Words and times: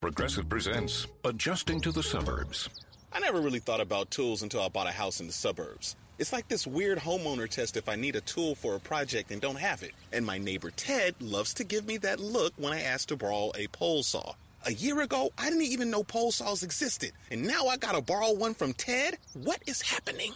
Progressive 0.00 0.48
presents 0.48 1.06
Adjusting 1.26 1.78
to 1.82 1.92
the 1.92 2.02
Suburbs. 2.02 2.70
I 3.12 3.20
never 3.20 3.38
really 3.38 3.58
thought 3.58 3.82
about 3.82 4.10
tools 4.10 4.42
until 4.42 4.62
I 4.62 4.70
bought 4.70 4.86
a 4.86 4.92
house 4.92 5.20
in 5.20 5.26
the 5.26 5.32
suburbs. 5.34 5.94
It's 6.18 6.32
like 6.32 6.48
this 6.48 6.66
weird 6.66 6.96
homeowner 6.96 7.46
test 7.46 7.76
if 7.76 7.86
I 7.86 7.96
need 7.96 8.16
a 8.16 8.22
tool 8.22 8.54
for 8.54 8.74
a 8.74 8.80
project 8.80 9.30
and 9.30 9.42
don't 9.42 9.58
have 9.58 9.82
it. 9.82 9.92
And 10.10 10.24
my 10.24 10.38
neighbor 10.38 10.70
Ted 10.70 11.16
loves 11.20 11.52
to 11.52 11.64
give 11.64 11.86
me 11.86 11.98
that 11.98 12.18
look 12.18 12.54
when 12.56 12.72
I 12.72 12.80
ask 12.80 13.08
to 13.08 13.16
borrow 13.16 13.52
a 13.54 13.66
pole 13.66 14.02
saw. 14.02 14.32
A 14.64 14.72
year 14.72 15.02
ago, 15.02 15.32
I 15.36 15.50
didn't 15.50 15.64
even 15.64 15.90
know 15.90 16.02
pole 16.02 16.32
saws 16.32 16.62
existed. 16.62 17.12
And 17.30 17.46
now 17.46 17.66
I 17.66 17.76
gotta 17.76 18.00
borrow 18.00 18.32
one 18.32 18.54
from 18.54 18.72
Ted? 18.72 19.18
What 19.34 19.62
is 19.66 19.82
happening? 19.82 20.32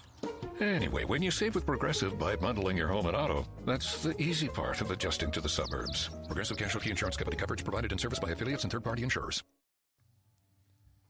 Anyway, 0.60 1.04
when 1.04 1.20
you 1.20 1.32
save 1.32 1.56
with 1.56 1.66
Progressive 1.66 2.16
by 2.16 2.36
bundling 2.36 2.76
your 2.76 2.86
home 2.86 3.06
and 3.06 3.16
auto, 3.16 3.44
that's 3.66 4.04
the 4.04 4.20
easy 4.22 4.46
part 4.46 4.80
of 4.80 4.92
adjusting 4.92 5.32
to 5.32 5.40
the 5.40 5.48
suburbs. 5.48 6.10
Progressive 6.28 6.56
Casualty 6.56 6.90
Insurance 6.90 7.16
Company 7.16 7.36
coverage 7.36 7.64
provided 7.64 7.90
in 7.90 7.98
service 7.98 8.20
by 8.20 8.30
affiliates 8.30 8.62
and 8.62 8.70
third 8.70 8.84
party 8.84 9.02
insurers. 9.02 9.42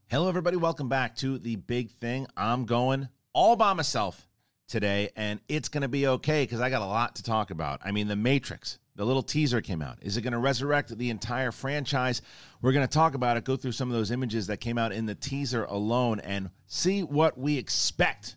Hello, 0.09 0.31
everybody. 0.31 0.57
Welcome 0.57 0.89
back 0.89 1.15
to 1.17 1.39
the 1.39 1.57
big 1.57 1.91
thing. 1.91 2.27
I'm 2.39 2.65
going 2.65 3.09
all 3.35 3.55
by 3.55 3.75
myself 3.75 4.27
today, 4.67 5.11
and 5.15 5.41
it's 5.47 5.69
going 5.69 5.83
to 5.83 5.89
be 5.89 6.07
okay 6.07 6.45
because 6.45 6.61
I 6.61 6.71
got 6.71 6.81
a 6.81 6.87
lot 6.87 7.17
to 7.17 7.23
talk 7.23 7.51
about. 7.51 7.81
I 7.85 7.91
mean, 7.91 8.09
The 8.09 8.17
Matrix, 8.17 8.79
the 8.97 9.05
little 9.05 9.23
teaser 9.23 9.61
came 9.61 9.83
out. 9.83 9.99
Is 10.01 10.17
it 10.17 10.23
going 10.23 10.33
to 10.33 10.39
resurrect 10.39 10.97
the 10.97 11.11
entire 11.11 11.53
franchise? 11.53 12.23
We're 12.63 12.73
going 12.73 12.87
to 12.87 12.93
talk 12.93 13.15
about 13.15 13.37
it, 13.37 13.45
go 13.45 13.57
through 13.57 13.73
some 13.73 13.91
of 13.91 13.95
those 13.95 14.11
images 14.11 14.47
that 14.47 14.61
came 14.61 14.79
out 14.79 14.93
in 14.93 15.05
the 15.05 15.15
teaser 15.15 15.65
alone, 15.65 16.21
and 16.21 16.49
see 16.67 17.03
what 17.03 17.37
we 17.37 17.59
expect 17.59 18.37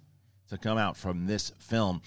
to 0.49 0.57
come 0.57 0.77
out 0.77 0.97
from 0.97 1.25
this 1.25 1.51
film. 1.59 2.01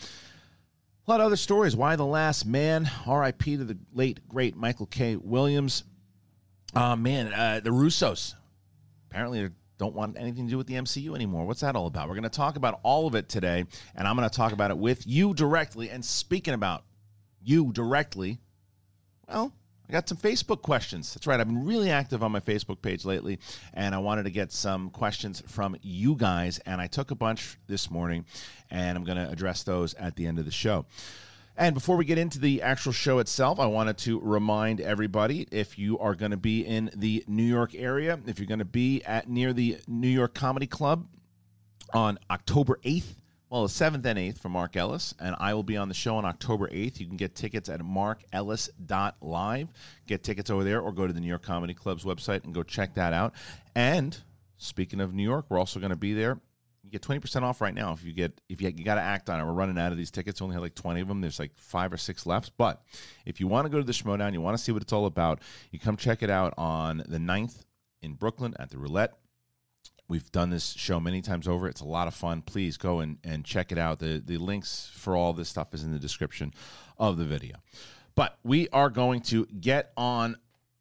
A 1.07 1.11
lot 1.11 1.21
of 1.21 1.27
other 1.27 1.37
stories. 1.37 1.75
Y 1.75 1.97
the 1.97 2.07
Last 2.07 2.47
Man? 2.47 2.89
RIP 3.07 3.43
to 3.43 3.65
the 3.65 3.79
late, 3.93 4.29
great 4.29 4.57
Michael 4.57 4.87
K. 4.87 5.17
Williams. 5.17 5.85
Uh, 6.75 6.95
man, 6.97 7.33
uh, 7.33 7.61
the 7.63 7.71
Russos 7.71 8.35
apparently 9.11 9.51
don't 9.79 9.95
want 9.95 10.17
anything 10.19 10.45
to 10.45 10.51
do 10.51 10.59
with 10.59 10.67
the 10.67 10.75
MCU 10.75 11.15
anymore. 11.15 11.47
What's 11.47 11.61
that 11.61 11.75
all 11.75 11.87
about? 11.87 12.09
We're 12.09 12.15
going 12.15 12.23
to 12.25 12.29
talk 12.29 12.57
about 12.57 12.81
all 12.83 13.07
of 13.07 13.15
it 13.15 13.29
today, 13.29 13.65
and 13.97 14.07
I'm 14.07 14.15
going 14.15 14.29
to 14.29 14.37
talk 14.37 14.53
about 14.53 14.71
it 14.71 14.79
with 14.79 15.07
you 15.07 15.35
directly. 15.35 15.91
And 15.91 16.05
speaking 16.05 16.55
about 16.55 16.85
you 17.43 17.73
directly, 17.73 18.39
well, 19.27 19.53
I 19.91 19.93
got 19.93 20.09
some 20.09 20.19
Facebook 20.19 20.63
questions. 20.63 21.13
That's 21.13 21.27
right. 21.27 21.41
I've 21.41 21.49
been 21.49 21.67
really 21.67 21.91
active 21.91 22.23
on 22.23 22.31
my 22.31 22.39
Facebook 22.39 22.81
page 22.81 23.05
lately, 23.05 23.41
and 23.75 23.93
I 23.93 23.99
wanted 23.99 24.23
to 24.23 24.31
get 24.31 24.53
some 24.53 24.89
questions 24.91 25.43
from 25.49 25.75
you 25.83 26.15
guys, 26.15 26.61
and 26.61 26.81
I 26.81 26.87
took 26.87 27.11
a 27.11 27.17
bunch 27.17 27.59
this 27.67 27.91
morning, 27.91 28.25
and 28.71 28.97
I'm 28.97 29.03
going 29.03 29.19
to 29.19 29.29
address 29.29 29.65
those 29.65 29.95
at 29.95 30.15
the 30.15 30.29
end 30.29 30.39
of 30.39 30.45
the 30.45 30.53
show. 30.53 30.87
And 31.57 31.75
before 31.75 31.97
we 31.97 32.05
get 32.05 32.19
into 32.19 32.39
the 32.39 32.63
actual 32.63 32.93
show 32.93 33.19
itself, 33.19 33.59
I 33.59 33.67
wanted 33.67 33.99
to 33.99 34.21
remind 34.21 34.81
everybody 34.81 35.49
if 35.51 35.77
you 35.77 35.99
are 35.99 36.15
going 36.15 36.31
to 36.31 36.37
be 36.37 36.65
in 36.65 36.93
the 36.95 37.25
New 37.27 37.43
York 37.43 37.75
area, 37.75 38.17
if 38.29 38.39
you're 38.39 38.47
going 38.47 38.61
to 38.61 38.65
be 38.65 39.03
at 39.03 39.29
near 39.29 39.53
the 39.53 39.79
New 39.89 40.07
York 40.07 40.35
Comedy 40.35 40.69
Club 40.69 41.09
on 41.93 42.17
October 42.31 42.79
8th, 42.85 43.17
well, 43.51 43.63
the 43.63 43.69
7th 43.69 44.05
and 44.05 44.19
8th 44.19 44.39
for 44.39 44.49
Mark 44.49 44.77
Ellis, 44.77 45.13
and 45.21 45.35
I 45.39 45.55
will 45.55 45.65
be 45.65 45.77
on 45.77 45.89
the 45.89 45.95
show 45.95 46.17
on 46.17 46.25
October 46.25 46.69
8th. 46.69 47.01
You 47.01 47.07
can 47.07 47.17
get 47.17 47.35
tickets 47.35 47.69
at 47.69 47.81
markellis.live. 47.81 49.69
Get 50.07 50.23
tickets 50.23 50.51
over 50.51 50.65
there 50.65 50.81
or 50.81 50.93
go 50.93 51.07
to 51.07 51.13
the 51.13 51.21
New 51.21 51.29
York 51.29 51.43
Comedy 51.43 51.75
Club's 51.75 52.05
website 52.05 52.45
and 52.45 52.55
go 52.55 52.63
check 52.63 52.95
that 52.95 53.13
out. 53.13 53.35
And 53.75 54.17
speaking 54.57 55.01
of 55.01 55.13
New 55.13 55.25
York, 55.25 55.47
we're 55.49 55.59
also 55.59 55.81
going 55.81 55.91
to 55.91 55.97
be 55.97 56.15
there 56.15 56.41
you 56.91 56.91
get 56.99 57.03
20% 57.03 57.43
off 57.43 57.61
right 57.61 57.75
now 57.75 57.93
if 57.93 58.05
you 58.05 58.13
get 58.13 58.41
if 58.49 58.61
you, 58.61 58.73
you 58.77 58.85
got 58.85 58.97
to 58.97 59.01
act 59.01 59.31
on 59.31 59.41
it 59.41 59.45
we're 59.45 59.53
running 59.53 59.79
out 59.79 59.93
of 59.93 59.99
these 59.99 60.11
tickets 60.11 60.41
we 60.41 60.45
only 60.45 60.55
have 60.55 60.63
like 60.63 60.75
20 60.75 61.01
of 61.01 61.09
them 61.09 61.21
there's 61.21 61.39
like 61.39 61.53
five 61.57 61.93
or 61.93 61.97
six 61.97 62.27
left 62.27 62.53
but 62.57 62.83
if 63.27 63.41
you 63.41 63.47
want 63.47 63.65
to 63.65 63.69
go 63.69 63.79
to 63.79 63.85
the 63.85 63.93
schmoedown 63.93 64.33
you 64.33 64.41
want 64.41 64.57
to 64.57 64.63
see 64.63 64.73
what 64.73 64.83
it's 64.83 64.93
all 64.93 65.07
about 65.07 65.41
you 65.71 65.79
come 65.79 65.97
check 65.97 66.23
it 66.23 66.31
out 66.31 66.55
on 66.57 66.99
the 67.09 67.19
9th 67.19 67.65
in 68.03 68.15
brooklyn 68.15 68.55
at 68.59 68.71
the 68.71 68.79
roulette 68.79 69.15
we've 70.11 70.31
done 70.33 70.51
this 70.51 70.73
show 70.73 71.01
many 71.01 71.23
times 71.23 71.49
over 71.49 71.67
it's 71.67 71.81
a 71.81 71.87
lot 71.87 72.07
of 72.07 72.15
fun 72.15 72.43
please 72.43 72.77
go 72.77 73.01
and, 73.01 73.17
and 73.25 73.45
check 73.45 73.73
it 73.73 73.79
out 73.79 73.99
the, 73.99 74.23
the 74.27 74.37
links 74.37 74.91
for 74.95 75.17
all 75.17 75.33
this 75.33 75.49
stuff 75.49 75.73
is 75.73 75.85
in 75.85 75.93
the 75.93 75.99
description 75.99 76.53
of 76.99 77.17
the 77.17 77.25
video 77.25 77.57
but 78.15 78.39
we 78.45 78.69
are 78.69 78.91
going 78.91 79.23
to 79.23 79.47
get 79.47 79.93
on 79.97 80.37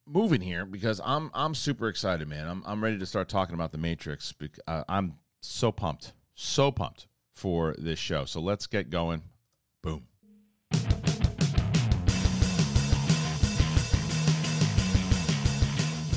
moving 0.05 0.41
here 0.41 0.65
because 0.65 0.99
I'm 1.03 1.29
I'm 1.33 1.55
super 1.55 1.87
excited, 1.87 2.27
man. 2.27 2.47
I'm 2.47 2.63
I'm 2.65 2.83
ready 2.83 2.97
to 2.97 3.05
start 3.05 3.29
talking 3.29 3.55
about 3.55 3.71
the 3.71 3.77
Matrix. 3.77 4.33
Uh, 4.67 4.83
I'm 4.89 5.15
so 5.41 5.71
pumped, 5.71 6.13
so 6.35 6.71
pumped 6.71 7.07
for 7.35 7.75
this 7.77 7.99
show. 7.99 8.25
So 8.25 8.41
let's 8.41 8.67
get 8.67 8.89
going. 8.89 9.21
Boom. 9.81 10.03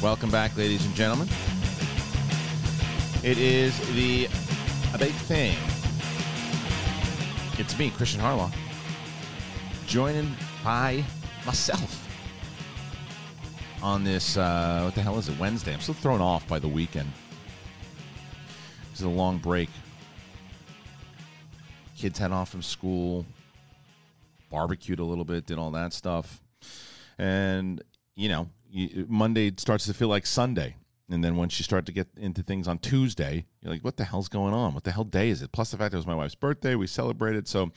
Welcome 0.02 0.30
back, 0.30 0.56
ladies 0.56 0.84
and 0.84 0.94
gentlemen. 0.96 1.28
It 3.22 3.38
is 3.38 3.78
the 3.94 4.24
a 4.92 4.98
big 4.98 5.12
thing. 5.12 5.56
It's 7.56 7.78
me, 7.78 7.90
Kristian 7.90 8.18
Harloff, 8.18 8.52
joining 9.86 10.34
by 10.64 11.04
myself 11.46 12.08
on 13.80 14.02
this. 14.02 14.36
Uh, 14.36 14.80
what 14.82 14.96
the 14.96 15.02
hell 15.02 15.20
is 15.20 15.28
it? 15.28 15.38
Wednesday. 15.38 15.72
I'm 15.72 15.78
still 15.78 15.94
thrown 15.94 16.20
off 16.20 16.48
by 16.48 16.58
the 16.58 16.66
weekend. 16.66 17.12
This 18.90 18.98
is 18.98 19.06
a 19.06 19.08
long 19.08 19.38
break. 19.38 19.70
Kids 21.96 22.18
had 22.18 22.32
off 22.32 22.48
from 22.48 22.62
school, 22.62 23.24
barbecued 24.50 24.98
a 24.98 25.04
little 25.04 25.24
bit, 25.24 25.46
did 25.46 25.58
all 25.58 25.70
that 25.70 25.92
stuff. 25.92 26.42
And, 27.18 27.84
you 28.16 28.28
know, 28.28 28.48
Monday 29.06 29.52
starts 29.58 29.86
to 29.86 29.94
feel 29.94 30.08
like 30.08 30.26
Sunday. 30.26 30.74
And 31.10 31.22
then 31.22 31.36
once 31.36 31.58
you 31.58 31.64
start 31.64 31.86
to 31.86 31.92
get 31.92 32.08
into 32.16 32.42
things 32.42 32.68
on 32.68 32.78
Tuesday, 32.78 33.44
you're 33.60 33.72
like, 33.72 33.84
what 33.84 33.96
the 33.96 34.04
hell's 34.04 34.28
going 34.28 34.54
on? 34.54 34.72
What 34.72 34.84
the 34.84 34.92
hell 34.92 35.04
day 35.04 35.28
is 35.28 35.42
it? 35.42 35.52
Plus 35.52 35.70
the 35.70 35.76
fact 35.76 35.92
it 35.92 35.96
was 35.96 36.06
my 36.06 36.14
wife's 36.14 36.34
birthday, 36.34 36.74
we 36.74 36.86
celebrated. 36.86 37.46
So 37.46 37.70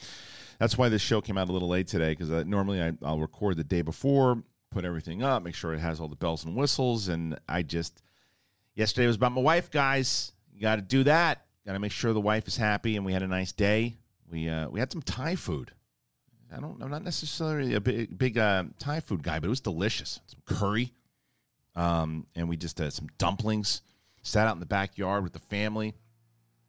that's 0.59 0.77
why 0.77 0.89
this 0.89 1.01
show 1.01 1.21
came 1.21 1.37
out 1.37 1.49
a 1.49 1.51
little 1.51 1.67
late 1.67 1.87
today 1.87 2.11
because 2.11 2.31
uh, 2.31 2.43
normally 2.45 2.81
I, 2.81 2.93
I'll 3.03 3.19
record 3.19 3.57
the 3.57 3.63
day 3.63 3.81
before, 3.81 4.43
put 4.71 4.85
everything 4.85 5.23
up, 5.23 5.43
make 5.43 5.55
sure 5.55 5.73
it 5.73 5.79
has 5.79 5.99
all 5.99 6.07
the 6.07 6.15
bells 6.15 6.45
and 6.45 6.55
whistles. 6.55 7.09
And 7.09 7.37
I 7.49 7.63
just, 7.63 8.01
yesterday 8.75 9.07
was 9.07 9.17
about 9.17 9.33
my 9.33 9.41
wife, 9.41 9.69
guys. 9.69 10.31
You 10.53 10.61
got 10.61 10.77
to 10.77 10.81
do 10.81 11.03
that. 11.03 11.45
Got 11.65 11.73
to 11.73 11.79
make 11.79 11.91
sure 11.91 12.13
the 12.13 12.21
wife 12.21 12.47
is 12.47 12.57
happy, 12.57 12.95
and 12.95 13.05
we 13.05 13.11
had 13.11 13.23
a 13.23 13.27
nice 13.27 13.51
day. 13.51 13.97
We 14.29 14.47
uh, 14.47 14.69
we 14.69 14.79
had 14.79 14.91
some 14.91 15.01
Thai 15.01 15.35
food. 15.35 15.71
I 16.55 16.59
don't. 16.59 16.81
I'm 16.81 16.91
not 16.91 17.03
necessarily 17.03 17.73
a 17.73 17.81
big 17.81 18.15
big 18.17 18.37
uh, 18.37 18.65
Thai 18.77 18.99
food 18.99 19.23
guy, 19.23 19.39
but 19.39 19.47
it 19.47 19.49
was 19.49 19.61
delicious. 19.61 20.19
Some 20.27 20.41
curry, 20.45 20.93
um, 21.75 22.27
and 22.35 22.47
we 22.47 22.57
just 22.57 22.77
had 22.79 22.93
some 22.93 23.07
dumplings. 23.17 23.81
Sat 24.21 24.47
out 24.47 24.55
in 24.55 24.59
the 24.59 24.65
backyard 24.65 25.23
with 25.23 25.33
the 25.33 25.39
family, 25.39 25.93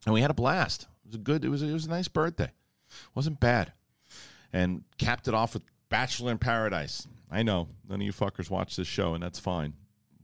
and 0.04 0.12
we 0.12 0.20
had 0.20 0.30
a 0.30 0.34
blast. 0.34 0.82
It 0.82 1.08
was 1.08 1.14
a 1.14 1.18
good. 1.18 1.44
It 1.44 1.48
was 1.48 1.62
it 1.62 1.72
was 1.72 1.86
a 1.86 1.90
nice 1.90 2.08
birthday. 2.08 2.52
wasn't 3.14 3.40
bad, 3.40 3.72
and 4.52 4.84
capped 4.98 5.26
it 5.26 5.34
off 5.34 5.54
with 5.54 5.62
Bachelor 5.88 6.32
in 6.32 6.38
Paradise. 6.38 7.06
I 7.30 7.42
know 7.42 7.68
none 7.88 8.00
of 8.00 8.06
you 8.06 8.12
fuckers 8.12 8.50
watch 8.50 8.76
this 8.76 8.86
show, 8.86 9.14
and 9.14 9.22
that's 9.22 9.38
fine. 9.38 9.74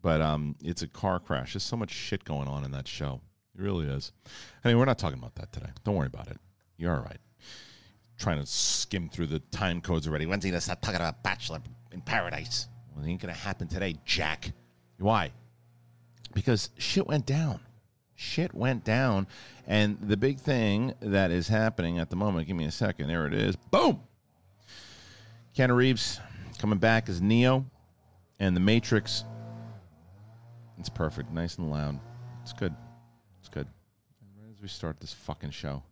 But 0.03 0.21
um, 0.21 0.57
it's 0.63 0.83
a 0.83 0.89
car 0.89 1.21
crash. 1.21 1.55
There's 1.55 1.63
so 1.63 1.77
much 1.77 1.91
shit 1.91 2.25
going 2.25 2.49
on 2.49 2.65
in 2.65 2.73
that 2.73 2.89
show. 2.89 3.21
It 3.57 3.63
really 3.63 3.87
is. 3.87 4.13
I 4.65 4.69
mean, 4.69 4.79
we're 4.79 4.85
not 4.85 4.99
talking 4.99 5.19
about 5.19 5.37
that 5.37 5.53
today. 5.53 5.71
Don't 5.85 5.95
worry 5.95 6.09
about 6.09 6.29
it. 6.29 6.39
You're 6.77 6.95
all 6.95 7.03
right. 7.03 7.19
Trying 8.19 8.41
to 8.41 8.47
skim 8.47 9.09
through 9.09 9.29
the 9.29 9.39
time 9.39 9.81
codes 9.81 10.07
already. 10.07 10.27
When's 10.27 10.45
he 10.45 10.51
gonna 10.51 10.61
start 10.61 10.83
talking 10.83 10.97
about 10.97 11.23
Bachelor 11.23 11.61
in 11.93 12.01
Paradise? 12.01 12.69
Well, 12.95 13.05
it 13.05 13.09
ain't 13.09 13.21
gonna 13.21 13.33
happen 13.33 13.69
today, 13.69 13.97
Jack. 14.05 14.53
Why? 15.03 15.33
Because 16.33 16.71
shit 16.79 17.07
went 17.07 17.27
down. 17.27 17.61
Shit 18.15 18.55
went 18.55 18.85
down. 18.85 19.27
And 19.67 19.99
the 20.01 20.17
big 20.17 20.39
thing 20.39 20.95
that 21.01 21.31
is 21.31 21.49
happening 21.49 21.99
at 21.99 22.09
the 22.09 22.17
moment, 22.17 22.47
give 22.47 22.57
me 22.57 22.65
a 22.65 22.71
second. 22.71 23.09
There 23.09 23.27
it 23.27 23.35
is. 23.35 23.57
Boom. 23.57 24.01
Keanu 25.57 25.77
Reeves 25.77 26.21
coming 26.59 26.79
back 26.79 27.09
as 27.09 27.21
Neo. 27.21 27.67
And 28.39 28.57
the 28.57 28.61
Matrix. 28.61 29.25
It's 30.79 30.89
perfect. 30.89 31.33
Nice 31.33 31.59
and 31.59 31.71
loud. 31.71 32.01
It's 32.43 32.53
good. 32.53 32.75
It's 33.41 33.49
good. 33.49 33.67
Right 34.41 34.51
as 34.53 34.61
we 34.61 34.69
start 34.69 35.01
this 35.01 35.13
fucking 35.13 35.51
show. 35.51 35.83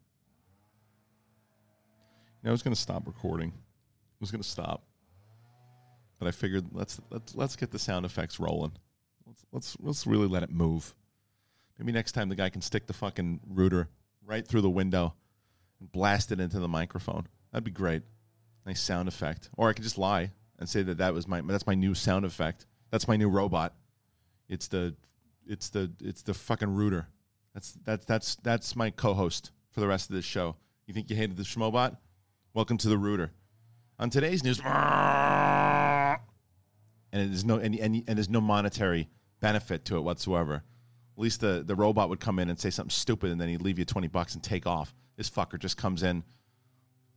You 2.43 2.47
know, 2.47 2.51
I 2.51 2.53
was 2.53 2.63
going 2.63 2.75
to 2.75 2.81
stop 2.81 3.07
recording. 3.07 3.51
I 3.51 4.17
was 4.21 4.31
going 4.31 4.43
to 4.43 4.49
stop. 4.49 4.83
But 6.19 6.29
I 6.29 6.33
figured 6.33 6.65
let's 6.73 7.01
let's 7.11 7.35
let's 7.35 7.57
get 7.57 7.71
the 7.71 7.79
sound 7.79 8.05
effects 8.05 8.39
rolling. 8.41 8.73
Let's 9.31 9.45
let's 9.53 9.77
let's 9.81 10.07
really 10.09 10.27
let 10.27 10.43
it 10.43 10.51
move. 10.51 10.93
Maybe 11.79 11.93
next 11.93 12.13
time 12.13 12.29
the 12.29 12.35
guy 12.35 12.49
can 12.49 12.63
stick 12.63 12.89
the 12.89 12.93
fucking 12.93 13.39
router 13.47 13.89
right 14.27 14.45
through 14.45 14.63
the 14.63 14.71
window 14.71 15.15
and 15.79 15.93
blast 15.93 16.33
it 16.33 16.41
into 16.41 16.59
the 16.59 16.67
microphone. 16.67 17.29
That'd 17.53 17.63
be 17.63 17.71
great. 17.71 18.03
Nice 18.67 18.81
sound 18.81 19.07
effect. 19.07 19.49
Or 19.57 19.69
I 19.69 19.73
could 19.73 19.85
just 19.85 19.99
lie 19.99 20.33
and 20.59 20.69
say 20.69 20.83
that 20.83 20.99
that 20.99 21.15
was 21.15 21.29
my 21.29 21.43
that's 21.43 21.65
my 21.65 21.77
new 21.77 21.95
sound 21.95 22.25
effect. 22.25 22.67
That's 22.91 23.07
my 23.07 23.17
new 23.17 23.29
robot. 23.29 23.75
It's 24.49 24.67
the 24.67 24.97
it's 25.47 25.69
the 25.69 25.93
it's 26.01 26.23
the 26.23 26.35
fucking 26.35 26.75
router. 26.75 27.07
That's 27.55 27.79
that's 27.85 28.05
that's 28.07 28.35
that's 28.37 28.75
my 28.75 28.91
co-host 28.91 29.53
for 29.71 29.79
the 29.79 29.87
rest 29.87 30.11
of 30.11 30.17
this 30.17 30.25
show. 30.25 30.57
You 30.89 30.95
think 30.95 31.09
you 31.09 31.15
hated 31.15 31.37
the 31.37 31.45
Schmobot? 31.45 31.97
Welcome 32.53 32.79
to 32.79 32.89
the 32.89 32.99
router. 32.99 33.31
On 33.97 34.11
today's 34.11 34.43
news, 34.43 34.61
and 34.65 36.19
there's 37.13 37.45
no 37.45 37.59
and, 37.59 37.77
and, 37.77 38.03
and 38.09 38.19
there's 38.19 38.29
no 38.29 38.41
monetary 38.41 39.09
benefit 39.41 39.85
to 39.87 39.97
it 39.97 40.01
whatsoever. 40.01 40.63
At 41.17 41.23
least 41.23 41.41
the, 41.41 41.63
the 41.67 41.75
robot 41.75 42.09
would 42.09 42.21
come 42.21 42.39
in 42.39 42.49
and 42.49 42.59
say 42.59 42.71
something 42.71 42.91
stupid, 42.91 43.31
and 43.31 43.41
then 43.41 43.49
he'd 43.49 43.63
leave 43.63 43.79
you 43.79 43.85
twenty 43.85 44.09
bucks 44.09 44.35
and 44.35 44.43
take 44.43 44.67
off. 44.67 44.95
This 45.17 45.29
fucker 45.29 45.59
just 45.59 45.77
comes 45.77 46.03
in, 46.03 46.23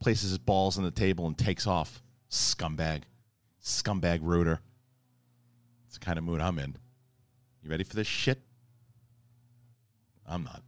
places 0.00 0.30
his 0.30 0.38
balls 0.38 0.76
on 0.76 0.84
the 0.84 0.90
table, 0.90 1.26
and 1.26 1.38
takes 1.38 1.66
off. 1.66 2.02
Scumbag, 2.30 3.02
scumbag 3.62 4.18
rooter. 4.22 4.60
It's 5.86 5.98
the 5.98 6.04
kind 6.04 6.18
of 6.18 6.24
mood 6.24 6.40
I'm 6.40 6.58
in. 6.58 6.76
You 7.62 7.70
ready 7.70 7.84
for 7.84 7.94
this 7.94 8.06
shit? 8.06 8.40
I'm 10.26 10.44
not. 10.44 10.62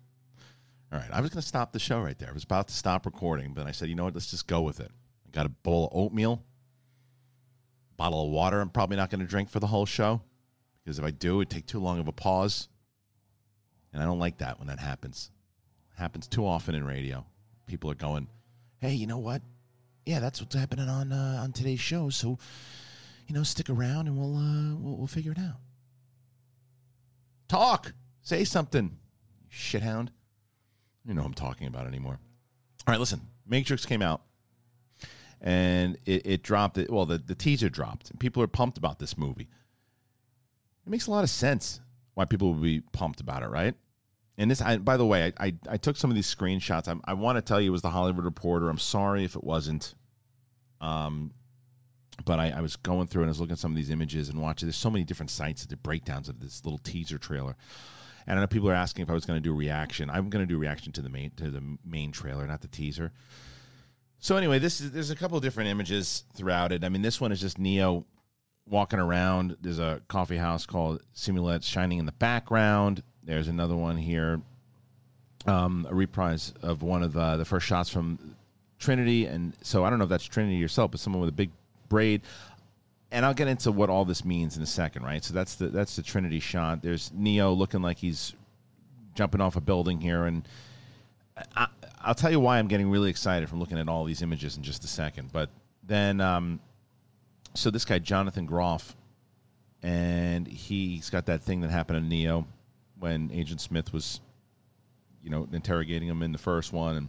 All 0.92 0.98
right, 0.98 1.10
I 1.12 1.20
was 1.20 1.30
going 1.30 1.42
to 1.42 1.46
stop 1.46 1.72
the 1.72 1.78
show 1.78 2.00
right 2.00 2.16
there. 2.16 2.30
I 2.30 2.32
was 2.32 2.44
about 2.44 2.68
to 2.68 2.74
stop 2.74 3.04
recording, 3.04 3.52
but 3.52 3.66
I 3.66 3.72
said, 3.72 3.88
you 3.88 3.96
know 3.96 4.04
what? 4.04 4.14
Let's 4.14 4.30
just 4.30 4.46
go 4.46 4.62
with 4.62 4.80
it. 4.80 4.90
I 5.26 5.30
got 5.32 5.46
a 5.46 5.48
bowl 5.48 5.88
of 5.88 5.98
oatmeal, 5.98 6.42
bottle 7.96 8.24
of 8.24 8.30
water. 8.30 8.60
I'm 8.60 8.70
probably 8.70 8.96
not 8.96 9.10
going 9.10 9.20
to 9.20 9.26
drink 9.26 9.50
for 9.50 9.58
the 9.58 9.66
whole 9.66 9.84
show 9.84 10.22
because 10.86 11.00
if 11.00 11.04
I 11.04 11.10
do, 11.10 11.40
it'd 11.40 11.50
take 11.50 11.66
too 11.66 11.80
long 11.80 11.98
of 11.98 12.06
a 12.06 12.12
pause. 12.12 12.68
And 13.92 14.00
I 14.00 14.06
don't 14.06 14.20
like 14.20 14.38
that 14.38 14.60
when 14.60 14.68
that 14.68 14.78
happens. 14.78 15.32
It 15.92 16.00
happens 16.00 16.28
too 16.28 16.46
often 16.46 16.76
in 16.76 16.84
radio. 16.84 17.26
People 17.66 17.90
are 17.90 17.96
going, 17.96 18.28
"Hey, 18.78 18.94
you 18.94 19.08
know 19.08 19.18
what? 19.18 19.42
Yeah, 20.04 20.20
that's 20.20 20.40
what's 20.40 20.54
happening 20.54 20.88
on 20.88 21.10
uh, 21.10 21.40
on 21.42 21.50
today's 21.50 21.80
show. 21.80 22.08
So, 22.10 22.38
you 23.26 23.34
know, 23.34 23.42
stick 23.42 23.68
around 23.68 24.06
and 24.06 24.16
we'll 24.16 24.36
uh, 24.36 24.76
we'll, 24.76 24.96
we'll 24.98 25.06
figure 25.08 25.32
it 25.32 25.38
out. 25.38 25.56
Talk, 27.48 27.92
say 28.22 28.44
something, 28.44 28.96
shithound. 29.50 30.10
You 31.04 31.14
know 31.14 31.24
I'm 31.24 31.34
talking 31.34 31.66
about 31.66 31.88
anymore. 31.88 32.20
All 32.86 32.92
right, 32.92 33.00
listen. 33.00 33.22
Matrix 33.44 33.84
came 33.86 34.02
out, 34.02 34.22
and 35.40 35.98
it, 36.06 36.26
it 36.26 36.42
dropped. 36.44 36.78
It, 36.78 36.90
well, 36.92 37.06
the, 37.06 37.18
the 37.18 37.34
teaser 37.34 37.68
dropped, 37.68 38.12
and 38.12 38.20
people 38.20 38.40
are 38.40 38.48
pumped 38.48 38.78
about 38.78 39.00
this 39.00 39.18
movie. 39.18 39.48
It 40.86 40.90
makes 40.90 41.06
a 41.06 41.10
lot 41.10 41.24
of 41.24 41.30
sense 41.30 41.80
why 42.14 42.24
people 42.24 42.52
would 42.52 42.62
be 42.62 42.80
pumped 42.92 43.20
about 43.20 43.42
it, 43.42 43.48
right? 43.48 43.74
And 44.38 44.50
this, 44.50 44.60
I, 44.60 44.76
by 44.76 44.96
the 44.96 45.06
way, 45.06 45.32
I, 45.38 45.46
I, 45.46 45.54
I 45.70 45.76
took 45.76 45.96
some 45.96 46.10
of 46.10 46.14
these 46.14 46.32
screenshots. 46.32 46.88
I, 46.88 46.96
I 47.10 47.14
want 47.14 47.36
to 47.36 47.42
tell 47.42 47.60
you 47.60 47.70
it 47.70 47.72
was 47.72 47.82
the 47.82 47.90
Hollywood 47.90 48.24
Reporter. 48.24 48.68
I'm 48.68 48.78
sorry 48.78 49.24
if 49.24 49.34
it 49.34 49.42
wasn't. 49.42 49.94
Um, 50.80 51.32
but 52.24 52.38
I, 52.38 52.50
I 52.50 52.60
was 52.60 52.76
going 52.76 53.06
through 53.06 53.22
and 53.22 53.28
I 53.28 53.32
was 53.32 53.40
looking 53.40 53.52
at 53.52 53.58
some 53.58 53.72
of 53.72 53.76
these 53.76 53.90
images 53.90 54.28
and 54.28 54.40
watching. 54.40 54.66
There's 54.66 54.76
so 54.76 54.90
many 54.90 55.04
different 55.04 55.30
sites 55.30 55.62
that 55.62 55.68
did 55.68 55.82
breakdowns 55.82 56.28
of 56.28 56.40
this 56.40 56.64
little 56.64 56.78
teaser 56.78 57.18
trailer. 57.18 57.56
And 58.26 58.38
I 58.38 58.42
know 58.42 58.46
people 58.46 58.68
are 58.68 58.74
asking 58.74 59.04
if 59.04 59.10
I 59.10 59.14
was 59.14 59.24
going 59.24 59.36
to 59.36 59.42
do 59.42 59.52
a 59.52 59.56
reaction. 59.56 60.10
I'm 60.10 60.30
going 60.30 60.42
to 60.42 60.48
do 60.48 60.56
a 60.56 60.60
reaction 60.60 60.92
to 60.92 61.02
the 61.02 61.08
main 61.08 61.30
to 61.36 61.50
the 61.50 61.62
main 61.84 62.10
trailer, 62.12 62.46
not 62.46 62.60
the 62.60 62.68
teaser. 62.68 63.12
So 64.18 64.36
anyway, 64.36 64.58
this 64.58 64.80
is 64.80 64.90
there's 64.90 65.10
a 65.10 65.16
couple 65.16 65.36
of 65.36 65.42
different 65.42 65.70
images 65.70 66.24
throughout 66.34 66.72
it. 66.72 66.82
I 66.82 66.88
mean, 66.88 67.02
this 67.02 67.20
one 67.20 67.30
is 67.30 67.40
just 67.40 67.58
Neo 67.58 68.04
walking 68.68 68.98
around. 68.98 69.56
There's 69.60 69.78
a 69.78 70.00
coffee 70.08 70.36
house 70.36 70.66
called 70.66 71.02
Simulate 71.12 71.64
shining 71.64 71.98
in 71.98 72.06
the 72.06 72.12
background. 72.12 73.02
There's 73.22 73.48
another 73.48 73.76
one 73.76 73.96
here, 73.96 74.40
um, 75.46 75.86
a 75.88 75.94
reprise 75.94 76.52
of 76.62 76.82
one 76.82 77.02
of 77.02 77.12
the, 77.12 77.36
the 77.36 77.44
first 77.44 77.66
shots 77.66 77.90
from 77.90 78.36
Trinity. 78.78 79.26
And 79.26 79.54
so 79.62 79.84
I 79.84 79.90
don't 79.90 79.98
know 79.98 80.04
if 80.04 80.08
that's 80.08 80.24
Trinity 80.24 80.56
yourself, 80.56 80.90
but 80.90 81.00
someone 81.00 81.20
with 81.20 81.30
a 81.30 81.32
big 81.32 81.50
braid. 81.88 82.22
And 83.12 83.24
I'll 83.24 83.34
get 83.34 83.48
into 83.48 83.70
what 83.70 83.88
all 83.88 84.04
this 84.04 84.24
means 84.24 84.56
in 84.56 84.62
a 84.62 84.66
second, 84.66 85.04
right? 85.04 85.22
So 85.24 85.32
that's 85.32 85.54
the 85.54 85.68
that's 85.68 85.94
the 85.94 86.02
Trinity 86.02 86.40
shot. 86.40 86.82
There's 86.82 87.12
Neo 87.14 87.52
looking 87.52 87.80
like 87.80 87.98
he's 87.98 88.34
jumping 89.14 89.40
off 89.40 89.54
a 89.54 89.60
building 89.60 90.00
here, 90.00 90.24
and 90.24 90.46
I, 91.56 91.68
I'll 92.02 92.16
tell 92.16 92.30
you 92.30 92.40
why 92.40 92.58
I'm 92.58 92.66
getting 92.66 92.90
really 92.90 93.08
excited 93.08 93.48
from 93.48 93.60
looking 93.60 93.78
at 93.78 93.88
all 93.88 94.04
these 94.04 94.22
images 94.22 94.56
in 94.56 94.64
just 94.64 94.84
a 94.84 94.88
second. 94.88 95.32
But 95.32 95.50
then, 95.84 96.20
um, 96.20 96.60
so 97.56 97.70
this 97.70 97.84
guy 97.84 97.98
Jonathan 97.98 98.46
Groff, 98.46 98.96
and 99.82 100.46
he's 100.46 101.10
got 101.10 101.26
that 101.26 101.42
thing 101.42 101.60
that 101.60 101.70
happened 101.70 102.02
to 102.02 102.08
Neo 102.08 102.46
when 102.98 103.30
Agent 103.32 103.60
Smith 103.60 103.92
was, 103.92 104.20
you 105.22 105.30
know, 105.30 105.48
interrogating 105.52 106.08
him 106.08 106.22
in 106.22 106.32
the 106.32 106.38
first 106.38 106.72
one, 106.72 106.96
and 106.96 107.08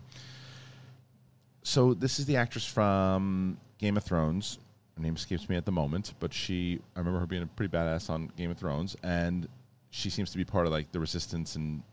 so 1.64 1.94
this 1.94 2.20
is 2.20 2.26
the 2.26 2.38
actress 2.38 2.66
from 2.66 3.58
Game 3.78 3.98
of 3.98 4.04
Thrones. 4.04 4.60
Her 4.96 5.04
name 5.04 5.16
escapes 5.16 5.48
me 5.50 5.58
at 5.58 5.66
the 5.66 5.72
moment, 5.72 6.14
but 6.20 6.34
she 6.34 6.80
I 6.96 7.00
remember 7.00 7.20
her 7.20 7.28
being 7.28 7.44
a 7.44 7.48
pretty 7.48 7.76
badass 7.76 8.10
on 8.10 8.32
Game 8.38 8.52
of 8.52 8.58
Thrones, 8.58 8.96
and 9.04 9.48
she 9.90 10.10
seems 10.10 10.32
to 10.32 10.38
be 10.38 10.46
part 10.46 10.66
of 10.66 10.72
like 10.72 10.92
the 10.92 11.00
Resistance, 11.00 11.56
and 11.56 11.84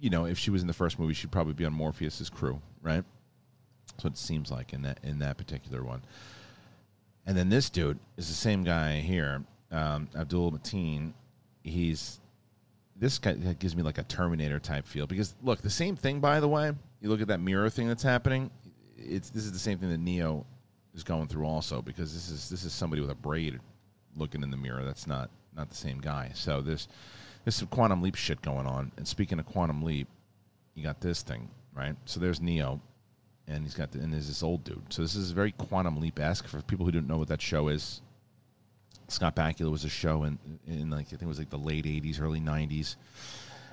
you 0.00 0.10
know, 0.10 0.26
if 0.26 0.38
she 0.38 0.50
was 0.50 0.60
in 0.60 0.68
the 0.68 0.74
first 0.74 0.98
movie, 0.98 1.14
she'd 1.14 1.30
probably 1.30 1.54
be 1.54 1.64
on 1.64 1.72
Morpheus's 1.72 2.28
crew, 2.28 2.60
right? 2.82 3.04
What 4.02 4.12
it 4.12 4.18
seems 4.18 4.50
like 4.50 4.72
in 4.72 4.82
that 4.82 5.00
in 5.02 5.20
that 5.20 5.38
particular 5.38 5.82
one. 5.82 6.02
And 7.26 7.36
then 7.36 7.48
this 7.48 7.70
dude 7.70 7.98
is 8.16 8.28
the 8.28 8.34
same 8.34 8.62
guy 8.62 9.00
here, 9.00 9.42
um, 9.72 10.08
Abdul 10.16 10.52
Mateen. 10.52 11.12
He's 11.62 12.20
this 12.98 13.18
guy 13.18 13.34
gives 13.58 13.76
me 13.76 13.82
like 13.82 13.98
a 13.98 14.04
Terminator 14.04 14.58
type 14.58 14.86
feel 14.86 15.06
because 15.06 15.34
look, 15.42 15.60
the 15.60 15.70
same 15.70 15.96
thing. 15.96 16.20
By 16.20 16.40
the 16.40 16.48
way, 16.48 16.72
you 17.00 17.08
look 17.08 17.20
at 17.20 17.28
that 17.28 17.40
mirror 17.40 17.68
thing 17.68 17.88
that's 17.88 18.02
happening. 18.02 18.50
It's 18.96 19.30
this 19.30 19.44
is 19.44 19.52
the 19.52 19.58
same 19.58 19.78
thing 19.78 19.90
that 19.90 20.00
Neo 20.00 20.46
is 20.94 21.02
going 21.02 21.26
through 21.26 21.46
also 21.46 21.82
because 21.82 22.14
this 22.14 22.30
is 22.30 22.48
this 22.48 22.64
is 22.64 22.72
somebody 22.72 23.02
with 23.02 23.10
a 23.10 23.14
braid 23.14 23.60
looking 24.16 24.42
in 24.42 24.50
the 24.50 24.56
mirror. 24.56 24.84
That's 24.84 25.06
not 25.06 25.30
not 25.56 25.68
the 25.68 25.76
same 25.76 26.00
guy. 26.00 26.30
So 26.34 26.60
there's 26.60 26.88
there's 27.44 27.56
some 27.56 27.68
quantum 27.68 28.02
leap 28.02 28.14
shit 28.14 28.40
going 28.42 28.66
on. 28.66 28.92
And 28.96 29.06
speaking 29.06 29.38
of 29.38 29.46
quantum 29.46 29.82
leap, 29.82 30.08
you 30.74 30.82
got 30.82 31.00
this 31.00 31.22
thing 31.22 31.50
right. 31.74 31.96
So 32.06 32.18
there's 32.18 32.40
Neo, 32.40 32.80
and 33.48 33.62
he's 33.62 33.74
got 33.74 33.92
the, 33.92 34.00
and 34.00 34.12
there's 34.12 34.28
this 34.28 34.42
old 34.42 34.64
dude. 34.64 34.82
So 34.90 35.02
this 35.02 35.14
is 35.14 35.30
very 35.30 35.52
quantum 35.52 36.00
leap 36.00 36.18
esque 36.18 36.46
for 36.46 36.60
people 36.62 36.84
who 36.84 36.92
don't 36.92 37.06
know 37.06 37.18
what 37.18 37.28
that 37.28 37.40
show 37.40 37.68
is. 37.68 38.00
Scott 39.08 39.36
Bakula 39.36 39.70
was 39.70 39.84
a 39.84 39.88
show 39.88 40.24
in 40.24 40.38
in 40.66 40.90
like 40.90 41.06
I 41.06 41.10
think 41.10 41.22
it 41.22 41.26
was 41.26 41.38
like 41.38 41.50
the 41.50 41.58
late 41.58 41.84
'80s, 41.84 42.20
early 42.20 42.40
'90s, 42.40 42.96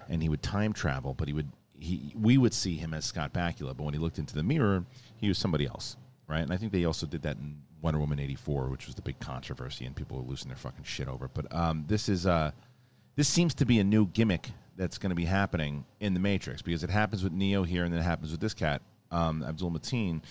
and 0.09 0.21
he 0.21 0.29
would 0.29 0.43
time 0.43 0.73
travel, 0.73 1.13
but 1.13 1.27
he 1.27 1.33
would 1.33 1.51
he 1.79 2.13
we 2.15 2.37
would 2.37 2.53
see 2.53 2.75
him 2.77 2.93
as 2.93 3.05
Scott 3.05 3.33
Bakula, 3.33 3.75
but 3.75 3.83
when 3.83 3.93
he 3.93 3.99
looked 3.99 4.19
into 4.19 4.35
the 4.35 4.43
mirror, 4.43 4.85
he 5.17 5.27
was 5.27 5.37
somebody 5.37 5.65
else, 5.65 5.97
right? 6.27 6.41
And 6.41 6.53
I 6.53 6.57
think 6.57 6.71
they 6.71 6.85
also 6.85 7.07
did 7.07 7.23
that 7.23 7.37
in 7.37 7.57
Wonder 7.81 7.99
Woman 7.99 8.19
'84, 8.19 8.69
which 8.69 8.85
was 8.85 8.95
the 8.95 9.01
big 9.01 9.19
controversy, 9.19 9.85
and 9.85 9.95
people 9.95 10.17
were 10.17 10.23
losing 10.23 10.49
their 10.49 10.57
fucking 10.57 10.83
shit 10.83 11.07
over. 11.07 11.27
But 11.27 11.53
um, 11.53 11.85
this 11.87 12.09
is 12.09 12.27
uh, 12.27 12.51
this 13.15 13.27
seems 13.27 13.55
to 13.55 13.65
be 13.65 13.79
a 13.79 13.83
new 13.83 14.05
gimmick 14.07 14.51
that's 14.75 14.97
going 14.97 15.09
to 15.09 15.15
be 15.15 15.25
happening 15.25 15.85
in 15.99 16.13
the 16.13 16.19
Matrix 16.19 16.61
because 16.61 16.83
it 16.83 16.89
happens 16.89 17.23
with 17.23 17.33
Neo 17.33 17.63
here, 17.63 17.83
and 17.83 17.93
then 17.93 18.01
it 18.01 18.03
happens 18.03 18.31
with 18.31 18.39
this 18.39 18.53
cat, 18.53 18.81
um, 19.13 19.43
Abdul 19.43 19.71
Mateen, 19.71 20.21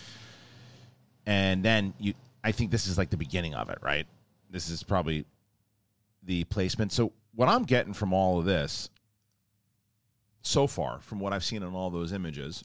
and 1.27 1.65
then 1.65 1.95
you. 1.99 2.15
I 2.45 2.51
think 2.51 2.73
this 2.73 2.89
is 2.89 2.99
like 2.99 3.11
the 3.11 3.17
beginning 3.17 3.55
of 3.55 3.71
it, 3.71 3.79
right? 3.83 4.07
This 4.51 4.69
is 4.69 4.83
probably 4.83 5.25
the 6.25 6.45
placement. 6.45 6.93
So 6.93 7.13
what 7.35 7.49
I'm 7.49 7.63
getting 7.63 7.93
from 7.93 8.13
all 8.13 8.41
of 8.41 8.45
this 8.45 8.91
so 10.43 10.67
far, 10.67 10.99
from 11.01 11.21
what 11.21 11.33
I've 11.33 11.45
seen 11.45 11.63
in 11.63 11.73
all 11.73 11.89
those 11.89 12.13
images, 12.13 12.65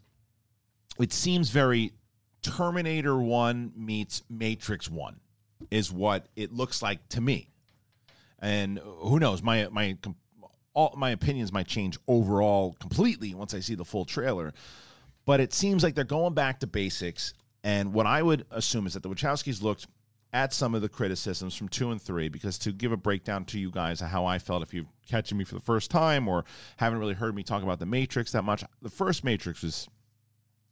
it 1.00 1.14
seems 1.14 1.52
very 1.52 1.94
Terminator 2.42 3.18
1 3.18 3.74
meets 3.76 4.24
Matrix 4.30 4.90
1 4.90 5.20
is 5.70 5.92
what 5.92 6.28
it 6.36 6.54
looks 6.54 6.82
like 6.82 7.08
to 7.10 7.22
me. 7.22 7.50
And 8.40 8.80
who 8.80 9.20
knows, 9.20 9.42
my 9.42 9.68
my 9.70 9.98
all 10.74 10.94
my 10.96 11.10
opinions 11.10 11.52
might 11.52 11.68
change 11.68 11.98
overall 12.08 12.76
completely 12.80 13.34
once 13.34 13.54
I 13.54 13.60
see 13.60 13.76
the 13.76 13.86
full 13.86 14.06
trailer. 14.06 14.54
But 15.28 15.42
it 15.42 15.54
seems 15.54 15.84
like 15.84 15.94
they're 15.94 16.06
going 16.06 16.34
back 16.34 16.62
to 16.62 16.68
basics. 16.68 17.34
And 17.64 17.94
what 17.94 18.08
I 18.08 18.24
would 18.24 18.46
assume 18.50 18.88
is 18.88 18.94
that 18.94 19.04
the 19.04 19.10
Wachowskis 19.10 19.62
looked 19.62 19.86
at 20.32 20.54
some 20.54 20.74
of 20.74 20.82
the 20.82 20.88
criticisms 20.88 21.54
from 21.54 21.68
two 21.68 21.92
and 21.92 22.02
three 22.02 22.30
because 22.30 22.58
to 22.60 22.72
give 22.72 22.94
a 22.94 22.98
breakdown 22.98 23.44
to 23.46 23.60
you 23.60 23.70
guys 23.70 24.02
of 24.02 24.08
how 24.08 24.26
I 24.26 24.40
felt 24.40 24.64
if 24.64 24.74
you're 24.74 24.86
catching 25.08 25.38
me 25.38 25.44
for 25.44 25.56
the 25.56 25.62
first 25.62 25.92
time 25.92 26.30
or 26.30 26.46
haven't 26.78 27.00
really 27.00 27.14
heard 27.14 27.36
me 27.36 27.44
talk 27.44 27.62
about 27.62 27.80
the 27.80 27.86
Matrix 27.86 28.32
that 28.32 28.44
much, 28.44 28.64
the 28.82 28.90
first 28.90 29.26
Matrix 29.26 29.64
was 29.64 29.90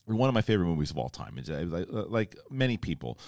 one 0.06 0.30
of 0.30 0.34
my 0.34 0.42
favorite 0.42 0.68
movies 0.68 0.90
of 0.90 0.98
all 0.98 1.10
time. 1.10 1.38
Uh, 1.50 1.66
like, 1.66 1.88
like 1.90 2.36
many 2.50 2.78
people 2.78 3.20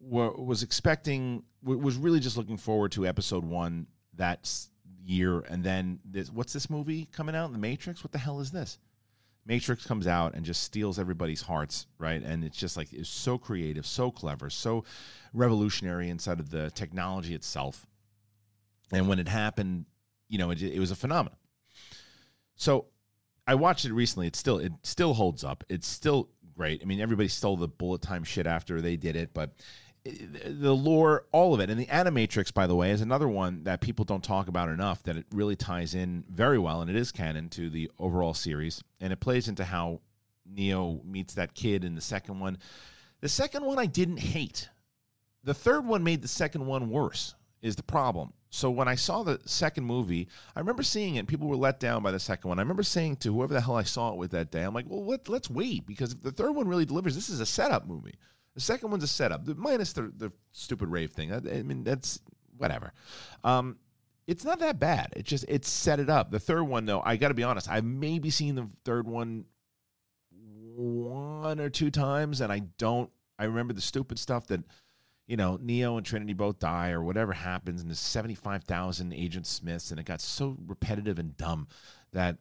were, 0.00 0.32
was 0.32 0.64
expecting, 0.64 1.44
was 1.62 1.96
really 1.96 2.18
just 2.18 2.36
looking 2.36 2.56
forward 2.56 2.90
to 2.92 3.06
episode 3.06 3.44
one 3.44 3.86
that 4.14 4.50
year, 5.04 5.40
and 5.40 5.62
then 5.62 6.00
this. 6.04 6.30
What's 6.32 6.52
this 6.52 6.68
movie 6.68 7.08
coming 7.12 7.36
out? 7.36 7.52
The 7.52 7.58
Matrix. 7.58 8.02
What 8.02 8.10
the 8.10 8.18
hell 8.18 8.40
is 8.40 8.50
this? 8.50 8.78
Matrix 9.44 9.84
comes 9.84 10.06
out 10.06 10.34
and 10.34 10.44
just 10.44 10.62
steals 10.62 10.98
everybody's 10.98 11.42
hearts, 11.42 11.86
right? 11.98 12.22
And 12.22 12.44
it's 12.44 12.56
just 12.56 12.76
like 12.76 12.92
it's 12.92 13.08
so 13.08 13.38
creative, 13.38 13.86
so 13.86 14.10
clever, 14.10 14.50
so 14.50 14.84
revolutionary 15.32 16.10
inside 16.10 16.38
of 16.38 16.50
the 16.50 16.70
technology 16.70 17.34
itself. 17.34 17.86
And 18.92 19.08
when 19.08 19.18
it 19.18 19.28
happened, 19.28 19.86
you 20.28 20.38
know, 20.38 20.50
it, 20.50 20.62
it 20.62 20.78
was 20.78 20.90
a 20.90 20.96
phenomenon. 20.96 21.38
So 22.54 22.86
I 23.46 23.56
watched 23.56 23.84
it 23.84 23.92
recently. 23.92 24.28
It 24.28 24.36
still 24.36 24.58
it 24.58 24.72
still 24.82 25.14
holds 25.14 25.42
up. 25.42 25.64
It's 25.68 25.88
still 25.88 26.28
great. 26.56 26.80
I 26.82 26.84
mean, 26.84 27.00
everybody 27.00 27.28
stole 27.28 27.56
the 27.56 27.68
bullet 27.68 28.02
time 28.02 28.22
shit 28.24 28.46
after 28.46 28.80
they 28.80 28.96
did 28.96 29.16
it, 29.16 29.34
but 29.34 29.54
the 30.04 30.74
lore, 30.74 31.26
all 31.32 31.54
of 31.54 31.60
it, 31.60 31.70
and 31.70 31.78
the 31.78 31.86
Animatrix, 31.86 32.52
by 32.52 32.66
the 32.66 32.74
way, 32.74 32.90
is 32.90 33.00
another 33.00 33.28
one 33.28 33.64
that 33.64 33.80
people 33.80 34.04
don't 34.04 34.24
talk 34.24 34.48
about 34.48 34.68
enough. 34.68 35.02
That 35.04 35.16
it 35.16 35.26
really 35.32 35.56
ties 35.56 35.94
in 35.94 36.24
very 36.28 36.58
well, 36.58 36.80
and 36.80 36.90
it 36.90 36.96
is 36.96 37.12
canon 37.12 37.48
to 37.50 37.70
the 37.70 37.90
overall 37.98 38.34
series, 38.34 38.82
and 39.00 39.12
it 39.12 39.20
plays 39.20 39.48
into 39.48 39.64
how 39.64 40.00
Neo 40.44 41.00
meets 41.04 41.34
that 41.34 41.54
kid 41.54 41.84
in 41.84 41.94
the 41.94 42.00
second 42.00 42.40
one. 42.40 42.58
The 43.20 43.28
second 43.28 43.64
one 43.64 43.78
I 43.78 43.86
didn't 43.86 44.18
hate. 44.18 44.68
The 45.44 45.54
third 45.54 45.86
one 45.86 46.02
made 46.02 46.22
the 46.22 46.28
second 46.28 46.66
one 46.66 46.90
worse. 46.90 47.34
Is 47.62 47.76
the 47.76 47.82
problem? 47.84 48.32
So 48.50 48.70
when 48.70 48.88
I 48.88 48.96
saw 48.96 49.22
the 49.22 49.40
second 49.46 49.84
movie, 49.84 50.28
I 50.56 50.60
remember 50.60 50.82
seeing 50.82 51.14
it. 51.14 51.20
and 51.20 51.28
People 51.28 51.46
were 51.46 51.56
let 51.56 51.78
down 51.78 52.02
by 52.02 52.10
the 52.10 52.18
second 52.18 52.48
one. 52.48 52.58
I 52.58 52.62
remember 52.62 52.82
saying 52.82 53.16
to 53.16 53.32
whoever 53.32 53.54
the 53.54 53.60
hell 53.60 53.76
I 53.76 53.84
saw 53.84 54.10
it 54.10 54.18
with 54.18 54.32
that 54.32 54.50
day, 54.50 54.62
I'm 54.62 54.74
like, 54.74 54.86
well, 54.88 55.06
let, 55.06 55.28
let's 55.28 55.48
wait 55.48 55.86
because 55.86 56.16
the 56.16 56.32
third 56.32 56.52
one 56.52 56.66
really 56.66 56.84
delivers, 56.84 57.14
this 57.14 57.28
is 57.28 57.38
a 57.38 57.46
setup 57.46 57.86
movie. 57.86 58.14
The 58.54 58.60
second 58.60 58.90
one's 58.90 59.04
a 59.04 59.08
setup, 59.08 59.46
minus 59.56 59.92
the 59.92 60.12
the 60.16 60.32
stupid 60.52 60.88
rave 60.88 61.12
thing. 61.12 61.32
I, 61.32 61.36
I 61.36 61.62
mean, 61.62 61.84
that's 61.84 62.20
whatever. 62.56 62.92
Um, 63.44 63.78
it's 64.26 64.44
not 64.44 64.60
that 64.60 64.78
bad. 64.78 65.12
It 65.16 65.24
just 65.24 65.44
it's 65.48 65.68
set 65.68 66.00
it 66.00 66.10
up. 66.10 66.30
The 66.30 66.38
third 66.38 66.64
one, 66.64 66.84
though, 66.84 67.02
I 67.04 67.16
got 67.16 67.28
to 67.28 67.34
be 67.34 67.42
honest, 67.42 67.68
I've 67.68 67.84
maybe 67.84 68.30
seen 68.30 68.54
the 68.54 68.68
third 68.84 69.06
one 69.06 69.46
one 70.74 71.60
or 71.60 71.70
two 71.70 71.90
times, 71.90 72.40
and 72.40 72.52
I 72.52 72.60
don't. 72.78 73.10
I 73.38 73.44
remember 73.44 73.72
the 73.72 73.80
stupid 73.80 74.18
stuff 74.18 74.46
that 74.48 74.60
you 75.26 75.36
know 75.36 75.58
Neo 75.60 75.96
and 75.96 76.06
Trinity 76.06 76.34
both 76.34 76.58
die 76.58 76.90
or 76.90 77.02
whatever 77.02 77.32
happens, 77.32 77.80
and 77.80 77.90
there's 77.90 77.98
seventy 77.98 78.34
five 78.34 78.64
thousand 78.64 79.12
Agent 79.12 79.46
Smiths, 79.46 79.90
and 79.90 79.98
it 79.98 80.06
got 80.06 80.20
so 80.20 80.56
repetitive 80.66 81.18
and 81.18 81.36
dumb 81.36 81.68
that 82.12 82.38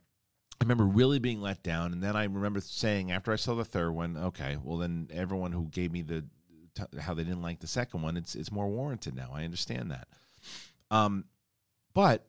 I 0.62 0.64
remember 0.64 0.86
really 0.86 1.18
being 1.18 1.42
let 1.42 1.64
down. 1.64 1.92
And 1.92 2.04
then 2.04 2.16
I 2.16 2.26
remember 2.26 2.62
saying 2.62 3.12
after 3.12 3.34
I 3.34 3.36
saw 3.36 3.56
the 3.56 3.66
third 3.66 3.92
one, 3.94 4.16
okay, 4.16 4.60
well 4.64 4.78
then 4.78 5.08
everyone 5.12 5.52
who 5.52 5.66
gave 5.72 5.92
me 5.92 6.04
the 6.04 6.24
t- 6.76 7.00
how 7.00 7.16
they 7.16 7.24
didn't 7.24 7.42
like 7.42 7.60
the 7.60 7.68
second 7.68 8.04
one, 8.04 8.16
it's 8.16 8.36
it's 8.36 8.52
more 8.52 8.68
warranted 8.68 9.16
now. 9.16 9.32
I 9.34 9.44
understand 9.44 9.90
that. 9.90 10.08
Um, 10.92 11.26
but 11.96 12.28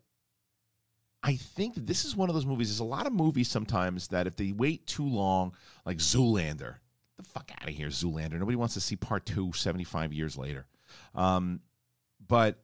I 1.23 1.37
think 1.37 1.75
this 1.77 2.07
is 2.07 2.17
one 2.17 2.31
of 2.31 2.35
those 2.35 2.47
movies. 2.47 2.71
There's 2.71 2.81
a 2.81 2.85
lot 2.85 3.07
of 3.07 3.12
movies 3.12 3.49
sometimes 3.49 4.09
that 4.09 4.27
if 4.27 4.35
they 4.37 4.53
wait 4.53 4.87
too 4.87 5.07
long, 5.07 5.55
like 5.85 5.99
Zoolander, 5.99 6.77
the 7.19 7.25
fuck 7.25 7.51
out 7.61 7.69
of 7.69 7.75
here, 7.75 7.89
Zoolander. 7.89 8.39
Nobody 8.39 8.57
wants 8.57 8.73
to 8.75 8.81
see 8.81 8.97
part 8.97 9.27
two 9.27 9.53
75 9.53 10.15
years 10.15 10.39
later. 10.39 10.67
Um, 11.15 11.61
but 12.27 12.62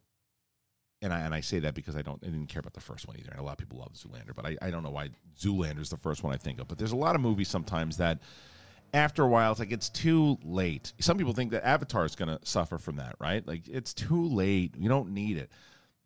and 1.03 1.13
I 1.13 1.21
and 1.21 1.35
I 1.35 1.41
say 1.41 1.59
that 1.61 1.75
because 1.75 1.97
I 1.97 2.03
don't 2.03 2.23
I 2.23 2.27
didn't 2.27 2.49
care 2.49 2.61
about 2.61 2.75
the 2.75 2.81
first 2.81 3.07
one 3.07 3.17
either. 3.19 3.31
And 3.31 3.41
a 3.41 3.43
lot 3.43 3.53
of 3.53 3.59
people 3.59 3.79
love 3.79 3.93
Zoolander, 3.93 4.35
but 4.35 4.47
I, 4.47 4.57
I 4.61 4.71
don't 4.71 4.83
know 4.83 4.91
why 4.91 5.11
Zoolander 5.39 5.81
is 5.81 5.91
the 5.91 5.97
first 5.97 6.23
one 6.23 6.35
I 6.35 6.37
think 6.37 6.61
of. 6.61 6.69
But 6.69 6.79
there's 6.79 6.93
a 6.93 6.97
lot 6.97 7.15
of 7.15 7.21
movies 7.21 7.49
sometimes 7.49 7.97
that 7.99 8.19
after 8.93 9.23
a 9.23 9.29
while 9.29 9.51
it's 9.51 9.61
like 9.61 9.73
it's 9.73 9.89
too 9.89 10.39
late. 10.43 10.93
Some 11.01 11.19
people 11.19 11.33
think 11.33 11.53
that 11.53 11.67
Avatar 11.67 12.05
is 12.05 12.17
going 12.17 12.37
to 12.37 12.45
suffer 12.47 12.79
from 12.79 12.97
that, 12.97 13.17
right? 13.19 13.47
Like 13.47 13.69
it's 13.69 13.95
too 13.95 14.27
late. 14.29 14.75
You 14.77 14.89
don't 14.89 15.11
need 15.11 15.37
it. 15.37 15.51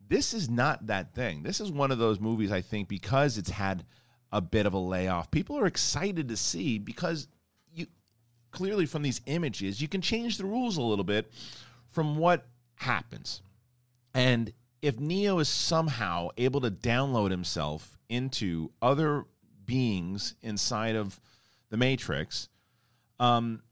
This 0.07 0.33
is 0.33 0.49
not 0.49 0.87
that 0.87 1.15
thing. 1.15 1.43
This 1.43 1.59
is 1.59 1.71
one 1.71 1.91
of 1.91 1.97
those 1.97 2.19
movies 2.19 2.51
I 2.51 2.61
think 2.61 2.87
because 2.87 3.37
it's 3.37 3.49
had 3.49 3.85
a 4.31 4.41
bit 4.41 4.65
of 4.65 4.73
a 4.73 4.79
layoff. 4.79 5.31
People 5.31 5.57
are 5.57 5.65
excited 5.65 6.27
to 6.27 6.37
see 6.37 6.77
because 6.77 7.27
you 7.71 7.87
clearly 8.51 8.85
from 8.85 9.01
these 9.01 9.21
images 9.25 9.81
you 9.81 9.87
can 9.87 10.01
change 10.01 10.37
the 10.37 10.45
rules 10.45 10.77
a 10.77 10.81
little 10.81 11.05
bit 11.05 11.31
from 11.91 12.17
what 12.17 12.45
happens. 12.75 13.41
And 14.13 14.51
if 14.83 14.99
Neo 14.99 15.39
is 15.39 15.47
somehow 15.47 16.27
able 16.35 16.59
to 16.59 16.69
download 16.69 17.31
himself 17.31 17.97
into 18.09 18.69
other 18.81 19.23
beings 19.65 20.35
inside 20.41 20.97
of 20.97 21.21
the 21.69 21.77
Matrix, 21.77 22.49
um, 23.17 23.63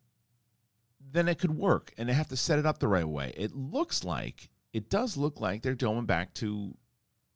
then 1.12 1.28
it 1.28 1.38
could 1.38 1.58
work. 1.58 1.94
And 1.98 2.08
they 2.08 2.14
have 2.14 2.30
to 2.30 2.38
set 2.38 2.60
it 2.60 2.66
up 2.66 2.80
the 2.80 2.88
right 2.88 3.08
way. 3.08 3.34
It 3.36 3.54
looks 3.54 4.06
like, 4.06 4.50
it 4.72 4.90
does 4.90 5.18
look 5.18 5.42
like 5.42 5.62
they're 5.62 5.76
going 5.76 6.06
back 6.06 6.34
to 6.36 6.78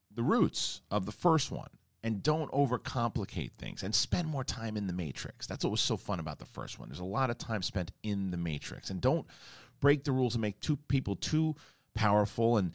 the 0.10 0.24
roots 0.24 0.82
of 0.90 1.06
the 1.06 1.12
first 1.12 1.52
one 1.52 1.70
and 2.02 2.24
don't 2.24 2.50
overcomplicate 2.54 3.52
things 3.58 3.84
and 3.84 3.94
spend 3.94 4.30
more 4.30 4.46
time 4.46 4.78
in 4.78 4.88
the 4.88 4.94
Matrix. 4.94 5.48
That's 5.48 5.66
what 5.66 5.72
was 5.72 5.82
so 5.82 5.98
fun 5.98 6.22
about 6.22 6.40
the 6.40 6.46
first 6.46 6.80
one. 6.80 6.88
There's 6.88 7.00
a 7.00 7.04
lot 7.04 7.30
of 7.30 7.38
time 7.38 7.62
spent 7.62 7.92
in 8.04 8.32
the 8.32 8.38
Matrix 8.38 8.90
and 8.90 9.02
don't 9.02 9.28
break 9.82 10.06
the 10.06 10.14
rules 10.14 10.36
and 10.36 10.42
make 10.42 10.62
two 10.62 10.78
people 10.88 11.18
too 11.18 11.58
powerful 11.94 12.56
and 12.56 12.72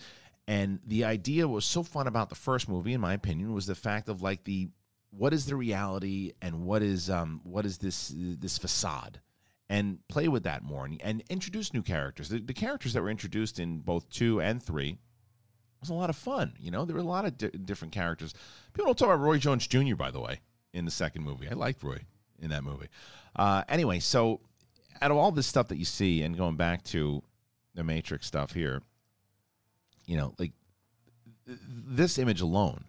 and 0.51 0.81
the 0.85 1.05
idea 1.05 1.47
was 1.47 1.65
so 1.65 1.85
fun 1.85 2.09
about 2.09 2.29
the 2.29 2.35
first 2.35 2.69
movie 2.69 2.93
in 2.93 3.01
my 3.01 3.15
opinion 3.15 3.53
was 3.53 3.67
the 3.67 3.75
fact 3.77 4.09
of 4.09 4.21
like 4.21 4.43
the 4.43 4.69
what 5.11 5.33
is 5.33 5.47
the 5.47 5.55
reality 5.55 6.33
and 6.43 6.65
what 6.65 6.83
is 6.83 7.09
um 7.09 7.41
what 7.45 7.65
is 7.65 7.79
this 7.79 8.13
this 8.17 8.59
facade? 8.59 9.21
And 9.69 10.01
play 10.09 10.27
with 10.27 10.43
that 10.43 10.65
more 10.65 10.85
and, 10.85 11.01
and 11.01 11.23
introduce 11.31 11.73
new 11.73 11.83
characters. 11.83 12.29
The, 12.29 12.41
the 12.41 12.53
characters 12.53 12.95
that 12.95 13.03
were 13.03 13.11
introduced 13.11 13.61
in 13.61 13.79
both 13.79 14.11
2 14.11 14.41
and 14.41 14.61
3 14.61 14.99
was 15.81 15.91
a 15.91 15.95
lot 15.95 16.11
of 16.11 16.17
fun 16.17 16.55
you 16.59 16.73
know? 16.73 16.85
There 16.85 16.97
were 16.97 17.03
a 17.03 17.05
lot 17.05 17.25
of 17.25 17.39
di- 17.39 17.51
different 17.51 17.95
characters. 17.95 18.35
People 18.73 18.87
don't 18.87 18.99
talk 18.99 19.07
about 19.07 19.21
roy 19.21 19.39
jones 19.39 19.69
jr 19.69 19.95
by 19.95 20.11
the 20.11 20.21
way 20.21 20.41
in 20.73 20.85
the 20.85 20.91
second 20.91 21.23
movie. 21.23 21.49
I 21.49 21.55
liked 21.55 21.85
roy 21.85 22.01
in 22.41 22.51
that 22.51 22.65
movie. 22.65 22.89
Uh, 23.37 23.63
anyway 23.69 24.01
so 24.01 24.41
out 25.01 25.13
of 25.13 25.17
all 25.17 25.31
this 25.31 25.47
stuff 25.47 25.69
that 25.69 25.79
you 25.79 25.85
see 25.85 26.23
and 26.23 26.37
going 26.37 26.57
back 26.57 26.83
to 26.87 27.23
the 27.77 27.85
matrix 27.85 28.27
stuff 28.27 28.53
here 28.53 28.83
you 30.11 30.17
know 30.17 30.35
like 30.39 30.53
this 31.47 32.19
image 32.19 32.41
alone 32.41 32.85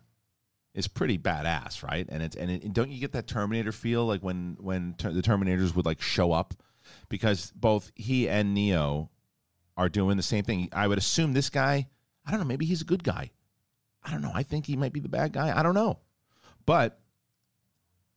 is 0.74 0.88
pretty 0.88 1.18
badass 1.18 1.84
right? 1.84 2.08
And 2.10 2.24
it's 2.24 2.36
and, 2.36 2.50
it, 2.50 2.64
and 2.64 2.74
don't 2.74 2.90
you 2.90 3.00
get 3.00 3.12
that 3.12 3.28
terminator 3.28 3.72
feel 3.72 4.06
like 4.06 4.22
when 4.22 4.58
when 4.60 4.96
ter- 4.98 5.12
the 5.12 5.22
terminators 5.22 5.76
would 5.76 5.86
like 5.86 6.02
show 6.02 6.32
up? 6.32 6.56
Because 7.10 7.52
both 7.56 7.92
he 7.96 8.28
and 8.28 8.54
neo 8.54 9.12
are 9.78 9.88
doing 9.88 10.18
the 10.18 10.24
same 10.24 10.44
thing. 10.44 10.70
I 10.74 10.88
would 10.88 10.98
assume 10.98 11.34
this 11.34 11.50
guy 11.50 11.88
i 12.24 12.30
don't 12.30 12.40
know 12.40 12.46
maybe 12.46 12.66
he's 12.66 12.82
a 12.82 12.86
good 12.86 13.04
guy. 13.04 13.32
I 14.04 14.10
don't 14.10 14.24
know. 14.24 14.32
I 14.34 14.42
think 14.42 14.66
he 14.66 14.76
might 14.76 14.94
be 14.94 15.00
the 15.00 15.10
bad 15.10 15.32
guy. 15.32 15.56
I 15.56 15.62
don't 15.62 15.76
know. 15.76 16.00
But 16.66 17.00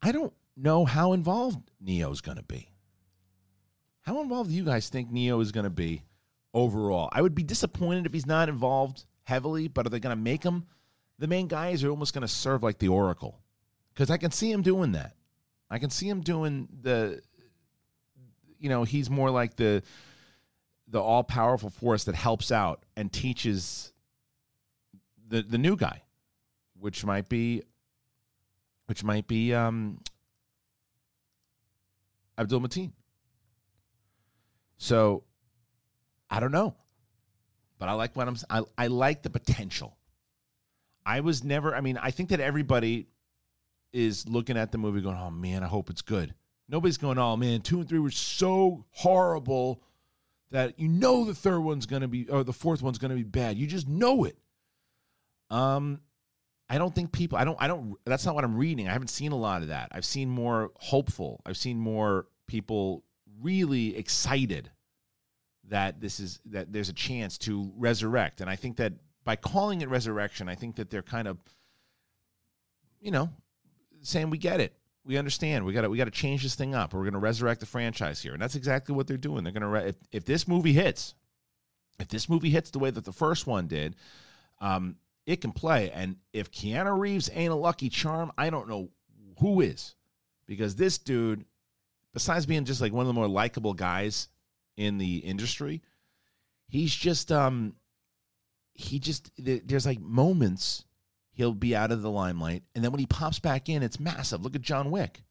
i 0.02 0.12
don't 0.12 0.32
know 0.56 0.84
how 0.84 1.12
involved 1.12 1.70
neo's 1.80 2.20
going 2.20 2.38
to 2.38 2.44
be. 2.44 2.70
How 4.02 4.20
involved 4.22 4.50
do 4.50 4.56
you 4.56 4.64
guys 4.64 4.88
think 4.88 5.10
neo 5.10 5.40
is 5.40 5.52
going 5.52 5.64
to 5.64 5.70
be 5.70 6.02
overall. 6.54 7.08
I 7.12 7.20
would 7.20 7.34
be 7.34 7.42
disappointed 7.42 8.06
if 8.06 8.14
he's 8.14 8.26
not 8.26 8.48
involved 8.48 9.04
heavily, 9.24 9.68
but 9.68 9.86
are 9.86 9.90
they 9.90 10.00
going 10.00 10.16
to 10.16 10.22
make 10.22 10.42
him 10.42 10.64
the 11.18 11.26
main 11.26 11.48
guy? 11.48 11.70
Is 11.70 11.84
almost 11.84 12.14
going 12.14 12.22
to 12.22 12.28
serve 12.28 12.62
like 12.62 12.78
the 12.78 12.88
Oracle? 12.88 13.40
Because 13.92 14.10
I 14.10 14.16
can 14.16 14.30
see 14.30 14.50
him 14.50 14.62
doing 14.62 14.92
that. 14.92 15.14
I 15.70 15.78
can 15.78 15.90
see 15.90 16.08
him 16.08 16.20
doing 16.20 16.68
the, 16.82 17.20
you 18.58 18.68
know, 18.68 18.84
he's 18.84 19.10
more 19.10 19.30
like 19.30 19.56
the, 19.56 19.82
the 20.88 21.00
all 21.00 21.24
powerful 21.24 21.70
force 21.70 22.04
that 22.04 22.14
helps 22.14 22.52
out 22.52 22.84
and 22.96 23.12
teaches 23.12 23.92
the 25.26 25.42
the 25.42 25.58
new 25.58 25.76
guy, 25.76 26.02
which 26.78 27.04
might 27.04 27.28
be, 27.28 27.62
which 28.86 29.02
might 29.02 29.26
be 29.26 29.54
um, 29.54 30.00
Abdul 32.36 32.60
Mateen. 32.60 32.92
So 34.76 35.24
I 36.30 36.40
don't 36.40 36.52
know. 36.52 36.76
But 37.78 37.88
I 37.88 37.92
like 37.92 38.16
what 38.16 38.28
I'm 38.28 38.36
I, 38.50 38.62
I 38.78 38.86
like 38.86 39.22
the 39.22 39.30
potential. 39.30 39.96
I 41.04 41.20
was 41.20 41.44
never 41.44 41.74
I 41.74 41.80
mean, 41.80 41.98
I 41.98 42.10
think 42.10 42.30
that 42.30 42.40
everybody 42.40 43.08
is 43.92 44.28
looking 44.28 44.56
at 44.56 44.72
the 44.72 44.78
movie 44.78 45.00
going, 45.00 45.16
"Oh 45.16 45.30
man, 45.30 45.62
I 45.62 45.66
hope 45.66 45.90
it's 45.90 46.02
good." 46.02 46.34
Nobody's 46.68 46.98
going, 46.98 47.18
"Oh 47.18 47.36
man, 47.36 47.60
2 47.60 47.80
and 47.80 47.88
3 47.88 47.98
were 47.98 48.10
so 48.10 48.86
horrible 48.90 49.82
that 50.50 50.78
you 50.78 50.88
know 50.88 51.24
the 51.24 51.34
third 51.34 51.60
one's 51.60 51.86
going 51.86 52.02
to 52.02 52.08
be 52.08 52.28
or 52.28 52.44
the 52.44 52.52
fourth 52.52 52.82
one's 52.82 52.98
going 52.98 53.10
to 53.10 53.16
be 53.16 53.22
bad. 53.22 53.58
You 53.58 53.66
just 53.66 53.88
know 53.88 54.24
it." 54.24 54.38
Um 55.50 56.00
I 56.68 56.78
don't 56.78 56.94
think 56.94 57.12
people 57.12 57.36
I 57.36 57.44
don't 57.44 57.60
I 57.60 57.68
don't 57.68 57.96
that's 58.04 58.24
not 58.24 58.34
what 58.34 58.44
I'm 58.44 58.56
reading. 58.56 58.88
I 58.88 58.92
haven't 58.92 59.08
seen 59.08 59.32
a 59.32 59.36
lot 59.36 59.62
of 59.62 59.68
that. 59.68 59.90
I've 59.92 60.04
seen 60.04 60.28
more 60.30 60.72
hopeful. 60.76 61.40
I've 61.44 61.56
seen 61.56 61.78
more 61.78 62.26
people 62.46 63.04
really 63.40 63.96
excited 63.96 64.70
that 65.68 66.00
this 66.00 66.20
is 66.20 66.40
that 66.46 66.72
there's 66.72 66.88
a 66.88 66.94
chance 66.94 67.38
to 67.38 67.72
resurrect, 67.76 68.40
and 68.40 68.50
I 68.50 68.56
think 68.56 68.76
that 68.76 68.92
by 69.24 69.36
calling 69.36 69.80
it 69.80 69.88
resurrection, 69.88 70.48
I 70.48 70.54
think 70.54 70.76
that 70.76 70.90
they're 70.90 71.02
kind 71.02 71.26
of, 71.26 71.38
you 73.00 73.10
know, 73.10 73.30
saying 74.02 74.30
we 74.30 74.38
get 74.38 74.60
it, 74.60 74.74
we 75.04 75.16
understand, 75.16 75.64
we 75.64 75.72
got 75.72 75.82
to 75.82 75.90
we 75.90 75.98
got 75.98 76.04
to 76.04 76.10
change 76.10 76.42
this 76.42 76.54
thing 76.54 76.74
up. 76.74 76.92
We're 76.92 77.02
going 77.02 77.14
to 77.14 77.18
resurrect 77.18 77.60
the 77.60 77.66
franchise 77.66 78.22
here, 78.22 78.32
and 78.32 78.42
that's 78.42 78.54
exactly 78.54 78.94
what 78.94 79.06
they're 79.06 79.16
doing. 79.16 79.44
They're 79.44 79.52
going 79.52 79.62
to 79.62 79.68
re- 79.68 79.88
if, 79.88 79.96
if 80.12 80.24
this 80.24 80.46
movie 80.46 80.72
hits, 80.72 81.14
if 81.98 82.08
this 82.08 82.28
movie 82.28 82.50
hits 82.50 82.70
the 82.70 82.78
way 82.78 82.90
that 82.90 83.04
the 83.04 83.12
first 83.12 83.46
one 83.46 83.66
did, 83.66 83.96
um, 84.60 84.96
it 85.26 85.40
can 85.40 85.52
play. 85.52 85.90
And 85.90 86.16
if 86.32 86.50
Keanu 86.50 86.98
Reeves 86.98 87.30
ain't 87.32 87.52
a 87.52 87.56
lucky 87.56 87.88
charm, 87.88 88.32
I 88.36 88.50
don't 88.50 88.68
know 88.68 88.90
who 89.38 89.60
is, 89.60 89.94
because 90.46 90.76
this 90.76 90.98
dude, 90.98 91.44
besides 92.12 92.46
being 92.46 92.64
just 92.64 92.80
like 92.80 92.92
one 92.92 93.02
of 93.02 93.08
the 93.08 93.14
more 93.14 93.28
likable 93.28 93.74
guys 93.74 94.28
in 94.76 94.98
the 94.98 95.18
industry, 95.18 95.82
he's 96.68 96.94
just 96.94 97.30
um, 97.30 97.74
he 98.72 98.98
just 98.98 99.30
there's 99.38 99.86
like 99.86 100.00
moments 100.00 100.84
he'll 101.32 101.52
be 101.52 101.74
out 101.74 101.92
of 101.92 102.02
the 102.02 102.10
limelight, 102.10 102.62
and 102.74 102.84
then 102.84 102.90
when 102.90 103.00
he 103.00 103.06
pops 103.06 103.38
back 103.38 103.68
in, 103.68 103.82
it's 103.82 104.00
massive. 104.00 104.42
Look 104.42 104.56
at 104.56 104.62
John 104.62 104.90
Wick. 104.90 105.22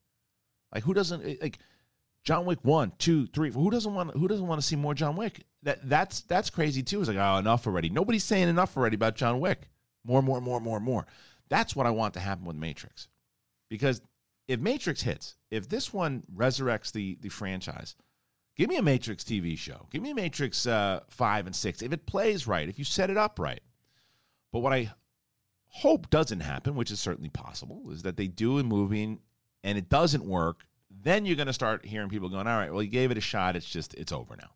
Like 0.74 0.84
who 0.84 0.94
doesn't 0.94 1.42
like 1.42 1.60
John 2.24 2.46
Wick 2.46 2.60
one, 2.64 2.94
two, 2.98 3.28
three? 3.28 3.52
Who 3.52 3.70
doesn't 3.70 3.94
want 3.94 4.16
who 4.16 4.28
doesn't 4.28 4.48
want 4.48 4.62
to 4.62 4.66
see 4.66 4.76
more 4.76 4.94
John 4.94 5.16
Wick? 5.16 5.44
That 5.64 5.88
that's 5.88 6.22
that's 6.22 6.50
crazy 6.50 6.84
too. 6.84 7.00
It's 7.00 7.10
like 7.10 7.18
oh 7.18 7.38
enough 7.38 7.68
already. 7.68 7.90
Nobody's 7.90 8.24
saying 8.24 8.48
enough 8.48 8.76
already 8.78 8.96
about 8.96 9.16
John 9.16 9.40
Wick. 9.40 9.70
More, 10.06 10.22
more, 10.22 10.42
more, 10.42 10.60
more, 10.60 10.80
more. 10.80 11.06
That's 11.50 11.76
what 11.76 11.86
I 11.86 11.92
want 11.92 12.16
to 12.16 12.20
happen 12.20 12.46
with 12.46 12.58
Matrix, 12.58 13.08
because 13.70 14.02
if 14.48 14.60
Matrix 14.60 15.02
hits, 15.02 15.36
if 15.52 15.70
this 15.70 15.94
one 15.94 16.24
resurrects 16.36 16.92
the 16.92 17.18
the 17.22 17.30
franchise, 17.30 17.96
give 18.56 18.70
me 18.70 18.78
a 18.78 18.82
Matrix 18.82 19.24
TV 19.24 19.58
show. 19.58 19.88
Give 19.92 20.02
me 20.02 20.14
Matrix 20.14 20.66
uh, 20.68 21.02
five 21.10 21.46
and 21.46 21.56
six. 21.56 21.82
If 21.82 21.94
it 21.94 22.06
plays 22.06 22.48
right, 22.48 22.68
if 22.68 22.80
you 22.80 22.86
set 22.86 23.10
it 23.10 23.18
up 23.18 23.40
right. 23.40 23.62
But 24.52 24.60
what 24.60 24.74
I 24.74 24.92
hope 25.68 26.10
doesn't 26.10 26.42
happen, 26.42 26.76
which 26.76 26.92
is 26.92 27.00
certainly 27.00 27.30
possible, 27.30 27.90
is 27.92 28.04
that 28.04 28.18
they 28.18 28.28
do 28.28 28.60
a 28.60 28.64
movie 28.64 29.20
and 29.64 29.78
it 29.78 29.90
doesn't 29.90 30.26
work. 30.26 30.66
Then 30.90 31.26
you're 31.26 31.36
going 31.36 31.48
to 31.48 31.54
start 31.54 31.86
hearing 31.86 32.10
people 32.10 32.30
going, 32.30 32.48
"All 32.48 32.58
right, 32.58 32.72
well, 32.72 32.84
you 32.84 32.90
gave 32.90 33.10
it 33.12 33.18
a 33.18 33.22
shot. 33.22 33.56
It's 33.56 33.70
just 33.70 33.94
it's 33.96 34.12
over 34.12 34.36
now." 34.36 34.52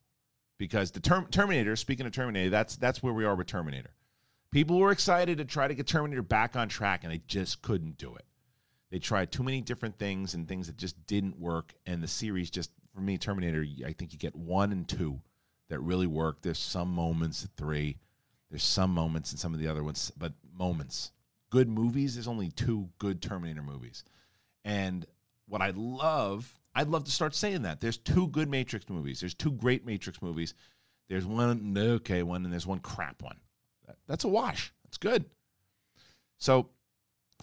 Because 0.60 0.92
the 0.92 1.00
term 1.00 1.28
Terminator, 1.32 1.76
speaking 1.76 2.06
of 2.06 2.12
Terminator, 2.12 2.50
that's 2.50 2.76
that's 2.76 3.02
where 3.02 3.14
we 3.14 3.26
are 3.26 3.36
with 3.36 3.48
Terminator. 3.48 3.92
People 4.52 4.78
were 4.80 4.92
excited 4.92 5.40
to 5.40 5.46
try 5.46 5.68
to 5.68 5.74
get 5.74 5.88
Terminator 5.88 6.22
back 6.22 6.56
on 6.56 6.70
track, 6.70 7.04
and 7.04 7.12
they 7.12 7.22
just 7.28 7.62
couldn't 7.62 7.98
do 7.98 8.16
it. 8.16 8.26
They 8.90 9.00
tried 9.00 9.32
too 9.32 9.44
many 9.44 9.62
different 9.62 9.98
things 9.98 10.34
and 10.34 10.48
things 10.48 10.68
that 10.68 10.78
just 10.78 11.06
didn't 11.08 11.40
work. 11.40 11.74
And 11.86 12.02
the 12.02 12.08
series 12.08 12.50
just, 12.50 12.72
for 12.98 13.04
me, 13.04 13.20
Terminator, 13.20 13.64
I 13.86 13.92
think 13.92 14.12
you 14.12 14.18
get 14.18 14.36
one 14.36 14.72
and 14.72 14.88
two 14.88 15.22
that 15.70 15.80
really 15.80 16.08
work. 16.08 16.42
There's 16.42 16.58
some 16.58 16.92
moments 16.92 17.44
at 17.44 17.52
three. 17.52 17.98
There's 18.50 18.64
some 18.64 18.90
moments 18.90 19.32
in 19.32 19.38
some 19.38 19.54
of 19.54 19.60
the 19.60 19.68
other 19.68 19.84
ones, 19.84 20.12
but 20.18 20.34
moments. 20.52 21.12
Good 21.52 21.70
movies. 21.70 22.16
There's 22.16 22.28
only 22.28 22.50
two 22.50 22.90
good 22.98 23.22
Terminator 23.22 23.62
movies. 23.62 24.04
And 24.66 25.06
what 25.48 25.62
I 25.62 25.74
love, 25.76 26.52
I'd 26.74 26.88
love 26.88 27.04
to 27.04 27.12
start 27.12 27.36
saying 27.36 27.62
that. 27.62 27.82
There's 27.82 27.98
two 27.98 28.30
good 28.30 28.50
Matrix 28.50 28.90
movies. 28.90 29.20
There's 29.20 29.36
two 29.36 29.52
great 29.52 29.86
Matrix 29.86 30.20
movies. 30.20 30.56
There's 31.08 31.26
one 31.26 31.78
okay 31.78 32.24
one, 32.24 32.46
and 32.46 32.52
there's 32.52 32.66
one 32.66 32.80
crap 32.80 33.22
one. 33.22 33.38
That's 34.08 34.24
a 34.24 34.28
wash. 34.28 34.74
That's 34.86 34.98
good. 34.98 35.26
So, 36.40 36.70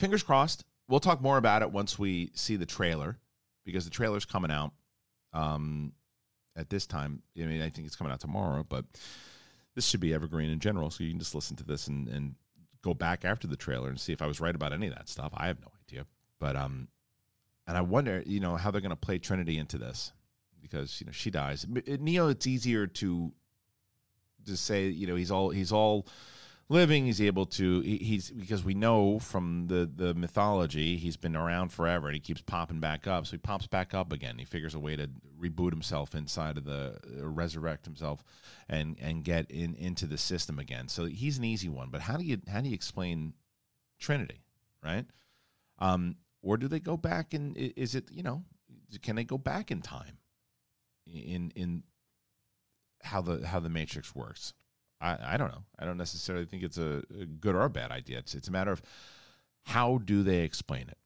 fingers 0.00 0.24
crossed. 0.24 0.64
We'll 0.88 0.98
talk 0.98 1.22
more 1.22 1.38
about 1.38 1.62
it 1.62 1.70
once 1.70 1.96
we 1.96 2.32
see 2.34 2.56
the 2.56 2.66
trailer, 2.66 3.18
because 3.64 3.84
the 3.84 3.90
trailer's 3.90 4.24
coming 4.24 4.50
out. 4.50 4.72
Um, 5.34 5.92
at 6.56 6.70
this 6.70 6.86
time, 6.86 7.22
I 7.36 7.42
mean, 7.42 7.60
I 7.60 7.68
think 7.68 7.86
it's 7.86 7.96
coming 7.96 8.12
out 8.12 8.20
tomorrow, 8.20 8.64
but 8.66 8.84
this 9.74 9.86
should 9.86 10.00
be 10.00 10.14
evergreen 10.14 10.50
in 10.50 10.60
general. 10.60 10.90
So 10.90 11.04
you 11.04 11.10
can 11.10 11.18
just 11.18 11.34
listen 11.34 11.56
to 11.56 11.64
this 11.64 11.88
and, 11.88 12.08
and 12.08 12.34
go 12.82 12.94
back 12.94 13.24
after 13.24 13.46
the 13.46 13.56
trailer 13.56 13.88
and 13.88 13.98
see 13.98 14.12
if 14.12 14.22
I 14.22 14.26
was 14.26 14.40
right 14.40 14.54
about 14.54 14.72
any 14.72 14.86
of 14.86 14.94
that 14.94 15.08
stuff. 15.08 15.32
I 15.36 15.48
have 15.48 15.60
no 15.60 15.72
idea, 15.88 16.06
but 16.38 16.54
um, 16.54 16.88
and 17.66 17.76
I 17.76 17.80
wonder, 17.80 18.22
you 18.24 18.40
know, 18.40 18.56
how 18.56 18.70
they're 18.70 18.80
going 18.80 18.90
to 18.90 18.96
play 18.96 19.18
Trinity 19.18 19.58
into 19.58 19.78
this 19.78 20.12
because 20.62 21.00
you 21.00 21.06
know 21.06 21.12
she 21.12 21.30
dies. 21.30 21.66
Neo, 21.68 22.28
it's 22.28 22.46
easier 22.46 22.86
to 22.86 23.32
to 24.46 24.56
say, 24.56 24.88
you 24.88 25.06
know, 25.06 25.16
he's 25.16 25.30
all 25.30 25.50
he's 25.50 25.72
all 25.72 26.06
living. 26.68 27.06
He's 27.06 27.20
able 27.20 27.46
to. 27.46 27.80
He, 27.80 27.98
he's 27.98 28.30
because 28.30 28.64
we 28.64 28.74
know 28.74 29.18
from 29.18 29.66
the 29.68 29.90
the 29.94 30.14
mythology 30.14 30.96
he's 30.96 31.16
been 31.16 31.36
around 31.36 31.70
forever 31.70 32.08
and 32.08 32.14
he 32.14 32.20
keeps 32.20 32.40
popping 32.40 32.80
back 32.80 33.06
up. 33.06 33.26
So 33.26 33.32
he 33.32 33.38
pops 33.38 33.66
back 33.66 33.94
up 33.94 34.12
again. 34.12 34.38
He 34.38 34.44
figures 34.44 34.74
a 34.74 34.78
way 34.78 34.96
to 34.96 35.08
reboot 35.40 35.70
himself 35.70 36.14
inside 36.14 36.56
of 36.58 36.64
the 36.64 36.98
uh, 37.18 37.26
resurrect 37.26 37.84
himself 37.84 38.24
and 38.68 38.96
and 39.00 39.24
get 39.24 39.50
in 39.50 39.74
into 39.74 40.06
the 40.06 40.18
system 40.18 40.58
again. 40.58 40.88
So 40.88 41.04
he's 41.06 41.38
an 41.38 41.44
easy 41.44 41.68
one. 41.68 41.88
But 41.90 42.02
how 42.02 42.16
do 42.16 42.24
you 42.24 42.40
how 42.50 42.60
do 42.60 42.68
you 42.68 42.74
explain 42.74 43.34
Trinity, 43.98 44.42
right? 44.82 45.06
Um, 45.78 46.16
or 46.42 46.56
do 46.56 46.68
they 46.68 46.80
go 46.80 46.96
back 46.96 47.34
and 47.34 47.56
is 47.56 47.94
it 47.94 48.10
you 48.10 48.22
know 48.22 48.44
can 49.02 49.16
they 49.16 49.24
go 49.24 49.38
back 49.38 49.70
in 49.70 49.80
time 49.80 50.18
in 51.06 51.52
in 51.54 51.82
how 53.02 53.20
the 53.20 53.46
how 53.46 53.60
the 53.60 53.68
matrix 53.68 54.14
works? 54.14 54.54
I, 55.00 55.34
I 55.34 55.36
don't 55.36 55.50
know. 55.50 55.64
I 55.78 55.84
don't 55.84 55.96
necessarily 55.96 56.46
think 56.46 56.62
it's 56.62 56.78
a, 56.78 57.02
a 57.20 57.26
good 57.26 57.54
or 57.54 57.62
a 57.62 57.70
bad 57.70 57.90
idea. 57.90 58.18
It's 58.18 58.34
it's 58.34 58.48
a 58.48 58.52
matter 58.52 58.72
of 58.72 58.82
how 59.64 59.98
do 59.98 60.22
they 60.22 60.40
explain 60.40 60.82
it. 60.82 60.98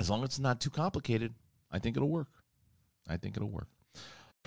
As 0.00 0.10
long 0.10 0.22
as 0.22 0.30
it's 0.30 0.38
not 0.38 0.60
too 0.60 0.70
complicated, 0.70 1.34
I 1.70 1.78
think 1.78 1.96
it'll 1.96 2.08
work. 2.08 2.28
I 3.08 3.16
think 3.16 3.36
it'll 3.36 3.50
work. 3.50 3.68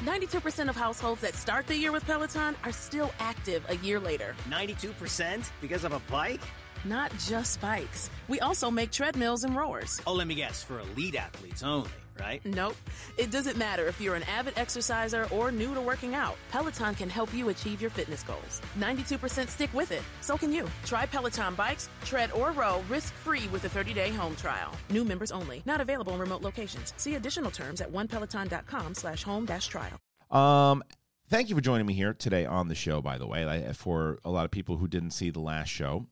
92% 0.03 0.69
of 0.69 0.75
households 0.75 1.21
that 1.21 1.33
start 1.33 1.65
the 1.65 1.75
year 1.75 1.91
with 1.91 2.05
Peloton 2.05 2.55
are 2.63 2.71
still 2.71 3.11
active 3.19 3.65
a 3.69 3.77
year 3.77 3.99
later. 3.99 4.35
92% 4.49 5.49
because 5.59 5.83
of 5.83 5.93
a 5.93 5.99
bike? 6.11 6.41
Not 6.85 7.11
just 7.17 7.59
bikes. 7.59 8.09
We 8.27 8.39
also 8.39 8.69
make 8.69 8.91
treadmills 8.91 9.43
and 9.43 9.55
rowers. 9.55 9.99
Oh, 10.05 10.13
let 10.13 10.27
me 10.27 10.35
guess, 10.35 10.61
for 10.61 10.79
elite 10.79 11.15
athletes 11.15 11.63
only, 11.63 11.89
right? 12.19 12.43
Nope. 12.45 12.75
It 13.17 13.31
doesn't 13.31 13.57
matter 13.57 13.87
if 13.87 13.99
you're 14.01 14.15
an 14.15 14.23
avid 14.23 14.57
exerciser 14.57 15.27
or 15.31 15.51
new 15.51 15.73
to 15.73 15.81
working 15.81 16.15
out. 16.15 16.35
Peloton 16.51 16.95
can 16.95 17.09
help 17.09 17.33
you 17.33 17.49
achieve 17.49 17.81
your 17.81 17.89
fitness 17.89 18.23
goals. 18.23 18.61
92% 18.79 19.49
stick 19.49 19.73
with 19.73 19.91
it. 19.91 20.01
So 20.21 20.37
can 20.37 20.51
you. 20.51 20.67
Try 20.85 21.05
Peloton 21.05 21.55
bikes, 21.55 21.89
tread 22.03 22.31
or 22.31 22.51
row 22.51 22.83
risk-free 22.89 23.47
with 23.51 23.65
a 23.65 23.69
30-day 23.69 24.09
home 24.09 24.35
trial. 24.35 24.71
New 24.89 25.03
members 25.03 25.31
only. 25.31 25.61
Not 25.65 25.81
available 25.81 26.13
in 26.13 26.19
remote 26.19 26.41
locations. 26.41 26.93
See 26.97 27.15
additional 27.15 27.51
terms 27.51 27.81
at 27.81 27.91
onepeloton.com 27.91 28.95
slash 28.95 29.23
home 29.23 29.45
dash 29.45 29.67
trial. 29.67 29.99
Um, 30.31 30.83
thank 31.29 31.49
you 31.49 31.55
for 31.55 31.61
joining 31.61 31.85
me 31.85 31.93
here 31.93 32.13
today 32.13 32.45
on 32.45 32.67
the 32.67 32.75
show. 32.75 33.01
By 33.01 33.17
the 33.17 33.27
way, 33.27 33.47
I, 33.47 33.73
for 33.73 34.19
a 34.25 34.31
lot 34.31 34.45
of 34.45 34.51
people 34.51 34.77
who 34.77 34.87
didn't 34.87 35.11
see 35.11 35.29
the 35.29 35.39
last 35.39 35.69
show 35.69 36.07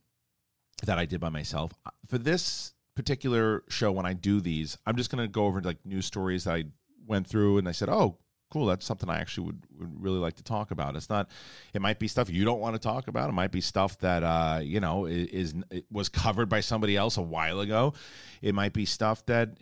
that 0.83 0.97
I 0.97 1.05
did 1.05 1.19
by 1.19 1.29
myself, 1.29 1.71
uh, 1.85 1.91
for 2.07 2.17
this 2.17 2.74
particular 2.95 3.63
show, 3.69 3.91
when 3.91 4.05
I 4.05 4.13
do 4.13 4.41
these, 4.41 4.77
I'm 4.85 4.95
just 4.95 5.11
going 5.11 5.23
to 5.23 5.31
go 5.31 5.45
over 5.45 5.61
like 5.61 5.85
news 5.85 6.05
stories 6.05 6.45
that 6.45 6.55
I 6.55 6.63
went 7.07 7.27
through, 7.27 7.57
and 7.57 7.67
I 7.67 7.71
said, 7.71 7.89
"Oh, 7.89 8.17
cool, 8.51 8.65
that's 8.67 8.85
something 8.85 9.09
I 9.09 9.19
actually 9.19 9.47
would, 9.47 9.63
would 9.77 10.03
really 10.03 10.19
like 10.19 10.35
to 10.35 10.43
talk 10.43 10.71
about." 10.71 10.95
It's 10.95 11.09
not. 11.09 11.29
It 11.73 11.81
might 11.81 11.99
be 11.99 12.07
stuff 12.07 12.29
you 12.29 12.45
don't 12.45 12.59
want 12.59 12.75
to 12.75 12.79
talk 12.79 13.07
about. 13.07 13.29
It 13.29 13.33
might 13.33 13.51
be 13.51 13.61
stuff 13.61 13.99
that 13.99 14.23
uh, 14.23 14.59
you 14.63 14.79
know 14.79 15.05
is, 15.05 15.53
it 15.69 15.85
was 15.91 16.09
covered 16.09 16.49
by 16.49 16.61
somebody 16.61 16.95
else 16.95 17.17
a 17.17 17.21
while 17.21 17.59
ago. 17.59 17.93
It 18.41 18.55
might 18.55 18.73
be 18.73 18.85
stuff 18.85 19.25
that 19.25 19.57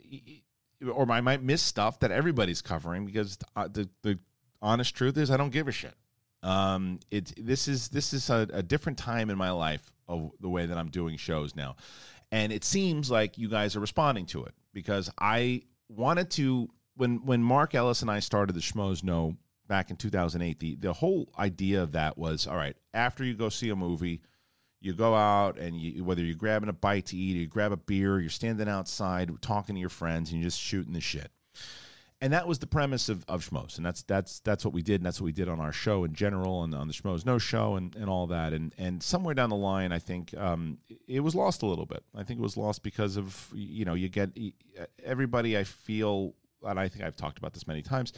or 0.92 1.10
I 1.12 1.22
might 1.22 1.42
miss 1.42 1.62
stuff 1.62 2.00
that 2.00 2.12
everybody's 2.12 2.62
covering 2.62 3.06
because 3.06 3.38
uh, 3.56 3.68
the 3.68 3.90
the 4.02 4.20
honest 4.62 4.96
truth 4.96 5.18
is 5.18 5.32
I 5.32 5.38
don't 5.38 5.52
give 5.52 5.68
a 5.68 5.72
shit. 5.72 5.96
Um, 6.42 7.00
it's 7.10 7.34
this 7.38 7.68
is 7.68 7.90
this 7.90 8.14
is 8.14 8.30
a, 8.30 8.48
a 8.54 8.64
different 8.64 8.98
time 8.98 9.30
in 9.30 9.38
my 9.38 9.52
life 9.52 9.94
of 10.08 10.32
the 10.42 10.50
way 10.50 10.66
that 10.66 10.78
I'm 10.78 10.90
doing 10.90 11.16
shows 11.18 11.56
now, 11.56 11.78
and 12.34 12.52
it 12.52 12.64
seems 12.64 13.12
like 13.12 13.38
you 13.38 13.48
guys 13.48 13.76
are 13.76 13.80
responding 13.80 14.26
to 14.26 14.44
it 14.44 14.56
because 14.74 15.08
I 15.20 15.62
wanted 15.88 16.32
to 16.32 16.68
when 16.96 17.24
when 17.26 17.44
Mark 17.44 17.76
Ellis 17.76 18.02
and 18.02 18.10
I 18.10 18.20
started 18.20 18.54
the 18.54 18.60
Schmoes 18.60 19.04
Know 19.04 19.38
back 19.68 19.92
in 19.92 19.98
2008. 19.98 20.60
The 20.60 20.76
the 20.76 20.94
whole 20.94 21.30
idea 21.38 21.84
of 21.84 21.92
that 21.92 22.18
was 22.18 22.48
all 22.48 22.58
right 22.58 22.76
after 22.94 23.24
you 23.24 23.36
go 23.36 23.50
see 23.50 23.70
a 23.70 23.76
movie 23.76 24.22
you 24.82 24.94
go 24.94 25.16
out 25.16 25.58
and 25.60 25.80
you, 25.80 26.04
whether 26.04 26.22
you're 26.22 26.36
grabbing 26.36 26.70
a 26.70 26.74
bite 26.74 27.06
to 27.06 27.18
eat 27.18 27.38
or 27.38 27.40
you 27.40 27.48
grab 27.48 27.72
a 27.72 27.78
beer, 27.78 28.20
you're 28.20 28.30
standing 28.30 28.68
outside 28.68 29.32
talking 29.40 29.76
to 29.76 29.80
your 29.80 29.90
friends 29.90 30.30
and 30.32 30.42
you're 30.42 30.48
just 30.50 30.60
shooting 30.60 30.92
the 30.92 31.00
shit. 31.00 31.32
And 32.24 32.32
that 32.32 32.48
was 32.48 32.60
the 32.60 32.68
premise 32.68 33.10
of, 33.10 33.26
of 33.28 33.48
Schmoes. 33.48 33.76
And 33.76 33.86
that's 33.86 34.02
that's 34.04 34.40
that's 34.40 34.64
what 34.64 34.74
we 34.74 34.82
did, 34.82 35.02
and 35.02 35.06
that's 35.06 35.20
what 35.20 35.26
we 35.26 35.34
did 35.34 35.50
on 35.50 35.60
our 35.60 35.74
show 35.74 36.06
in 36.06 36.14
general 36.14 36.64
and 36.64 36.74
on 36.74 36.88
the 36.88 36.94
Schmoes 36.94 37.26
Know 37.26 37.38
Show 37.38 37.76
and, 37.76 37.94
and 37.98 38.10
all 38.10 38.28
that. 38.28 38.54
And 38.54 38.74
and 38.78 39.04
somewhere 39.04 39.34
down 39.34 39.50
the 39.50 39.58
line, 39.58 39.92
I 39.92 40.00
think 40.00 40.34
um, 40.38 40.78
it 41.06 41.20
was 41.20 41.36
lost 41.36 41.64
a 41.64 41.66
little 41.66 41.86
bit. 41.86 42.02
I 42.16 42.24
think 42.24 42.40
it 42.40 42.44
was 42.44 42.56
lost 42.56 42.82
because 42.82 43.18
of 43.18 43.50
you 43.54 43.84
know, 43.84 43.94
you 43.94 44.08
get 44.08 44.30
everybody 45.04 45.58
I 45.58 45.66
feel 45.66 46.34
and 46.66 46.80
I 46.80 46.88
think 46.88 47.04
I've 47.04 47.18
talked 47.18 47.38
about 47.38 47.52
this 47.52 47.68
many 47.68 47.82
times, 47.82 48.14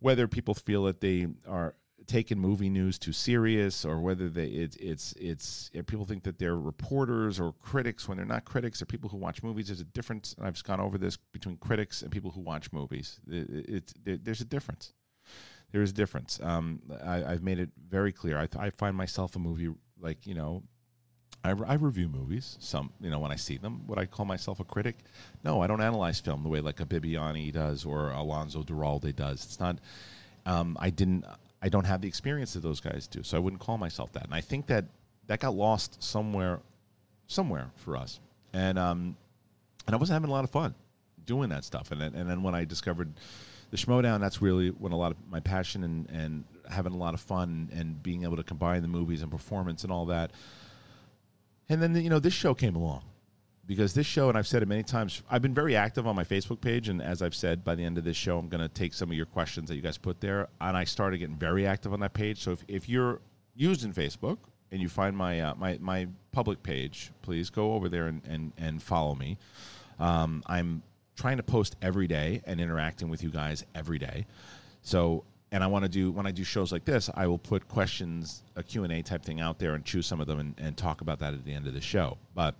whether 0.00 0.26
people 0.26 0.54
feel 0.54 0.82
that 0.86 1.00
they 1.00 1.28
are 1.48 1.76
taking 2.10 2.38
movie 2.38 2.68
news 2.68 2.98
too 2.98 3.12
serious 3.12 3.84
or 3.84 4.00
whether 4.00 4.28
they 4.28 4.46
it, 4.46 4.76
it's 4.80 5.12
it's 5.12 5.70
people 5.86 6.04
think 6.04 6.24
that 6.24 6.38
they're 6.38 6.56
reporters 6.56 7.38
or 7.38 7.52
critics 7.62 8.08
when 8.08 8.16
they're 8.16 8.26
not 8.26 8.44
critics 8.44 8.80
they're 8.80 8.86
people 8.86 9.08
who 9.08 9.16
watch 9.16 9.42
movies 9.44 9.68
there's 9.68 9.80
a 9.80 9.84
difference 9.84 10.34
and 10.36 10.44
i've 10.46 10.62
gone 10.64 10.80
over 10.80 10.98
this 10.98 11.16
between 11.16 11.56
critics 11.58 12.02
and 12.02 12.10
people 12.10 12.32
who 12.32 12.40
watch 12.40 12.72
movies 12.72 13.20
it, 13.28 13.92
it, 14.04 14.24
there's 14.24 14.40
a 14.40 14.44
difference 14.44 14.92
there 15.72 15.82
is 15.82 15.90
a 15.90 15.94
difference. 15.94 16.40
Um, 16.42 16.82
I, 17.04 17.24
I've 17.24 17.42
made 17.42 17.58
it 17.58 17.70
very 17.88 18.12
clear. 18.12 18.38
I, 18.38 18.48
I 18.58 18.70
find 18.70 18.96
myself 18.96 19.36
a 19.36 19.38
movie 19.38 19.72
like 20.00 20.26
you 20.26 20.34
know, 20.34 20.62
I, 21.44 21.50
I 21.50 21.74
review 21.74 22.08
movies. 22.08 22.56
Some 22.60 22.92
you 23.00 23.10
know 23.10 23.18
when 23.18 23.30
I 23.30 23.36
see 23.36 23.56
them. 23.56 23.86
Would 23.86 23.98
I 23.98 24.06
call 24.06 24.26
myself 24.26 24.60
a 24.60 24.64
critic? 24.64 24.96
No, 25.44 25.60
I 25.60 25.66
don't 25.66 25.80
analyze 25.80 26.20
film 26.20 26.42
the 26.42 26.48
way 26.48 26.60
like 26.60 26.80
a 26.80 26.84
Bibbiani 26.86 27.52
does 27.52 27.84
or 27.84 28.10
Alonso 28.10 28.62
Duralde 28.62 29.14
does. 29.14 29.44
It's 29.44 29.60
not. 29.60 29.78
Um, 30.46 30.76
I 30.80 30.90
didn't. 30.90 31.24
I 31.62 31.68
don't 31.68 31.84
have 31.84 32.00
the 32.00 32.08
experience 32.08 32.54
that 32.54 32.60
those 32.60 32.80
guys 32.80 33.06
do, 33.06 33.22
so 33.22 33.36
I 33.36 33.40
wouldn't 33.40 33.60
call 33.60 33.78
myself 33.78 34.12
that. 34.12 34.24
And 34.24 34.34
I 34.34 34.40
think 34.40 34.66
that 34.66 34.84
that 35.26 35.40
got 35.40 35.54
lost 35.54 36.02
somewhere, 36.02 36.60
somewhere 37.26 37.70
for 37.76 37.96
us. 37.96 38.20
And 38.52 38.78
um, 38.78 39.16
and 39.86 39.94
I 39.94 39.98
wasn't 39.98 40.14
having 40.14 40.30
a 40.30 40.32
lot 40.32 40.44
of 40.44 40.50
fun 40.50 40.74
doing 41.24 41.50
that 41.50 41.64
stuff. 41.64 41.90
And 41.90 42.00
then, 42.00 42.14
and 42.14 42.28
then 42.28 42.42
when 42.42 42.54
I 42.54 42.64
discovered 42.64 43.12
the 43.70 43.76
Schmoedown, 43.76 44.20
that's 44.20 44.42
really 44.42 44.70
when 44.70 44.92
a 44.92 44.96
lot 44.96 45.12
of 45.12 45.18
my 45.30 45.40
passion 45.40 45.84
and, 45.84 46.08
and 46.10 46.44
having 46.68 46.92
a 46.92 46.96
lot 46.96 47.14
of 47.14 47.20
fun 47.20 47.70
and 47.72 48.02
being 48.02 48.24
able 48.24 48.36
to 48.36 48.42
combine 48.42 48.82
the 48.82 48.88
movies 48.88 49.22
and 49.22 49.30
performance 49.30 49.84
and 49.84 49.92
all 49.92 50.06
that. 50.06 50.32
And 51.68 51.80
then, 51.80 51.94
you 51.94 52.10
know, 52.10 52.18
this 52.18 52.34
show 52.34 52.54
came 52.54 52.74
along 52.74 53.02
because 53.70 53.94
this 53.94 54.04
show, 54.04 54.28
and 54.28 54.36
I've 54.36 54.48
said 54.48 54.64
it 54.64 54.66
many 54.66 54.82
times, 54.82 55.22
I've 55.30 55.42
been 55.42 55.54
very 55.54 55.76
active 55.76 56.04
on 56.04 56.16
my 56.16 56.24
Facebook 56.24 56.60
page. 56.60 56.88
And 56.88 57.00
as 57.00 57.22
I've 57.22 57.36
said, 57.36 57.62
by 57.62 57.76
the 57.76 57.84
end 57.84 57.98
of 57.98 58.02
this 58.02 58.16
show, 58.16 58.36
I'm 58.36 58.48
going 58.48 58.60
to 58.60 58.68
take 58.68 58.92
some 58.92 59.12
of 59.12 59.16
your 59.16 59.26
questions 59.26 59.68
that 59.68 59.76
you 59.76 59.80
guys 59.80 59.96
put 59.96 60.20
there. 60.20 60.48
And 60.60 60.76
I 60.76 60.82
started 60.82 61.18
getting 61.18 61.36
very 61.36 61.68
active 61.68 61.92
on 61.92 62.00
that 62.00 62.12
page. 62.12 62.42
So 62.42 62.50
if, 62.50 62.64
if 62.66 62.88
you're 62.88 63.20
using 63.54 63.92
Facebook 63.92 64.38
and 64.72 64.82
you 64.82 64.88
find 64.88 65.16
my, 65.16 65.38
uh, 65.38 65.54
my, 65.54 65.78
my 65.80 66.08
public 66.32 66.64
page, 66.64 67.12
please 67.22 67.48
go 67.48 67.74
over 67.74 67.88
there 67.88 68.08
and, 68.08 68.20
and, 68.26 68.52
and 68.58 68.82
follow 68.82 69.14
me. 69.14 69.38
Um, 70.00 70.42
I'm 70.46 70.82
trying 71.14 71.36
to 71.36 71.44
post 71.44 71.76
every 71.80 72.08
day 72.08 72.42
and 72.46 72.60
interacting 72.60 73.08
with 73.08 73.22
you 73.22 73.30
guys 73.30 73.64
every 73.76 74.00
day. 74.00 74.26
So, 74.82 75.22
and 75.52 75.62
I 75.62 75.68
want 75.68 75.84
to 75.84 75.88
do 75.88 76.10
when 76.10 76.26
I 76.26 76.32
do 76.32 76.42
shows 76.42 76.72
like 76.72 76.84
this, 76.84 77.08
I 77.14 77.28
will 77.28 77.38
put 77.38 77.68
questions, 77.68 78.42
a 78.56 78.64
Q 78.64 78.82
and 78.82 78.92
A 78.92 79.00
type 79.02 79.24
thing 79.24 79.40
out 79.40 79.60
there, 79.60 79.74
and 79.74 79.84
choose 79.84 80.08
some 80.08 80.20
of 80.20 80.26
them 80.26 80.40
and, 80.40 80.54
and 80.58 80.76
talk 80.76 81.02
about 81.02 81.20
that 81.20 81.34
at 81.34 81.44
the 81.44 81.54
end 81.54 81.68
of 81.68 81.74
the 81.74 81.80
show. 81.80 82.18
But 82.34 82.56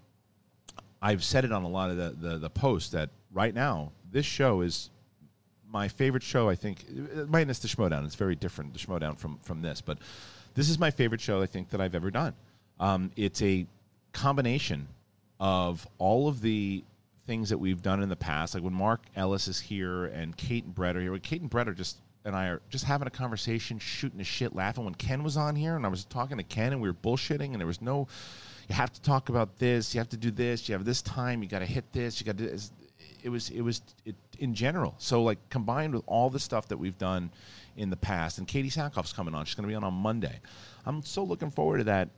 I've 1.03 1.25
said 1.25 1.45
it 1.45 1.53
on 1.53 1.63
a 1.63 1.69
lot 1.69 1.91
of 1.91 1.97
the, 1.97 2.29
the 2.29 2.39
the 2.39 2.51
posts 2.51 2.91
that 2.91 3.11
right 3.33 3.55
now 3.55 3.93
this 4.11 4.27
show 4.27 4.61
is 4.61 4.91
my 5.69 5.89
favorite 5.89 6.23
show. 6.23 6.49
I 6.49 6.55
think 6.55 6.85
minus 7.29 7.61
the 7.61 7.69
Schmoedown. 7.69 8.05
It's 8.05 8.17
very 8.17 8.35
different 8.37 8.73
the 8.73 8.79
Schmoedown 8.79 9.19
from 9.19 9.39
from 9.43 9.63
this, 9.63 9.81
but 9.81 9.99
this 10.55 10.69
is 10.69 10.79
my 10.79 10.91
favorite 10.91 11.21
show 11.21 11.41
I 11.41 11.47
think 11.47 11.71
that 11.71 11.81
I've 11.81 11.95
ever 11.95 12.11
done. 12.11 12.35
Um, 12.79 13.11
it's 13.17 13.41
a 13.43 13.67
combination 14.13 14.89
of 15.39 15.87
all 15.99 16.29
of 16.29 16.41
the 16.41 16.85
things 17.27 17.51
that 17.51 17.59
we've 17.59 17.83
done 17.83 18.03
in 18.03 18.09
the 18.09 18.17
past, 18.17 18.55
like 18.55 18.63
when 18.63 18.75
Mark 18.75 19.03
Ellis 19.15 19.47
is 19.47 19.61
here 19.61 20.07
and 20.07 20.37
Kate 20.37 20.65
and 20.65 20.75
Brett 20.75 20.97
are 20.97 21.01
here. 21.01 21.13
When 21.13 21.21
Kate 21.21 21.41
and 21.41 21.49
Brett 21.49 21.69
are 21.69 21.75
just 21.75 21.99
and 22.25 22.37
I 22.37 22.47
are 22.49 22.61
just 22.69 22.85
having 22.85 23.07
a 23.07 23.11
conversation, 23.11 23.79
shooting 23.79 24.21
a 24.21 24.25
shit, 24.25 24.55
laughing. 24.55 24.85
When 24.85 24.95
Ken 24.95 25.23
was 25.23 25.37
on 25.37 25.57
here 25.57 25.77
and 25.77 25.87
I 25.87 25.89
was 25.89 26.05
talking 26.05 26.37
to 26.37 26.43
Ken 26.43 26.73
and 26.73 26.83
we 26.83 26.89
were 26.89 26.95
bullshitting 26.95 27.53
and 27.53 27.61
there 27.61 27.67
was 27.67 27.81
no, 27.81 28.09
you 28.71 28.77
have 28.77 28.93
to 28.93 29.03
talk 29.03 29.29
about 29.29 29.59
this, 29.59 29.95
you 29.95 29.99
have 29.99 30.09
to 30.11 30.17
do 30.17 30.31
this, 30.31 30.69
you 30.69 30.75
have 30.75 30.85
this 30.85 31.03
time, 31.03 31.43
you 31.43 31.49
got 31.49 31.59
to 31.59 31.67
hit 31.67 31.93
this, 31.93 32.21
you 32.21 32.27
got 32.27 32.39
to. 32.39 32.59
It 33.23 33.29
was 33.29 33.51
it 33.51 33.61
was 33.61 33.83
it, 34.07 34.15
in 34.39 34.55
general. 34.55 34.95
So 34.99 35.23
like 35.23 35.39
combined 35.51 35.95
with 35.95 36.05
all 36.07 36.31
the 36.31 36.39
stuff 36.39 36.69
that 36.69 36.79
we've 36.79 36.97
done 36.97 37.31
in 37.77 37.91
the 37.91 37.97
past, 37.97 38.39
and 38.39 38.47
Katee 38.47 38.73
Sackhoff's 38.73 39.13
coming 39.13 39.35
on. 39.35 39.45
She's 39.45 39.57
going 39.57 39.69
to 39.69 39.69
be 39.69 39.75
on 39.75 39.85
on 39.85 39.95
Monday. 39.95 40.41
I'm 40.87 41.03
so 41.03 41.25
looking 41.25 41.51
forward 41.51 41.79
to 41.79 41.85
that. 41.85 42.09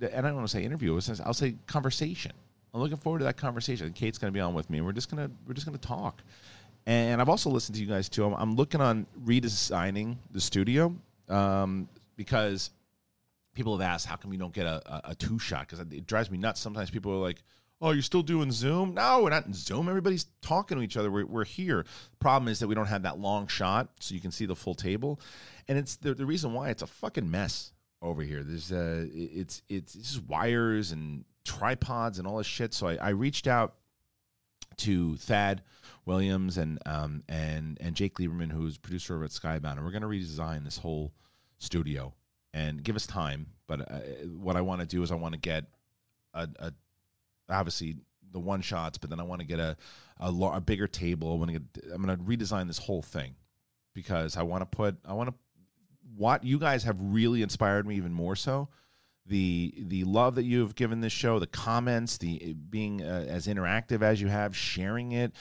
And 0.00 0.26
I 0.26 0.30
don't 0.30 0.36
want 0.36 0.48
to 0.48 0.52
say 0.52 0.64
interview. 0.64 0.98
I'll 1.24 1.34
say 1.34 1.54
conversation. 1.66 2.32
I'm 2.72 2.80
looking 2.80 2.96
forward 2.96 3.18
to 3.18 3.24
that 3.24 3.36
conversation. 3.36 3.92
Kate's 3.92 4.16
going 4.16 4.32
to 4.32 4.36
be 4.36 4.40
on 4.40 4.54
with 4.54 4.70
me, 4.70 4.78
and 4.78 4.86
we're 4.86 4.92
just 4.92 5.10
gonna 5.10 5.30
we're 5.46 5.54
just 5.54 5.66
gonna 5.66 5.78
talk. 5.78 6.22
And 6.86 7.20
I've 7.20 7.28
also 7.28 7.50
listened 7.50 7.76
to 7.76 7.82
you 7.82 7.88
guys 7.88 8.08
too. 8.08 8.24
I'm, 8.24 8.34
I'm 8.34 8.54
looking 8.56 8.80
on 8.80 9.06
redesigning 9.24 10.16
the 10.32 10.40
studio 10.40 10.96
um, 11.28 11.88
because 12.16 12.70
people 13.54 13.76
have 13.76 13.88
asked, 13.88 14.06
how 14.06 14.16
come 14.16 14.32
you 14.32 14.38
don't 14.38 14.52
get 14.54 14.66
a, 14.66 14.82
a, 14.86 15.10
a 15.10 15.14
two 15.14 15.38
shot? 15.38 15.68
Because 15.68 15.80
it 15.80 16.06
drives 16.06 16.30
me 16.30 16.38
nuts. 16.38 16.60
Sometimes 16.60 16.90
people 16.90 17.12
are 17.12 17.16
like, 17.16 17.42
oh, 17.80 17.92
you're 17.92 18.02
still 18.02 18.22
doing 18.22 18.52
Zoom? 18.52 18.94
No, 18.94 19.22
we're 19.22 19.30
not 19.30 19.46
in 19.46 19.54
Zoom. 19.54 19.88
Everybody's 19.88 20.26
talking 20.42 20.76
to 20.76 20.84
each 20.84 20.96
other. 20.96 21.10
We're, 21.10 21.26
we're 21.26 21.44
here. 21.44 21.86
Problem 22.18 22.48
is 22.48 22.58
that 22.60 22.68
we 22.68 22.74
don't 22.74 22.86
have 22.86 23.02
that 23.02 23.18
long 23.18 23.46
shot 23.46 23.88
so 24.00 24.14
you 24.14 24.20
can 24.20 24.30
see 24.30 24.46
the 24.46 24.56
full 24.56 24.74
table. 24.74 25.20
And 25.68 25.78
it's 25.78 25.96
the, 25.96 26.14
the 26.14 26.26
reason 26.26 26.52
why 26.52 26.70
it's 26.70 26.82
a 26.82 26.86
fucking 26.86 27.30
mess 27.30 27.72
over 28.02 28.22
here. 28.22 28.42
There's 28.42 28.70
uh, 28.70 29.06
it's, 29.12 29.62
it's, 29.68 29.94
it's 29.94 30.10
just 30.10 30.28
wires 30.28 30.92
and 30.92 31.24
tripods 31.44 32.18
and 32.18 32.28
all 32.28 32.38
this 32.38 32.46
shit. 32.46 32.74
So 32.74 32.88
I, 32.88 32.96
I 32.96 33.08
reached 33.10 33.46
out 33.46 33.74
to 34.78 35.16
Thad 35.16 35.62
Williams 36.06 36.56
and 36.58 36.78
um, 36.86 37.22
and 37.28 37.78
and 37.80 37.94
Jake 37.94 38.14
Lieberman, 38.14 38.50
who's 38.50 38.78
producer 38.78 39.14
over 39.14 39.24
at 39.24 39.30
Skybound, 39.30 39.72
and 39.72 39.84
we're 39.84 39.90
going 39.90 40.02
to 40.02 40.08
redesign 40.08 40.64
this 40.64 40.78
whole 40.78 41.12
studio 41.58 42.14
and 42.52 42.82
give 42.82 42.96
us 42.96 43.06
time. 43.06 43.46
But 43.66 43.80
uh, 43.80 43.98
what 44.36 44.56
I 44.56 44.60
want 44.60 44.80
to 44.80 44.86
do 44.86 45.02
is 45.02 45.12
I 45.12 45.16
want 45.16 45.34
to 45.34 45.40
get 45.40 45.64
a, 46.34 46.48
a 46.58 46.72
obviously 47.48 47.96
the 48.32 48.40
one 48.40 48.60
shots, 48.60 48.98
but 48.98 49.10
then 49.10 49.20
I 49.20 49.24
want 49.24 49.40
to 49.40 49.46
get 49.46 49.60
a 49.60 49.76
a, 50.18 50.30
lo- 50.30 50.52
a 50.52 50.60
bigger 50.60 50.86
table. 50.86 51.44
Get 51.46 51.62
I'm 51.92 52.04
going 52.04 52.16
to 52.16 52.22
redesign 52.24 52.66
this 52.66 52.78
whole 52.78 53.02
thing 53.02 53.34
because 53.94 54.36
I 54.36 54.42
want 54.42 54.62
to 54.62 54.66
put 54.66 54.96
I 55.04 55.12
want 55.12 55.30
to 55.30 55.34
what 56.16 56.44
you 56.44 56.58
guys 56.58 56.84
have 56.84 56.96
really 57.00 57.42
inspired 57.42 57.86
me 57.86 57.96
even 57.96 58.12
more 58.12 58.36
so 58.36 58.68
the 59.30 59.72
the 59.86 60.04
love 60.04 60.34
that 60.34 60.42
you 60.42 60.60
have 60.60 60.74
given 60.74 61.00
this 61.00 61.12
show, 61.12 61.38
the 61.38 61.46
comments, 61.46 62.18
the 62.18 62.54
being 62.68 63.02
uh, 63.02 63.24
as 63.28 63.46
interactive 63.46 64.02
as 64.02 64.20
you 64.20 64.28
have, 64.28 64.56
sharing 64.56 65.12
it, 65.12 65.32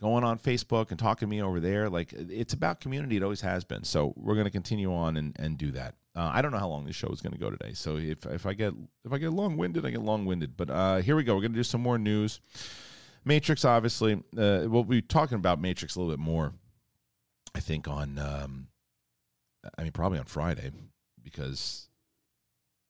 going 0.00 0.22
on 0.24 0.38
Facebook 0.38 0.90
and 0.90 0.98
talking 0.98 1.26
to 1.26 1.30
me 1.30 1.42
over 1.42 1.58
there. 1.58 1.88
Like 1.88 2.12
it's 2.12 2.52
about 2.52 2.80
community. 2.80 3.16
It 3.16 3.22
always 3.22 3.40
has 3.40 3.64
been. 3.64 3.82
So 3.84 4.12
we're 4.16 4.34
going 4.34 4.46
to 4.46 4.52
continue 4.52 4.92
on 4.92 5.16
and, 5.16 5.34
and 5.38 5.56
do 5.58 5.72
that. 5.72 5.94
Uh, 6.16 6.30
I 6.32 6.42
don't 6.42 6.50
know 6.50 6.58
how 6.58 6.68
long 6.68 6.84
this 6.84 6.96
show 6.96 7.08
is 7.08 7.20
going 7.20 7.32
to 7.32 7.38
go 7.38 7.50
today. 7.50 7.72
So 7.72 7.96
if 7.96 8.26
if 8.26 8.46
I 8.46 8.52
get 8.52 8.74
if 9.04 9.12
I 9.12 9.18
get 9.18 9.32
long 9.32 9.56
winded, 9.56 9.86
I 9.86 9.90
get 9.90 10.02
long 10.02 10.26
winded. 10.26 10.56
But 10.56 10.70
uh, 10.70 10.96
here 10.98 11.16
we 11.16 11.24
go. 11.24 11.34
We're 11.34 11.42
going 11.42 11.52
to 11.52 11.58
do 11.58 11.64
some 11.64 11.80
more 11.80 11.98
news. 11.98 12.40
Matrix, 13.24 13.64
obviously, 13.64 14.14
uh, 14.36 14.64
we'll 14.66 14.84
be 14.84 15.02
talking 15.02 15.36
about 15.36 15.60
Matrix 15.60 15.94
a 15.94 16.00
little 16.00 16.14
bit 16.14 16.20
more. 16.20 16.54
I 17.54 17.60
think 17.60 17.86
on, 17.86 18.18
um, 18.18 18.68
I 19.76 19.82
mean, 19.82 19.92
probably 19.92 20.18
on 20.18 20.24
Friday 20.24 20.70
because 21.22 21.88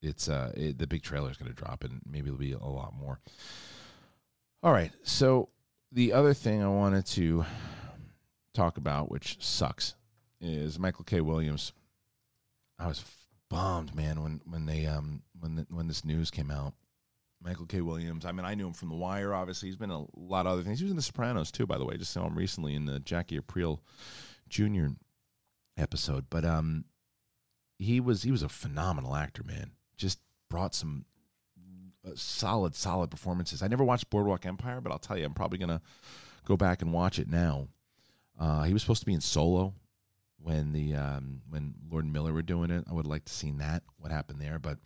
it's 0.02 0.28
uh 0.28 0.52
it, 0.56 0.78
the 0.78 0.86
big 0.86 1.02
trailer 1.02 1.30
is 1.30 1.36
going 1.36 1.50
to 1.50 1.56
drop 1.56 1.84
and 1.84 2.00
maybe 2.06 2.28
it'll 2.28 2.38
be 2.38 2.52
a 2.52 2.58
lot 2.58 2.94
more 2.94 3.20
all 4.62 4.72
right 4.72 4.92
so 5.02 5.48
the 5.92 6.12
other 6.12 6.32
thing 6.34 6.62
i 6.62 6.68
wanted 6.68 7.04
to 7.04 7.44
talk 8.54 8.76
about 8.76 9.10
which 9.10 9.36
sucks 9.40 9.94
is 10.40 10.78
michael 10.78 11.04
k 11.04 11.20
williams 11.20 11.72
i 12.80 12.86
was 12.86 13.04
bummed 13.48 13.94
man 13.94 14.22
when 14.22 14.40
when 14.46 14.66
they 14.66 14.86
um 14.86 15.22
when 15.38 15.56
the, 15.56 15.66
when 15.70 15.88
this 15.88 16.04
news 16.04 16.30
came 16.30 16.50
out. 16.50 16.74
Michael 17.42 17.66
k. 17.66 17.80
Williams 17.80 18.24
i 18.24 18.32
mean 18.32 18.44
i 18.44 18.54
knew 18.54 18.66
him 18.66 18.72
from 18.72 18.88
the 18.88 18.96
wire 18.96 19.34
obviously. 19.34 19.68
He's 19.68 19.76
been 19.76 19.90
a 19.90 20.04
lot 20.16 20.46
of 20.46 20.52
other 20.52 20.62
things. 20.62 20.78
He 20.78 20.84
was 20.84 20.90
in 20.90 20.96
the 20.96 21.02
sopranos 21.02 21.50
too 21.50 21.66
by 21.66 21.78
the 21.78 21.84
way. 21.84 21.96
Just 21.96 22.12
saw 22.12 22.26
him 22.26 22.36
recently 22.36 22.74
in 22.74 22.86
the 22.86 23.00
jackie 23.00 23.38
aprile 23.38 23.80
jr 24.48 24.88
episode. 25.76 26.26
But 26.30 26.44
um 26.44 26.84
he 27.78 28.00
was 28.00 28.22
he 28.22 28.30
was 28.30 28.42
a 28.42 28.48
phenomenal 28.48 29.16
actor 29.16 29.42
man. 29.42 29.72
Just 29.96 30.20
brought 30.48 30.74
some 30.74 31.06
uh, 32.06 32.12
solid, 32.14 32.74
solid 32.74 33.10
performances. 33.10 33.62
I 33.62 33.68
never 33.68 33.84
watched 33.84 34.10
Boardwalk 34.10 34.46
Empire, 34.46 34.80
but 34.80 34.90
I'll 34.90 34.98
tell 34.98 35.18
you, 35.18 35.24
I'm 35.24 35.34
probably 35.34 35.58
gonna 35.58 35.82
go 36.46 36.56
back 36.56 36.82
and 36.82 36.92
watch 36.92 37.18
it 37.18 37.28
now. 37.28 37.68
Uh, 38.38 38.62
he 38.62 38.72
was 38.72 38.82
supposed 38.82 39.00
to 39.00 39.06
be 39.06 39.12
in 39.12 39.20
Solo 39.20 39.74
when 40.42 40.72
the 40.72 40.94
um, 40.94 41.42
when 41.48 41.74
Lord 41.90 42.06
Miller 42.06 42.32
were 42.32 42.42
doing 42.42 42.70
it. 42.70 42.84
I 42.88 42.92
would 42.92 43.06
like 43.06 43.24
to 43.24 43.32
seen 43.32 43.58
that. 43.58 43.82
What 43.98 44.12
happened 44.12 44.40
there? 44.40 44.58
But 44.58 44.78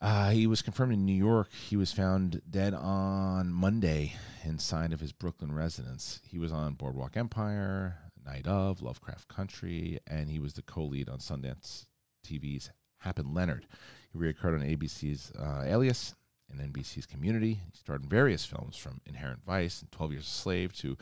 uh, 0.00 0.30
he 0.30 0.46
was 0.46 0.62
confirmed 0.62 0.92
in 0.92 1.06
New 1.06 1.14
York. 1.14 1.50
He 1.52 1.76
was 1.76 1.92
found 1.92 2.42
dead 2.50 2.74
on 2.74 3.52
Monday 3.52 4.14
inside 4.44 4.92
of 4.92 5.00
his 5.00 5.12
Brooklyn 5.12 5.54
residence. 5.54 6.20
He 6.26 6.38
was 6.38 6.52
on 6.52 6.74
Boardwalk 6.74 7.16
Empire, 7.16 7.96
Night 8.24 8.46
of, 8.46 8.82
Lovecraft 8.82 9.28
Country, 9.28 9.98
and 10.06 10.28
he 10.28 10.38
was 10.38 10.54
the 10.54 10.62
co-lead 10.62 11.08
on 11.08 11.18
Sundance 11.18 11.86
TV's 12.26 12.70
Hap 12.98 13.18
and 13.18 13.34
Leonard. 13.34 13.66
He 14.12 14.18
reoccurred 14.18 14.60
on 14.60 14.66
ABC's 14.66 15.32
uh, 15.38 15.62
Alias 15.64 16.14
and 16.50 16.72
NBC's 16.72 17.06
Community. 17.06 17.54
He 17.54 17.78
starred 17.78 18.02
in 18.02 18.08
various 18.08 18.44
films 18.44 18.76
from 18.76 19.00
Inherent 19.06 19.42
Vice 19.44 19.80
and 19.80 19.90
12 19.92 20.12
Years 20.12 20.26
a 20.26 20.30
Slave 20.30 20.72
to 20.74 20.96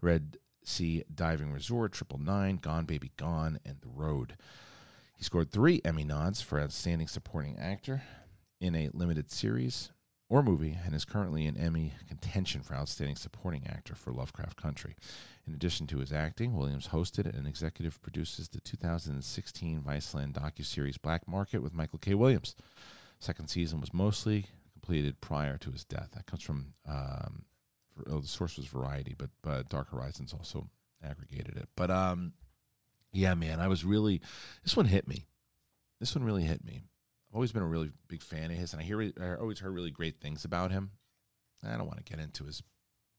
Red 0.00 0.36
Sea 0.64 1.04
Diving 1.14 1.52
Resort, 1.52 1.92
Triple 1.92 2.18
Nine, 2.18 2.56
Gone 2.56 2.84
Baby 2.84 3.12
Gone, 3.16 3.60
and 3.64 3.76
The 3.80 3.88
Road. 3.88 4.36
He 5.16 5.24
scored 5.24 5.50
three 5.50 5.80
Emmy 5.84 6.04
nods 6.04 6.40
for 6.40 6.60
Outstanding 6.60 7.08
Supporting 7.08 7.58
Actor 7.58 8.02
in 8.60 8.74
a 8.74 8.90
limited 8.92 9.30
series 9.30 9.90
or 10.28 10.42
movie 10.42 10.78
and 10.84 10.94
is 10.94 11.04
currently 11.04 11.46
in 11.46 11.56
Emmy 11.56 11.92
contention 12.08 12.62
for 12.62 12.74
Outstanding 12.74 13.16
Supporting 13.16 13.66
Actor 13.66 13.94
for 13.94 14.12
Lovecraft 14.12 14.56
Country. 14.56 14.96
In 15.46 15.52
addition 15.52 15.86
to 15.88 15.98
his 15.98 16.12
acting, 16.12 16.56
Williams 16.56 16.88
hosted 16.88 17.26
and 17.36 17.46
executive 17.46 18.00
produces 18.02 18.48
the 18.48 18.60
2016 18.60 19.82
Viceland 19.82 20.32
docuseries 20.32 21.00
Black 21.00 21.28
Market 21.28 21.62
with 21.62 21.74
Michael 21.74 21.98
K. 21.98 22.14
Williams. 22.14 22.56
Second 23.20 23.48
season 23.48 23.80
was 23.80 23.92
mostly 23.92 24.46
completed 24.72 25.20
prior 25.20 25.58
to 25.58 25.70
his 25.70 25.84
death. 25.84 26.10
That 26.14 26.26
comes 26.26 26.42
from 26.42 26.72
um, 26.88 27.44
oh, 28.08 28.20
the 28.20 28.28
source 28.28 28.56
was 28.56 28.66
Variety, 28.66 29.14
but 29.16 29.30
but 29.42 29.68
Dark 29.68 29.90
Horizons 29.90 30.32
also 30.32 30.68
aggregated 31.02 31.56
it. 31.56 31.68
But 31.76 31.90
um, 31.90 32.32
Yeah, 33.12 33.34
man, 33.34 33.60
I 33.60 33.68
was 33.68 33.84
really. 33.84 34.20
This 34.62 34.76
one 34.76 34.86
hit 34.86 35.06
me. 35.06 35.26
This 36.00 36.14
one 36.14 36.24
really 36.24 36.42
hit 36.42 36.64
me. 36.64 36.82
I've 37.30 37.36
always 37.36 37.52
been 37.52 37.62
a 37.62 37.66
really 37.66 37.90
big 38.08 38.22
fan 38.22 38.50
of 38.50 38.56
his, 38.56 38.72
and 38.72 38.82
I 38.82 38.84
hear 38.84 39.00
I 39.20 39.34
always 39.36 39.60
heard 39.60 39.72
really 39.72 39.90
great 39.90 40.20
things 40.20 40.44
about 40.44 40.70
him. 40.70 40.90
I 41.64 41.76
don't 41.76 41.86
want 41.86 42.04
to 42.04 42.04
get 42.04 42.22
into 42.22 42.44
his 42.44 42.62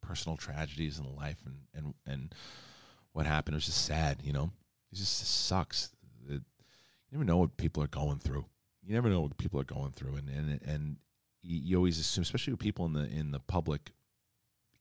personal 0.01 0.37
tragedies 0.37 0.99
in 0.99 1.15
life 1.15 1.41
and 1.45 1.55
and 1.73 1.93
and 2.05 2.35
what 3.13 3.25
happened. 3.25 3.55
It 3.55 3.57
was 3.57 3.65
just 3.65 3.85
sad, 3.85 4.21
you 4.23 4.33
know. 4.33 4.51
It 4.91 4.97
just 4.97 5.47
sucks. 5.47 5.89
It, 6.27 6.41
you 7.09 7.17
never 7.17 7.23
know 7.23 7.37
what 7.37 7.57
people 7.57 7.81
are 7.81 7.87
going 7.87 8.19
through. 8.19 8.45
You 8.83 8.93
never 8.93 9.09
know 9.09 9.21
what 9.21 9.37
people 9.37 9.59
are 9.59 9.65
going 9.65 9.91
through, 9.91 10.15
and 10.15 10.29
and 10.29 10.61
and 10.63 10.97
you, 11.41 11.77
always 11.77 11.99
assume, 11.99 12.23
especially 12.23 12.53
with 12.53 12.59
people 12.59 12.85
in 12.85 12.93
the 12.93 13.05
in 13.05 13.31
the 13.31 13.39
public, 13.39 13.91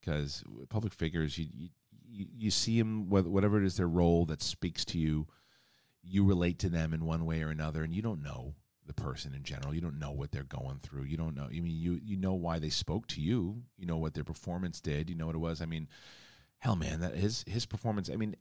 because 0.04 0.44
public 0.68 0.92
figures, 0.92 1.38
you 1.38 1.46
you, 2.06 2.26
you 2.36 2.50
see 2.50 2.78
them 2.78 3.08
whatever 3.08 3.60
it 3.60 3.66
is 3.66 3.76
their 3.76 3.88
role 3.88 4.24
that 4.26 4.42
speaks 4.42 4.84
to 4.86 4.98
you, 4.98 5.26
you 6.02 6.24
relate 6.24 6.58
to 6.60 6.68
them 6.68 6.92
in 6.94 7.04
one 7.04 7.24
way 7.24 7.42
or 7.42 7.50
another, 7.50 7.82
and 7.82 7.94
you 7.94 8.02
don't 8.02 8.22
know 8.22 8.54
the 8.86 8.92
person 8.92 9.34
in 9.34 9.42
general. 9.42 9.74
You 9.74 9.80
don't 9.80 9.98
know 9.98 10.12
what 10.12 10.30
they're 10.30 10.44
going 10.44 10.78
through. 10.82 11.04
You 11.04 11.16
don't 11.16 11.34
know. 11.34 11.44
I 11.44 11.60
mean, 11.60 11.76
you 11.76 11.98
you 12.02 12.16
know 12.16 12.34
why 12.34 12.58
they 12.58 12.68
spoke 12.68 13.06
to 13.08 13.20
you. 13.20 13.62
You 13.76 13.86
know 13.86 13.96
what 13.96 14.14
their 14.14 14.24
performance 14.24 14.80
did. 14.80 15.08
You 15.08 15.16
know 15.16 15.26
what 15.26 15.34
it 15.34 15.38
was. 15.38 15.62
I 15.62 15.66
mean, 15.66 15.88
hell, 16.58 16.76
man, 16.76 17.00
that 17.00 17.16
his 17.16 17.44
his 17.46 17.66
performance. 17.66 18.10
I 18.10 18.16
mean, 18.16 18.36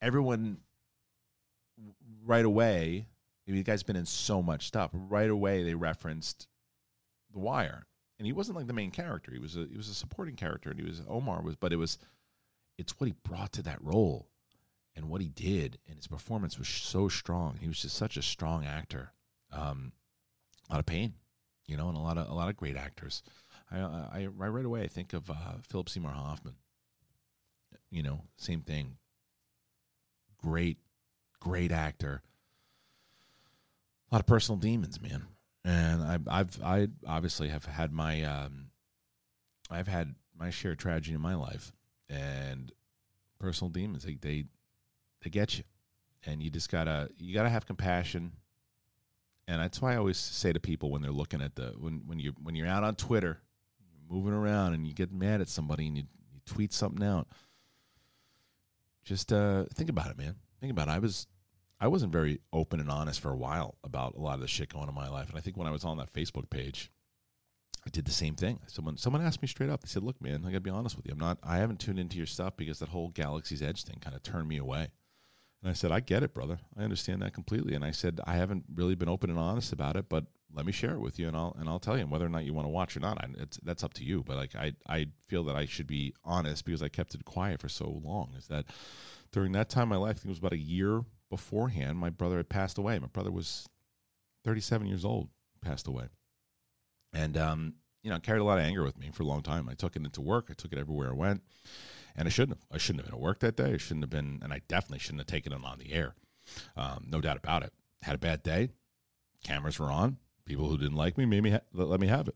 everyone 0.00 0.58
right 2.24 2.44
away. 2.44 3.06
I 3.46 3.50
mean, 3.50 3.60
the 3.60 3.64
guy's 3.64 3.82
been 3.82 3.96
in 3.96 4.04
so 4.04 4.42
much 4.42 4.66
stuff. 4.66 4.90
Right 4.92 5.30
away, 5.30 5.62
they 5.62 5.74
referenced 5.74 6.48
The 7.32 7.38
Wire, 7.38 7.86
and 8.18 8.26
he 8.26 8.32
wasn't 8.32 8.56
like 8.56 8.66
the 8.66 8.72
main 8.72 8.90
character. 8.90 9.32
He 9.32 9.38
was 9.38 9.56
a 9.56 9.66
he 9.70 9.76
was 9.76 9.88
a 9.88 9.94
supporting 9.94 10.36
character, 10.36 10.70
and 10.70 10.78
he 10.78 10.84
was 10.86 11.02
Omar 11.08 11.42
was, 11.42 11.56
but 11.56 11.72
it 11.72 11.76
was 11.76 11.98
it's 12.76 12.98
what 12.98 13.06
he 13.06 13.14
brought 13.24 13.52
to 13.52 13.62
that 13.62 13.82
role 13.82 14.28
and 14.96 15.08
what 15.08 15.20
he 15.20 15.28
did, 15.28 15.78
and 15.86 15.96
his 15.96 16.08
performance 16.08 16.58
was 16.58 16.68
so 16.68 17.08
strong. 17.08 17.56
He 17.60 17.68
was 17.68 17.80
just 17.80 17.96
such 17.96 18.16
a 18.16 18.22
strong 18.22 18.64
actor. 18.64 19.12
Um, 19.52 19.92
a 20.68 20.74
lot 20.74 20.80
of 20.80 20.86
pain, 20.86 21.14
you 21.66 21.76
know, 21.76 21.88
and 21.88 21.96
a 21.96 22.00
lot 22.00 22.18
of 22.18 22.28
a 22.28 22.34
lot 22.34 22.48
of 22.48 22.56
great 22.56 22.76
actors. 22.76 23.22
I 23.70 23.78
I, 23.78 24.08
I 24.12 24.26
right 24.26 24.64
away 24.64 24.82
I 24.82 24.88
think 24.88 25.12
of 25.12 25.30
uh, 25.30 25.34
Philip 25.62 25.88
Seymour 25.88 26.10
Hoffman. 26.10 26.54
You 27.90 28.02
know, 28.02 28.22
same 28.36 28.60
thing. 28.60 28.96
Great, 30.38 30.78
great 31.40 31.72
actor. 31.72 32.22
A 34.10 34.14
lot 34.14 34.20
of 34.20 34.26
personal 34.26 34.58
demons, 34.58 35.00
man. 35.00 35.26
And 35.64 36.02
I, 36.02 36.18
I've 36.28 36.62
I 36.62 36.88
obviously 37.06 37.48
have 37.48 37.64
had 37.64 37.92
my 37.92 38.22
um, 38.22 38.70
I've 39.70 39.88
had 39.88 40.14
my 40.38 40.50
share 40.50 40.72
of 40.72 40.78
tragedy 40.78 41.14
in 41.14 41.20
my 41.20 41.34
life, 41.34 41.72
and 42.08 42.72
personal 43.38 43.70
demons 43.70 44.04
they 44.04 44.14
they, 44.20 44.44
they 45.22 45.30
get 45.30 45.58
you, 45.58 45.64
and 46.24 46.42
you 46.42 46.50
just 46.50 46.70
gotta 46.70 47.10
you 47.18 47.34
gotta 47.34 47.50
have 47.50 47.66
compassion 47.66 48.32
and 49.48 49.62
that's 49.62 49.80
why 49.80 49.94
I 49.94 49.96
always 49.96 50.18
say 50.18 50.52
to 50.52 50.60
people 50.60 50.90
when 50.90 51.00
they're 51.00 51.10
looking 51.10 51.40
at 51.40 51.56
the 51.56 51.74
when 51.78 52.02
when 52.06 52.18
you 52.18 52.34
when 52.42 52.54
you're 52.54 52.66
out 52.66 52.84
on 52.84 52.94
Twitter, 52.94 53.40
you're 53.80 54.16
moving 54.16 54.34
around 54.34 54.74
and 54.74 54.86
you 54.86 54.92
get 54.92 55.10
mad 55.10 55.40
at 55.40 55.48
somebody 55.48 55.86
and 55.86 55.96
you, 55.96 56.02
you 56.30 56.40
tweet 56.44 56.70
something 56.74 57.02
out. 57.04 57.28
Just 59.04 59.32
uh, 59.32 59.64
think 59.74 59.88
about 59.88 60.10
it, 60.10 60.18
man. 60.18 60.34
Think 60.60 60.70
about 60.70 60.88
it. 60.88 60.90
I 60.90 60.98
was 60.98 61.26
I 61.80 61.88
wasn't 61.88 62.12
very 62.12 62.40
open 62.52 62.80
and 62.80 62.90
honest 62.90 63.20
for 63.20 63.30
a 63.30 63.36
while 63.36 63.76
about 63.84 64.16
a 64.16 64.20
lot 64.20 64.34
of 64.34 64.40
the 64.40 64.48
shit 64.48 64.72
going 64.72 64.84
on 64.84 64.88
in 64.88 64.94
my 64.94 65.08
life, 65.08 65.28
and 65.28 65.38
I 65.38 65.40
think 65.40 65.56
when 65.56 65.68
I 65.68 65.72
was 65.72 65.84
on 65.84 65.98
that 65.98 66.12
Facebook 66.12 66.50
page, 66.50 66.90
I 67.86 67.90
did 67.90 68.04
the 68.04 68.12
same 68.12 68.34
thing. 68.34 68.60
Someone 68.66 68.96
someone 68.96 69.22
asked 69.22 69.42
me 69.42 69.48
straight 69.48 69.70
up. 69.70 69.82
They 69.82 69.88
said, 69.88 70.02
"Look, 70.02 70.20
man, 70.20 70.42
I 70.44 70.48
got 70.48 70.54
to 70.54 70.60
be 70.60 70.70
honest 70.70 70.96
with 70.96 71.06
you. 71.06 71.12
I'm 71.12 71.18
not. 71.18 71.38
I 71.42 71.58
haven't 71.58 71.80
tuned 71.80 71.98
into 71.98 72.16
your 72.16 72.26
stuff 72.26 72.56
because 72.56 72.80
that 72.80 72.88
whole 72.88 73.08
Galaxy's 73.08 73.62
Edge 73.62 73.84
thing 73.84 73.98
kind 74.00 74.16
of 74.16 74.22
turned 74.22 74.48
me 74.48 74.58
away." 74.58 74.88
And 75.62 75.70
I 75.70 75.72
said, 75.72 75.90
I 75.90 76.00
get 76.00 76.22
it, 76.22 76.34
brother. 76.34 76.58
I 76.76 76.84
understand 76.84 77.22
that 77.22 77.34
completely. 77.34 77.74
And 77.74 77.84
I 77.84 77.90
said, 77.90 78.20
I 78.24 78.34
haven't 78.34 78.64
really 78.72 78.94
been 78.94 79.08
open 79.08 79.28
and 79.28 79.38
honest 79.38 79.72
about 79.72 79.96
it, 79.96 80.08
but 80.08 80.26
let 80.54 80.64
me 80.64 80.70
share 80.72 80.94
it 80.94 81.00
with 81.00 81.18
you, 81.18 81.28
and 81.28 81.36
I'll 81.36 81.54
and 81.58 81.68
I'll 81.68 81.78
tell 81.78 81.98
you 81.98 82.06
whether 82.06 82.24
or 82.24 82.30
not 82.30 82.44
you 82.44 82.54
want 82.54 82.64
to 82.64 82.70
watch 82.70 82.96
or 82.96 83.00
not. 83.00 83.18
I, 83.18 83.26
that's 83.62 83.84
up 83.84 83.92
to 83.94 84.04
you. 84.04 84.22
But 84.22 84.36
like 84.36 84.56
I 84.56 84.72
I 84.88 85.08
feel 85.26 85.44
that 85.44 85.56
I 85.56 85.66
should 85.66 85.86
be 85.86 86.14
honest 86.24 86.64
because 86.64 86.82
I 86.82 86.88
kept 86.88 87.14
it 87.14 87.24
quiet 87.24 87.60
for 87.60 87.68
so 87.68 88.00
long. 88.02 88.32
Is 88.36 88.46
that 88.48 88.64
during 89.30 89.52
that 89.52 89.68
time 89.68 89.84
in 89.84 89.88
my 89.90 89.96
life, 89.96 90.10
I 90.10 90.14
think 90.14 90.26
it 90.26 90.30
was 90.30 90.38
about 90.38 90.54
a 90.54 90.58
year 90.58 91.02
beforehand, 91.30 91.98
my 91.98 92.10
brother 92.10 92.36
had 92.36 92.48
passed 92.48 92.78
away. 92.78 92.98
My 92.98 93.06
brother 93.08 93.30
was 93.30 93.68
37 94.44 94.86
years 94.86 95.04
old, 95.04 95.28
passed 95.60 95.86
away, 95.86 96.06
and 97.12 97.36
um, 97.36 97.74
you 98.02 98.10
know, 98.10 98.18
carried 98.18 98.40
a 98.40 98.44
lot 98.44 98.58
of 98.58 98.64
anger 98.64 98.84
with 98.84 98.98
me 98.98 99.10
for 99.12 99.22
a 99.22 99.26
long 99.26 99.42
time. 99.42 99.68
I 99.68 99.74
took 99.74 99.96
it 99.96 100.04
into 100.04 100.20
work. 100.20 100.48
I 100.50 100.54
took 100.54 100.72
it 100.72 100.78
everywhere 100.78 101.10
I 101.10 101.14
went 101.14 101.42
and 102.18 102.26
I 102.26 102.30
shouldn't 102.30 102.58
have. 102.58 102.66
I 102.72 102.78
shouldn't 102.78 103.04
have 103.04 103.10
been 103.10 103.18
at 103.18 103.24
work 103.24 103.38
that 103.40 103.56
day. 103.56 103.74
I 103.74 103.76
shouldn't 103.76 104.02
have 104.02 104.10
been, 104.10 104.40
and 104.42 104.52
I 104.52 104.60
definitely 104.66 104.98
shouldn't 104.98 105.20
have 105.20 105.28
taken 105.28 105.52
it 105.52 105.64
on 105.64 105.78
the 105.78 105.92
air. 105.92 106.14
Um, 106.76 107.06
no 107.08 107.20
doubt 107.20 107.36
about 107.36 107.62
it. 107.62 107.72
Had 108.02 108.16
a 108.16 108.18
bad 108.18 108.42
day. 108.42 108.70
Cameras 109.44 109.78
were 109.78 109.90
on. 109.90 110.18
People 110.44 110.68
who 110.68 110.76
didn't 110.76 110.96
like 110.96 111.16
me 111.16 111.26
made 111.26 111.44
me 111.44 111.50
ha- 111.50 111.60
let 111.72 112.00
me 112.00 112.08
have 112.08 112.26
it, 112.26 112.34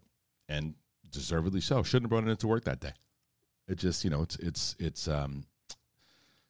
and 0.49 0.75
deservedly 1.11 1.61
so. 1.61 1.83
Shouldn't 1.83 2.05
have 2.05 2.11
brought 2.11 2.25
it 2.25 2.31
into 2.31 2.47
work 2.47 2.65
that 2.65 2.79
day. 2.79 2.93
It 3.67 3.77
just, 3.77 4.05
you 4.05 4.11
know, 4.11 4.23
it's 4.23 4.37
it's 4.37 4.77
it's. 4.79 5.09
Um, 5.09 5.45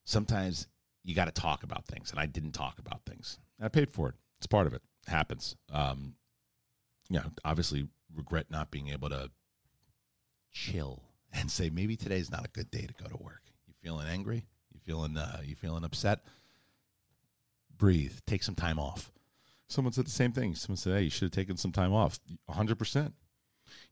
sometimes 0.05 0.67
you 1.05 1.15
got 1.15 1.25
to 1.27 1.33
talk 1.33 1.63
about 1.63 1.87
things, 1.87 2.11
and 2.11 2.21
I 2.21 2.27
didn't 2.27 2.53
talk 2.53 2.79
about 2.79 3.03
things. 3.05 3.39
I 3.61 3.69
paid 3.69 3.91
for 3.91 4.09
it. 4.09 4.15
It's 4.39 4.47
part 4.47 4.67
of 4.67 4.73
it. 4.75 4.83
it 5.07 5.11
happens. 5.11 5.57
Um, 5.71 6.15
you 7.09 7.19
know, 7.19 7.27
obviously 7.45 7.89
regret 8.15 8.47
not 8.51 8.71
being 8.71 8.89
able 8.89 9.09
to 9.09 9.31
chill 10.53 11.03
and 11.33 11.51
say 11.51 11.71
maybe 11.71 11.97
today's 11.97 12.31
not 12.31 12.45
a 12.45 12.51
good 12.51 12.71
day 12.71 12.87
to 12.87 12.95
go 13.03 13.09
to 13.09 13.23
work. 13.23 13.43
You 13.67 13.75
feeling 13.83 14.07
angry? 14.07 14.47
You 14.73 14.81
feeling 14.81 15.17
uh, 15.17 15.41
you 15.45 15.57
feeling 15.57 15.85
upset? 15.85 16.21
Breathe. 17.77 18.15
Take 18.27 18.43
some 18.43 18.55
time 18.55 18.79
off. 18.79 19.13
Someone 19.69 19.93
said 19.93 20.07
the 20.07 20.11
same 20.11 20.33
thing. 20.33 20.55
Someone 20.55 20.77
said, 20.77 20.95
"Hey, 20.95 21.03
you 21.05 21.11
should 21.11 21.27
have 21.27 21.33
taken 21.33 21.57
some 21.57 21.73
time 21.73 21.93
off." 21.93 22.19
hundred 22.49 22.79
percent. 22.79 23.15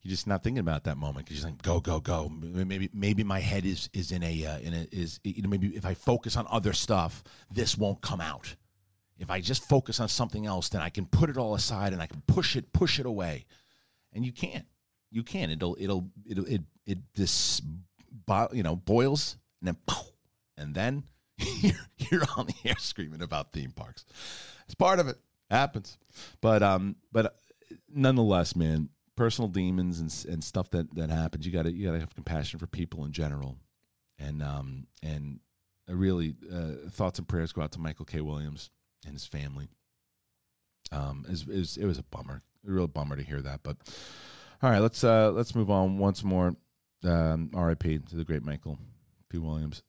You're 0.03 0.11
just 0.11 0.27
not 0.27 0.43
thinking 0.43 0.61
about 0.61 0.85
that 0.85 0.97
moment 0.97 1.27
because 1.27 1.43
you're 1.43 1.51
like, 1.51 1.63
"Go, 1.63 1.81
go, 1.81 2.01
go." 2.01 2.29
Maybe 2.29 2.91
maybe 2.93 3.25
my 3.25 3.41
head 3.41 3.65
is 3.65 3.91
is 3.93 4.13
in 4.13 4.23
a 4.23 4.47
uh, 4.47 4.59
in 4.59 4.75
a 4.75 4.87
is 4.91 5.21
you 5.25 5.43
know 5.43 5.49
maybe 5.49 5.69
if 5.69 5.85
I 5.85 5.95
focus 5.95 6.37
on 6.37 6.47
other 6.51 6.73
stuff, 6.73 7.23
this 7.51 7.77
won't 7.77 8.01
come 8.01 8.21
out. 8.21 8.57
If 9.19 9.31
I 9.31 9.41
just 9.41 9.69
focus 9.69 10.01
on 10.01 10.09
something 10.09 10.47
else, 10.47 10.71
then 10.71 10.81
I 10.81 10.89
can 10.89 11.05
put 11.05 11.29
it 11.29 11.37
all 11.37 11.55
aside 11.55 11.93
and 11.93 12.01
I 12.01 12.07
can 12.07 12.23
push 12.27 12.57
it 12.57 12.73
push 12.73 12.99
it 12.99 13.07
away, 13.07 13.45
and 14.13 14.25
you 14.25 14.33
can't 14.33 14.67
you 15.11 15.23
can't. 15.23 15.53
It'll 15.53 15.77
it'll 15.79 16.11
it'll 16.29 16.47
it 16.47 16.63
it 16.87 16.99
this 17.15 17.61
you 18.53 18.63
know 18.63 18.77
boils 18.77 19.37
and 19.61 19.69
then 19.69 19.77
and 20.57 20.75
then 20.75 21.05
you're, 21.61 21.73
you're 22.11 22.23
on 22.37 22.47
the 22.47 22.55
air 22.65 22.77
screaming 22.79 23.23
about 23.23 23.53
theme 23.53 23.73
parks. 23.73 24.05
It's 24.67 24.75
part 24.75 25.01
of 25.01 25.09
it. 25.09 25.17
Happens, 25.51 25.99
but 26.41 26.63
um, 26.63 26.95
but 27.11 27.37
nonetheless, 27.93 28.55
man, 28.55 28.89
personal 29.21 29.49
demons 29.49 30.01
and 30.01 30.33
and 30.33 30.43
stuff 30.43 30.71
that 30.71 30.95
that 30.95 31.11
happens. 31.11 31.45
You 31.45 31.53
got 31.53 31.65
to 31.65 31.71
you 31.71 31.85
got 31.85 31.93
to 31.93 32.01
have 32.01 32.15
compassion 32.15 32.59
for 32.59 32.67
people 32.67 33.05
in 33.05 33.13
general, 33.13 33.59
and 34.19 34.43
um 34.43 34.87
and 35.03 35.41
really 35.87 36.35
uh, 36.51 36.89
thoughts 36.89 37.19
and 37.19 37.29
prayers 37.29 37.53
go 37.53 37.61
out 37.61 37.73
to 37.73 37.79
Michael 37.79 38.07
K. 38.07 38.23
Williams 38.23 38.71
and 39.05 39.13
his 39.13 39.27
family. 39.27 39.69
Um, 40.91 41.27
it 41.29 41.47
was, 41.47 41.77
it 41.77 41.85
was 41.85 41.99
a 41.99 42.03
bummer, 42.05 42.41
a 42.67 42.71
real 42.71 42.89
bummer 42.89 43.15
to 43.15 43.23
hear 43.23 43.43
that, 43.43 43.61
but 43.63 43.77
all 44.63 44.71
right, 44.71 44.79
let's 44.79 45.05
uh, 45.05 45.31
let's 45.33 45.55
move 45.55 45.71
on 45.71 45.99
once 45.99 46.25
more. 46.25 46.57
Um, 47.05 47.51
R.I.P. 47.55 47.99
to 47.99 48.17
the 48.17 48.25
great 48.25 48.43
Michael 48.43 48.79
P. 49.29 49.37
Williams. 49.37 49.83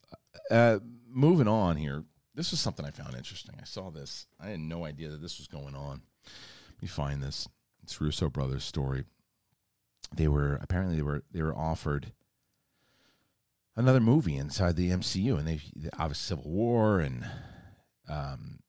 Uh, 0.49 0.79
moving 1.07 1.47
on 1.47 1.77
here. 1.77 2.03
This 2.35 2.51
was 2.51 2.59
something 2.59 2.85
I 2.85 2.91
found 2.91 3.15
interesting. 3.15 3.55
I 3.61 3.65
saw 3.65 3.91
this. 3.91 4.27
I 4.41 4.49
had 4.49 4.59
no 4.59 4.83
idea 4.83 5.07
that 5.07 5.21
this 5.21 5.37
was 5.37 5.47
going 5.47 5.75
on. 5.75 6.01
Let 6.25 6.81
me 6.81 6.87
find 6.89 7.23
this. 7.23 7.47
It's 7.83 8.01
Russo 8.01 8.29
brothers' 8.29 8.65
story. 8.65 9.05
They 10.15 10.27
were 10.27 10.59
apparently 10.61 10.97
they 10.97 11.01
were 11.03 11.23
they 11.31 11.41
were 11.41 11.55
offered 11.55 12.11
another 13.75 13.99
movie 14.01 14.35
inside 14.35 14.75
the 14.75 14.89
MCU, 14.89 15.37
and 15.37 15.47
they, 15.47 15.61
obviously 15.97 16.35
Civil 16.35 16.51
War 16.51 16.99
and 16.99 17.25
um, 18.09 18.59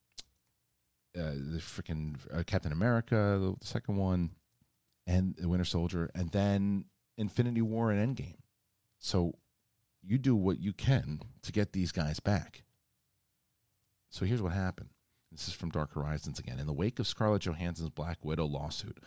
uh, 1.18 1.32
the 1.32 1.58
freaking 1.58 2.16
uh, 2.32 2.42
Captain 2.46 2.72
America, 2.72 3.38
the 3.40 3.66
second 3.66 3.96
one 3.96 4.30
and 5.06 5.34
the 5.36 5.48
Winter 5.48 5.64
Soldier, 5.64 6.10
and 6.14 6.30
then 6.30 6.84
Infinity 7.18 7.62
War 7.62 7.90
and 7.90 8.16
Endgame. 8.16 8.36
So 8.98 9.34
you 10.02 10.18
do 10.18 10.34
what 10.34 10.60
you 10.60 10.72
can 10.72 11.20
to 11.42 11.52
get 11.52 11.72
these 11.72 11.92
guys 11.92 12.20
back. 12.20 12.62
So 14.10 14.24
here's 14.24 14.42
what 14.42 14.52
happened. 14.52 14.90
This 15.30 15.48
is 15.48 15.54
from 15.54 15.70
Dark 15.70 15.94
Horizons 15.94 16.38
again. 16.38 16.58
In 16.58 16.66
the 16.66 16.72
wake 16.72 16.98
of 16.98 17.06
Scarlett 17.06 17.42
Johansson's 17.42 17.90
Black 17.90 18.24
Widow 18.24 18.46
lawsuit 18.46 18.98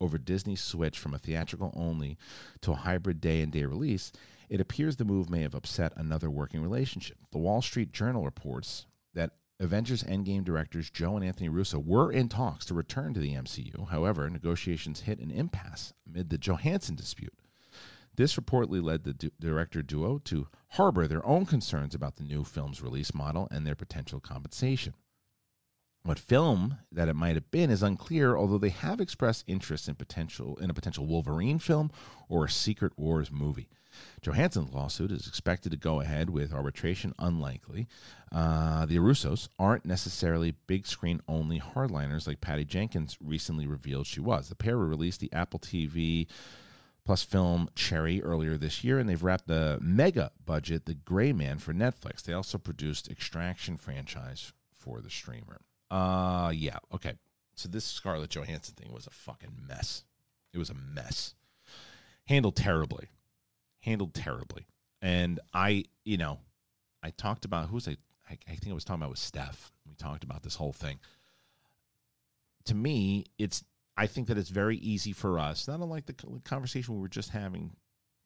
over 0.00 0.18
Disney's 0.18 0.62
switch 0.62 0.98
from 0.98 1.14
a 1.14 1.18
theatrical 1.18 1.72
only 1.76 2.16
to 2.62 2.72
a 2.72 2.76
hybrid 2.76 3.20
day 3.20 3.42
and 3.42 3.52
day 3.52 3.64
release, 3.64 4.12
it 4.48 4.60
appears 4.60 4.96
the 4.96 5.04
move 5.04 5.30
may 5.30 5.42
have 5.42 5.54
upset 5.54 5.92
another 5.96 6.30
working 6.30 6.62
relationship. 6.62 7.18
The 7.30 7.38
Wall 7.38 7.62
Street 7.62 7.92
Journal 7.92 8.24
reports 8.24 8.86
that 9.14 9.32
Avengers 9.60 10.02
Endgame 10.04 10.42
directors 10.44 10.90
Joe 10.90 11.16
and 11.16 11.24
Anthony 11.24 11.50
Russo 11.50 11.78
were 11.78 12.10
in 12.10 12.28
talks 12.28 12.64
to 12.66 12.74
return 12.74 13.12
to 13.14 13.20
the 13.20 13.34
MCU. 13.34 13.88
However, 13.88 14.28
negotiations 14.30 15.00
hit 15.00 15.20
an 15.20 15.30
impasse 15.30 15.92
amid 16.06 16.30
the 16.30 16.38
Johansson 16.38 16.96
dispute. 16.96 17.34
This 18.16 18.36
reportedly 18.36 18.82
led 18.82 19.04
the 19.04 19.14
du- 19.14 19.30
director 19.38 19.82
duo 19.82 20.18
to 20.24 20.48
harbor 20.70 21.06
their 21.06 21.24
own 21.26 21.46
concerns 21.46 21.94
about 21.94 22.16
the 22.16 22.24
new 22.24 22.42
film's 22.42 22.82
release 22.82 23.14
model 23.14 23.48
and 23.50 23.66
their 23.66 23.74
potential 23.74 24.18
compensation. 24.18 24.94
What 26.02 26.18
film 26.18 26.78
that 26.90 27.08
it 27.08 27.14
might 27.14 27.34
have 27.34 27.50
been 27.50 27.70
is 27.70 27.82
unclear, 27.82 28.36
although 28.36 28.58
they 28.58 28.70
have 28.70 29.00
expressed 29.00 29.44
interest 29.46 29.86
in 29.86 29.94
potential 29.96 30.56
in 30.56 30.70
a 30.70 30.74
potential 30.74 31.06
Wolverine 31.06 31.58
film 31.58 31.90
or 32.28 32.46
a 32.46 32.50
Secret 32.50 32.98
Wars 32.98 33.30
movie. 33.30 33.68
Johansson's 34.22 34.72
lawsuit 34.72 35.10
is 35.10 35.26
expected 35.26 35.72
to 35.72 35.76
go 35.76 36.00
ahead 36.00 36.30
with 36.30 36.54
arbitration 36.54 37.14
unlikely. 37.18 37.86
Uh, 38.32 38.86
the 38.86 38.96
Russos 38.96 39.48
aren't 39.58 39.84
necessarily 39.84 40.54
big 40.66 40.86
screen 40.86 41.20
only 41.28 41.60
hardliners 41.60 42.26
like 42.26 42.40
Patty 42.40 42.64
Jenkins 42.64 43.18
recently 43.22 43.66
revealed 43.66 44.06
she 44.06 44.20
was. 44.20 44.48
The 44.48 44.54
pair 44.54 44.78
released 44.78 45.20
the 45.20 45.32
Apple 45.32 45.58
TV 45.58 46.28
plus 47.04 47.22
film 47.22 47.68
Cherry 47.74 48.22
earlier 48.22 48.56
this 48.56 48.84
year, 48.84 48.98
and 48.98 49.08
they've 49.08 49.22
wrapped 49.22 49.48
the 49.48 49.78
mega 49.82 50.30
budget 50.46 50.86
The 50.86 50.94
Gray 50.94 51.32
Man 51.32 51.58
for 51.58 51.74
Netflix. 51.74 52.22
They 52.22 52.32
also 52.32 52.56
produced 52.56 53.10
Extraction 53.10 53.76
franchise 53.76 54.52
for 54.72 55.00
the 55.00 55.10
streamer. 55.10 55.60
Uh 55.90 56.52
yeah, 56.54 56.78
okay. 56.94 57.14
So 57.54 57.68
this 57.68 57.84
Scarlett 57.84 58.30
Johansson 58.30 58.74
thing 58.74 58.92
was 58.92 59.06
a 59.06 59.10
fucking 59.10 59.52
mess. 59.68 60.04
It 60.52 60.58
was 60.58 60.70
a 60.70 60.74
mess. 60.74 61.34
Handled 62.26 62.56
terribly. 62.56 63.08
Handled 63.80 64.14
terribly. 64.14 64.66
And 65.02 65.40
I, 65.52 65.84
you 66.04 66.16
know, 66.16 66.38
I 67.02 67.10
talked 67.10 67.44
about 67.44 67.68
who 67.68 67.74
was 67.74 67.88
I 67.88 67.96
I, 68.28 68.38
I 68.48 68.54
think 68.54 68.70
I 68.70 68.74
was 68.74 68.84
talking 68.84 69.02
about 69.02 69.10
with 69.10 69.18
Steph. 69.18 69.72
We 69.88 69.94
talked 69.94 70.24
about 70.24 70.42
this 70.42 70.54
whole 70.54 70.72
thing. 70.72 70.98
To 72.66 72.74
me, 72.74 73.24
it's 73.38 73.64
I 73.96 74.06
think 74.06 74.28
that 74.28 74.38
it's 74.38 74.50
very 74.50 74.76
easy 74.78 75.12
for 75.12 75.38
us, 75.38 75.66
not 75.68 75.80
unlike 75.80 76.06
the 76.06 76.14
conversation 76.44 76.94
we 76.94 77.00
were 77.00 77.08
just 77.08 77.30
having 77.30 77.72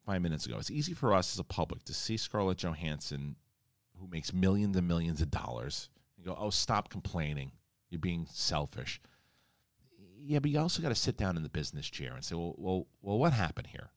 five 0.04 0.22
minutes 0.22 0.46
ago. 0.46 0.58
It's 0.58 0.70
easy 0.70 0.92
for 0.92 1.14
us 1.14 1.34
as 1.34 1.38
a 1.38 1.44
public 1.44 1.84
to 1.84 1.94
see 1.94 2.16
Scarlett 2.16 2.58
Johansson, 2.58 3.36
who 3.98 4.06
makes 4.06 4.32
millions 4.32 4.76
and 4.76 4.86
millions 4.86 5.20
of 5.22 5.30
dollars, 5.30 5.88
and 6.24 6.34
go, 6.34 6.40
"Oh, 6.40 6.50
stop 6.50 6.88
complaining. 6.88 7.52
You're 7.90 8.00
being 8.00 8.26
selfish." 8.30 9.00
Yeah, 10.18 10.38
but 10.38 10.50
you 10.50 10.58
also 10.58 10.82
got 10.82 10.88
to 10.88 10.94
sit 10.94 11.16
down 11.16 11.36
in 11.36 11.42
the 11.42 11.48
business 11.48 11.88
chair 11.88 12.14
and 12.14 12.24
say, 12.24 12.34
"Well, 12.34 12.54
well, 12.56 12.86
well, 13.02 13.18
what 13.18 13.32
happened 13.32 13.68
here?" 13.68 13.90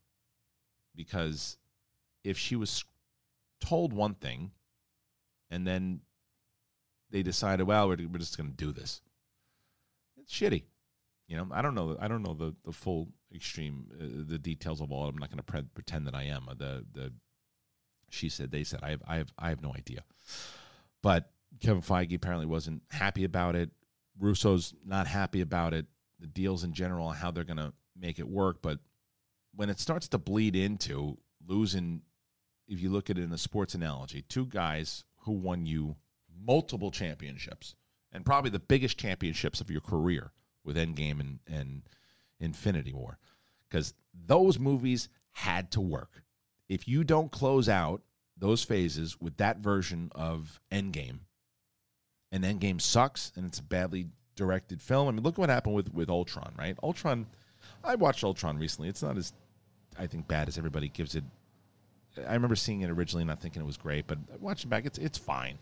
Because 0.95 1.57
if 2.23 2.37
she 2.37 2.55
was 2.55 2.83
told 3.61 3.93
one 3.93 4.15
thing, 4.15 4.51
and 5.49 5.65
then 5.65 6.01
they 7.09 7.23
decided, 7.23 7.65
"Well, 7.65 7.87
we're, 7.87 8.07
we're 8.07 8.19
just 8.19 8.37
going 8.37 8.49
to 8.49 8.55
do 8.55 8.71
this," 8.71 9.01
it's 10.17 10.33
shitty. 10.33 10.63
You 11.27 11.37
know, 11.37 11.47
I 11.51 11.61
don't 11.61 11.75
know. 11.75 11.97
I 11.99 12.07
don't 12.07 12.23
know 12.23 12.33
the 12.33 12.55
the 12.65 12.73
full 12.73 13.09
extreme, 13.33 13.87
uh, 13.93 14.23
the 14.29 14.39
details 14.39 14.81
of 14.81 14.91
all. 14.91 15.07
I'm 15.07 15.17
not 15.17 15.29
going 15.29 15.37
to 15.37 15.43
pre- 15.43 15.61
pretend 15.73 16.07
that 16.07 16.15
I 16.15 16.23
am. 16.23 16.47
The 16.57 16.85
the 16.91 17.13
she 18.09 18.29
said, 18.29 18.51
they 18.51 18.63
said. 18.63 18.81
I 18.83 18.91
have 18.91 19.01
I 19.07 19.17
have 19.17 19.33
I 19.37 19.49
have 19.49 19.61
no 19.61 19.73
idea. 19.73 20.03
But 21.01 21.31
Kevin 21.60 21.81
Feige 21.81 22.15
apparently 22.15 22.45
wasn't 22.45 22.83
happy 22.89 23.23
about 23.23 23.55
it. 23.55 23.69
Russo's 24.19 24.73
not 24.86 25.07
happy 25.07 25.41
about 25.41 25.73
it. 25.73 25.86
The 26.19 26.27
deals 26.27 26.63
in 26.63 26.73
general, 26.73 27.10
how 27.10 27.31
they're 27.31 27.43
going 27.43 27.57
to 27.57 27.73
make 27.99 28.19
it 28.19 28.27
work. 28.27 28.62
But 28.62 28.79
when 29.55 29.69
it 29.69 29.79
starts 29.79 30.07
to 30.10 30.17
bleed 30.17 30.55
into 30.55 31.17
losing, 31.45 32.01
if 32.67 32.79
you 32.81 32.89
look 32.89 33.10
at 33.10 33.17
it 33.17 33.23
in 33.23 33.31
a 33.31 33.38
sports 33.38 33.75
analogy, 33.75 34.23
two 34.23 34.45
guys 34.45 35.03
who 35.21 35.31
won 35.31 35.65
you 35.65 35.95
multiple 36.45 36.91
championships 36.91 37.75
and 38.12 38.25
probably 38.25 38.49
the 38.49 38.60
biggest 38.60 38.97
championships 38.97 39.62
of 39.62 39.69
your 39.69 39.81
career 39.81 40.31
with 40.63 40.77
Endgame 40.77 41.19
and, 41.19 41.39
and 41.47 41.83
Infinity 42.39 42.93
War. 42.93 43.17
Because 43.69 43.93
those 44.13 44.60
movies 44.60 45.10
had 45.31 45.71
to 45.71 45.81
work. 45.81 46.23
If 46.69 46.88
you 46.88 47.03
don't 47.03 47.31
close 47.31 47.69
out 47.69 48.01
those 48.38 48.63
phases 48.63 49.19
with 49.19 49.38
that 49.38 49.57
version 49.57 50.12
of 50.15 50.60
Endgame, 50.71 51.19
and 52.31 52.43
Endgame 52.43 52.81
sucks 52.81 53.31
and 53.35 53.45
it's 53.45 53.59
a 53.59 53.63
badly 53.63 54.07
directed 54.35 54.81
film. 54.81 55.07
I 55.07 55.11
mean, 55.11 55.23
look 55.23 55.37
what 55.37 55.49
happened 55.49 55.75
with, 55.75 55.93
with 55.93 56.09
Ultron, 56.09 56.53
right? 56.57 56.77
Ultron, 56.83 57.25
I 57.83 57.95
watched 57.95 58.23
Ultron 58.23 58.57
recently. 58.57 58.89
It's 58.89 59.01
not 59.03 59.17
as, 59.17 59.33
I 59.97 60.07
think, 60.07 60.27
bad 60.27 60.47
as 60.47 60.57
everybody 60.57 60.89
gives 60.89 61.15
it. 61.15 61.23
I 62.27 62.33
remember 62.33 62.55
seeing 62.55 62.81
it 62.81 62.89
originally, 62.89 63.25
not 63.25 63.41
thinking 63.41 63.61
it 63.61 63.65
was 63.65 63.77
great, 63.77 64.07
but 64.07 64.17
watching 64.39 64.69
back, 64.69 64.85
it's 64.85 64.97
it's 64.97 65.17
fine. 65.19 65.59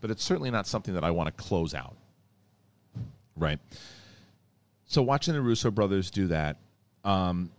But 0.00 0.10
it's 0.10 0.22
certainly 0.22 0.50
not 0.50 0.66
something 0.66 0.94
that 0.94 1.02
I 1.02 1.10
want 1.10 1.26
to 1.26 1.42
close 1.42 1.74
out. 1.74 1.96
Right. 3.34 3.58
So 4.86 5.02
watching 5.02 5.34
the 5.34 5.40
Russo 5.40 5.70
brothers 5.70 6.10
do 6.10 6.28
that, 6.28 6.58
um, 7.04 7.50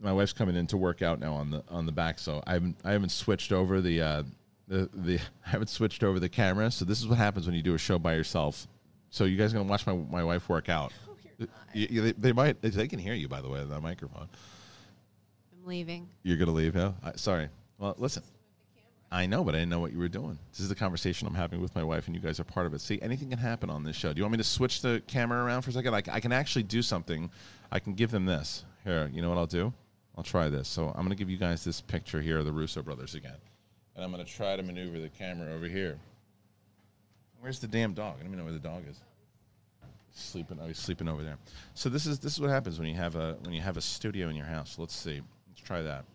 my 0.00 0.12
wife's 0.12 0.32
coming 0.32 0.56
in 0.56 0.66
to 0.68 0.76
work 0.76 1.02
out 1.02 1.20
now 1.20 1.34
on 1.34 1.50
the 1.50 1.62
on 1.68 1.84
the 1.84 1.92
back, 1.92 2.18
so 2.18 2.42
I 2.46 2.54
haven't 2.54 2.76
I 2.84 2.92
haven't 2.92 3.10
switched 3.10 3.52
over 3.52 3.80
the 3.80 4.00
uh, 4.00 4.22
the 4.70 4.88
the 4.94 5.18
I 5.46 5.50
haven't 5.50 5.68
switched 5.68 6.02
over 6.02 6.18
the 6.18 6.28
camera. 6.30 6.70
So 6.70 6.84
this 6.86 6.98
is 7.00 7.06
what 7.06 7.18
happens 7.18 7.44
when 7.46 7.54
you 7.54 7.62
do 7.62 7.74
a 7.74 7.78
show 7.78 7.98
by 7.98 8.14
yourself. 8.14 8.66
So 9.10 9.24
you 9.24 9.36
guys 9.36 9.52
are 9.52 9.58
gonna 9.58 9.68
watch 9.68 9.86
my 9.86 9.92
my 9.94 10.24
wife 10.24 10.48
work 10.48 10.68
out. 10.70 10.92
You- 11.38 11.48
you- 11.90 12.02
they, 12.02 12.12
they 12.12 12.32
might 12.32 12.62
they 12.62 12.88
can 12.88 12.98
hear 12.98 13.14
you 13.14 13.28
by 13.28 13.40
the 13.42 13.48
way 13.48 13.60
on 13.60 13.68
that 13.68 13.80
microphone. 13.82 14.28
I'm 15.52 15.66
leaving. 15.66 16.08
You're 16.22 16.36
gonna 16.38 16.52
leave, 16.52 16.74
yeah? 16.76 16.92
I, 17.02 17.12
sorry. 17.16 17.48
Well, 17.78 17.94
listen. 17.98 18.22
I 19.12 19.26
know, 19.26 19.42
but 19.42 19.56
I 19.56 19.58
didn't 19.58 19.70
know 19.70 19.80
what 19.80 19.90
you 19.92 19.98
were 19.98 20.06
doing. 20.08 20.38
This 20.52 20.60
is 20.60 20.68
the 20.68 20.74
conversation 20.76 21.26
I'm 21.26 21.34
having 21.34 21.60
with 21.60 21.74
my 21.74 21.82
wife, 21.82 22.06
and 22.06 22.14
you 22.14 22.22
guys 22.22 22.38
are 22.38 22.44
part 22.44 22.66
of 22.66 22.74
it. 22.74 22.80
See, 22.80 23.02
anything 23.02 23.28
can 23.30 23.40
happen 23.40 23.68
on 23.68 23.82
this 23.82 23.96
show. 23.96 24.12
Do 24.12 24.18
you 24.18 24.22
want 24.22 24.30
me 24.32 24.38
to 24.38 24.44
switch 24.44 24.82
the 24.82 25.02
camera 25.08 25.42
around 25.44 25.62
for 25.62 25.70
a 25.70 25.72
second? 25.72 25.94
I, 25.94 26.02
I 26.12 26.20
can 26.20 26.30
actually 26.30 26.62
do 26.62 26.80
something. 26.80 27.28
I 27.72 27.80
can 27.80 27.94
give 27.94 28.12
them 28.12 28.24
this. 28.24 28.64
Here, 28.84 29.10
you 29.12 29.20
know 29.20 29.28
what 29.28 29.36
I'll 29.36 29.46
do? 29.48 29.72
I'll 30.16 30.22
try 30.22 30.48
this. 30.48 30.68
So 30.68 30.86
I'm 30.90 30.94
going 31.04 31.08
to 31.08 31.16
give 31.16 31.28
you 31.28 31.38
guys 31.38 31.64
this 31.64 31.80
picture 31.80 32.20
here 32.20 32.38
of 32.38 32.44
the 32.44 32.52
Russo 32.52 32.82
brothers 32.82 33.16
again. 33.16 33.34
And 34.00 34.06
I'm 34.06 34.12
going 34.12 34.24
to 34.24 34.32
try 34.32 34.56
to 34.56 34.62
maneuver 34.62 34.98
the 34.98 35.10
camera 35.10 35.52
over 35.52 35.66
here. 35.66 35.98
Where's 37.38 37.58
the 37.58 37.66
damn 37.66 37.92
dog? 37.92 38.14
I 38.14 38.20
don't 38.20 38.28
even 38.28 38.38
know 38.38 38.44
where 38.44 38.54
the 38.54 38.58
dog 38.58 38.84
is. 38.88 38.98
Sleeping. 40.14 40.58
Oh, 40.58 40.66
he's 40.66 40.78
sleeping 40.78 41.06
over 41.06 41.22
there. 41.22 41.36
So 41.74 41.90
this 41.90 42.06
is 42.06 42.18
this 42.18 42.32
is 42.32 42.40
what 42.40 42.48
happens 42.48 42.78
when 42.78 42.88
you 42.88 42.94
have 42.94 43.14
a 43.14 43.36
when 43.42 43.52
you 43.52 43.60
have 43.60 43.76
a 43.76 43.80
studio 43.82 44.30
in 44.30 44.36
your 44.36 44.46
house. 44.46 44.78
Let's 44.78 44.96
see. 44.96 45.20
Let's 45.50 45.60
try 45.60 45.82
that. 45.82 46.06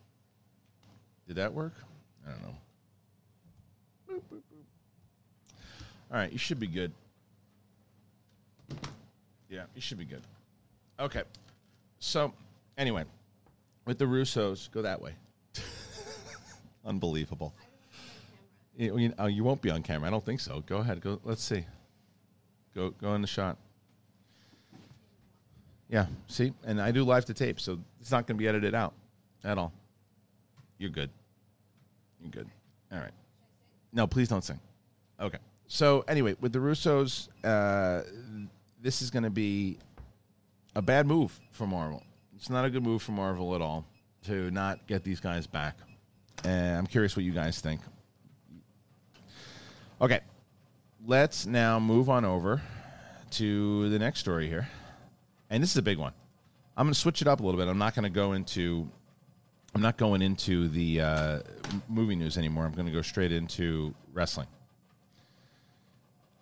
Did 1.28 1.36
that 1.36 1.54
work? 1.54 1.74
I 2.28 2.32
don't 2.32 2.42
know. 2.42 2.56
All 6.12 6.18
right, 6.18 6.32
you 6.32 6.40
should 6.40 6.60
be 6.60 6.66
good. 6.66 6.92
Yeah, 9.48 9.66
you 9.76 9.82
should 9.82 10.00
be 10.00 10.06
good. 10.06 10.24
Okay. 11.00 11.22
So, 12.00 12.34
anyway, 12.80 13.04
with 13.86 14.00
the 14.00 14.06
Russos, 14.06 14.72
go 14.72 14.82
that 14.82 15.00
way. 15.00 15.14
Unbelievable. 16.84 17.54
You, 18.78 19.14
oh, 19.18 19.28
you 19.28 19.44
won't 19.44 19.62
be 19.62 19.70
on 19.70 19.84
camera. 19.84 20.08
I 20.08 20.12
don't 20.12 20.26
think 20.26 20.40
so. 20.40 20.64
Go 20.66 20.78
ahead. 20.78 21.02
Go. 21.02 21.20
Let's 21.24 21.44
see. 21.44 21.66
Go. 22.74 22.90
Go 22.90 23.16
in 23.16 23.22
the 23.22 23.28
shot. 23.28 23.58
Yeah. 25.90 26.08
See, 26.28 26.54
and 26.66 26.82
I 26.82 26.92
do 26.92 27.04
live 27.04 27.26
to 27.26 27.34
tape, 27.34 27.60
so 27.60 27.80
it's 28.02 28.12
not 28.12 28.28
going 28.28 28.38
to 28.38 28.42
be 28.42 28.48
edited 28.48 28.76
out 28.76 28.94
at 29.44 29.58
all. 29.58 29.72
You're 30.78 30.90
good. 30.90 31.10
You're 32.22 32.32
good. 32.32 32.50
All 32.92 33.00
right. 33.00 33.14
No, 33.94 34.08
please 34.08 34.28
don't 34.28 34.44
sing. 34.44 34.60
Okay. 35.20 35.38
So 35.68 36.04
anyway, 36.08 36.36
with 36.42 36.52
the 36.52 36.60
Russos, 36.60 37.30
uh, 37.44 38.04
this 38.82 39.02
is 39.02 39.10
going 39.10 39.24
to 39.24 39.30
be 39.30 39.78
a 40.76 40.82
bad 40.82 41.08
move 41.08 41.40
for 41.52 41.66
Marvel. 41.66 42.04
It's 42.36 42.50
not 42.50 42.66
a 42.66 42.70
good 42.70 42.84
move 42.84 43.02
for 43.02 43.14
Marvel 43.14 43.56
at 43.56 43.62
all 43.62 43.86
to 44.26 44.52
not 44.52 44.86
get 44.88 45.04
these 45.04 45.20
guys 45.20 45.48
back. 45.48 45.78
And 46.44 46.78
I'm 46.78 46.88
curious 46.88 47.16
what 47.16 47.24
you 47.24 47.32
guys 47.32 47.62
think. 47.62 47.80
Okay, 50.02 50.20
let's 51.06 51.46
now 51.46 51.80
move 51.80 52.10
on 52.10 52.26
over 52.26 52.62
to 53.32 53.90
the 53.90 53.98
next 53.98 54.20
story 54.20 54.48
here, 54.48 54.68
and 55.50 55.64
this 55.64 55.72
is 55.72 55.78
a 55.78 55.82
big 55.82 55.98
one. 55.98 56.12
I'm 56.76 56.86
going 56.86 56.94
to 56.94 57.00
switch 57.00 57.22
it 57.22 57.28
up 57.30 57.40
a 57.40 57.44
little 57.44 57.60
bit. 57.60 57.70
I'm 57.70 57.78
not 57.78 57.96
going 57.96 58.04
to 58.04 58.10
go 58.10 58.34
into 58.34 58.90
I'm 59.76 59.82
not 59.82 59.98
going 59.98 60.22
into 60.22 60.70
the 60.70 61.02
uh, 61.02 61.40
movie 61.90 62.16
news 62.16 62.38
anymore. 62.38 62.66
I'm 62.66 62.72
going 62.72 62.86
to 62.86 62.94
go 62.94 63.02
straight 63.02 63.34
into 63.34 63.94
wrestling. 64.14 64.48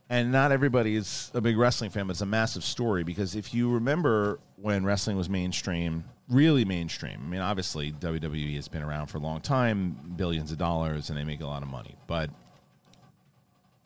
And 0.07 0.31
not 0.31 0.51
everybody 0.51 0.95
is 0.95 1.31
a 1.33 1.41
big 1.41 1.57
wrestling 1.57 1.89
fan, 1.89 2.05
but 2.05 2.11
it's 2.11 2.21
a 2.21 2.27
massive 2.27 2.63
story 2.63 3.03
because 3.03 3.35
if 3.35 3.51
you 3.51 3.71
remember 3.71 4.39
when 4.57 4.85
wrestling 4.85 5.17
was 5.17 5.29
mainstream, 5.29 6.03
really 6.29 6.63
mainstream, 6.63 7.21
I 7.23 7.27
mean, 7.27 7.41
obviously 7.41 7.91
WWE 7.91 8.55
has 8.55 8.67
been 8.67 8.83
around 8.83 9.07
for 9.07 9.17
a 9.17 9.21
long 9.21 9.41
time, 9.41 10.13
billions 10.15 10.51
of 10.51 10.59
dollars, 10.59 11.09
and 11.09 11.17
they 11.17 11.23
make 11.23 11.41
a 11.41 11.47
lot 11.47 11.63
of 11.63 11.69
money. 11.69 11.95
But 12.05 12.29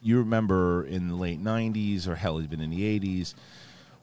you 0.01 0.19
remember 0.19 0.85
in 0.85 1.07
the 1.07 1.15
late 1.15 1.43
90s 1.43 2.07
or 2.07 2.15
hell, 2.15 2.41
even 2.41 2.61
in 2.61 2.69
the 2.69 2.99
80s, 2.99 3.33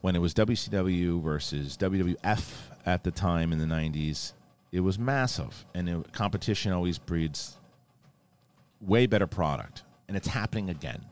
when 0.00 0.16
it 0.16 0.18
was 0.18 0.34
WCW 0.34 1.22
versus 1.22 1.76
WWF 1.76 2.52
at 2.84 3.04
the 3.04 3.10
time 3.10 3.52
in 3.52 3.58
the 3.58 3.64
90s, 3.64 4.32
it 4.72 4.80
was 4.80 4.98
massive. 4.98 5.64
And 5.74 5.88
it, 5.88 6.12
competition 6.12 6.72
always 6.72 6.98
breeds 6.98 7.56
way 8.80 9.06
better 9.06 9.26
product. 9.26 9.82
And 10.08 10.16
it's 10.16 10.28
happening 10.28 10.68
again. 10.68 11.04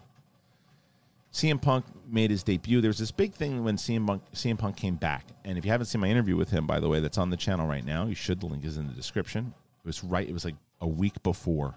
CM 1.33 1.63
Punk 1.63 1.87
made 2.07 2.31
his 2.31 2.43
debut. 2.43 2.83
There 2.83 2.91
was 2.91 2.99
this 2.99 3.11
big 3.11 3.33
thing 3.33 3.65
when 3.65 3.77
CM 3.77 4.07
Punk, 4.07 4.23
CM 4.35 4.59
Punk 4.59 4.77
came 4.77 4.97
back. 4.97 5.27
And 5.45 5.57
if 5.57 5.65
you 5.65 5.71
haven't 5.71 5.87
seen 5.87 6.01
my 6.01 6.09
interview 6.09 6.37
with 6.37 6.51
him, 6.51 6.67
by 6.67 6.79
the 6.79 6.89
way, 6.89 7.01
that's 7.01 7.17
on 7.17 7.31
the 7.31 7.37
channel 7.37 7.67
right 7.67 7.85
now, 7.85 8.07
you 8.07 8.15
should. 8.15 8.41
The 8.41 8.47
link 8.47 8.65
is 8.65 8.77
in 8.77 8.87
the 8.87 8.93
description. 8.93 9.55
It 9.83 9.87
was 9.87 10.05
right, 10.05 10.29
it 10.29 10.33
was 10.33 10.45
like 10.45 10.57
a 10.81 10.87
week 10.87 11.23
before. 11.23 11.77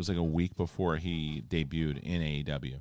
It 0.00 0.08
was 0.08 0.08
like 0.08 0.18
a 0.18 0.22
week 0.22 0.56
before 0.56 0.96
he 0.96 1.42
debuted 1.46 2.02
in 2.02 2.22
AEW. 2.22 2.80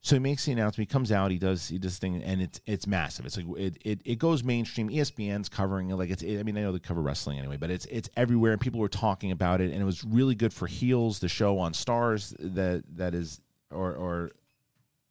So 0.00 0.16
he 0.16 0.20
makes 0.20 0.44
the 0.44 0.52
announcement. 0.52 0.88
He 0.88 0.92
comes 0.92 1.12
out. 1.12 1.30
He 1.30 1.38
does. 1.38 1.68
He 1.68 1.78
does 1.78 1.92
this 1.92 1.98
thing, 1.98 2.22
and 2.22 2.40
it's 2.40 2.60
it's 2.66 2.86
massive. 2.86 3.24
It's 3.26 3.36
like 3.36 3.46
it 3.56 3.78
it, 3.84 4.00
it 4.04 4.18
goes 4.18 4.44
mainstream. 4.44 4.90
ESPN's 4.90 5.48
covering 5.48 5.90
it. 5.90 5.96
Like 5.96 6.10
it's. 6.10 6.22
I 6.22 6.42
mean, 6.42 6.58
I 6.58 6.60
know 6.62 6.72
they 6.72 6.78
cover 6.78 7.00
wrestling 7.00 7.38
anyway, 7.38 7.56
but 7.56 7.70
it's 7.70 7.86
it's 7.86 8.10
everywhere, 8.16 8.52
and 8.52 8.60
people 8.60 8.80
were 8.80 8.88
talking 8.88 9.30
about 9.30 9.60
it, 9.62 9.72
and 9.72 9.80
it 9.80 9.84
was 9.84 10.04
really 10.04 10.34
good 10.34 10.52
for 10.52 10.66
heels. 10.66 11.20
The 11.20 11.28
show 11.28 11.58
on 11.58 11.72
Starz 11.72 12.34
that 12.54 12.84
that 12.96 13.14
is 13.14 13.40
or 13.70 13.94
or 13.94 14.30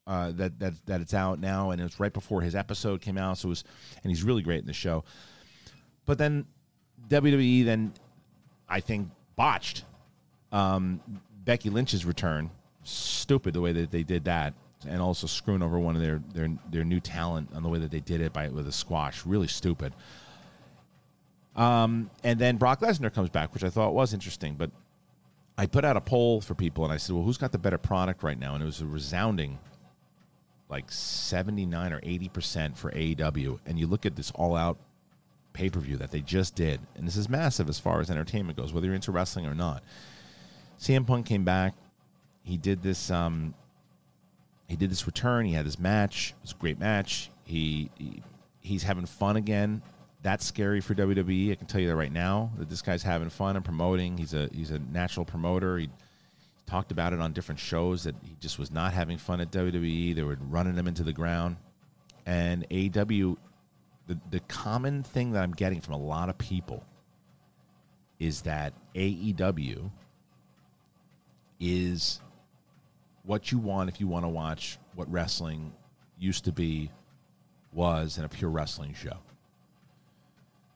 uh, 0.06 0.32
that 0.34 0.60
that 0.60 0.74
that 0.86 1.02
it's 1.02 1.16
out 1.16 1.40
now, 1.40 1.72
and 1.72 1.82
it's 1.82 2.00
right 2.00 2.14
before 2.14 2.42
his 2.42 2.56
episode 2.56 3.02
came 3.02 3.18
out. 3.18 3.40
So 3.40 3.48
it 3.48 3.50
was, 3.50 3.64
and 4.04 4.12
he's 4.12 4.24
really 4.24 4.44
great 4.44 4.60
in 4.60 4.68
the 4.68 4.74
show. 4.74 5.04
But 6.06 6.20
then 6.20 6.46
WWE 7.08 7.66
then 7.66 7.94
I 8.70 8.80
think 8.80 9.10
botched 9.36 9.86
um, 10.54 11.02
Becky 11.44 11.70
Lynch's 11.70 12.06
return. 12.06 12.50
Stupid 12.86 13.54
the 13.54 13.62
way 13.62 13.72
that 13.74 13.92
they 13.92 14.04
did 14.04 14.26
that, 14.26 14.54
and 14.88 15.02
also 15.02 15.28
screwing 15.28 15.62
over 15.62 15.80
one 15.80 15.96
of 15.96 16.02
their 16.02 16.22
their 16.34 16.50
their 16.70 16.84
new 16.84 17.00
talent 17.00 17.50
on 17.54 17.64
the 17.64 17.70
way 17.70 17.80
that 17.80 17.92
they 17.92 18.02
did 18.02 18.22
it 18.22 18.32
by 18.32 18.48
with 18.50 18.68
a 18.68 18.72
squash. 18.72 19.26
Really 19.26 19.48
stupid. 19.48 19.94
Um, 21.56 22.10
and 22.24 22.40
then 22.40 22.58
Brock 22.58 22.82
Lesnar 22.82 23.14
comes 23.14 23.30
back, 23.30 23.54
which 23.54 23.64
I 23.64 23.70
thought 23.70 23.94
was 23.94 24.14
interesting, 24.14 24.56
but 24.56 24.72
I 25.58 25.66
put 25.66 25.86
out 25.86 25.96
a 25.96 26.02
poll 26.02 26.42
for 26.42 26.56
people, 26.56 26.84
and 26.84 26.92
I 26.92 26.98
said, 26.98 27.16
"Well, 27.16 27.24
who's 27.24 27.38
got 27.38 27.52
the 27.52 27.58
better 27.58 27.78
product 27.78 28.24
right 28.24 28.40
now?" 28.40 28.54
And 28.54 28.64
it 28.64 28.66
was 28.66 28.82
a 28.82 28.86
resounding, 28.86 29.60
like 30.70 30.92
seventy 30.92 31.66
nine 31.66 31.94
or 31.94 32.02
eighty 32.04 32.28
percent 32.28 32.78
for 32.78 32.92
AEW. 32.92 33.60
And 33.66 33.80
you 33.80 33.88
look 33.88 34.06
at 34.06 34.16
this 34.16 34.32
all 34.32 34.56
out 34.56 34.78
pay 35.54 35.70
per 35.70 35.80
view 35.80 35.96
that 35.98 36.12
they 36.12 36.22
just 36.22 36.56
did, 36.56 36.82
and 36.96 37.08
this 37.08 37.16
is 37.16 37.30
massive 37.30 37.70
as 37.70 37.80
far 37.80 38.02
as 38.02 38.10
entertainment 38.12 38.58
goes, 38.58 38.74
whether 38.74 38.88
you're 38.88 38.96
into 38.96 39.12
wrestling 39.12 39.46
or 39.46 39.56
not. 39.56 39.84
CM 40.84 41.08
Punk 41.08 41.26
came 41.26 41.46
back. 41.46 41.76
He 42.44 42.58
did 42.58 42.84
this. 42.84 43.10
Um, 43.10 43.54
he 44.68 44.76
did 44.76 44.92
this 44.92 45.06
return. 45.06 45.46
He 45.46 45.54
had 45.54 45.66
this 45.66 45.80
match. 45.80 46.34
It 46.38 46.42
was 46.42 46.52
a 46.52 46.56
great 46.56 46.78
match. 46.78 47.32
He, 47.46 47.90
he 47.98 48.22
he's 48.60 48.84
having 48.84 49.06
fun 49.06 49.38
again. 49.38 49.82
That's 50.24 50.46
scary 50.46 50.82
for 50.82 50.94
WWE. 50.94 51.54
I 51.54 51.56
can 51.56 51.68
tell 51.68 51.80
you 51.80 51.88
that 51.88 51.96
right 51.96 52.12
now. 52.12 52.52
That 52.58 52.70
this 52.70 52.82
guy's 52.82 53.02
having 53.02 53.30
fun 53.30 53.56
and 53.56 53.64
promoting. 53.64 54.18
He's 54.18 54.34
a 54.34 54.50
he's 54.52 54.72
a 54.72 54.80
natural 54.80 55.26
promoter. 55.26 55.78
He 55.78 55.90
talked 56.66 56.92
about 56.92 57.14
it 57.14 57.22
on 57.22 57.32
different 57.32 57.60
shows 57.60 58.04
that 58.04 58.16
he 58.22 58.36
just 58.42 58.60
was 58.60 58.70
not 58.70 58.92
having 58.92 59.18
fun 59.18 59.40
at 59.40 59.52
WWE. 59.52 60.14
They 60.14 60.24
were 60.24 60.38
running 60.50 60.76
him 60.76 60.90
into 60.90 61.04
the 61.04 61.14
ground. 61.14 61.56
And 62.26 62.68
AEW, 62.70 63.38
the 64.08 64.20
the 64.32 64.42
common 64.42 65.04
thing 65.04 65.32
that 65.32 65.44
I'm 65.44 65.54
getting 65.54 65.80
from 65.80 65.94
a 65.94 66.00
lot 66.00 66.28
of 66.28 66.38
people 66.38 66.84
is 68.20 68.42
that 68.42 68.74
AEW 68.96 69.90
is 71.64 72.20
what 73.24 73.52
you 73.54 73.58
want 73.58 73.90
if 73.90 74.02
you 74.02 74.08
want 74.08 74.26
to 74.26 74.30
watch 74.30 74.78
what 74.96 75.10
wrestling 75.10 75.72
used 76.20 76.44
to 76.44 76.52
be 76.52 76.92
was 77.72 78.18
in 78.18 78.26
a 78.26 78.30
pure 78.30 78.52
wrestling 78.52 78.94
show. 78.94 79.18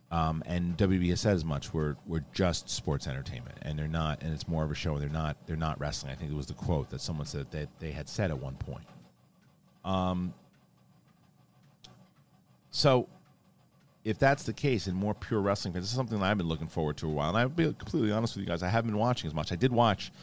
Um, 0.09 0.41
and 0.45 0.77
WB 0.77 1.09
has 1.09 1.19
said 1.19 1.35
as 1.35 1.43
much. 1.43 1.73
We're 1.73 1.97
we're 2.05 2.23
just 2.31 2.69
sports 2.69 3.07
entertainment, 3.07 3.57
and 3.63 3.77
they're 3.77 3.89
not. 3.89 4.21
And 4.23 4.33
it's 4.33 4.47
more 4.47 4.63
of 4.63 4.71
a 4.71 4.75
show. 4.75 4.93
And 4.93 5.01
they're 5.01 5.09
not. 5.09 5.35
They're 5.45 5.57
not 5.57 5.77
wrestling. 5.81 6.13
I 6.13 6.15
think 6.15 6.31
it 6.31 6.35
was 6.35 6.45
the 6.45 6.53
quote 6.53 6.89
that 6.91 7.01
someone 7.01 7.27
said 7.27 7.51
that 7.51 7.67
they 7.79 7.91
had 7.91 8.07
said 8.07 8.31
at 8.31 8.39
one 8.39 8.55
point. 8.55 8.85
Um. 9.83 10.33
So, 12.71 13.09
if 14.05 14.17
that's 14.17 14.43
the 14.43 14.53
case, 14.53 14.88
and 14.88 14.95
more 14.95 15.13
pure 15.13 15.41
wrestling 15.41 15.73
fans, 15.73 15.83
this 15.83 15.91
is 15.91 15.97
something 15.97 16.19
that 16.19 16.25
I've 16.25 16.38
been 16.38 16.47
looking 16.47 16.67
forward 16.67 16.95
to 16.97 17.07
a 17.07 17.11
while. 17.11 17.29
And 17.29 17.38
I'll 17.38 17.49
be 17.49 17.65
completely 17.73 18.13
honest 18.13 18.38
with 18.38 18.43
you 18.45 18.47
guys. 18.47 18.63
I 18.63 18.69
haven't 18.69 18.91
been 18.91 18.99
watching 18.99 19.27
as 19.27 19.33
much. 19.33 19.51
I 19.51 19.57
did 19.57 19.73
watch 19.73 20.13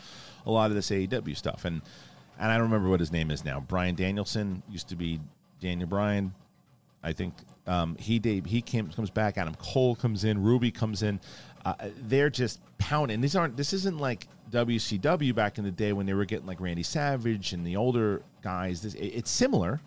a 0.46 0.50
lot 0.50 0.70
of 0.70 0.74
this 0.76 0.90
AEW 0.90 1.36
stuff, 1.36 1.64
and 1.64 1.82
and 2.38 2.50
I 2.50 2.54
don't 2.54 2.64
remember 2.66 2.88
what 2.88 3.00
his 3.00 3.12
name 3.12 3.30
is 3.30 3.44
now. 3.44 3.60
Bryan 3.60 3.94
Danielson 3.94 4.62
used 4.68 4.88
to 4.88 4.96
be 4.96 5.20
Daniel 5.60 5.88
Bryan. 5.88 6.34
I 7.02 7.12
think 7.12 7.34
um, 7.66 7.96
he 7.96 8.18
Dave 8.18 8.44
he 8.44 8.60
came, 8.62 8.88
comes 8.90 9.10
back. 9.10 9.38
Adam 9.38 9.54
Cole 9.56 9.94
comes 9.94 10.24
in. 10.24 10.42
Ruby 10.42 10.70
comes 10.70 11.02
in. 11.02 11.20
Uh, 11.64 11.74
they're 12.02 12.30
just 12.30 12.60
pounding. 12.78 13.20
These 13.20 13.36
aren't. 13.36 13.56
This 13.56 13.72
isn't 13.72 13.98
like 13.98 14.26
WCW 14.50 15.34
back 15.34 15.58
in 15.58 15.64
the 15.64 15.70
day 15.70 15.92
when 15.92 16.06
they 16.06 16.14
were 16.14 16.24
getting 16.24 16.46
like 16.46 16.60
Randy 16.60 16.82
Savage 16.82 17.52
and 17.52 17.66
the 17.66 17.76
older 17.76 18.22
guys. 18.42 18.82
This 18.82 18.94
it- 18.94 19.06
it's 19.14 19.30
similar, 19.30 19.80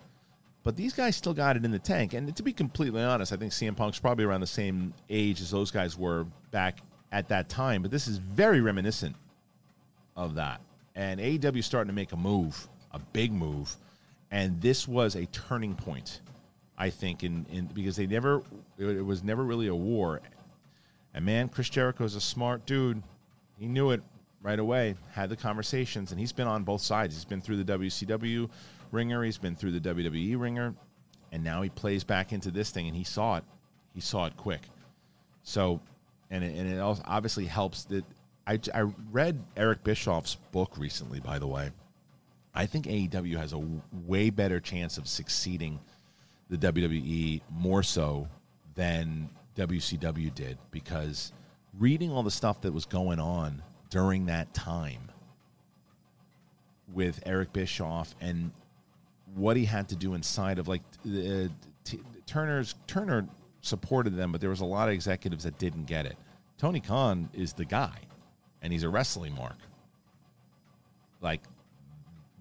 but 0.62 0.76
these 0.76 0.92
guys 0.92 1.16
still 1.16 1.34
got 1.34 1.56
it 1.56 1.64
in 1.64 1.70
the 1.70 1.78
tank. 1.78 2.14
And 2.14 2.34
to 2.34 2.42
be 2.42 2.52
completely 2.52 3.02
honest, 3.02 3.32
I 3.32 3.36
think 3.36 3.52
CM 3.52 3.76
Punk's 3.76 3.98
probably 3.98 4.24
around 4.24 4.40
the 4.40 4.46
same 4.46 4.94
age 5.10 5.40
as 5.40 5.50
those 5.50 5.70
guys 5.70 5.96
were 5.98 6.26
back 6.50 6.78
at 7.12 7.28
that 7.28 7.48
time. 7.48 7.82
But 7.82 7.90
this 7.90 8.08
is 8.08 8.18
very 8.18 8.60
reminiscent 8.60 9.14
of 10.18 10.34
that. 10.34 10.60
And 10.94 11.20
AEW 11.20 11.62
starting 11.62 11.88
to 11.88 11.94
make 11.94 12.12
a 12.12 12.16
move, 12.16 12.68
a 12.92 12.98
big 12.98 13.32
move, 13.32 13.74
and 14.30 14.60
this 14.60 14.86
was 14.86 15.14
a 15.14 15.24
turning 15.26 15.74
point, 15.74 16.20
I 16.76 16.90
think, 16.90 17.22
in, 17.22 17.46
in 17.50 17.66
because 17.66 17.96
they 17.96 18.06
never 18.06 18.42
it, 18.76 19.04
was 19.04 19.22
never 19.22 19.44
really 19.44 19.68
a 19.68 19.74
war. 19.74 20.20
And 21.14 21.24
man, 21.24 21.48
Chris 21.48 21.70
Jericho 21.70 22.04
is 22.04 22.16
a 22.16 22.20
smart 22.20 22.66
dude. 22.66 23.02
He 23.58 23.66
knew 23.66 23.92
it 23.92 24.02
right 24.42 24.58
away, 24.58 24.96
had 25.12 25.30
the 25.30 25.36
conversations, 25.36 26.10
and 26.10 26.20
he's 26.20 26.32
been 26.32 26.48
on 26.48 26.64
both 26.64 26.82
sides. 26.82 27.14
He's 27.14 27.24
been 27.24 27.40
through 27.40 27.62
the 27.62 27.78
WCW 27.78 28.50
ringer, 28.90 29.22
he's 29.22 29.38
been 29.38 29.54
through 29.54 29.78
the 29.78 29.80
WWE 29.80 30.38
ringer, 30.38 30.74
and 31.32 31.44
now 31.44 31.62
he 31.62 31.68
plays 31.68 32.04
back 32.04 32.32
into 32.32 32.50
this 32.50 32.70
thing, 32.70 32.86
and 32.86 32.96
he 32.96 33.04
saw 33.04 33.36
it. 33.36 33.44
He 33.94 34.00
saw 34.00 34.26
it 34.26 34.36
quick. 34.36 34.62
So, 35.42 35.80
and 36.30 36.42
it, 36.44 36.56
and 36.56 36.70
it 36.70 36.78
also 36.78 37.02
obviously 37.06 37.46
helps 37.46 37.84
that 37.84 38.04
I, 38.48 38.58
I 38.74 38.80
read 39.12 39.44
Eric 39.56 39.84
Bischoff's 39.84 40.36
book 40.52 40.78
recently, 40.78 41.20
by 41.20 41.38
the 41.38 41.46
way. 41.46 41.70
I 42.54 42.64
think 42.66 42.86
AEW 42.86 43.36
has 43.36 43.52
a 43.52 43.62
way 44.06 44.30
better 44.30 44.58
chance 44.58 44.96
of 44.96 45.06
succeeding 45.06 45.78
the 46.48 46.56
WWE 46.56 47.42
more 47.50 47.82
so 47.82 48.26
than 48.74 49.28
WCW 49.54 50.34
did 50.34 50.56
because 50.70 51.32
reading 51.78 52.10
all 52.10 52.22
the 52.22 52.30
stuff 52.30 52.62
that 52.62 52.72
was 52.72 52.86
going 52.86 53.20
on 53.20 53.62
during 53.90 54.26
that 54.26 54.52
time 54.54 55.10
with 56.92 57.20
Eric 57.26 57.52
Bischoff 57.52 58.14
and 58.20 58.50
what 59.34 59.58
he 59.58 59.66
had 59.66 59.90
to 59.90 59.96
do 59.96 60.14
inside 60.14 60.58
of 60.58 60.68
like 60.68 60.82
uh, 61.06 61.48
t- 61.84 62.00
Turner's 62.26 62.74
Turner 62.86 63.28
supported 63.60 64.16
them, 64.16 64.32
but 64.32 64.40
there 64.40 64.50
was 64.50 64.60
a 64.60 64.64
lot 64.64 64.88
of 64.88 64.94
executives 64.94 65.44
that 65.44 65.58
didn't 65.58 65.84
get 65.84 66.06
it. 66.06 66.16
Tony 66.56 66.80
Khan 66.80 67.28
is 67.34 67.52
the 67.52 67.64
guy, 67.66 67.98
and 68.62 68.72
he's 68.72 68.82
a 68.82 68.88
wrestling 68.88 69.34
mark. 69.34 69.56
Like 71.20 71.42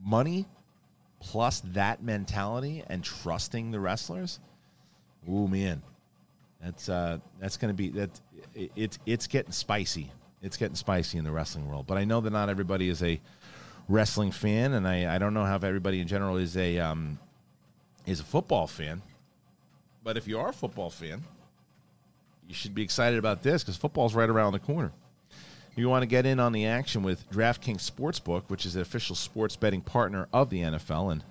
money 0.04 0.46
plus 1.20 1.62
that 1.74 2.04
mentality 2.04 2.84
and 2.88 3.04
trusting 3.04 3.72
the 3.72 3.80
wrestlers. 3.80 4.40
Ooh 5.30 5.48
man, 5.48 5.82
that's 6.62 6.90
uh 6.90 7.20
that's 7.40 7.58
gonna 7.58 7.74
be 7.74 7.90
that 7.90 8.10
it, 8.54 8.72
it's 8.76 9.00
it's 9.06 9.28
getting 9.28 9.52
spicy. 9.52 10.12
It's 10.42 10.58
getting 10.58 10.76
spicy 10.76 11.18
in 11.18 11.24
the 11.24 11.32
wrestling 11.32 11.68
world. 11.68 11.88
But 11.88 11.98
I 11.98 12.06
know 12.06 12.22
that 12.22 12.30
not 12.30 12.50
everybody 12.50 12.90
is 12.90 13.02
a 13.02 13.20
wrestling 13.90 14.32
fan, 14.32 14.74
and 14.74 14.88
I, 14.88 15.16
I 15.16 15.18
don't 15.18 15.34
know 15.34 15.46
how 15.46 15.56
everybody 15.56 16.00
in 16.00 16.08
general 16.08 16.38
is 16.38 16.56
a 16.58 16.78
um, 16.80 17.18
is 18.06 18.20
a 18.20 18.24
football 18.24 18.68
fan. 18.68 19.02
But 20.04 20.16
if 20.16 20.28
you 20.28 20.40
are 20.40 20.50
a 20.50 20.54
football 20.54 20.90
fan, 20.90 21.24
you 22.48 22.54
should 22.54 22.76
be 22.76 22.84
excited 22.84 23.20
about 23.20 23.44
this 23.44 23.64
because 23.64 23.76
football's 23.76 24.16
right 24.16 24.30
around 24.30 24.54
the 24.54 24.60
corner. 24.60 24.92
You 25.78 25.90
want 25.90 26.02
to 26.02 26.08
get 26.08 26.26
in 26.26 26.40
on 26.40 26.54
the 26.54 26.66
action 26.66 27.04
with 27.04 27.30
DraftKings 27.30 27.88
Sportsbook, 27.88 28.46
which 28.48 28.66
is 28.66 28.74
the 28.74 28.82
official 28.82 29.16
sports 29.16 29.56
betting 29.56 29.82
partner 29.82 30.28
of 30.34 30.50
the 30.50 30.62
NFL, 30.62 31.12
and 31.12 31.24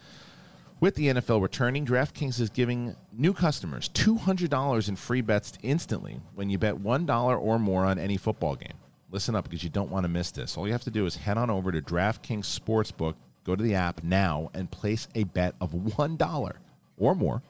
with 0.79 0.95
the 0.95 1.09
NFL 1.09 1.43
returning, 1.43 1.85
DraftKings 1.85 2.39
is 2.39 2.49
giving 2.51 2.95
new 3.13 3.33
customers 3.33 3.89
$200 3.89 4.89
in 4.89 4.95
free 4.95 5.21
bets 5.21 5.55
instantly 5.65 6.21
when 6.37 6.49
you 6.49 6.59
bet 6.59 6.77
$1 6.77 7.41
or 7.41 7.59
more 7.59 7.85
on 7.85 7.99
any 7.99 8.17
football 8.17 8.55
game. 8.55 8.75
Listen 9.11 9.35
up 9.35 9.45
because 9.45 9.65
you 9.65 9.71
don't 9.71 9.91
want 9.91 10.05
to 10.05 10.09
miss 10.09 10.31
this. 10.31 10.57
All 10.57 10.67
you 10.67 10.73
have 10.73 10.85
to 10.85 10.91
do 10.91 11.07
is 11.07 11.17
head 11.17 11.39
on 11.39 11.51
over 11.51 11.73
to 11.73 11.83
DraftKings 11.83 12.45
Sportsbook, 12.45 13.15
go 13.43 13.57
to 13.57 13.65
the 13.65 13.75
app 13.75 14.05
now, 14.05 14.51
and 14.55 14.71
place 14.71 15.09
a 15.17 15.25
bet 15.25 15.57
of 15.61 15.73
$1 15.73 16.53
or 16.99 17.15
more 17.17 17.43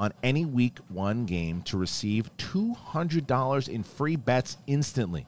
on 0.00 0.12
any 0.24 0.44
week 0.44 0.78
one 0.88 1.24
game 1.24 1.62
to 1.62 1.76
receive 1.76 2.36
$200 2.38 3.68
in 3.68 3.82
free 3.84 4.16
bets 4.16 4.56
instantly. 4.66 5.24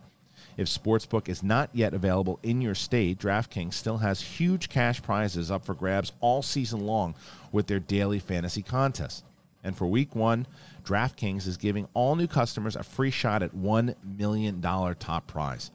If 0.58 0.66
Sportsbook 0.66 1.28
is 1.28 1.44
not 1.44 1.70
yet 1.72 1.94
available 1.94 2.40
in 2.42 2.60
your 2.60 2.74
state, 2.74 3.20
DraftKings 3.20 3.74
still 3.74 3.98
has 3.98 4.20
huge 4.20 4.68
cash 4.68 5.00
prizes 5.00 5.52
up 5.52 5.64
for 5.64 5.72
grabs 5.72 6.10
all 6.20 6.42
season 6.42 6.80
long 6.80 7.14
with 7.52 7.68
their 7.68 7.78
daily 7.78 8.18
fantasy 8.18 8.62
contests. 8.62 9.22
And 9.62 9.76
for 9.76 9.86
week 9.86 10.16
one, 10.16 10.48
DraftKings 10.84 11.46
is 11.46 11.56
giving 11.58 11.86
all 11.94 12.16
new 12.16 12.26
customers 12.26 12.74
a 12.74 12.82
free 12.82 13.12
shot 13.12 13.44
at 13.44 13.54
$1 13.54 13.94
million 14.18 14.60
top 14.60 15.28
prize. 15.28 15.70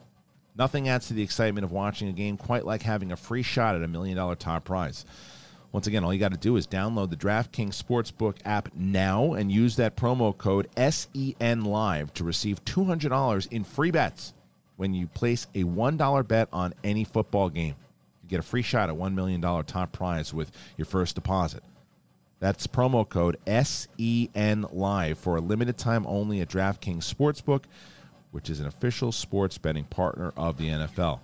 Nothing 0.58 0.90
adds 0.90 1.08
to 1.08 1.14
the 1.14 1.24
excitement 1.24 1.64
of 1.64 1.72
watching 1.72 2.10
a 2.10 2.14
game 2.14 2.36
quite 2.36 2.66
like 2.66 2.82
having 2.82 3.14
a 3.14 3.18
free 3.18 3.42
shot 3.42 3.76
at 3.76 3.84
a 3.84 3.88
million 3.88 4.18
dollar 4.18 4.36
top 4.36 4.66
prize. 4.66 5.06
Once 5.72 5.88
again, 5.88 6.04
all 6.04 6.14
you 6.14 6.20
got 6.20 6.34
to 6.34 6.38
do 6.38 6.58
is 6.58 6.68
download 6.68 7.10
the 7.10 7.16
DraftKings 7.16 7.82
Sportsbook 7.82 8.36
app 8.44 8.68
now 8.76 9.32
and 9.32 9.50
use 9.50 9.78
that 9.78 9.96
promo 9.96 10.38
code 10.38 10.68
SEN 10.78 11.64
Live 11.64 12.14
to 12.16 12.26
receive 12.26 12.64
$200 12.66 13.48
in 13.50 13.64
free 13.64 13.90
bets 13.90 14.34
when 14.78 14.94
you 14.94 15.08
place 15.08 15.48
a 15.56 15.64
$1 15.64 16.28
bet 16.28 16.48
on 16.52 16.74
any 16.84 17.04
football 17.04 17.50
game. 17.50 17.76
You 18.24 18.30
get 18.30 18.40
a 18.40 18.44
free 18.44 18.62
shot 18.62 18.90
at 18.90 18.96
$1 18.96 19.14
million 19.14 19.42
top 19.42 19.92
prize 19.92 20.34
with 20.34 20.52
your 20.78 20.86
first 20.86 21.16
deposit. 21.16 21.64
That's 22.40 22.68
promo 22.68 23.08
code 23.08 23.38
SEN 23.48 24.66
Live 24.72 25.18
for 25.18 25.38
a 25.38 25.42
limited 25.42 25.78
time 25.78 26.06
only 26.08 26.42
at 26.42 26.50
DraftKings 26.50 27.14
Sportsbook, 27.14 27.64
which 28.32 28.50
is 28.50 28.60
an 28.60 28.68
official 28.68 29.12
sports 29.12 29.58
betting 29.58 29.86
partner 29.86 30.34
of 30.36 30.58
the 30.58 30.68
NFL. 30.68 31.20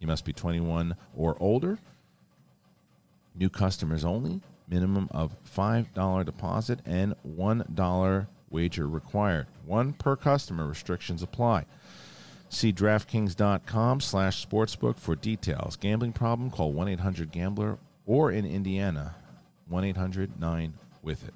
You 0.00 0.06
must 0.06 0.24
be 0.24 0.32
21 0.32 0.96
or 1.16 1.36
older. 1.40 1.78
New 3.34 3.50
customers 3.50 4.04
only. 4.04 4.40
Minimum 4.68 5.08
of 5.10 5.36
$5 5.54 6.24
deposit 6.24 6.80
and 6.86 7.14
$1 7.28 8.26
wager 8.50 8.88
required. 8.88 9.46
One 9.66 9.92
per 9.92 10.16
customer. 10.16 10.66
Restrictions 10.66 11.22
apply. 11.22 11.66
See 12.52 12.70
DraftKings.com 12.70 14.00
slash 14.00 14.46
sportsbook 14.46 14.98
for 14.98 15.16
details. 15.16 15.76
Gambling 15.76 16.12
problem? 16.12 16.50
Call 16.50 16.74
1-800-GAMBLER 16.74 17.78
or 18.04 18.30
in 18.30 18.44
Indiana, 18.44 19.14
1-800-9-WITH-IT. 19.72 21.34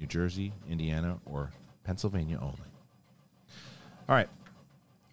New 0.00 0.06
Jersey, 0.08 0.52
Indiana, 0.68 1.20
or 1.26 1.52
Pennsylvania 1.84 2.38
only. 2.42 2.58
All 4.08 4.16
right. 4.16 4.28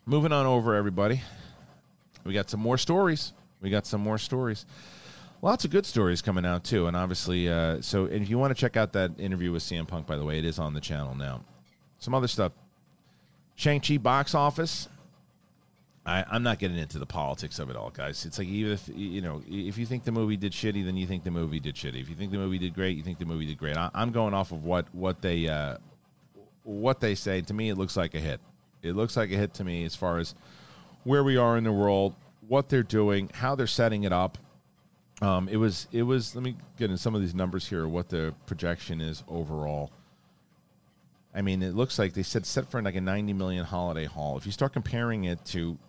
Moving 0.08 0.32
on 0.32 0.48
over, 0.48 0.74
everybody. 0.74 1.22
We 2.24 2.34
got 2.34 2.50
some 2.50 2.60
more 2.60 2.80
stories. 2.80 3.34
We 3.62 3.70
got 3.70 3.86
some 3.86 4.02
more 4.02 4.18
stories. 4.18 4.66
Lots 5.44 5.64
of 5.64 5.70
good 5.70 5.86
stories 5.86 6.24
coming 6.24 6.46
out 6.46 6.64
too, 6.64 6.88
and 6.88 6.98
obviously, 6.98 7.48
uh, 7.50 7.82
so 7.82 8.06
if 8.06 8.32
you 8.32 8.40
want 8.40 8.50
to 8.50 8.60
check 8.60 8.78
out 8.78 8.94
that 8.94 9.12
interview 9.20 9.52
with 9.52 9.62
CM 9.62 9.88
Punk, 9.88 10.08
by 10.08 10.18
the 10.18 10.26
way, 10.26 10.40
it 10.40 10.46
is 10.46 10.58
on 10.58 10.74
the 10.74 10.82
channel 10.82 11.14
now. 11.14 11.44
Some 12.00 12.16
other 12.16 12.28
stuff. 12.28 12.52
Shang 13.56 13.80
Chi 13.80 13.98
box 13.98 14.34
office. 14.34 14.90
I, 16.06 16.26
I'm 16.30 16.44
not 16.44 16.60
getting 16.60 16.78
into 16.78 17.00
the 17.00 17.06
politics 17.06 17.60
of 17.60 17.70
it 17.70 17.78
all, 17.78 17.90
guys. 17.90 18.26
It's 18.26 18.38
like 18.38 18.48
even 18.48 18.74
if 18.74 18.90
you 18.94 19.22
know, 19.22 19.42
if 19.48 19.78
you 19.78 19.86
think 19.86 20.04
the 20.04 20.12
movie 20.12 20.36
did 20.36 20.52
shitty, 20.52 20.84
then 20.84 20.98
you 20.98 21.08
think 21.08 21.24
the 21.24 21.32
movie 21.32 21.62
did 21.62 21.76
shitty. 21.76 22.02
If 22.02 22.10
you 22.10 22.16
think 22.16 22.32
the 22.32 22.38
movie 22.38 22.58
did 22.58 22.74
great, 22.74 22.98
you 22.98 23.04
think 23.04 23.20
the 23.20 23.26
movie 23.26 23.46
did 23.46 23.58
great. 23.58 23.78
I, 23.78 23.90
I'm 23.94 24.12
going 24.12 24.34
off 24.34 24.52
of 24.52 24.66
what 24.66 24.86
what 24.94 25.22
they 25.22 25.48
uh, 25.48 25.78
what 26.64 27.00
they 27.00 27.16
say. 27.16 27.42
To 27.42 27.54
me, 27.54 27.70
it 27.70 27.76
looks 27.76 27.96
like 27.96 28.16
a 28.16 28.20
hit. 28.20 28.42
It 28.82 28.98
looks 28.98 29.16
like 29.16 29.32
a 29.32 29.36
hit 29.36 29.54
to 29.56 29.64
me 29.64 29.86
as 29.86 29.96
far 29.96 30.18
as 30.20 30.36
where 31.06 31.24
we 31.24 31.38
are 31.38 31.58
in 31.58 31.64
the 31.64 31.72
world, 31.72 32.16
what 32.48 32.68
they're 32.68 32.84
doing, 32.84 33.30
how 33.34 33.56
they're 33.56 33.66
setting 33.66 34.04
it 34.04 34.12
up. 34.12 34.38
Um, 35.22 35.48
it 35.48 35.56
was 35.56 35.88
it 35.94 36.04
was. 36.04 36.36
Let 36.36 36.44
me 36.44 36.58
get 36.78 36.92
in 36.92 36.98
some 36.98 37.16
of 37.16 37.22
these 37.22 37.34
numbers 37.34 37.66
here. 37.66 37.88
What 37.88 38.10
the 38.10 38.34
projection 38.46 39.00
is 39.00 39.24
overall. 39.30 39.90
I 41.34 41.42
mean, 41.42 41.64
it 41.64 41.76
looks 41.76 41.98
like 41.98 42.14
they 42.14 42.24
said 42.24 42.46
set 42.46 42.70
for 42.70 42.82
like 42.82 42.96
a 42.96 43.02
90 43.02 43.34
million 43.34 43.66
holiday 43.66 44.06
haul. 44.06 44.38
If 44.38 44.46
you 44.46 44.52
start 44.52 44.74
comparing 44.74 45.24
it 45.24 45.44
to 45.46 45.80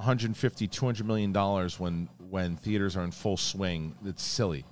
150, 0.00 0.66
200 0.66 1.06
million 1.06 1.30
dollars 1.30 1.78
when 1.78 2.08
when 2.30 2.56
theaters 2.56 2.96
are 2.96 3.04
in 3.04 3.10
full 3.10 3.36
swing, 3.36 3.94
it's 4.06 4.22
silly. 4.22 4.64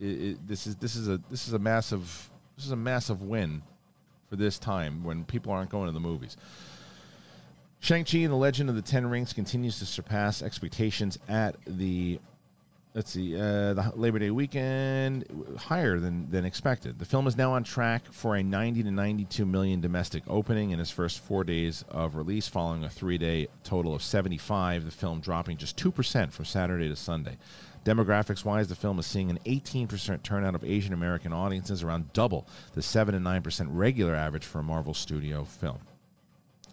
It, 0.00 0.04
it, 0.04 0.48
this 0.48 0.66
is 0.66 0.74
this 0.74 0.96
is 0.96 1.08
a 1.08 1.20
this 1.30 1.46
is 1.46 1.54
a 1.54 1.58
massive 1.58 2.28
this 2.56 2.66
is 2.66 2.72
a 2.72 2.76
massive 2.76 3.22
win 3.22 3.62
for 4.28 4.34
this 4.34 4.58
time 4.58 5.04
when 5.04 5.24
people 5.24 5.52
aren't 5.52 5.70
going 5.70 5.86
to 5.86 5.92
the 5.92 6.00
movies. 6.00 6.36
Shang-Chi 7.78 8.18
and 8.18 8.32
the 8.32 8.36
Legend 8.36 8.68
of 8.68 8.74
the 8.74 8.82
Ten 8.82 9.06
Rings 9.06 9.32
continues 9.32 9.78
to 9.78 9.86
surpass 9.86 10.42
expectations 10.42 11.16
at 11.28 11.54
the 11.64 12.18
let's 12.94 13.10
see, 13.10 13.36
uh, 13.36 13.74
the 13.74 13.92
Labor 13.94 14.18
Day 14.18 14.30
weekend 14.30 15.24
higher 15.58 15.98
than 15.98 16.30
than 16.30 16.44
expected. 16.44 16.98
The 16.98 17.04
film 17.04 17.26
is 17.26 17.36
now 17.36 17.52
on 17.52 17.64
track 17.64 18.04
for 18.12 18.36
a 18.36 18.42
90 18.42 18.84
to 18.84 18.90
92 18.90 19.46
million 19.46 19.80
domestic 19.80 20.22
opening 20.26 20.70
in 20.70 20.80
its 20.80 20.90
first 20.90 21.20
four 21.20 21.44
days 21.44 21.84
of 21.88 22.16
release, 22.16 22.48
following 22.48 22.84
a 22.84 22.90
three-day 22.90 23.48
total 23.64 23.94
of 23.94 24.02
75. 24.02 24.84
The 24.84 24.90
film 24.90 25.20
dropping 25.20 25.56
just 25.56 25.76
two 25.76 25.90
percent 25.90 26.32
from 26.32 26.44
Saturday 26.44 26.88
to 26.88 26.96
Sunday. 26.96 27.36
Demographics 27.84 28.44
wise, 28.44 28.68
the 28.68 28.74
film 28.74 28.98
is 28.98 29.06
seeing 29.06 29.30
an 29.30 29.38
18% 29.46 30.22
turnout 30.22 30.54
of 30.54 30.62
Asian 30.62 30.92
American 30.92 31.32
audiences, 31.32 31.82
around 31.82 32.12
double 32.12 32.46
the 32.74 32.82
7 32.82 33.14
and 33.14 33.24
9% 33.24 33.68
regular 33.70 34.14
average 34.14 34.44
for 34.44 34.58
a 34.58 34.62
Marvel 34.62 34.92
Studio 34.92 35.44
film. 35.44 35.78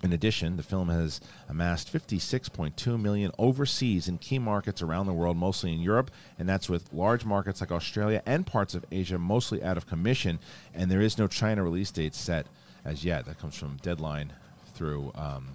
In 0.03 0.13
addition, 0.13 0.57
the 0.57 0.63
film 0.63 0.89
has 0.89 1.21
amassed 1.49 1.91
56.2 1.91 3.01
million 3.01 3.31
overseas 3.39 4.07
in 4.07 4.19
key 4.19 4.37
markets 4.37 4.83
around 4.83 5.07
the 5.07 5.13
world, 5.13 5.37
mostly 5.37 5.73
in 5.73 5.79
Europe, 5.79 6.11
and 6.37 6.47
that's 6.47 6.69
with 6.69 6.91
large 6.93 7.25
markets 7.25 7.61
like 7.61 7.71
Australia 7.71 8.21
and 8.27 8.45
parts 8.45 8.75
of 8.75 8.85
Asia 8.91 9.17
mostly 9.17 9.63
out 9.63 9.75
of 9.75 9.87
commission. 9.87 10.37
And 10.75 10.91
there 10.91 11.01
is 11.01 11.17
no 11.17 11.27
China 11.27 11.63
release 11.63 11.89
date 11.89 12.13
set 12.13 12.45
as 12.85 13.03
yet. 13.03 13.25
That 13.25 13.39
comes 13.39 13.57
from 13.57 13.77
Deadline 13.77 14.31
through 14.75 15.11
um, 15.15 15.47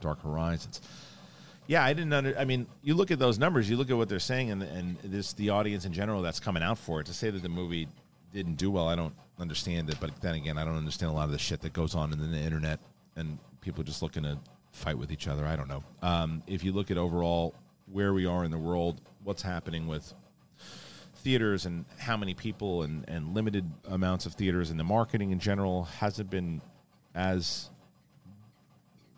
Dark 0.00 0.20
Horizons. 0.22 0.80
Yeah, 1.68 1.84
I 1.84 1.92
didn't 1.92 2.12
under. 2.12 2.36
I 2.36 2.44
mean, 2.44 2.66
you 2.82 2.94
look 2.94 3.10
at 3.12 3.20
those 3.20 3.38
numbers, 3.38 3.70
you 3.70 3.76
look 3.76 3.90
at 3.90 3.96
what 3.96 4.08
they're 4.08 4.20
saying, 4.20 4.50
and 4.52 4.62
and 4.62 4.96
this 5.02 5.32
the 5.32 5.50
audience 5.50 5.84
in 5.84 5.92
general 5.92 6.22
that's 6.22 6.38
coming 6.38 6.62
out 6.62 6.78
for 6.78 7.00
it. 7.00 7.06
To 7.06 7.14
say 7.14 7.30
that 7.30 7.42
the 7.42 7.48
movie 7.48 7.88
didn't 8.32 8.54
do 8.54 8.70
well, 8.70 8.86
I 8.88 8.94
don't 8.94 9.14
understand 9.38 9.90
it. 9.90 9.96
But 10.00 10.20
then 10.20 10.36
again, 10.36 10.58
I 10.58 10.64
don't 10.64 10.76
understand 10.76 11.10
a 11.10 11.14
lot 11.14 11.24
of 11.24 11.32
the 11.32 11.38
shit 11.38 11.60
that 11.62 11.72
goes 11.72 11.96
on 11.96 12.12
in 12.12 12.30
the 12.30 12.38
internet 12.38 12.78
and 13.16 13.38
people 13.66 13.82
just 13.82 14.00
looking 14.00 14.22
to 14.22 14.38
fight 14.70 14.96
with 14.96 15.10
each 15.10 15.26
other. 15.26 15.44
I 15.44 15.56
don't 15.56 15.68
know. 15.68 15.82
Um, 16.00 16.42
if 16.46 16.62
you 16.62 16.72
look 16.72 16.92
at 16.92 16.96
overall 16.96 17.52
where 17.90 18.14
we 18.14 18.24
are 18.24 18.44
in 18.44 18.52
the 18.52 18.58
world, 18.58 19.00
what's 19.24 19.42
happening 19.42 19.88
with 19.88 20.14
theaters 21.16 21.66
and 21.66 21.84
how 21.98 22.16
many 22.16 22.32
people 22.32 22.84
and, 22.84 23.04
and 23.08 23.34
limited 23.34 23.68
amounts 23.88 24.24
of 24.24 24.34
theaters 24.34 24.70
and 24.70 24.78
the 24.78 24.84
marketing 24.84 25.32
in 25.32 25.40
general 25.40 25.84
hasn't 25.84 26.30
been 26.30 26.62
as 27.16 27.70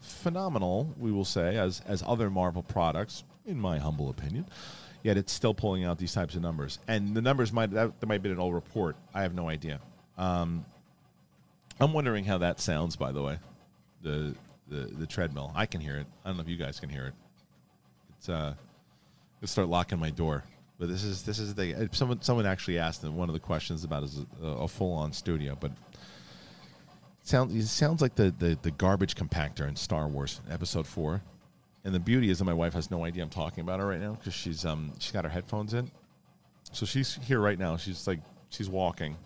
phenomenal, 0.01 0.95
we 0.99 1.13
will 1.13 1.27
say, 1.27 1.59
as 1.59 1.83
as 1.87 2.03
other 2.07 2.31
Marvel 2.31 2.63
products, 2.63 3.25
in 3.47 3.61
my 3.61 3.79
humble 3.79 4.09
opinion. 4.09 4.47
Yet 5.03 5.19
it's 5.19 5.33
still 5.33 5.53
pulling 5.53 5.85
out 5.85 5.99
these 5.99 6.15
types 6.15 6.35
of 6.35 6.41
numbers, 6.41 6.79
and 6.89 7.15
the 7.15 7.21
numbers 7.23 7.53
might 7.53 7.71
that, 7.73 8.01
that 8.01 8.07
might 8.07 8.23
be 8.23 8.31
an 8.31 8.39
old 8.39 8.55
report. 8.55 8.97
I 9.13 9.23
have 9.23 9.35
no 9.35 9.49
idea. 9.49 9.81
Um, 10.17 10.65
I'm 11.79 11.93
wondering 11.93 12.25
how 12.25 12.39
that 12.39 12.61
sounds. 12.61 12.97
By 12.97 13.13
the 13.13 13.23
way, 13.23 13.39
the 14.03 14.35
the 14.69 14.91
the 14.99 15.07
treadmill. 15.07 15.53
I 15.55 15.67
can 15.67 15.81
hear 15.81 15.97
it. 15.97 16.07
I 16.25 16.29
don't 16.29 16.37
know 16.37 16.43
if 16.43 16.49
you 16.49 16.57
guys 16.57 16.81
can 16.81 16.89
hear 16.89 17.07
it. 17.07 17.15
It's 18.17 18.29
uh, 18.29 18.55
let's 19.41 19.53
start 19.53 19.69
locking 19.69 19.99
my 19.99 20.11
door. 20.11 20.45
But 20.79 20.89
this 20.89 21.03
is 21.03 21.23
this 21.23 21.39
is 21.39 21.55
the 21.55 21.89
someone 21.93 22.23
someone 22.23 22.47
actually 22.47 22.79
asked 22.79 23.03
them 23.03 23.17
one 23.17 23.29
of 23.29 23.33
the 23.33 23.41
questions 23.41 23.85
about 23.85 24.05
is 24.05 24.25
a, 24.43 24.47
a 24.47 24.69
full 24.69 24.93
on 24.93 25.13
studio, 25.13 25.57
but 25.59 25.73
sounds 27.23 27.55
it 27.55 27.67
sounds 27.67 28.01
like 28.01 28.15
the, 28.15 28.33
the 28.39 28.57
the 28.63 28.71
garbage 28.71 29.17
compactor 29.17 29.67
in 29.69 29.75
Star 29.75 30.07
Wars 30.07 30.41
Episode 30.51 30.87
Four. 30.87 31.21
And 31.85 31.95
the 31.95 32.01
beauty 32.01 32.29
is 32.29 32.39
that 32.39 32.45
my 32.45 32.53
wife 32.53 32.75
has 32.75 32.91
no 32.91 33.05
idea 33.05 33.23
I'm 33.23 33.31
talking 33.31 33.63
about 33.63 33.81
her 33.81 33.87
right 33.87 34.01
now 34.01 34.13
because 34.13 34.35
she's 34.35 34.65
um 34.65 34.93
she's 34.99 35.13
got 35.13 35.25
her 35.25 35.31
headphones 35.31 35.75
in, 35.75 35.91
so 36.73 36.87
she's 36.87 37.19
here 37.25 37.41
right 37.41 37.59
now. 37.59 37.77
She's 37.77 38.07
like 38.07 38.21
she's 38.51 38.69
walking, 38.69 39.17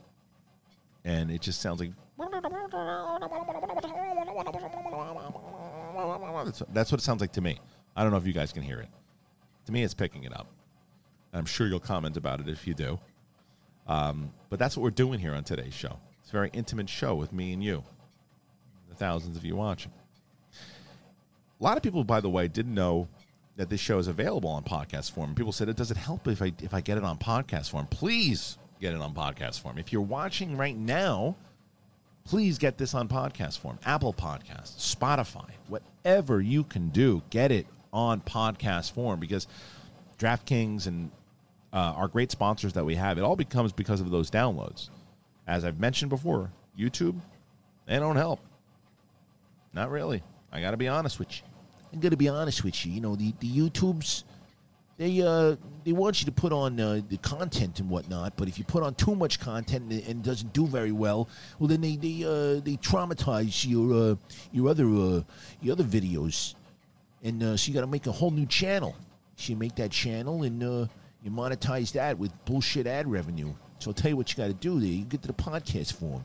and 1.04 1.30
it 1.30 1.42
just 1.42 1.60
sounds 1.60 1.80
like 1.80 1.92
that's, 6.72 6.92
what 6.92 7.00
it 7.00 7.04
sounds 7.04 7.20
like 7.20 7.32
to 7.32 7.40
me. 7.40 7.58
I 7.96 8.02
don't 8.02 8.12
know 8.12 8.18
if 8.18 8.26
you 8.26 8.32
guys 8.32 8.52
can 8.52 8.62
hear 8.62 8.80
it. 8.80 8.88
To 9.66 9.72
me, 9.72 9.82
it's 9.82 9.94
picking 9.94 10.24
it 10.24 10.34
up. 10.34 10.48
I'm 11.32 11.46
sure 11.46 11.66
you'll 11.66 11.80
comment 11.80 12.16
about 12.16 12.40
it 12.40 12.48
if 12.48 12.66
you 12.66 12.74
do. 12.74 12.98
Um, 13.86 14.32
but 14.50 14.58
that's 14.58 14.76
what 14.76 14.82
we're 14.82 14.90
doing 14.90 15.18
here 15.18 15.34
on 15.34 15.44
today's 15.44 15.74
show. 15.74 15.98
It's 16.20 16.30
a 16.30 16.32
very 16.32 16.50
intimate 16.52 16.88
show 16.88 17.14
with 17.14 17.32
me 17.32 17.52
and 17.52 17.62
you, 17.62 17.82
the 18.88 18.94
thousands 18.94 19.36
of 19.36 19.44
you 19.44 19.56
watching. 19.56 19.92
A 21.60 21.64
lot 21.64 21.76
of 21.76 21.82
people, 21.82 22.04
by 22.04 22.20
the 22.20 22.28
way, 22.28 22.48
didn't 22.48 22.74
know 22.74 23.08
that 23.56 23.70
this 23.70 23.80
show 23.80 23.98
is 23.98 24.08
available 24.08 24.50
on 24.50 24.62
podcast 24.62 25.12
form. 25.12 25.34
People 25.34 25.52
said, 25.52 25.74
"Does 25.76 25.90
it 25.90 25.96
help 25.96 26.26
if 26.26 26.42
I 26.42 26.52
if 26.62 26.74
I 26.74 26.80
get 26.80 26.98
it 26.98 27.04
on 27.04 27.18
podcast 27.18 27.70
form?" 27.70 27.86
Please 27.86 28.58
get 28.80 28.94
it 28.94 29.00
on 29.00 29.14
podcast 29.14 29.60
form. 29.60 29.78
If 29.78 29.92
you're 29.92 30.02
watching 30.02 30.56
right 30.56 30.76
now, 30.76 31.36
please 32.24 32.58
get 32.58 32.78
this 32.78 32.94
on 32.94 33.08
podcast 33.08 33.58
form. 33.58 33.78
Apple 33.84 34.12
Podcasts, 34.12 34.94
Spotify, 34.96 35.50
whatever 35.68 36.40
you 36.40 36.64
can 36.64 36.88
do, 36.90 37.22
get 37.30 37.50
it 37.50 37.66
on 37.92 38.20
podcast 38.20 38.92
form 38.92 39.20
because 39.20 39.46
DraftKings 40.18 40.86
and 40.86 41.10
uh, 41.72 41.94
our 41.96 42.08
great 42.08 42.30
sponsors 42.30 42.74
that 42.74 42.84
we 42.84 42.94
have, 42.94 43.18
it 43.18 43.22
all 43.22 43.36
becomes 43.36 43.72
because 43.72 44.00
of 44.00 44.10
those 44.10 44.30
downloads. 44.30 44.88
As 45.46 45.64
I've 45.64 45.80
mentioned 45.80 46.10
before, 46.10 46.50
YouTube, 46.78 47.18
they 47.86 47.98
don't 47.98 48.16
help. 48.16 48.40
Not 49.72 49.90
really. 49.90 50.22
I 50.52 50.60
got 50.60 50.72
to 50.72 50.76
be 50.76 50.88
honest 50.88 51.18
with 51.18 51.36
you. 51.36 51.42
I'm 51.92 52.00
gonna 52.00 52.16
be 52.16 52.28
honest 52.28 52.64
with 52.64 52.86
you. 52.86 52.92
You 52.92 53.00
know, 53.00 53.16
the, 53.16 53.34
the 53.40 53.50
YouTubes, 53.50 54.24
they 55.02 55.20
uh 55.20 55.56
they 55.84 55.92
want 55.92 56.20
you 56.20 56.26
to 56.26 56.32
put 56.32 56.52
on 56.52 56.78
uh, 56.78 57.00
the 57.08 57.16
content 57.18 57.80
and 57.80 57.90
whatnot. 57.90 58.36
But 58.36 58.46
if 58.46 58.56
you 58.56 58.64
put 58.64 58.84
on 58.84 58.94
too 58.94 59.16
much 59.16 59.40
content 59.40 59.90
and, 59.90 60.02
and 60.06 60.22
doesn't 60.22 60.52
do 60.52 60.64
very 60.64 60.92
well, 60.92 61.28
well 61.58 61.66
then 61.66 61.80
they 61.80 61.96
they 61.96 62.24
uh, 62.24 62.60
they 62.60 62.76
traumatize 62.76 63.68
your 63.68 64.12
uh, 64.12 64.14
your 64.52 64.68
other 64.68 64.86
uh, 64.86 65.22
your 65.60 65.72
other 65.72 65.84
videos, 65.84 66.54
and 67.22 67.42
uh, 67.42 67.56
so 67.56 67.68
you 67.68 67.74
got 67.74 67.80
to 67.80 67.86
make 67.88 68.06
a 68.06 68.12
whole 68.12 68.30
new 68.30 68.46
channel. 68.46 68.94
So 69.36 69.52
you 69.52 69.56
make 69.56 69.74
that 69.76 69.90
channel 69.90 70.44
and 70.44 70.62
you 70.62 71.30
monetize 71.30 71.92
that 71.92 72.16
with 72.18 72.32
bullshit 72.44 72.86
ad 72.86 73.10
revenue. 73.10 73.52
So 73.80 73.90
I'll 73.90 73.94
tell 73.94 74.10
you 74.10 74.16
what 74.16 74.30
you 74.30 74.36
got 74.36 74.48
to 74.48 74.54
do 74.54 74.78
there. 74.78 74.88
You 74.88 75.04
get 75.04 75.22
to 75.22 75.28
the 75.28 75.34
podcast 75.34 75.94
form. 75.94 76.24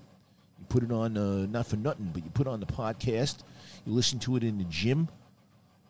You 0.59 0.65
put 0.69 0.83
it 0.83 0.91
on 0.91 1.13
not 1.51 1.65
for 1.65 1.77
nothing, 1.77 2.11
but 2.13 2.23
you 2.23 2.29
put 2.31 2.47
on 2.47 2.59
the 2.59 2.67
podcast. 2.67 3.37
You 3.85 3.93
listen 3.93 4.19
to 4.19 4.35
it 4.35 4.43
in 4.43 4.59
the 4.59 4.65
gym 4.65 5.07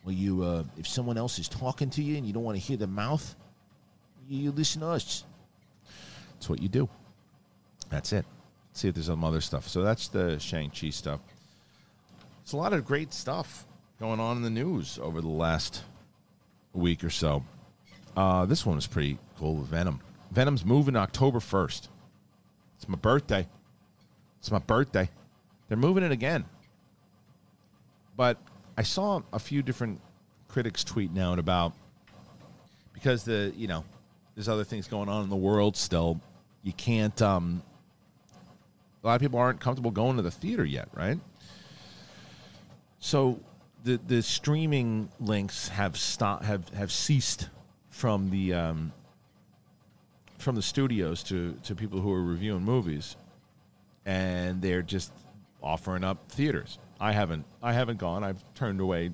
or 0.08 0.12
you 0.12 0.44
uh, 0.44 0.64
if 0.78 0.88
someone 0.88 1.18
else 1.18 1.38
is 1.38 1.48
talking 1.48 1.90
to 1.92 2.02
you 2.02 2.18
and 2.18 2.26
you 2.26 2.34
don't 2.34 2.44
want 2.44 2.58
to 2.58 2.64
hear 2.64 2.78
the 2.78 2.88
mouth 2.88 3.36
you 4.30 4.52
listen 4.52 4.82
to 4.82 4.88
us. 4.88 5.24
That's 6.34 6.50
what 6.50 6.62
you 6.62 6.70
do. 6.70 6.90
That's 7.90 8.14
it. 8.14 8.26
see 8.74 8.90
if 8.90 8.96
there's 8.96 9.08
some 9.08 9.24
other 9.24 9.42
stuff. 9.42 9.68
So 9.68 9.82
that's 9.82 10.08
the 10.10 10.38
Shang-Chi 10.40 10.90
stuff. 10.90 11.20
It's 12.42 12.52
a 12.52 12.58
lot 12.58 12.74
of 12.74 12.86
great 12.86 13.14
stuff 13.14 13.66
going 14.00 14.20
on 14.20 14.38
in 14.38 14.44
the 14.44 14.50
news 14.50 15.00
over 15.02 15.22
the 15.22 15.28
last 15.28 15.84
week 16.74 17.04
or 17.04 17.10
so. 17.10 17.44
Uh, 18.16 18.46
this 18.46 18.66
one 18.66 18.76
was 18.76 18.88
pretty 18.88 19.18
cool 19.38 19.56
with 19.56 19.68
Venom. 19.68 20.02
Venom's 20.32 20.66
moving 20.66 20.96
October 20.96 21.40
1st. 21.40 21.88
It's 22.76 22.88
my 22.88 22.98
birthday. 22.98 23.48
It's 24.40 24.52
my 24.52 24.60
birthday. 24.60 25.10
They're 25.68 25.78
moving 25.78 26.04
it 26.04 26.12
again. 26.12 26.46
But 28.16 28.38
I 28.78 28.84
saw 28.84 29.22
a 29.34 29.40
few 29.40 29.64
different 29.64 30.00
critics 30.48 30.84
tweeting 30.84 31.20
out 31.20 31.40
about 31.40 31.74
because 32.94 33.24
the 33.24 33.52
you 33.58 33.68
know 33.68 33.84
there's 34.36 34.48
other 34.48 34.64
things 34.64 34.88
going 34.88 35.10
on 35.10 35.24
in 35.24 35.30
the 35.30 35.36
world 35.36 35.76
still. 35.76 36.22
You 36.62 36.74
can't. 36.74 37.20
Um, 37.22 37.64
a 39.04 39.08
lot 39.08 39.16
of 39.16 39.22
people 39.22 39.40
aren't 39.40 39.60
comfortable 39.60 39.92
going 39.92 40.18
to 40.18 40.22
the 40.22 40.32
theater 40.32 40.64
yet, 40.64 40.90
right? 40.94 41.20
So 43.00 43.40
the 43.84 44.00
the 44.06 44.22
streaming 44.22 45.10
links 45.20 45.70
have 45.70 45.98
stopped 45.98 46.46
have 46.46 46.70
have 46.70 46.92
ceased 46.92 47.50
from 47.90 48.30
the 48.30 48.54
um, 48.54 48.94
from 50.38 50.56
the 50.56 50.62
studios 50.62 51.24
to 51.24 51.58
to 51.64 51.74
people 51.74 52.00
who 52.00 52.14
are 52.14 52.22
reviewing 52.22 52.64
movies, 52.64 53.16
and 54.06 54.62
they're 54.62 54.84
just 54.84 55.12
offering 55.64 56.04
up 56.04 56.32
theaters. 56.32 56.78
I 57.00 57.12
haven't 57.12 57.46
I 57.62 57.74
haven't 57.74 57.98
gone. 57.98 58.24
I've 58.24 58.44
turned 58.54 58.82
away 58.82 59.12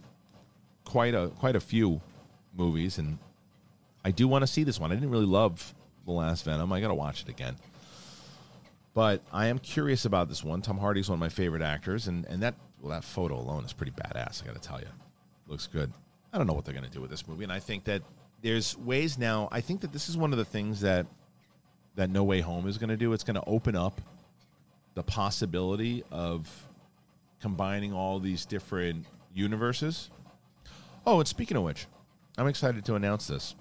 quite 0.85 1.13
a 1.13 1.29
quite 1.39 1.55
a 1.55 1.59
few 1.59 2.01
movies, 2.55 2.97
and 2.97 3.17
I 4.05 4.11
do 4.11 4.27
want 4.27 4.43
to 4.43 4.47
see 4.47 4.63
this 4.63 4.79
one. 4.79 4.91
I 4.91 4.95
didn't 4.95 5.09
really 5.09 5.25
love 5.25 5.73
the 6.05 6.11
last 6.11 6.45
Venom. 6.45 6.71
I 6.71 6.81
got 6.81 6.89
to 6.89 6.93
watch 6.93 7.21
it 7.21 7.29
again. 7.29 7.55
But 8.93 9.21
I 9.31 9.47
am 9.47 9.57
curious 9.57 10.05
about 10.05 10.29
this 10.29 10.43
one. 10.43 10.61
Tom 10.61 10.77
Hardy's 10.77 11.09
one 11.09 11.15
of 11.15 11.19
my 11.19 11.29
favorite 11.29 11.61
actors, 11.63 12.07
and 12.07 12.25
and 12.25 12.43
that 12.43 12.55
well 12.81 12.91
that 12.91 13.03
photo 13.03 13.39
alone 13.39 13.65
is 13.65 13.73
pretty 13.73 13.91
badass. 13.91 14.43
I 14.43 14.45
got 14.45 14.55
to 14.55 14.61
tell 14.61 14.79
you, 14.79 14.87
looks 15.47 15.67
good. 15.67 15.91
I 16.31 16.37
don't 16.37 16.47
know 16.47 16.53
what 16.53 16.65
they're 16.65 16.73
going 16.73 16.85
to 16.85 16.91
do 16.91 17.01
with 17.01 17.09
this 17.09 17.27
movie, 17.27 17.43
and 17.43 17.51
I 17.51 17.59
think 17.59 17.85
that 17.85 18.01
there's 18.41 18.77
ways 18.77 19.17
now. 19.17 19.49
I 19.51 19.61
think 19.61 19.81
that 19.81 19.91
this 19.91 20.09
is 20.09 20.17
one 20.17 20.31
of 20.31 20.37
the 20.37 20.45
things 20.45 20.81
that 20.81 21.07
that 21.95 22.09
No 22.09 22.23
Way 22.23 22.41
Home 22.41 22.67
is 22.67 22.77
going 22.77 22.89
to 22.89 22.97
do. 22.97 23.13
It's 23.13 23.23
going 23.23 23.35
to 23.35 23.43
open 23.45 23.75
up 23.75 23.99
the 24.95 25.03
possibility 25.03 26.03
of 26.11 26.49
combining 27.43 27.91
all 27.91 28.21
these 28.21 28.45
different 28.45 29.05
universes. 29.33 30.09
Oh, 31.05 31.19
and 31.19 31.27
speaking 31.27 31.57
of 31.57 31.63
which, 31.63 31.87
I'm 32.37 32.47
excited 32.47 32.85
to 32.85 32.95
announce 32.95 33.27
this. 33.27 33.53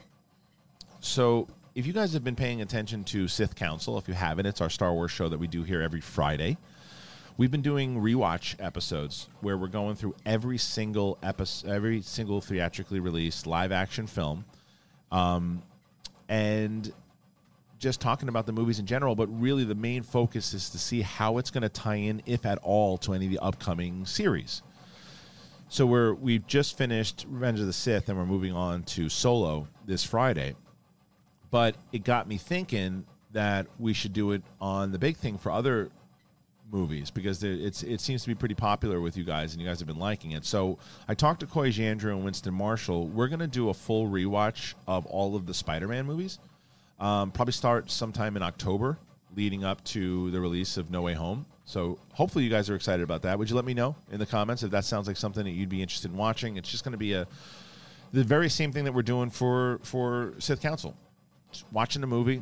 So, 1.01 1.49
if 1.75 1.85
you 1.85 1.93
guys 1.93 2.13
have 2.13 2.23
been 2.23 2.37
paying 2.37 2.63
attention 2.63 3.03
to 3.05 3.27
Sith 3.27 3.57
Council, 3.57 3.99
if 3.99 4.07
you 4.07 4.15
haven't, 4.15 4.47
it's 4.47 4.61
our 4.61 4.71
Star 4.71 4.93
Wars 4.93 5.11
show 5.11 5.29
that 5.29 5.39
we 5.39 5.49
do 5.49 5.65
here 5.65 5.83
every 5.83 6.01
Friday. 6.01 6.59
We've 7.37 7.51
been 7.51 7.63
doing 7.63 8.01
rewatch 8.01 8.55
episodes 8.61 9.29
where 9.41 9.59
we're 9.59 9.67
going 9.67 9.97
through 9.97 10.15
every 10.25 10.59
single 10.59 11.19
episode, 11.21 11.69
every 11.73 12.03
single 12.03 12.41
theatrically 12.41 13.01
released 13.01 13.49
live 13.49 13.73
action 13.73 14.07
film, 14.07 14.45
um, 15.11 15.61
and 16.29 16.93
just 17.83 18.01
talking 18.01 18.29
about 18.29 18.47
the 18.47 18.53
movies 18.53 18.79
in 18.79 18.87
general. 18.87 19.17
But 19.17 19.27
really, 19.29 19.65
the 19.65 19.75
main 19.75 20.03
focus 20.05 20.55
is 20.55 20.71
to 20.71 20.79
see 20.79 21.03
how 21.03 21.39
it's 21.39 21.51
going 21.51 21.63
to 21.63 21.69
tie 21.69 21.97
in, 21.97 22.23
if 22.25 22.47
at 22.47 22.59
all, 22.59 22.97
to 22.99 23.13
any 23.13 23.27
of 23.27 23.33
the 23.33 23.41
upcoming 23.41 24.07
series. 24.07 24.63
So 25.69 25.85
we're 25.85 26.15
we've 26.15 26.47
just 26.47 26.79
finished 26.79 27.27
Revenge 27.29 27.59
of 27.61 27.67
the 27.67 27.73
Sith, 27.73 28.09
and 28.09 28.17
we're 28.17 28.25
moving 28.25 28.53
on 28.53 28.85
to 28.85 29.09
Solo 29.09 29.67
this 29.85 30.05
Friday. 30.05 30.55
But 31.51 31.75
it 31.93 32.05
got 32.05 32.29
me 32.29 32.39
thinking 32.39 33.05
that 33.33 33.67
we 33.79 33.93
should 33.93 34.13
do 34.13 34.33
it 34.33 34.43
on 34.61 34.93
the 34.93 34.99
big 34.99 35.17
thing 35.17 35.37
for 35.37 35.51
other 35.51 35.91
movies 36.71 37.11
because 37.11 37.43
it's 37.43 37.83
it 37.83 38.01
seems 38.01 38.23
to 38.23 38.29
be 38.29 38.35
pretty 38.35 38.55
popular 38.55 39.01
with 39.01 39.17
you 39.17 39.25
guys, 39.25 39.53
and 39.53 39.61
you 39.61 39.67
guys 39.67 39.81
have 39.81 39.89
been 39.89 39.99
liking 39.99 40.33
it. 40.33 40.45
So 40.45 40.79
I 41.09 41.15
talked 41.15 41.41
to 41.41 41.47
Coy 41.47 41.71
Jandreau 41.71 42.13
and 42.13 42.25
Winston 42.25 42.55
Marshall. 42.55 43.09
We're 43.09 43.29
going 43.29 43.41
to 43.41 43.49
do 43.49 43.71
a 43.71 43.75
full 43.75 44.09
rewatch 44.09 44.75
of 44.87 45.05
all 45.07 45.35
of 45.35 45.47
the 45.47 45.55
Spider-Man 45.55 46.07
movies. 46.07 46.39
Um, 47.03 47.33
probably 47.33 47.53
start 47.53 47.91
sometime 47.91 48.37
in 48.37 48.45
October, 48.45 48.97
leading 49.35 49.65
up 49.65 49.83
to 49.87 50.31
the 50.31 50.41
release 50.41 50.77
of 50.77 50.89
No 50.89 51.03
Way 51.03 51.15
Home. 51.15 51.45
So 51.65 51.99
hopefully 52.13 52.45
you 52.45 52.51
guys 52.51 52.71
are 52.71 52.77
excited 52.77 53.03
about 53.03 53.23
that. 53.23 53.37
Would 53.41 53.51
you 53.51 53.57
let 53.57 53.65
me 53.65 53.75
know 53.75 53.97
in 54.13 54.21
the 54.21 54.27
comments 54.27 54.63
if 54.63 54.71
that 54.71 54.85
sounds 54.85 55.09
like 55.09 55.17
something 55.17 55.43
that 55.43 55.51
you'd 55.51 55.69
be 55.69 55.83
interested 55.83 56.13
in 56.13 56.17
watching? 56.17 56.57
It's 56.57 56.71
just 56.71 56.85
going 56.85 56.93
to 56.93 56.99
be 56.99 57.15
a 57.15 57.27
the 58.13 58.23
very 58.23 58.49
same 58.49 58.73
thing 58.73 58.85
that 58.85 58.95
we're 58.95 59.03
doing 59.03 59.31
for 59.31 59.81
for 59.83 60.35
Sith 60.39 60.63
Council. 60.63 60.97
Just 61.51 61.65
watching 61.73 62.03
the 62.03 62.07
movie, 62.07 62.41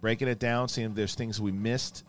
breaking 0.00 0.26
it 0.26 0.40
down, 0.40 0.68
seeing 0.68 0.88
if 0.88 0.96
there's 0.96 1.14
things 1.14 1.40
we 1.40 1.52
missed. 1.52 2.04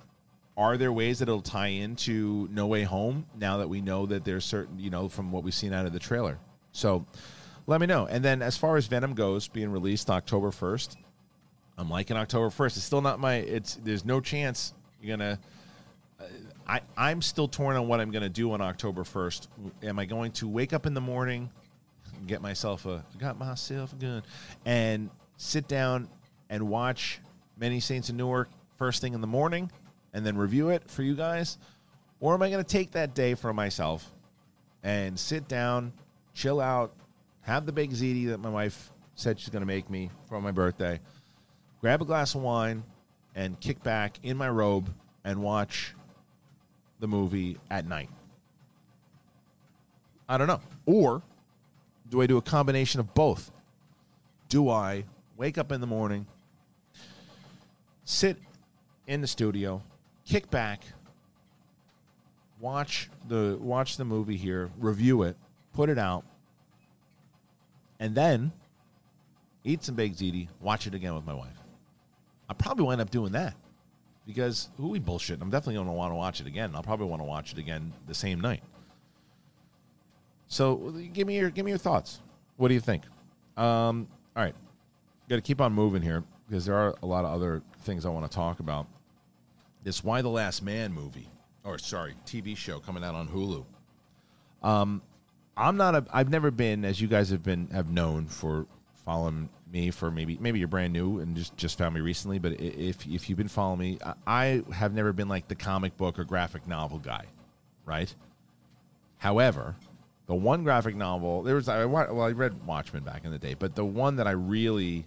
Are 0.57 0.78
there 0.78 0.91
ways 0.91 1.20
that 1.20 1.30
it'll 1.30 1.43
tie 1.43 1.68
into 1.68 2.47
No 2.51 2.66
Way 2.66 2.84
Home 2.84 3.28
now 3.38 3.57
that 3.57 3.70
we 3.70 3.82
know 3.82 4.07
that 4.07 4.26
there's 4.26 4.45
certain, 4.45 4.80
you 4.80 4.89
know, 4.89 5.09
from 5.09 5.32
what 5.32 5.43
we've 5.43 5.53
seen 5.53 5.74
out 5.74 5.86
of 5.86 5.93
the 5.93 5.99
trailer? 5.99 6.39
So 6.72 7.05
let 7.68 7.80
me 7.80 7.86
know. 7.86 8.07
And 8.07 8.26
then 8.26 8.41
as 8.41 8.57
far 8.57 8.78
as 8.78 8.88
Venom 8.88 9.14
goes, 9.14 9.47
being 9.47 9.72
released 9.72 10.09
October 10.09 10.49
1st, 10.49 10.97
I'm 11.78 11.89
liking 11.89 12.17
October 12.17 12.49
1st. 12.49 12.78
It's 12.78 12.84
still 12.84 13.01
not 13.01 13.19
my, 13.19 13.36
it's, 13.36 13.76
there's 13.84 14.05
no 14.05 14.19
chance 14.19 14.74
you're 15.01 15.17
to, 15.17 15.39
I, 16.67 16.82
I'm 16.95 17.22
still 17.22 17.47
torn 17.47 17.76
on 17.76 17.88
what 17.88 17.99
I'm 17.99 18.11
to 18.24 18.30
do 18.30 18.51
on 18.51 18.61
October 18.61 19.03
1st. 19.03 19.47
Am 19.84 19.99
I 19.99 20.05
going 20.05 20.32
to 20.34 20.47
wake 20.47 20.74
up 20.74 20.86
in 20.86 20.93
the 20.93 21.01
morning, 21.01 21.49
get 22.28 22.41
myself 22.41 22.86
a, 22.86 23.03
got 23.17 23.38
myself 23.38 23.93
a 23.93 23.95
gun, 23.95 24.24
and 24.65 25.09
sit 25.38 25.67
down 25.67 26.07
and 26.49 26.67
watch 26.67 27.19
Many 27.57 27.80
Saints 27.80 28.09
in 28.09 28.17
Newark 28.17 28.49
first 28.78 29.01
thing 29.01 29.13
in 29.13 29.22
the 29.22 29.28
morning 29.28 29.72
and 30.13 30.26
then 30.26 30.38
review 30.38 30.69
it 30.69 30.89
for 30.89 31.03
you 31.03 31.15
guys? 31.15 31.57
Or 32.19 32.34
am 32.34 32.41
I 32.41 32.49
to 32.63 32.69
take 32.69 32.91
that 32.91 33.15
day 33.15 33.34
for 33.34 33.53
myself 33.53 34.11
and 34.84 35.19
sit 35.19 35.47
down, 35.47 35.93
chill 36.34 36.59
out, 36.59 36.93
have 37.41 37.65
the 37.65 37.72
big 37.72 37.91
ziti 37.91 38.28
that 38.28 38.39
my 38.39 38.49
wife 38.49 38.91
said 39.15 39.39
she's 39.39 39.49
to 39.61 39.67
make 39.67 39.89
me 39.89 40.09
for 40.28 40.39
my 40.39 40.51
birthday, 40.51 40.99
grab 41.82 42.01
a 42.01 42.05
glass 42.05 42.36
of 42.36 42.41
wine, 42.41 42.84
and 43.36 43.59
kick 43.59 43.82
back 43.84 44.19
in 44.23 44.38
my 44.38 44.49
robe 44.49 44.93
and 45.23 45.41
watch 45.41 45.93
the 46.99 47.07
movie 47.07 47.57
at 47.69 47.88
night? 47.88 48.09
I 50.29 50.38
don't 50.38 50.47
know. 50.47 50.61
Or 50.86 51.21
do 52.09 52.21
I 52.21 52.27
do 52.27 52.38
a 52.38 52.41
combination 52.41 52.99
of 52.99 53.13
both? 53.13 53.51
Do 54.49 54.69
I 54.69 55.05
wake 55.38 55.57
up 55.57 55.71
in 55.71 55.82
the 55.82 55.88
morning, 55.88 56.27
sit 58.05 58.38
in 59.07 59.21
the 59.21 59.27
studio, 59.27 59.82
kick 60.25 60.49
back, 60.49 60.84
watch 62.59 63.09
the 63.27 63.57
watch 63.59 63.97
the 63.97 64.05
movie 64.05 64.38
here, 64.38 64.69
review 64.77 65.23
it, 65.23 65.36
put 65.73 65.89
it 65.89 65.97
out, 65.97 66.23
and 67.99 68.13
then 68.13 68.51
eat 69.63 69.84
some 69.84 69.95
baked 69.95 70.19
ziti, 70.19 70.47
watch 70.59 70.86
it 70.86 70.93
again 70.93 71.15
with 71.15 71.25
my 71.25 71.34
wife. 71.34 71.61
I 72.51 72.53
probably 72.53 72.83
wind 72.83 72.99
up 72.99 73.09
doing 73.09 73.31
that 73.31 73.55
because 74.27 74.67
who 74.75 74.89
we 74.89 74.99
bullshit. 74.99 75.41
I'm 75.41 75.49
definitely 75.49 75.75
going 75.75 75.87
to 75.87 75.93
want 75.93 76.11
to 76.11 76.15
watch 76.15 76.41
it 76.41 76.47
again. 76.47 76.71
I'll 76.75 76.83
probably 76.83 77.05
want 77.05 77.21
to 77.21 77.25
watch 77.25 77.53
it 77.53 77.57
again 77.57 77.93
the 78.07 78.13
same 78.13 78.41
night. 78.41 78.61
So 80.47 80.93
give 81.13 81.27
me 81.27 81.37
your 81.37 81.49
give 81.49 81.63
me 81.63 81.71
your 81.71 81.77
thoughts. 81.77 82.19
What 82.57 82.67
do 82.67 82.73
you 82.73 82.81
think? 82.81 83.03
Um, 83.55 84.05
all 84.35 84.43
right, 84.43 84.53
got 85.29 85.37
to 85.37 85.41
keep 85.41 85.61
on 85.61 85.71
moving 85.71 86.01
here 86.01 86.25
because 86.49 86.65
there 86.65 86.75
are 86.75 86.93
a 87.01 87.05
lot 87.05 87.23
of 87.23 87.31
other 87.31 87.61
things 87.83 88.05
I 88.05 88.09
want 88.09 88.29
to 88.29 88.35
talk 88.35 88.59
about. 88.59 88.85
This 89.85 90.03
Y 90.03 90.21
the 90.21 90.27
Last 90.27 90.61
Man 90.61 90.91
movie, 90.91 91.29
or 91.63 91.77
sorry, 91.77 92.15
TV 92.25 92.57
show 92.57 92.79
coming 92.79 93.01
out 93.01 93.15
on 93.15 93.29
Hulu. 93.29 93.63
Um, 94.61 95.01
I'm 95.55 95.77
not 95.77 95.95
a. 95.95 96.05
I've 96.11 96.29
never 96.29 96.51
been, 96.51 96.83
as 96.83 96.99
you 96.99 97.07
guys 97.07 97.29
have 97.29 97.43
been 97.43 97.69
have 97.69 97.89
known 97.89 98.25
for 98.25 98.65
following 99.05 99.47
me 99.72 99.91
for 99.91 100.11
maybe 100.11 100.38
maybe 100.39 100.59
you're 100.59 100.67
brand 100.67 100.93
new 100.93 101.19
and 101.19 101.36
just 101.36 101.55
just 101.57 101.78
found 101.78 101.95
me 101.95 102.01
recently. 102.01 102.39
But 102.39 102.59
if 102.59 103.05
if 103.07 103.30
you've 103.30 103.38
been 103.38 103.47
following 103.47 103.80
me, 103.80 103.99
I- 104.28 104.63
have 104.74 104.93
never 104.93 105.13
been 105.13 105.28
like 105.28 105.47
the 105.47 105.55
comic 105.55 105.97
book 105.97 106.19
or 106.19 106.24
graphic 106.24 106.67
novel 106.67 106.99
guy, 106.99 107.26
right? 107.86 108.13
However, 109.17 109.76
the 110.28 110.36
one 110.36 110.63
graphic 110.63 110.95
novel 110.95 111.43
there 111.43 111.55
was 111.55 111.69
I 111.69 111.86
well 111.86 112.22
I 112.22 112.32
read 112.32 112.65
Watchmen 112.65 113.03
back 113.03 113.26
in 113.26 113.32
the 113.32 113.39
day, 113.39 113.53
but 113.53 113.76
the 113.76 113.86
one 113.86 114.17
that 114.17 114.28
I 114.28 114.32
really 114.32 115.05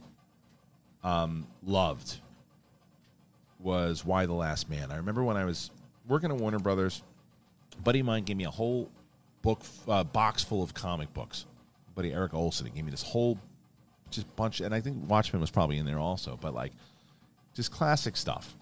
um, 1.02 1.46
loved 1.62 2.20
was 3.60 4.04
Y 4.04 4.26
the 4.26 4.32
Last 4.32 4.68
Man. 4.70 4.90
I 4.90 4.96
remember 4.96 5.22
when 5.22 5.36
I 5.36 5.44
was 5.44 5.70
working 6.06 6.30
at 6.30 6.36
Warner 6.36 6.58
Brothers, 6.58 7.02
buddy 7.82 8.00
of 8.00 8.06
mine 8.06 8.24
gave 8.24 8.36
me 8.36 8.44
a 8.44 8.50
whole 8.50 8.90
book 9.42 9.60
uh, 9.88 10.04
box 10.04 10.42
full 10.42 10.62
of 10.62 10.74
comic 10.74 11.12
books. 11.12 11.46
Buddy 11.94 12.12
Eric 12.12 12.34
Olson 12.34 12.66
he 12.66 12.72
gave 12.72 12.84
me 12.84 12.90
this 12.90 13.02
whole 13.02 13.38
just 14.14 14.34
bunch, 14.36 14.60
and 14.60 14.74
I 14.74 14.80
think 14.80 15.08
Watchmen 15.08 15.40
was 15.40 15.50
probably 15.50 15.78
in 15.78 15.86
there 15.86 15.98
also, 15.98 16.38
but 16.40 16.54
like 16.54 16.72
just 17.54 17.70
classic 17.70 18.16
stuff. 18.16 18.56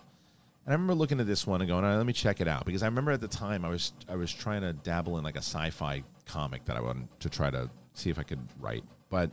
And 0.64 0.72
I 0.72 0.74
remember 0.74 0.94
looking 0.94 1.18
at 1.18 1.26
this 1.26 1.46
one 1.46 1.60
and 1.60 1.68
going, 1.68 1.84
"All 1.84 1.90
right, 1.90 1.96
let 1.96 2.06
me 2.06 2.12
check 2.12 2.40
it 2.40 2.48
out," 2.48 2.64
because 2.64 2.82
I 2.82 2.86
remember 2.86 3.12
at 3.12 3.20
the 3.20 3.28
time 3.28 3.64
I 3.64 3.68
was 3.68 3.92
I 4.08 4.16
was 4.16 4.32
trying 4.32 4.62
to 4.62 4.72
dabble 4.72 5.18
in 5.18 5.24
like 5.24 5.36
a 5.36 5.38
sci-fi 5.38 6.02
comic 6.26 6.64
that 6.66 6.76
I 6.76 6.80
wanted 6.80 7.08
to 7.20 7.28
try 7.28 7.50
to 7.50 7.68
see 7.94 8.10
if 8.10 8.18
I 8.18 8.22
could 8.22 8.40
write, 8.60 8.84
but 9.10 9.30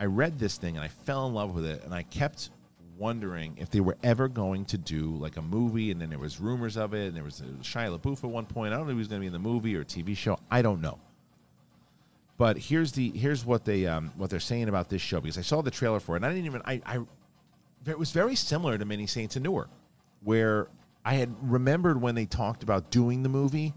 I 0.00 0.06
read 0.06 0.38
this 0.38 0.56
thing 0.56 0.76
and 0.76 0.84
I 0.84 0.88
fell 0.88 1.26
in 1.26 1.34
love 1.34 1.54
with 1.54 1.66
it, 1.66 1.84
and 1.84 1.94
I 1.94 2.02
kept 2.02 2.50
wondering 2.96 3.56
if 3.58 3.70
they 3.70 3.80
were 3.80 3.96
ever 4.02 4.28
going 4.28 4.64
to 4.66 4.78
do 4.78 5.16
like 5.16 5.36
a 5.36 5.42
movie, 5.42 5.90
and 5.90 6.00
then 6.00 6.10
there 6.10 6.18
was 6.18 6.40
rumors 6.40 6.76
of 6.76 6.94
it, 6.94 7.08
and 7.08 7.16
there 7.16 7.24
was 7.24 7.40
uh, 7.40 7.44
Shia 7.62 7.98
LaBeouf 7.98 8.24
at 8.24 8.30
one 8.30 8.46
point. 8.46 8.72
I 8.72 8.76
don't 8.76 8.86
know 8.86 8.90
if 8.90 8.94
he 8.94 8.98
was 8.98 9.08
going 9.08 9.20
to 9.20 9.22
be 9.22 9.26
in 9.26 9.32
the 9.32 9.38
movie 9.38 9.74
or 9.74 9.84
TV 9.84 10.16
show. 10.16 10.38
I 10.50 10.62
don't 10.62 10.80
know. 10.80 10.98
But 12.36 12.58
here's 12.58 12.92
the 12.92 13.10
here's 13.10 13.44
what 13.44 13.64
they 13.64 13.86
um, 13.86 14.12
what 14.16 14.30
they're 14.30 14.40
saying 14.40 14.68
about 14.68 14.88
this 14.88 15.00
show 15.00 15.20
because 15.20 15.38
I 15.38 15.42
saw 15.42 15.62
the 15.62 15.70
trailer 15.70 16.00
for 16.00 16.16
it, 16.16 16.18
and 16.18 16.26
I 16.26 16.30
didn't 16.30 16.46
even 16.46 16.62
I, 16.64 16.82
I 16.84 16.98
it 17.86 17.98
was 17.98 18.10
very 18.10 18.34
similar 18.34 18.76
to 18.76 18.84
Many 18.84 19.06
Saints 19.06 19.36
of 19.36 19.42
Newark, 19.42 19.70
where 20.22 20.68
I 21.04 21.14
had 21.14 21.34
remembered 21.42 22.00
when 22.00 22.14
they 22.14 22.26
talked 22.26 22.62
about 22.62 22.90
doing 22.90 23.22
the 23.22 23.28
movie 23.28 23.74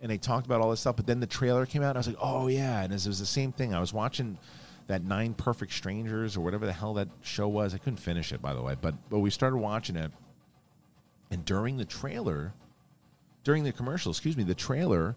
and 0.00 0.10
they 0.10 0.18
talked 0.18 0.46
about 0.46 0.60
all 0.60 0.70
this 0.70 0.80
stuff, 0.80 0.96
but 0.96 1.06
then 1.06 1.20
the 1.20 1.26
trailer 1.26 1.66
came 1.66 1.82
out 1.82 1.90
and 1.90 1.98
I 1.98 2.00
was 2.00 2.08
like, 2.08 2.16
oh 2.20 2.48
yeah, 2.48 2.82
and 2.82 2.92
it 2.92 3.06
was 3.06 3.18
the 3.18 3.26
same 3.26 3.52
thing. 3.52 3.74
I 3.74 3.80
was 3.80 3.92
watching 3.92 4.38
that 4.86 5.04
Nine 5.04 5.34
Perfect 5.34 5.72
Strangers 5.72 6.36
or 6.36 6.40
whatever 6.40 6.66
the 6.66 6.72
hell 6.72 6.94
that 6.94 7.08
show 7.20 7.46
was. 7.46 7.74
I 7.74 7.78
couldn't 7.78 7.98
finish 7.98 8.32
it 8.32 8.40
by 8.40 8.54
the 8.54 8.62
way, 8.62 8.76
but 8.80 8.94
but 9.10 9.18
we 9.18 9.30
started 9.30 9.58
watching 9.58 9.96
it, 9.96 10.10
and 11.30 11.44
during 11.44 11.76
the 11.76 11.84
trailer, 11.84 12.52
during 13.44 13.64
the 13.64 13.72
commercial, 13.72 14.10
excuse 14.10 14.36
me, 14.36 14.44
the 14.44 14.54
trailer 14.54 15.14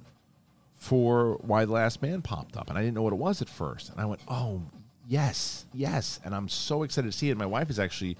for 0.85 1.37
Y 1.37 1.65
the 1.65 1.71
Last 1.71 2.03
Man 2.03 2.21
popped 2.21 2.55
up, 2.55 2.69
and 2.69 2.77
I 2.77 2.81
didn't 2.81 2.93
know 2.93 3.01
what 3.01 3.11
it 3.11 3.17
was 3.17 3.41
at 3.41 3.49
first, 3.49 3.89
and 3.89 3.99
I 3.99 4.05
went, 4.05 4.21
oh 4.27 4.61
yes, 5.07 5.65
yes, 5.73 6.19
and 6.23 6.35
I'm 6.35 6.47
so 6.47 6.83
excited 6.83 7.11
to 7.11 7.17
see 7.17 7.31
it. 7.31 7.37
My 7.37 7.45
wife 7.47 7.71
is 7.71 7.79
actually 7.79 8.17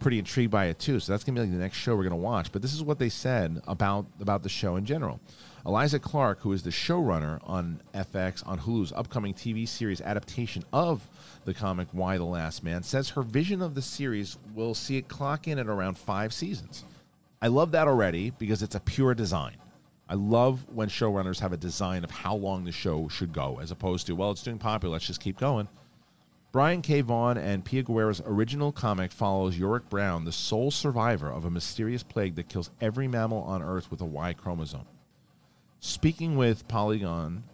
pretty 0.00 0.18
intrigued 0.18 0.50
by 0.50 0.64
it 0.64 0.80
too. 0.80 0.98
So 0.98 1.12
that's 1.12 1.22
gonna 1.22 1.36
be 1.36 1.46
like 1.46 1.52
the 1.52 1.62
next 1.62 1.76
show 1.76 1.94
we're 1.94 2.02
gonna 2.02 2.16
watch. 2.16 2.50
But 2.50 2.60
this 2.60 2.74
is 2.74 2.82
what 2.82 2.98
they 2.98 3.08
said 3.08 3.62
about 3.68 4.06
about 4.20 4.42
the 4.42 4.48
show 4.48 4.74
in 4.74 4.84
general. 4.84 5.20
Eliza 5.64 6.00
Clark, 6.00 6.40
who 6.40 6.52
is 6.52 6.64
the 6.64 6.70
showrunner 6.70 7.38
on 7.44 7.80
FX 7.94 8.44
on 8.48 8.58
Hulu's 8.58 8.92
upcoming 8.92 9.32
TV 9.32 9.68
series 9.68 10.00
adaptation 10.00 10.64
of 10.72 11.08
the 11.44 11.54
comic 11.54 11.86
Y 11.92 12.18
the 12.18 12.24
Last 12.24 12.64
Man, 12.64 12.82
says 12.82 13.10
her 13.10 13.22
vision 13.22 13.62
of 13.62 13.76
the 13.76 13.82
series 13.82 14.38
will 14.56 14.74
see 14.74 14.96
it 14.96 15.06
clock 15.06 15.46
in 15.46 15.60
at 15.60 15.68
around 15.68 15.96
five 15.96 16.32
seasons. 16.32 16.84
I 17.40 17.46
love 17.46 17.70
that 17.72 17.86
already 17.86 18.30
because 18.30 18.60
it's 18.64 18.74
a 18.74 18.80
pure 18.80 19.14
design. 19.14 19.54
I 20.12 20.14
love 20.14 20.66
when 20.68 20.90
showrunners 20.90 21.40
have 21.40 21.54
a 21.54 21.56
design 21.56 22.04
of 22.04 22.10
how 22.10 22.34
long 22.34 22.64
the 22.64 22.70
show 22.70 23.08
should 23.08 23.32
go, 23.32 23.58
as 23.62 23.70
opposed 23.70 24.06
to, 24.08 24.12
well, 24.12 24.30
it's 24.30 24.42
doing 24.42 24.58
popular, 24.58 24.92
let's 24.92 25.06
just 25.06 25.22
keep 25.22 25.38
going. 25.38 25.68
Brian 26.52 26.82
K. 26.82 27.00
Vaughan 27.00 27.38
and 27.38 27.64
Pia 27.64 27.82
Guerra's 27.82 28.20
original 28.26 28.72
comic 28.72 29.10
follows 29.10 29.56
Yorick 29.56 29.88
Brown, 29.88 30.26
the 30.26 30.30
sole 30.30 30.70
survivor 30.70 31.30
of 31.30 31.46
a 31.46 31.50
mysterious 31.50 32.02
plague 32.02 32.34
that 32.34 32.50
kills 32.50 32.68
every 32.78 33.08
mammal 33.08 33.40
on 33.44 33.62
Earth 33.62 33.90
with 33.90 34.02
a 34.02 34.04
Y 34.04 34.34
chromosome. 34.34 34.84
Speaking 35.80 36.36
with 36.36 36.68
Polygon, 36.68 37.44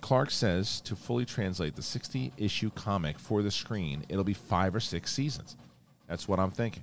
Clark 0.00 0.32
says 0.32 0.80
to 0.80 0.96
fully 0.96 1.24
translate 1.24 1.76
the 1.76 1.82
60 1.82 2.32
issue 2.36 2.70
comic 2.70 3.20
for 3.20 3.42
the 3.42 3.50
screen, 3.52 4.04
it'll 4.08 4.24
be 4.24 4.34
five 4.34 4.74
or 4.74 4.80
six 4.80 5.12
seasons. 5.12 5.56
That's 6.08 6.26
what 6.26 6.40
I'm 6.40 6.50
thinking. 6.50 6.82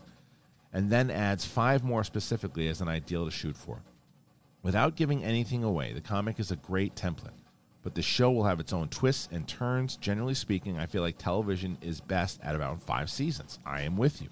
And 0.72 0.90
then 0.90 1.12
adds 1.12 1.44
five 1.44 1.84
more 1.84 2.06
specifically 2.06 2.70
as 2.70 2.80
an 2.80 2.88
ideal 2.88 3.26
to 3.26 3.32
shoot 3.32 3.58
for. 3.58 3.82
Without 4.66 4.96
giving 4.96 5.24
anything 5.24 5.64
away, 5.64 5.94
the 5.94 6.02
comic 6.02 6.40
is 6.40 6.50
a 6.50 6.56
great 6.56 6.96
template, 6.96 7.38
but 7.84 7.94
the 7.94 8.02
show 8.02 8.32
will 8.32 8.46
have 8.46 8.60
its 8.60 8.74
own 8.74 8.88
twists 8.88 9.30
and 9.32 9.48
turns. 9.48 9.96
Generally 9.96 10.34
speaking, 10.34 10.80
I 10.80 10.88
feel 10.88 11.04
like 11.04 11.20
television 11.20 11.78
is 11.82 12.02
best 12.02 12.40
at 12.42 12.56
about 12.56 12.82
five 12.82 13.12
seasons. 13.12 13.60
I 13.64 13.84
am 13.84 13.96
with 13.96 14.24
you. 14.24 14.30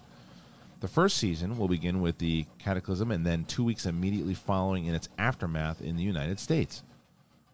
The 0.79 0.88
first 0.88 1.17
season 1.17 1.55
will 1.55 1.67
begin 1.67 2.01
with 2.01 2.17
the 2.17 2.47
Cataclysm 2.57 3.11
and 3.11 3.23
then 3.23 3.45
two 3.45 3.63
weeks 3.63 3.86
immediately 3.86 4.34
following 4.34 4.88
in 4.88 4.95
its 4.95 5.07
aftermath 5.19 5.84
in 5.84 5.97
the 5.97 6.03
United 6.03 6.39
States. 6.39 6.81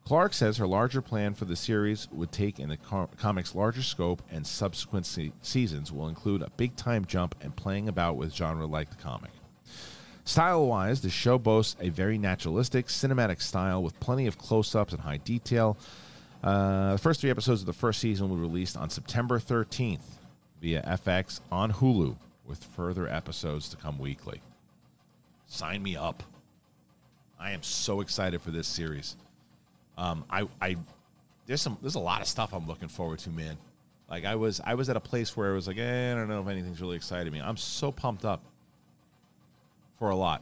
Clark 0.05 0.33
says 0.33 0.55
her 0.55 0.65
larger 0.65 1.01
plan 1.01 1.33
for 1.33 1.43
the 1.43 1.57
series 1.57 2.07
would 2.13 2.31
take 2.31 2.61
in 2.61 2.69
the 2.69 2.77
co- 2.77 3.09
comic's 3.17 3.53
larger 3.53 3.83
scope, 3.83 4.21
and 4.31 4.47
subsequent 4.47 5.05
se- 5.05 5.33
seasons 5.41 5.91
will 5.91 6.07
include 6.07 6.43
a 6.43 6.49
big 6.55 6.77
time 6.77 7.03
jump 7.03 7.35
and 7.41 7.57
playing 7.57 7.89
about 7.89 8.15
with 8.15 8.33
genre 8.33 8.65
like 8.65 8.89
the 8.89 8.95
comic. 8.95 9.31
Style 10.29 10.67
wise, 10.67 11.01
the 11.01 11.09
show 11.09 11.39
boasts 11.39 11.75
a 11.81 11.89
very 11.89 12.19
naturalistic, 12.19 12.85
cinematic 12.85 13.41
style 13.41 13.81
with 13.81 13.99
plenty 13.99 14.27
of 14.27 14.37
close 14.37 14.75
ups 14.75 14.93
and 14.93 15.01
high 15.01 15.17
detail. 15.17 15.75
Uh, 16.43 16.91
the 16.91 16.97
first 16.99 17.19
three 17.19 17.31
episodes 17.31 17.61
of 17.61 17.65
the 17.65 17.73
first 17.73 17.99
season 17.99 18.29
will 18.29 18.35
be 18.35 18.43
released 18.43 18.77
on 18.77 18.91
September 18.91 19.39
13th 19.39 20.03
via 20.61 20.83
FX 20.83 21.39
on 21.51 21.73
Hulu, 21.73 22.15
with 22.45 22.63
further 22.75 23.07
episodes 23.07 23.69
to 23.69 23.77
come 23.77 23.97
weekly. 23.97 24.39
Sign 25.47 25.81
me 25.81 25.95
up. 25.95 26.21
I 27.39 27.49
am 27.49 27.63
so 27.63 28.01
excited 28.01 28.39
for 28.39 28.51
this 28.51 28.67
series. 28.67 29.15
Um, 29.97 30.25
I, 30.29 30.47
I, 30.61 30.77
there's 31.47 31.59
some, 31.63 31.75
there's 31.81 31.95
a 31.95 31.99
lot 31.99 32.21
of 32.21 32.27
stuff 32.27 32.53
I'm 32.53 32.67
looking 32.67 32.87
forward 32.87 33.17
to, 33.19 33.31
man. 33.31 33.57
Like 34.07 34.25
I 34.25 34.35
was, 34.35 34.61
I 34.63 34.75
was 34.75 34.89
at 34.89 34.95
a 34.95 35.01
place 35.01 35.35
where 35.35 35.49
I 35.49 35.55
was 35.55 35.65
like, 35.65 35.79
eh, 35.79 36.11
I 36.11 36.13
don't 36.13 36.29
know 36.29 36.39
if 36.39 36.47
anything's 36.47 36.81
really 36.81 36.97
excited 36.97 37.33
me. 37.33 37.41
I'm 37.41 37.57
so 37.57 37.91
pumped 37.91 38.25
up 38.25 38.43
for 39.99 40.09
a 40.09 40.15
lot, 40.15 40.41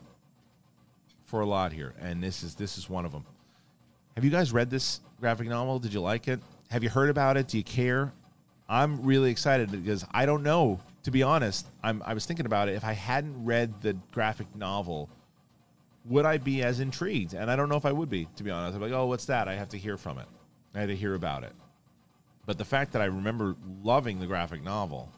for 1.26 1.42
a 1.42 1.46
lot 1.46 1.74
here, 1.74 1.94
and 2.00 2.24
this 2.24 2.44
is 2.44 2.56
this 2.56 2.78
is 2.78 2.90
one 2.90 3.06
of 3.06 3.12
them. 3.12 3.26
Have 4.16 4.24
you 4.24 4.32
guys 4.32 4.54
read 4.54 4.70
this 4.70 5.02
graphic 5.20 5.48
novel? 5.48 5.80
Did 5.80 5.94
you 5.94 6.02
like 6.02 6.28
it? 6.28 6.40
Have 6.70 6.84
you 6.84 6.90
heard 6.90 7.10
about 7.10 7.38
it? 7.38 7.48
Do 7.48 7.58
you 7.58 7.64
care? 7.64 8.14
I'm 8.70 9.04
really 9.04 9.32
excited 9.32 9.72
because 9.72 10.06
I 10.12 10.26
don't 10.26 10.44
know. 10.44 10.80
To 11.04 11.12
be 11.12 11.24
honest, 11.24 11.66
I'm, 11.84 12.04
I 12.06 12.14
was 12.14 12.26
thinking 12.26 12.46
about 12.46 12.68
it. 12.68 12.76
If 12.76 12.84
I 12.84 12.92
hadn't 12.92 13.46
read 13.46 13.82
the 13.82 13.94
graphic 14.12 14.48
novel, 14.56 15.10
would 16.06 16.26
I 16.26 16.38
be 16.38 16.64
as 16.64 16.80
intrigued? 16.80 17.34
And 17.34 17.50
I 17.50 17.56
don't 17.56 17.70
know 17.70 17.78
if 17.78 17.86
I 17.86 17.92
would 17.94 18.10
be. 18.10 18.28
To 18.36 18.44
be 18.44 18.52
honest, 18.52 18.76
I'm 18.76 18.82
like, 18.82 18.92
oh, 18.92 19.06
what's 19.06 19.26
that? 19.26 19.48
I 19.48 19.56
have 19.56 19.70
to 19.70 19.78
hear 19.78 19.98
from 19.98 20.18
it. 20.18 20.26
I 20.76 20.80
had 20.80 20.90
to 20.90 20.96
hear 20.96 21.14
about 21.14 21.44
it. 21.44 21.54
But 22.46 22.58
the 22.58 22.66
fact 22.66 22.94
that 22.94 23.02
I 23.02 23.06
remember 23.06 23.56
loving 23.84 24.20
the 24.20 24.28
graphic 24.28 24.64
novel, 24.64 25.10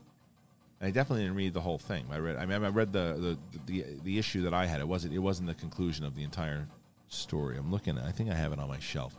and 0.80 0.88
I 0.88 0.92
definitely 0.92 1.24
didn't 1.24 1.38
read 1.38 1.54
the 1.54 1.62
whole 1.62 1.78
thing. 1.78 2.06
I 2.12 2.18
read. 2.18 2.38
I 2.38 2.46
mean, 2.46 2.64
I 2.64 2.70
read 2.70 2.94
the 2.94 3.38
the, 3.52 3.62
the 3.66 3.86
the 4.04 4.20
issue 4.20 4.44
that 4.44 4.54
I 4.54 4.66
had. 4.66 4.80
It 4.80 4.88
wasn't. 4.88 5.14
It 5.14 5.20
wasn't 5.20 5.48
the 5.48 5.56
conclusion 5.56 6.06
of 6.06 6.16
the 6.16 6.24
entire 6.24 6.68
story. 7.08 7.58
I'm 7.58 7.72
looking. 7.72 7.98
At, 7.98 8.06
I 8.06 8.12
think 8.12 8.30
I 8.30 8.36
have 8.36 8.54
it 8.54 8.60
on 8.60 8.68
my 8.68 8.80
shelf. 8.80 9.16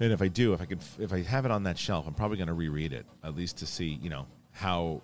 And 0.00 0.12
if 0.12 0.22
I 0.22 0.28
do, 0.28 0.54
if 0.54 0.62
I 0.62 0.64
could, 0.64 0.80
if 0.98 1.12
I 1.12 1.22
have 1.22 1.44
it 1.44 1.50
on 1.50 1.64
that 1.64 1.76
shelf, 1.76 2.06
I'm 2.06 2.14
probably 2.14 2.38
going 2.38 2.48
to 2.48 2.54
reread 2.54 2.94
it 2.94 3.04
at 3.22 3.36
least 3.36 3.58
to 3.58 3.66
see, 3.66 3.98
you 4.02 4.08
know, 4.08 4.26
how 4.52 5.02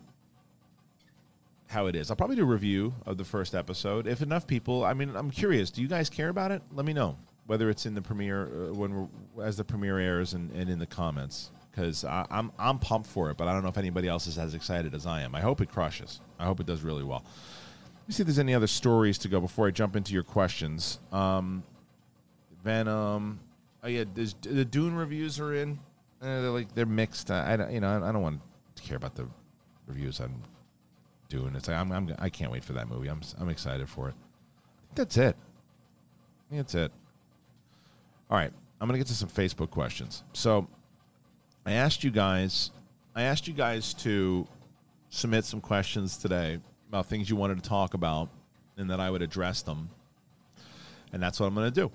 how 1.68 1.86
it 1.86 1.96
is. 1.96 2.10
I'll 2.10 2.16
probably 2.16 2.36
do 2.36 2.42
a 2.42 2.46
review 2.46 2.94
of 3.04 3.18
the 3.18 3.24
first 3.24 3.54
episode. 3.54 4.06
If 4.06 4.22
enough 4.22 4.46
people, 4.46 4.84
I 4.84 4.94
mean, 4.94 5.14
I'm 5.14 5.30
curious. 5.30 5.70
Do 5.70 5.82
you 5.82 5.88
guys 5.88 6.08
care 6.08 6.30
about 6.30 6.50
it? 6.50 6.62
Let 6.72 6.86
me 6.86 6.94
know 6.94 7.18
whether 7.46 7.68
it's 7.68 7.84
in 7.84 7.94
the 7.94 8.02
premiere 8.02 8.46
uh, 8.46 8.72
when 8.72 9.08
as 9.42 9.56
the 9.56 9.64
premiere 9.64 9.98
airs 9.98 10.32
and, 10.32 10.50
and 10.52 10.70
in 10.70 10.78
the 10.78 10.86
comments 10.86 11.50
because 11.76 12.04
I'm 12.04 12.50
I'm 12.58 12.78
pumped 12.78 13.06
for 13.06 13.30
it. 13.30 13.36
But 13.36 13.48
I 13.48 13.52
don't 13.52 13.62
know 13.62 13.68
if 13.68 13.76
anybody 13.78 14.08
else 14.08 14.26
is 14.26 14.38
as 14.38 14.54
excited 14.54 14.94
as 14.94 15.06
I 15.06 15.22
am. 15.22 15.34
I 15.34 15.40
hope 15.40 15.60
it 15.60 15.70
crushes. 15.70 16.20
I 16.38 16.44
hope 16.44 16.60
it 16.60 16.66
does 16.66 16.82
really 16.82 17.04
well. 17.04 17.22
Let 17.24 18.08
me 18.08 18.14
see 18.14 18.22
if 18.22 18.26
there's 18.28 18.38
any 18.38 18.54
other 18.54 18.66
stories 18.66 19.18
to 19.18 19.28
go 19.28 19.40
before 19.40 19.66
I 19.66 19.70
jump 19.70 19.96
into 19.96 20.14
your 20.14 20.22
questions. 20.22 20.98
Um, 21.12 21.62
Venom. 22.64 23.40
Oh 23.82 23.88
yeah, 23.88 24.04
the 24.14 24.64
Dune 24.64 24.96
reviews 24.96 25.38
are 25.38 25.54
in. 25.54 25.78
Uh, 26.22 26.40
they're 26.40 26.50
like 26.50 26.74
they're 26.74 26.86
mixed. 26.86 27.30
I, 27.30 27.52
I 27.52 27.56
don't, 27.56 27.70
you 27.70 27.80
know 27.80 27.88
I, 27.88 28.08
I 28.08 28.12
don't 28.12 28.22
want 28.22 28.40
to 28.76 28.82
care 28.82 28.96
about 28.96 29.14
the 29.14 29.28
reviews 29.86 30.20
on 30.20 30.32
Dune. 31.28 31.54
It's 31.56 31.68
like 31.68 31.76
I'm, 31.76 31.92
I'm 31.92 32.14
I 32.18 32.30
can't 32.30 32.50
wait 32.50 32.64
for 32.64 32.72
that 32.72 32.88
movie. 32.88 33.08
I'm 33.08 33.20
I'm 33.38 33.50
excited 33.50 33.88
for 33.88 34.08
it. 34.08 34.14
That's 34.94 35.18
it. 35.18 35.36
I 35.36 36.54
think 36.54 36.62
that's 36.62 36.74
it. 36.74 36.92
All 38.30 38.38
right, 38.38 38.50
I'm 38.80 38.88
gonna 38.88 38.98
get 38.98 39.08
to 39.08 39.14
some 39.14 39.28
Facebook 39.28 39.70
questions. 39.70 40.24
So 40.32 40.68
I 41.66 41.72
asked 41.72 42.04
you 42.04 42.12
guys, 42.12 42.70
I 43.16 43.22
asked 43.22 43.48
you 43.48 43.52
guys 43.52 43.92
to 43.94 44.46
submit 45.10 45.44
some 45.44 45.60
questions 45.60 46.16
today 46.16 46.60
about 46.88 47.06
things 47.06 47.28
you 47.28 47.34
wanted 47.34 47.60
to 47.60 47.68
talk 47.68 47.94
about, 47.94 48.28
and 48.76 48.88
that 48.90 49.00
I 49.00 49.10
would 49.10 49.20
address 49.20 49.62
them. 49.62 49.90
And 51.12 51.20
that's 51.20 51.40
what 51.40 51.46
I'm 51.46 51.54
going 51.56 51.72
to 51.72 51.80
do. 51.80 51.90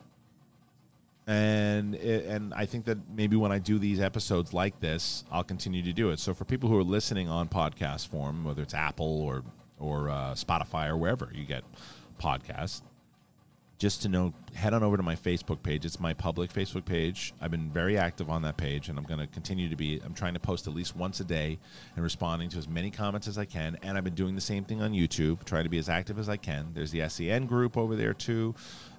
And 1.25 1.95
it, 1.95 2.25
and 2.25 2.53
I 2.53 2.65
think 2.65 2.83
that 2.85 2.97
maybe 3.15 3.37
when 3.37 3.53
I 3.53 3.59
do 3.59 3.79
these 3.79 4.01
episodes 4.01 4.53
like 4.53 4.77
this, 4.81 5.23
I'll 5.31 5.43
continue 5.43 5.81
to 5.83 5.93
do 5.93 6.09
it. 6.09 6.19
So 6.19 6.33
for 6.33 6.43
people 6.43 6.67
who 6.67 6.77
are 6.77 6.83
listening 6.83 7.29
on 7.29 7.47
podcast 7.47 8.09
form, 8.09 8.43
whether 8.43 8.61
it's 8.61 8.73
Apple 8.73 9.21
or 9.21 9.43
or 9.79 10.09
uh, 10.09 10.33
Spotify 10.33 10.89
or 10.89 10.97
wherever 10.97 11.31
you 11.33 11.45
get 11.45 11.63
podcasts, 12.21 12.81
just 13.81 14.03
to 14.03 14.09
know, 14.09 14.31
head 14.53 14.75
on 14.75 14.83
over 14.83 14.95
to 14.95 15.01
my 15.01 15.15
Facebook 15.15 15.63
page. 15.63 15.85
It's 15.85 15.99
my 15.99 16.13
public 16.13 16.53
Facebook 16.53 16.85
page. 16.85 17.33
I've 17.41 17.49
been 17.49 17.71
very 17.71 17.97
active 17.97 18.29
on 18.29 18.43
that 18.43 18.55
page, 18.55 18.89
and 18.89 18.99
I'm 18.99 19.05
going 19.05 19.19
to 19.19 19.25
continue 19.25 19.69
to 19.69 19.75
be. 19.75 19.99
I'm 20.05 20.13
trying 20.13 20.35
to 20.35 20.39
post 20.39 20.67
at 20.67 20.75
least 20.75 20.95
once 20.95 21.19
a 21.19 21.23
day 21.23 21.57
and 21.95 22.03
responding 22.03 22.47
to 22.49 22.59
as 22.59 22.67
many 22.67 22.91
comments 22.91 23.27
as 23.27 23.39
I 23.39 23.45
can. 23.45 23.79
And 23.81 23.97
I've 23.97 24.03
been 24.03 24.13
doing 24.13 24.35
the 24.35 24.41
same 24.41 24.65
thing 24.65 24.83
on 24.83 24.91
YouTube, 24.91 25.45
trying 25.45 25.63
to 25.63 25.69
be 25.71 25.79
as 25.79 25.89
active 25.89 26.19
as 26.19 26.29
I 26.29 26.37
can. 26.37 26.69
There's 26.75 26.91
the 26.91 27.09
SEN 27.09 27.47
group 27.47 27.75
over 27.75 27.95
there 27.95 28.13
too. 28.13 28.53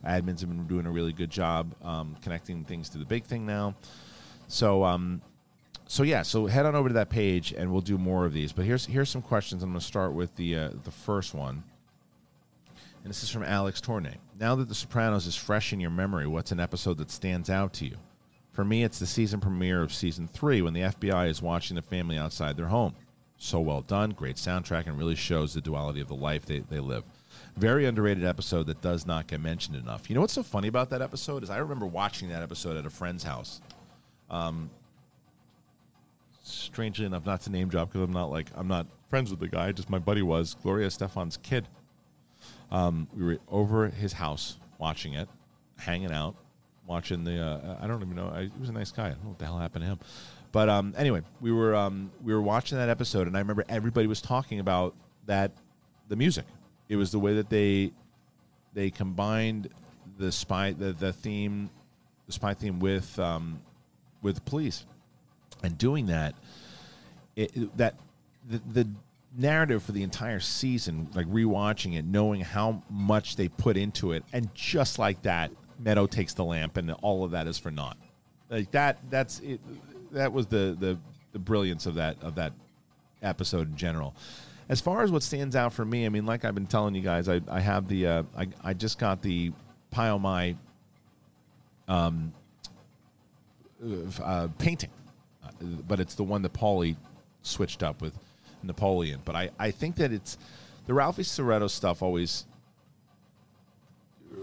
Admins 0.05 0.41
have 0.41 0.49
been 0.49 0.67
doing 0.67 0.87
a 0.87 0.91
really 0.91 1.13
good 1.13 1.31
job 1.31 1.77
um, 1.85 2.17
connecting 2.21 2.65
things 2.65 2.89
to 2.89 2.99
the 2.99 3.05
big 3.05 3.23
thing 3.23 3.47
now. 3.47 3.77
So, 4.49 4.83
um, 4.83 5.23
so 5.87 6.03
yeah, 6.03 6.23
so 6.23 6.47
head 6.47 6.67
on 6.67 6.75
over 6.75 6.89
to 6.89 6.95
that 6.95 7.09
page, 7.09 7.53
and 7.53 7.71
we'll 7.71 7.83
do 7.83 7.99
more 7.99 8.27
of 8.27 8.33
these. 8.33 8.53
But 8.53 8.65
here's 8.65 8.85
here's 8.87 9.11
some 9.11 9.23
questions. 9.23 9.63
I'm 9.63 9.71
going 9.71 9.79
to 9.79 9.87
start 9.87 10.13
with 10.13 10.35
the 10.35 10.57
uh, 10.57 10.71
the 10.83 10.91
first 10.91 11.35
one. 11.35 11.63
And 13.03 13.11
this 13.11 13.23
is 13.23 13.31
from 13.31 13.43
Alex 13.43 13.81
Tournay. 13.81 14.17
Now 14.39 14.55
that 14.55 14.69
The 14.69 14.75
Sopranos 14.75 15.27
is 15.27 15.35
fresh 15.35 15.73
in 15.73 15.81
your 15.81 15.91
memory, 15.91 16.27
what's 16.27 16.53
an 16.53 16.61
episode 16.61 16.99
that 16.99 17.11
stands 17.11 17.51
out 17.51 17.73
to 17.75 17.87
you? 17.87 17.97
For 18.53 18.65
me, 18.65 18.85
it's 18.85 18.99
the 18.99 19.07
season 19.07 19.41
premiere 19.41 19.83
of 19.83 19.93
season 19.93 20.29
three 20.29 20.63
when 20.63 20.75
the 20.75 20.83
FBI 20.83 21.29
is 21.29 21.43
watching 21.43 21.75
the 21.75 21.83
family 21.83 22.19
outside 22.19 22.57
their 22.57 22.67
home. 22.67 22.95
So 23.39 23.59
well 23.59 23.81
done, 23.81 24.11
great 24.11 24.37
soundtrack, 24.37 24.87
and 24.87 24.97
really 24.97 25.17
shows 25.17 25.53
the 25.53 25.61
duality 25.61 26.01
of 26.01 26.07
the 26.07 26.15
life 26.15 26.47
they, 26.47 26.61
they 26.61 26.79
live. 26.79 27.03
Very 27.57 27.87
underrated 27.87 28.25
episode 28.25 28.67
that 28.67 28.81
does 28.83 29.05
not 29.05 29.27
get 29.27 29.41
mentioned 29.41 29.77
enough. 29.77 30.09
You 30.09 30.15
know 30.15 30.21
what's 30.21 30.35
so 30.35 30.45
funny 30.45 30.69
about 30.69 30.91
that 30.91 31.03
episode 31.03 31.43
is 31.43 31.51
I 31.51 31.59
remember 31.59 31.87
watching 31.87 32.29
that 32.29 32.43
episode 32.43 32.77
at 32.77 32.87
a 32.87 32.91
friend's 32.91 33.25
house. 33.25 33.61
Um, 34.31 34.71
strangely 36.45 37.05
enough, 37.05 37.27
not 37.27 37.41
to 37.43 37.51
name 37.51 37.69
drop 37.69 37.89
because 37.89 38.03
I'm 38.03 38.13
not 38.13 38.31
like 38.31 38.47
I'm 38.55 38.69
not 38.69 38.87
friends 39.11 39.31
with 39.31 39.41
the 39.41 39.49
guy. 39.49 39.73
Just 39.73 39.91
my 39.91 39.99
buddy 39.99 40.23
was 40.23 40.55
Gloria 40.63 40.87
Estefan's 40.87 41.37
kid. 41.39 41.67
Um, 42.71 43.09
we 43.17 43.25
were 43.25 43.39
over 43.49 43.87
at 43.87 43.95
his 43.95 44.13
house 44.13 44.59
watching 44.79 45.15
it, 45.15 45.29
hanging 45.77 46.13
out, 46.13 46.37
watching 46.87 47.25
the. 47.25 47.41
Uh, 47.41 47.79
I 47.81 47.87
don't 47.87 48.03
even 48.03 48.17
know. 48.17 48.33
I, 48.35 48.43
he 48.45 48.61
was 48.61 48.69
a 48.69 48.73
nice 48.73 48.91
guy. 48.91 49.07
I 49.07 49.09
don't 49.11 49.23
know 49.23 49.31
what 49.31 49.39
the 49.39 49.45
hell 49.45 49.59
happened 49.59 49.85
to 49.85 49.91
him. 49.91 49.99
But 50.53 50.69
um, 50.69 50.95
anyway, 50.97 51.23
we 51.41 51.53
were 51.53 51.75
um, 51.75 52.11
we 52.23 52.35
were 52.35 52.43
watching 52.43 52.79
that 52.79 52.89
episode, 52.89 53.27
and 53.27 53.37
I 53.37 53.41
remember 53.41 53.65
everybody 53.69 54.07
was 54.07 54.21
talking 54.21 54.61
about 54.61 54.95
that 55.27 55.53
the 56.09 56.17
music. 56.17 56.45
It 56.89 56.97
was 56.97 57.11
the 57.11 57.19
way 57.19 57.35
that 57.35 57.49
they 57.49 57.93
they 58.75 58.91
combined 58.91 59.69
the 60.19 60.31
spy 60.31 60.73
the, 60.73 60.93
the 60.93 61.13
theme 61.13 61.71
the 62.27 62.33
spy 62.33 62.55
theme 62.55 62.81
with 62.81 63.19
um, 63.19 63.61
with 64.21 64.45
police, 64.45 64.85
and 65.63 65.77
doing 65.79 66.07
that 66.07 66.35
it, 67.37 67.77
that 67.77 67.95
the, 68.49 68.61
the 68.73 68.89
narrative 69.37 69.83
for 69.83 69.93
the 69.93 70.03
entire 70.03 70.41
season, 70.41 71.09
like 71.15 71.27
rewatching 71.27 71.97
it, 71.97 72.05
knowing 72.05 72.41
how 72.41 72.83
much 72.91 73.37
they 73.37 73.49
put 73.49 73.77
into 73.77 74.13
it, 74.13 74.25
and 74.33 74.53
just 74.55 74.99
like 74.99 75.23
that, 75.23 75.51
Meadow 75.79 76.07
takes 76.07 76.35
the 76.35 76.45
lamp, 76.45 76.77
and 76.77 76.91
all 77.03 77.25
of 77.25 77.33
that 77.33 77.47
is 77.47 77.59
for 77.59 77.71
naught. 77.71 77.97
Like 78.51 78.71
that, 78.73 78.99
that's 79.11 79.41
it. 79.41 79.61
That 80.13 80.33
was 80.33 80.47
the 80.47 80.77
the 80.79 80.99
the 81.33 81.39
brilliance 81.39 81.87
of 81.87 81.95
that 81.97 82.17
of 82.23 82.35
that 82.37 82.53
episode 83.23 83.71
in 83.71 83.77
general. 83.77 84.15
As 84.69 84.81
far 84.81 85.03
as 85.03 85.11
what 85.11 85.23
stands 85.23 85.57
out 85.57 85.73
for 85.73 85.85
me, 85.85 86.07
I 86.07 86.09
mean, 86.09 86.27
like 86.27 86.45
I've 86.45 86.55
been 86.55 86.67
telling 86.67 86.95
you 86.95 87.03
guys, 87.03 87.29
I, 87.29 87.41
I 87.49 87.61
have 87.61 87.89
the 87.89 88.07
uh, 88.07 88.23
I 88.37 88.49
I 88.63 88.75
just 88.75 88.99
got 88.99 89.23
the 89.23 89.53
Pie-O-My 89.91 90.57
um 91.89 92.33
uh, 94.23 94.49
painting, 94.59 94.91
uh, 95.43 95.51
but 95.89 95.99
it's 95.99 96.15
the 96.15 96.23
one 96.23 96.43
that 96.43 96.53
Paulie 96.53 96.97
switched 97.43 97.83
up 97.83 98.01
with 98.01 98.17
Napoleon. 98.63 99.21
But 99.25 99.37
I, 99.37 99.51
I 99.59 99.71
think 99.71 99.97
that 99.97 100.13
it's 100.13 100.39
the 100.87 100.95
Ralphie 100.95 101.23
Soretto 101.23 101.69
stuff 101.69 102.03
always 102.03 102.45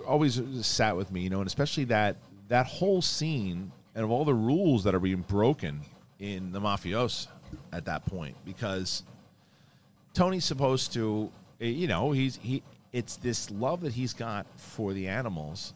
always 0.06 0.42
sat 0.66 0.96
with 0.96 1.12
me, 1.12 1.22
you 1.22 1.30
know, 1.30 1.40
and 1.40 1.48
especially 1.48 1.86
that 1.86 2.18
that 2.48 2.66
whole 2.66 3.02
scene 3.02 3.72
and 3.96 4.04
of 4.04 4.12
all 4.12 4.26
the 4.26 4.34
rules 4.34 4.84
that 4.84 4.96
are 4.96 5.00
being 5.00 5.22
broken 5.22 5.82
in 6.20 6.52
the 6.52 6.60
Mafios 6.60 7.28
at 7.72 7.86
that 7.86 8.06
point 8.06 8.36
because 8.46 9.04
Tony's 10.14 10.46
supposed 10.46 10.94
to, 10.94 11.32
eh, 11.62 11.68
you 11.68 11.88
know, 11.88 12.12
he's 12.12 12.38
he. 12.38 12.64
It's 12.92 13.18
this 13.18 13.52
love 13.52 13.82
that 13.82 13.94
he's 13.94 14.14
got 14.14 14.48
for 14.58 14.94
the 14.94 15.08
animals, 15.08 15.74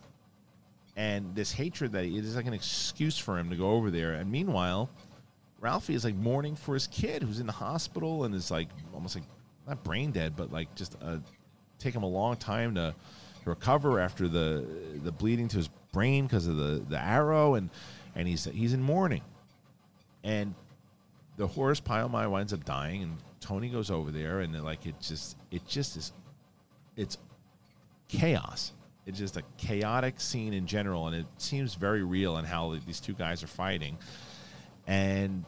and 0.95 1.35
this 1.35 1.51
hatred 1.51 1.91
that 1.91 2.05
he, 2.05 2.17
it 2.17 2.25
is 2.25 2.35
like 2.35 2.47
an 2.47 2.53
excuse 2.53 3.17
for 3.17 3.37
him 3.37 3.51
to 3.51 3.55
go 3.55 3.71
over 3.71 3.91
there. 3.91 4.13
And 4.13 4.31
meanwhile, 4.31 4.89
Ralphie 5.63 5.95
is 5.95 6.03
like 6.03 6.15
mourning 6.15 6.57
for 6.57 6.73
his 6.73 6.87
kid 6.87 7.23
who's 7.23 7.39
in 7.39 7.47
the 7.47 7.53
hospital 7.53 8.25
and 8.25 8.35
is 8.35 8.51
like 8.51 8.67
almost 8.93 9.15
like 9.15 9.23
not 9.65 9.81
brain 9.83 10.11
dead, 10.11 10.35
but 10.35 10.51
like 10.51 10.75
just 10.75 10.97
uh, 11.01 11.17
take 11.79 11.95
him 11.95 12.03
a 12.03 12.07
long 12.07 12.35
time 12.35 12.75
to, 12.75 12.93
recover 13.45 13.99
after 13.99 14.29
the 14.29 14.65
the 15.03 15.11
bleeding 15.11 15.49
to 15.49 15.57
his 15.57 15.69
brain 15.91 16.25
because 16.25 16.47
of 16.47 16.55
the 16.55 16.83
the 16.89 16.97
arrow, 16.97 17.55
and 17.55 17.69
and 18.15 18.27
he's 18.27 18.45
he's 18.45 18.73
in 18.73 18.81
mourning, 18.81 19.21
and 20.23 20.53
the 21.35 21.47
horse 21.47 21.79
Pie-O-My 21.79 22.27
winds 22.27 22.53
up 22.53 22.63
dying, 22.63 23.03
and 23.03 23.17
Tony 23.41 23.69
goes 23.69 23.91
over 23.91 24.11
there, 24.11 24.39
and 24.39 24.63
like 24.63 24.85
it 24.85 24.95
just 25.01 25.37
it 25.51 25.67
just 25.67 25.97
is 25.97 26.13
it's 26.95 27.17
chaos. 28.07 28.71
It's 29.05 29.19
just 29.19 29.35
a 29.35 29.43
chaotic 29.57 30.21
scene 30.21 30.53
in 30.53 30.65
general, 30.65 31.07
and 31.07 31.15
it 31.17 31.25
seems 31.37 31.75
very 31.75 32.03
real 32.03 32.37
in 32.37 32.45
how 32.45 32.77
these 32.85 33.01
two 33.01 33.13
guys 33.13 33.43
are 33.43 33.47
fighting. 33.47 33.97
And 34.87 35.45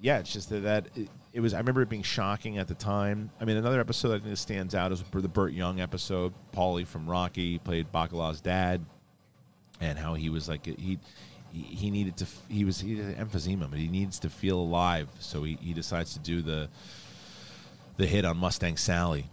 yeah, 0.00 0.18
it's 0.18 0.32
just 0.32 0.48
that, 0.50 0.60
that 0.60 0.86
it, 0.96 1.08
it 1.32 1.40
was. 1.40 1.54
I 1.54 1.58
remember 1.58 1.82
it 1.82 1.88
being 1.88 2.02
shocking 2.02 2.58
at 2.58 2.68
the 2.68 2.74
time. 2.74 3.30
I 3.40 3.44
mean, 3.44 3.56
another 3.56 3.80
episode 3.80 4.08
I 4.08 4.18
think 4.18 4.30
that 4.30 4.36
stands 4.36 4.74
out 4.74 4.92
is 4.92 5.02
the 5.02 5.28
Burt 5.28 5.52
Young 5.52 5.80
episode. 5.80 6.32
Paulie 6.52 6.86
from 6.86 7.08
Rocky 7.08 7.58
played 7.58 7.92
Bacala's 7.92 8.40
dad, 8.40 8.84
and 9.80 9.98
how 9.98 10.14
he 10.14 10.30
was 10.30 10.48
like 10.48 10.66
he 10.66 10.98
he, 11.52 11.90
needed 11.90 12.16
to 12.18 12.26
he 12.48 12.64
was 12.64 12.80
he 12.80 12.96
had 12.98 13.16
emphysema, 13.16 13.68
but 13.68 13.78
he 13.78 13.88
needs 13.88 14.18
to 14.20 14.30
feel 14.30 14.58
alive, 14.58 15.08
so 15.18 15.42
he, 15.42 15.58
he 15.60 15.72
decides 15.72 16.12
to 16.14 16.20
do 16.20 16.42
the 16.42 16.68
the 17.96 18.06
hit 18.06 18.24
on 18.24 18.36
Mustang 18.36 18.76
Sally, 18.76 19.26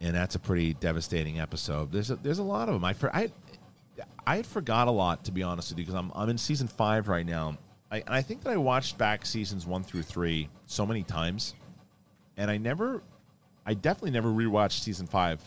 and 0.00 0.14
that's 0.14 0.34
a 0.34 0.38
pretty 0.38 0.74
devastating 0.74 1.40
episode. 1.40 1.90
There's 1.90 2.10
a, 2.10 2.16
there's 2.16 2.38
a 2.38 2.44
lot 2.44 2.68
of 2.68 2.74
them. 2.74 2.84
I 2.84 2.94
I 3.12 3.32
I 4.26 4.36
had 4.36 4.46
forgot 4.46 4.88
a 4.88 4.90
lot 4.90 5.24
to 5.24 5.32
be 5.32 5.42
honest 5.42 5.70
with 5.70 5.78
you 5.78 5.84
because 5.86 5.98
I'm 5.98 6.12
I'm 6.14 6.28
in 6.28 6.38
season 6.38 6.68
five 6.68 7.08
right 7.08 7.26
now. 7.26 7.56
I, 7.92 7.96
and 7.98 8.14
I 8.14 8.22
think 8.22 8.42
that 8.42 8.50
I 8.50 8.56
watched 8.56 8.96
back 8.96 9.26
seasons 9.26 9.66
one 9.66 9.84
through 9.84 10.02
three 10.02 10.48
so 10.64 10.86
many 10.86 11.02
times, 11.02 11.54
and 12.38 12.50
I 12.50 12.56
never, 12.56 13.02
I 13.66 13.74
definitely 13.74 14.12
never 14.12 14.30
rewatched 14.30 14.80
season 14.80 15.06
five. 15.06 15.42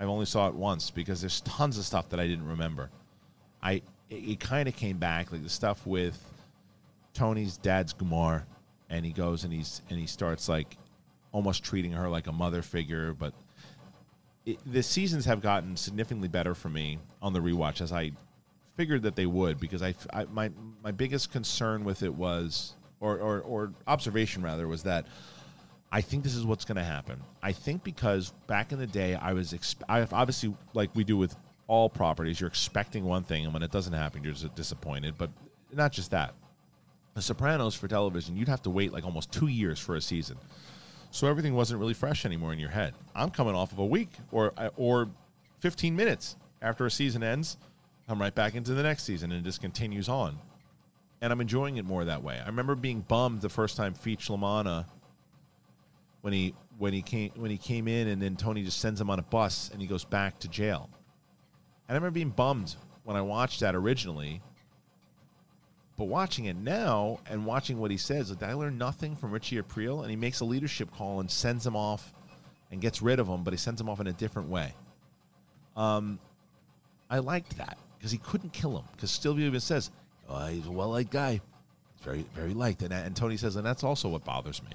I 0.00 0.04
only 0.04 0.24
saw 0.24 0.48
it 0.48 0.54
once 0.54 0.90
because 0.90 1.20
there's 1.20 1.42
tons 1.42 1.76
of 1.76 1.84
stuff 1.84 2.08
that 2.08 2.18
I 2.18 2.26
didn't 2.26 2.48
remember. 2.48 2.90
I 3.62 3.82
it, 4.08 4.14
it 4.14 4.40
kind 4.40 4.66
of 4.66 4.74
came 4.74 4.96
back 4.96 5.30
like 5.30 5.42
the 5.42 5.48
stuff 5.50 5.86
with 5.86 6.18
Tony's 7.12 7.58
dad's 7.58 7.92
Gumar, 7.92 8.44
and 8.88 9.04
he 9.04 9.12
goes 9.12 9.44
and 9.44 9.52
he's 9.52 9.82
and 9.90 10.00
he 10.00 10.06
starts 10.06 10.48
like 10.48 10.78
almost 11.32 11.62
treating 11.62 11.92
her 11.92 12.08
like 12.08 12.28
a 12.28 12.32
mother 12.32 12.62
figure, 12.62 13.12
but 13.12 13.34
it, 14.46 14.58
the 14.72 14.82
seasons 14.82 15.26
have 15.26 15.42
gotten 15.42 15.76
significantly 15.76 16.28
better 16.28 16.54
for 16.54 16.70
me 16.70 16.98
on 17.20 17.34
the 17.34 17.40
rewatch 17.40 17.82
as 17.82 17.92
I 17.92 18.12
figured 18.76 19.02
that 19.02 19.16
they 19.16 19.26
would 19.26 19.60
because 19.60 19.82
I, 19.82 19.94
I 20.12 20.24
my 20.26 20.50
my 20.82 20.90
biggest 20.90 21.32
concern 21.32 21.84
with 21.84 22.02
it 22.02 22.14
was 22.14 22.74
or 23.00 23.18
or, 23.18 23.40
or 23.40 23.72
observation 23.86 24.42
rather 24.42 24.66
was 24.66 24.82
that 24.84 25.06
I 25.92 26.00
think 26.00 26.24
this 26.24 26.34
is 26.34 26.44
what's 26.44 26.64
going 26.64 26.76
to 26.76 26.84
happen. 26.84 27.20
I 27.42 27.52
think 27.52 27.84
because 27.84 28.32
back 28.46 28.72
in 28.72 28.78
the 28.78 28.86
day 28.86 29.14
I 29.14 29.32
was 29.32 29.52
exp- 29.52 29.82
I 29.88 30.06
obviously 30.12 30.54
like 30.72 30.90
we 30.94 31.04
do 31.04 31.16
with 31.16 31.36
all 31.66 31.88
properties 31.88 32.40
you're 32.40 32.48
expecting 32.48 33.04
one 33.04 33.22
thing 33.22 33.44
and 33.44 33.54
when 33.54 33.62
it 33.62 33.70
doesn't 33.70 33.92
happen 33.92 34.24
you're 34.24 34.32
just 34.32 34.54
disappointed, 34.54 35.14
but 35.16 35.30
not 35.72 35.92
just 35.92 36.10
that. 36.10 36.34
The 37.14 37.22
Sopranos 37.22 37.76
for 37.76 37.86
television, 37.86 38.36
you'd 38.36 38.48
have 38.48 38.62
to 38.62 38.70
wait 38.70 38.92
like 38.92 39.04
almost 39.04 39.30
2 39.30 39.46
years 39.46 39.78
for 39.78 39.94
a 39.94 40.00
season. 40.00 40.36
So 41.12 41.28
everything 41.28 41.54
wasn't 41.54 41.78
really 41.78 41.94
fresh 41.94 42.26
anymore 42.26 42.52
in 42.52 42.58
your 42.58 42.70
head. 42.70 42.92
I'm 43.14 43.30
coming 43.30 43.54
off 43.54 43.70
of 43.70 43.78
a 43.78 43.86
week 43.86 44.10
or 44.32 44.52
or 44.76 45.08
15 45.60 45.94
minutes 45.94 46.36
after 46.60 46.86
a 46.86 46.90
season 46.90 47.22
ends. 47.22 47.56
I'm 48.08 48.20
right 48.20 48.34
back 48.34 48.54
into 48.54 48.74
the 48.74 48.82
next 48.82 49.04
season 49.04 49.32
and 49.32 49.40
it 49.40 49.48
just 49.48 49.60
continues 49.60 50.08
on. 50.08 50.38
And 51.20 51.32
I'm 51.32 51.40
enjoying 51.40 51.78
it 51.78 51.84
more 51.84 52.04
that 52.04 52.22
way. 52.22 52.38
I 52.38 52.46
remember 52.46 52.74
being 52.74 53.00
bummed 53.00 53.40
the 53.40 53.48
first 53.48 53.76
time 53.76 53.94
Feech 53.94 54.28
La 54.28 54.36
Manna 54.36 54.86
when 56.20 56.32
he 56.32 56.54
when 56.76 56.92
he 56.92 57.02
came 57.02 57.30
when 57.36 57.50
he 57.50 57.56
came 57.56 57.88
in 57.88 58.08
and 58.08 58.20
then 58.20 58.36
Tony 58.36 58.62
just 58.62 58.78
sends 58.78 59.00
him 59.00 59.08
on 59.08 59.18
a 59.18 59.22
bus 59.22 59.70
and 59.72 59.80
he 59.80 59.86
goes 59.86 60.04
back 60.04 60.38
to 60.40 60.48
jail. 60.48 60.90
And 61.88 61.94
I 61.94 61.98
remember 61.98 62.14
being 62.14 62.30
bummed 62.30 62.74
when 63.04 63.16
I 63.16 63.22
watched 63.22 63.60
that 63.60 63.74
originally. 63.74 64.42
But 65.96 66.06
watching 66.06 66.46
it 66.46 66.56
now 66.56 67.20
and 67.30 67.46
watching 67.46 67.78
what 67.78 67.92
he 67.92 67.96
says, 67.96 68.30
did 68.30 68.42
I 68.42 68.54
learn 68.54 68.76
nothing 68.76 69.14
from 69.14 69.30
Richie 69.30 69.62
Aprile? 69.62 70.00
And 70.00 70.10
he 70.10 70.16
makes 70.16 70.40
a 70.40 70.44
leadership 70.44 70.90
call 70.92 71.20
and 71.20 71.30
sends 71.30 71.64
him 71.64 71.76
off 71.76 72.12
and 72.72 72.80
gets 72.80 73.00
rid 73.00 73.20
of 73.20 73.28
him, 73.28 73.44
but 73.44 73.52
he 73.52 73.58
sends 73.58 73.80
him 73.80 73.88
off 73.88 74.00
in 74.00 74.08
a 74.08 74.12
different 74.12 74.48
way. 74.48 74.74
Um, 75.76 76.18
I 77.08 77.18
liked 77.18 77.58
that 77.58 77.78
because 78.04 78.12
he 78.12 78.18
couldn't 78.18 78.52
kill 78.52 78.76
him. 78.76 78.84
Because 78.92 79.10
Silvio 79.10 79.46
even 79.46 79.60
says, 79.60 79.90
oh, 80.28 80.44
he's 80.48 80.66
a 80.66 80.70
well 80.70 80.90
liked 80.90 81.10
guy. 81.10 81.32
He's 81.32 82.04
very, 82.04 82.26
very 82.34 82.52
liked. 82.52 82.82
And, 82.82 82.92
and 82.92 83.16
Tony 83.16 83.38
says, 83.38 83.56
and 83.56 83.64
that's 83.64 83.82
also 83.82 84.10
what 84.10 84.26
bothers 84.26 84.62
me. 84.62 84.72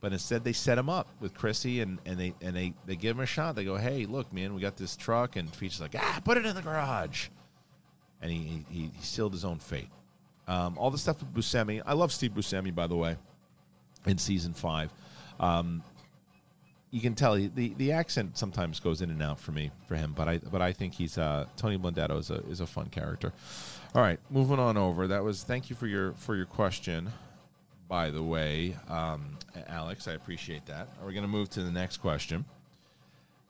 But 0.00 0.12
instead, 0.12 0.44
they 0.44 0.52
set 0.52 0.78
him 0.78 0.88
up 0.88 1.08
with 1.18 1.34
Chrissy, 1.34 1.80
and, 1.80 1.98
and 2.06 2.16
they 2.16 2.32
and 2.40 2.54
they, 2.54 2.72
they 2.86 2.94
give 2.94 3.16
him 3.16 3.22
a 3.22 3.26
shot. 3.26 3.54
They 3.56 3.64
go, 3.64 3.76
"Hey, 3.76 4.06
look, 4.06 4.32
man, 4.32 4.54
we 4.54 4.60
got 4.62 4.74
this 4.74 4.96
truck," 4.96 5.36
and 5.36 5.52
Feature's 5.54 5.80
like, 5.80 5.94
"Ah, 5.94 6.22
put 6.24 6.38
it 6.38 6.46
in 6.46 6.54
the 6.54 6.62
garage," 6.62 7.28
and 8.22 8.30
he 8.32 8.64
he, 8.70 8.90
he 8.96 9.02
sealed 9.02 9.34
his 9.34 9.44
own 9.44 9.58
fate. 9.58 9.90
Um, 10.48 10.78
all 10.78 10.90
the 10.90 10.96
stuff 10.96 11.20
with 11.20 11.34
Buscemi, 11.34 11.82
I 11.84 11.92
love 11.92 12.12
Steve 12.12 12.30
Buscemi, 12.30 12.74
by 12.74 12.86
the 12.86 12.96
way, 12.96 13.16
in 14.06 14.16
season 14.16 14.54
five. 14.54 14.90
Um, 15.38 15.82
you 16.90 17.00
can 17.00 17.14
tell 17.14 17.34
the 17.34 17.74
the 17.76 17.92
accent 17.92 18.36
sometimes 18.36 18.80
goes 18.80 19.00
in 19.00 19.10
and 19.10 19.22
out 19.22 19.38
for 19.38 19.52
me 19.52 19.70
for 19.86 19.94
him, 19.94 20.12
but 20.16 20.28
I 20.28 20.38
but 20.38 20.60
I 20.60 20.72
think 20.72 20.94
he's 20.94 21.18
uh, 21.18 21.46
Tony 21.56 21.78
Blundetto 21.78 22.18
is 22.18 22.30
a 22.30 22.42
is 22.48 22.60
a 22.60 22.66
fun 22.66 22.86
character. 22.86 23.32
All 23.94 24.02
right, 24.02 24.18
moving 24.30 24.58
on 24.58 24.76
over. 24.76 25.06
That 25.06 25.22
was 25.22 25.42
thank 25.42 25.70
you 25.70 25.76
for 25.76 25.86
your 25.86 26.12
for 26.12 26.34
your 26.34 26.46
question. 26.46 27.10
By 27.88 28.10
the 28.10 28.22
way, 28.22 28.76
um, 28.88 29.36
Alex, 29.66 30.06
I 30.06 30.12
appreciate 30.12 30.66
that. 30.66 30.88
We're 31.00 31.08
we 31.08 31.12
going 31.12 31.24
to 31.24 31.28
move 31.28 31.50
to 31.50 31.62
the 31.64 31.72
next 31.72 31.96
question? 31.96 32.44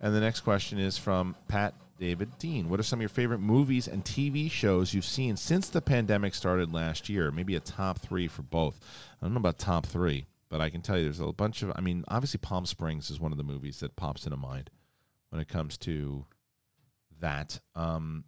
And 0.00 0.14
the 0.14 0.20
next 0.20 0.40
question 0.40 0.78
is 0.78 0.96
from 0.96 1.36
Pat 1.46 1.74
David 1.98 2.30
Dean. 2.38 2.70
What 2.70 2.80
are 2.80 2.82
some 2.82 3.00
of 3.00 3.02
your 3.02 3.10
favorite 3.10 3.40
movies 3.40 3.86
and 3.86 4.02
TV 4.02 4.50
shows 4.50 4.94
you've 4.94 5.04
seen 5.04 5.36
since 5.36 5.68
the 5.68 5.82
pandemic 5.82 6.34
started 6.34 6.72
last 6.72 7.10
year? 7.10 7.30
Maybe 7.30 7.54
a 7.54 7.60
top 7.60 7.98
three 7.98 8.26
for 8.26 8.40
both. 8.40 8.80
I 9.20 9.26
don't 9.26 9.34
know 9.34 9.40
about 9.40 9.58
top 9.58 9.84
three, 9.84 10.24
but 10.50 10.60
I 10.60 10.68
can 10.68 10.82
tell 10.82 10.98
you 10.98 11.04
there's 11.04 11.20
a 11.20 11.32
bunch 11.32 11.62
of. 11.62 11.72
I 11.76 11.80
mean, 11.80 12.04
obviously, 12.08 12.38
Palm 12.38 12.66
Springs 12.66 13.08
is 13.08 13.20
one 13.20 13.32
of 13.32 13.38
the 13.38 13.44
movies 13.44 13.80
that 13.80 13.96
pops 13.96 14.24
into 14.24 14.36
mind 14.36 14.68
when 15.30 15.40
it 15.40 15.48
comes 15.48 15.78
to 15.78 16.26
that. 17.20 17.60
Um, 17.74 18.24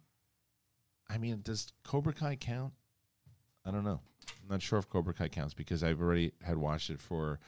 I 1.09 1.17
mean, 1.17 1.41
does 1.43 1.71
Cobra 1.83 2.13
Kai 2.13 2.37
count? 2.37 2.73
I 3.65 3.71
don't 3.71 3.83
know. 3.83 3.99
I'm 4.29 4.49
not 4.49 4.61
sure 4.61 4.79
if 4.79 4.89
Cobra 4.89 5.13
Kai 5.13 5.27
counts 5.27 5.53
because 5.53 5.83
I've 5.83 6.01
already 6.01 6.31
had 6.41 6.57
watched 6.57 6.89
it 6.89 7.01
for 7.01 7.39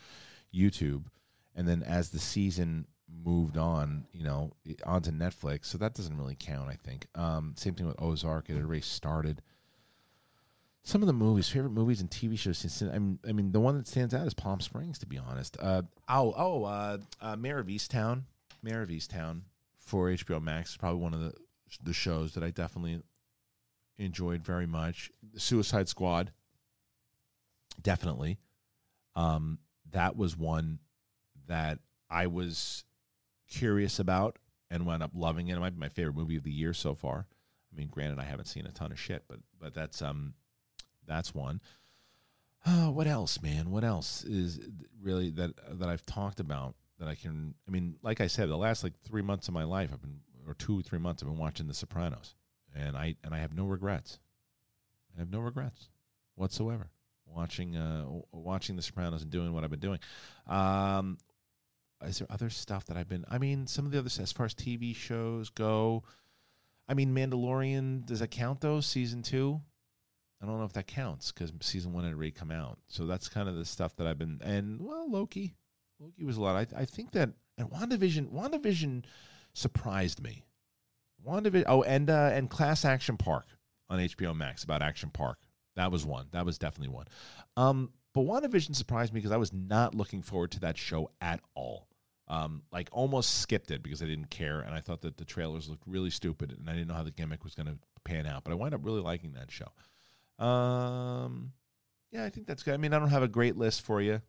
YouTube, 0.54 1.06
and 1.56 1.68
then 1.68 1.82
as 1.82 2.10
the 2.10 2.20
season 2.20 2.86
moved 3.24 3.58
on, 3.58 4.06
you 4.12 4.24
know, 4.24 4.52
onto 4.86 5.12
Netflix, 5.12 5.66
so 5.66 5.78
that 5.78 5.94
doesn't 5.94 6.18
really 6.18 6.36
count. 6.38 6.70
I 6.70 6.76
think. 6.76 7.08
Um, 7.16 7.54
same 7.56 7.76
thing 7.76 7.88
with 7.88 8.02
Ozark; 8.02 8.50
it 8.50 8.58
already 8.58 8.82
started. 8.82 9.42
Some 10.86 11.02
of 11.02 11.08
the 11.08 11.14
movies, 11.14 11.50
favorite 11.50 11.72
movies 11.72 12.00
and 12.00 12.12
TV 12.12 12.38
shows 12.38 12.60
since 12.60 12.84
I 12.84 13.00
mean, 13.00 13.18
I 13.28 13.32
mean, 13.32 13.52
the 13.52 13.60
one 13.60 13.76
that 13.76 13.88
stands 13.88 14.14
out 14.14 14.28
is 14.28 14.36
Palm 14.36 14.60
Springs, 14.60 15.00
to 15.00 15.08
be 15.08 15.18
honest. 15.18 15.58
Uh, 15.60 15.82
oh, 16.08 16.32
oh, 16.38 16.64
uh, 16.64 16.98
uh, 17.20 17.36
Mare 17.36 17.58
of 17.58 17.66
Easttown, 17.66 18.22
Mare 18.62 18.84
of 18.84 18.90
Easttown 18.90 19.42
for 19.80 20.10
HBO 20.10 20.40
Max 20.40 20.70
is 20.72 20.78
probably 20.78 21.02
one 21.02 21.16
of 21.16 21.22
the 21.22 21.34
the 21.84 21.92
shows 21.92 22.36
that 22.36 22.44
I 22.44 22.52
definitely 22.52 23.02
enjoyed 23.98 24.44
very 24.44 24.68
much. 24.68 25.10
Suicide 25.36 25.90
Squad, 25.90 26.32
definitely. 27.82 28.38
Um, 29.16 29.58
that 29.90 30.16
was 30.16 30.38
one 30.38 30.78
that 31.48 31.80
I 32.12 32.28
was 32.28 32.84
curious 33.50 33.98
about 33.98 34.38
and 34.70 34.86
wound 34.86 35.02
up 35.02 35.12
loving 35.16 35.48
it. 35.48 35.56
It 35.56 35.60
might 35.60 35.72
be 35.72 35.80
my 35.80 35.90
favorite 35.90 36.16
movie 36.16 36.38
of 36.38 36.44
the 36.44 36.52
year 36.52 36.74
so 36.74 36.94
far. 36.94 37.26
I 37.74 37.76
mean, 37.76 37.88
granted, 37.88 38.20
I 38.20 38.26
haven't 38.26 38.46
seen 38.46 38.68
a 38.68 38.72
ton 38.72 38.92
of 38.92 39.00
shit, 39.00 39.24
but 39.28 39.40
but 39.60 39.74
that's 39.74 40.04
um 40.04 40.36
that's 41.08 41.34
one. 41.34 41.62
Oh, 42.66 42.90
what 42.92 43.08
else, 43.08 43.42
man? 43.42 43.72
What 43.72 43.84
else 43.84 44.24
is 44.24 44.60
really 45.02 45.32
that 45.32 45.52
that 45.80 45.90
I've 45.90 46.06
talked 46.06 46.40
about 46.40 46.76
that 47.00 47.08
I 47.08 47.16
can? 47.16 47.56
I 47.68 47.72
mean, 47.72 47.96
like 48.02 48.22
I 48.22 48.28
said, 48.28 48.50
the 48.50 48.58
last 48.58 48.84
like 48.84 48.94
three 49.04 49.22
months 49.22 49.48
of 49.48 49.54
my 49.54 49.64
life, 49.64 49.92
I've 49.94 50.02
been 50.02 50.20
or 50.48 50.54
two, 50.54 50.82
three 50.82 51.00
months, 51.00 51.24
I've 51.24 51.30
been 51.30 51.38
watching 51.38 51.68
The 51.68 51.74
Sopranos, 51.74 52.36
and 52.76 52.96
I 52.96 53.16
and 53.24 53.34
I 53.34 53.40
have 53.40 53.54
no 53.54 53.66
regrets. 53.66 54.20
I 55.16 55.20
have 55.20 55.32
no 55.32 55.40
regrets 55.40 55.90
whatsoever 56.36 56.90
watching 57.26 57.76
uh 57.76 58.06
watching 58.32 58.76
The 58.76 58.82
Sopranos 58.82 59.22
and 59.22 59.32
doing 59.32 59.54
what 59.54 59.64
I've 59.64 59.72
been 59.72 59.80
doing. 59.80 60.00
Um, 60.48 61.18
is 62.04 62.20
there 62.20 62.28
other 62.30 62.50
stuff 62.50 62.86
that 62.86 62.98
I've 62.98 63.10
been? 63.10 63.26
I 63.30 63.38
mean, 63.38 63.68
some 63.68 63.86
of 63.86 63.92
the 63.92 64.00
other 64.00 64.10
as 64.20 64.32
far 64.32 64.46
as 64.46 64.54
TV 64.54 64.96
shows 64.96 65.50
go. 65.50 66.04
I 66.88 66.94
mean, 66.94 67.16
Mandalorian 67.16 68.06
does 68.06 68.20
that 68.20 68.30
count 68.30 68.62
though? 68.62 68.80
Season 68.80 69.24
two. 69.24 69.62
I 70.46 70.52
don't 70.52 70.60
know 70.60 70.66
if 70.66 70.74
that 70.74 70.88
counts 70.88 71.32
because 71.32 71.52
season 71.62 71.92
one 71.92 72.04
had 72.04 72.14
already 72.14 72.32
come 72.32 72.52
out. 72.52 72.78
So 72.88 73.06
that's 73.06 73.28
kind 73.28 73.50
of 73.50 73.56
the 73.56 73.66
stuff 73.66 73.96
that 73.96 74.06
I've 74.06 74.20
been. 74.20 74.40
And 74.44 74.80
well, 74.80 75.10
Loki, 75.10 75.56
Loki 76.00 76.24
was 76.24 76.38
a 76.38 76.42
lot. 76.42 76.56
I, 76.56 76.82
I 76.82 76.86
think 76.86 77.12
that 77.12 77.32
and 77.58 77.70
WandaVision, 77.70 78.32
WandaVision 78.32 79.06
surprised 79.54 80.22
me. 80.22 80.44
WandaVision. 81.26 81.66
Oh, 81.68 81.84
and 81.84 82.10
uh, 82.10 82.30
and 82.34 82.50
Class 82.50 82.86
Action 82.86 83.18
Park 83.18 83.46
on 83.90 84.00
HBO 84.00 84.36
Max 84.36 84.64
about 84.64 84.82
Action 84.82 85.10
Park. 85.10 85.40
That 85.76 85.92
was 85.92 86.06
one. 86.06 86.28
That 86.32 86.46
was 86.46 86.58
definitely 86.58 86.94
one. 86.94 87.08
Um, 87.58 87.92
but 88.14 88.22
WandaVision 88.22 88.76
surprised 88.76 89.14
me 89.14 89.20
because 89.20 89.32
I 89.32 89.38
was 89.38 89.52
not 89.52 89.96
looking 89.96 90.22
forward 90.22 90.52
to 90.52 90.60
that 90.62 90.78
show 90.78 91.10
at 91.22 91.42
all. 91.56 91.88
Um, 92.28 92.64
like 92.72 92.90
almost 92.92 93.42
skipped 93.42 93.72
it 93.72 93.84
because 93.84 94.02
I 94.02 94.06
didn't 94.06 94.30
care, 94.30 94.62
and 94.62 94.74
I 94.74 94.80
thought 94.80 95.02
that 95.02 95.18
the 95.18 95.26
trailers 95.26 95.70
looked 95.70 95.84
really 95.86 96.10
stupid, 96.10 96.56
and 96.58 96.70
I 96.70 96.74
didn't 96.74 96.88
know 96.88 96.96
how 96.96 97.04
the 97.04 97.12
gimmick 97.12 97.44
was 97.44 97.54
going 97.54 97.68
to 97.68 97.78
pan 98.04 98.26
out. 98.26 98.44
But 98.44 98.52
I 98.52 98.56
wound 98.56 98.74
up 98.74 98.82
really 98.84 99.02
liking 99.02 99.34
that 99.34 99.52
show. 99.52 99.68
Um, 100.40 101.54
yeah, 102.12 102.26
I 102.26 102.30
think 102.30 102.48
that's 102.48 102.64
good. 102.64 102.74
I 102.74 102.78
mean, 102.78 102.94
I 102.94 103.00
don't 103.00 103.10
have 103.10 103.24
a 103.24 103.28
great 103.28 103.58
list 103.58 103.82
for 103.82 104.02
you. 104.02 104.22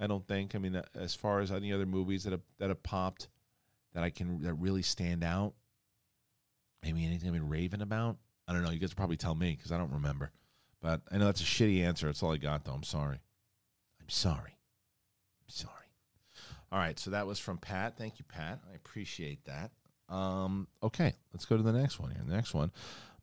I 0.00 0.06
don't 0.06 0.26
think. 0.26 0.54
I 0.54 0.58
mean, 0.58 0.80
as 0.94 1.14
far 1.14 1.40
as 1.40 1.52
any 1.52 1.72
other 1.72 1.86
movies 1.86 2.24
that 2.24 2.32
have 2.32 2.42
that 2.58 2.68
have 2.68 2.82
popped 2.82 3.28
that 3.94 4.02
I 4.02 4.10
can 4.10 4.42
that 4.42 4.54
really 4.54 4.82
stand 4.82 5.22
out. 5.22 5.54
I 6.84 6.92
mean, 6.92 7.06
anything 7.08 7.28
I've 7.28 7.34
been 7.34 7.48
raving 7.48 7.82
about? 7.82 8.16
I 8.48 8.52
don't 8.52 8.62
know. 8.62 8.70
You 8.70 8.80
guys 8.80 8.94
probably 8.94 9.16
tell 9.16 9.34
me 9.34 9.54
because 9.56 9.70
I 9.70 9.78
don't 9.78 9.92
remember. 9.92 10.32
But 10.80 11.02
I 11.12 11.18
know 11.18 11.26
that's 11.26 11.40
a 11.40 11.44
shitty 11.44 11.82
answer. 11.82 12.06
That's 12.06 12.22
all 12.22 12.32
I 12.32 12.38
got, 12.38 12.64
though. 12.64 12.72
I'm 12.72 12.82
sorry. 12.82 13.20
I'm 14.00 14.08
sorry. 14.08 14.58
I'm 15.40 15.48
sorry. 15.48 15.72
All 16.72 16.78
right. 16.78 16.98
So 16.98 17.10
that 17.12 17.26
was 17.26 17.38
from 17.38 17.58
Pat. 17.58 17.96
Thank 17.96 18.18
you, 18.18 18.24
Pat. 18.26 18.58
I 18.70 18.74
appreciate 18.74 19.44
that. 19.44 19.70
Um, 20.08 20.66
okay. 20.82 21.14
Let's 21.32 21.44
go 21.44 21.56
to 21.56 21.62
the 21.62 21.72
next 21.72 22.00
one 22.00 22.10
here. 22.10 22.22
The 22.26 22.34
next 22.34 22.52
one, 22.52 22.72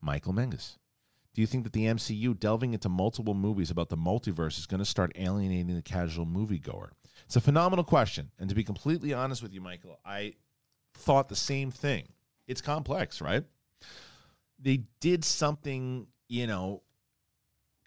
Michael 0.02 0.32
Menges. 0.32 0.78
Do 1.34 1.42
you 1.42 1.48
think 1.48 1.64
that 1.64 1.74
the 1.74 1.86
MCU 1.86 2.38
delving 2.40 2.74
into 2.74 2.90
multiple 2.90 3.34
movies 3.34 3.70
about 3.70 3.90
the 3.90 3.98
multiverse 3.98 4.58
is 4.58 4.66
going 4.66 4.80
to 4.80 4.86
start 4.86 5.12
alienating 5.16 5.76
the 5.76 5.82
casual 5.82 6.26
moviegoer? 6.26 6.90
It's 7.26 7.36
a 7.36 7.42
phenomenal 7.42 7.86
question. 7.86 8.32
And 8.40 8.50
to 8.50 8.56
be 8.56 8.64
completely 8.64 9.14
honest 9.14 9.44
with 9.44 9.54
you, 9.54 9.62
Michael, 9.62 10.00
I 10.04 10.34
thought 10.96 11.30
the 11.30 11.36
same 11.36 11.72
thing. 11.72 12.08
It's 12.48 12.62
complex, 12.62 13.22
right? 13.22 13.44
They 14.60 14.84
did 15.00 15.24
something, 15.24 16.08
you 16.28 16.48
know, 16.48 16.82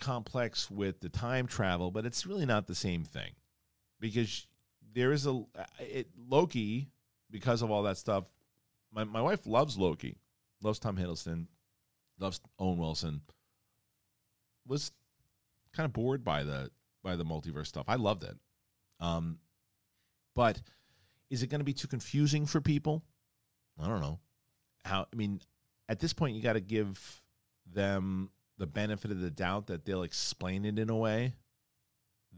complex 0.00 0.70
with 0.70 1.00
the 1.00 1.08
time 1.08 1.46
travel, 1.46 1.90
but 1.90 2.06
it's 2.06 2.26
really 2.26 2.46
not 2.46 2.66
the 2.66 2.74
same 2.74 3.04
thing 3.04 3.32
because 4.00 4.46
there 4.94 5.12
is 5.12 5.26
a 5.26 5.42
it, 5.78 6.08
Loki 6.28 6.88
because 7.30 7.62
of 7.62 7.70
all 7.70 7.82
that 7.84 7.96
stuff. 7.96 8.24
My 8.92 9.04
my 9.04 9.22
wife 9.22 9.46
loves 9.46 9.78
Loki, 9.78 10.18
loves 10.62 10.78
Tom 10.78 10.96
Hiddleston, 10.96 11.46
loves 12.18 12.40
Owen 12.58 12.78
Wilson. 12.78 13.20
Was 14.66 14.92
kind 15.74 15.86
of 15.86 15.92
bored 15.92 16.24
by 16.24 16.44
the 16.44 16.70
by 17.02 17.16
the 17.16 17.24
multiverse 17.24 17.66
stuff. 17.66 17.86
I 17.88 17.96
loved 17.96 18.22
it, 18.22 18.36
um, 19.00 19.38
but 20.34 20.60
is 21.30 21.42
it 21.42 21.48
going 21.48 21.60
to 21.60 21.64
be 21.64 21.72
too 21.72 21.88
confusing 21.88 22.46
for 22.46 22.60
people? 22.60 23.02
I 23.80 23.88
don't 23.88 24.00
know. 24.00 24.20
How 24.84 25.06
I 25.12 25.16
mean, 25.16 25.40
at 25.88 25.98
this 25.98 26.12
point, 26.12 26.36
you 26.36 26.42
got 26.42 26.52
to 26.52 26.60
give 26.60 27.22
them 27.66 28.30
the 28.58 28.66
benefit 28.66 29.10
of 29.10 29.20
the 29.20 29.30
doubt 29.30 29.66
that 29.66 29.84
they'll 29.84 30.02
explain 30.02 30.64
it 30.64 30.78
in 30.78 30.90
a 30.90 30.96
way 30.96 31.34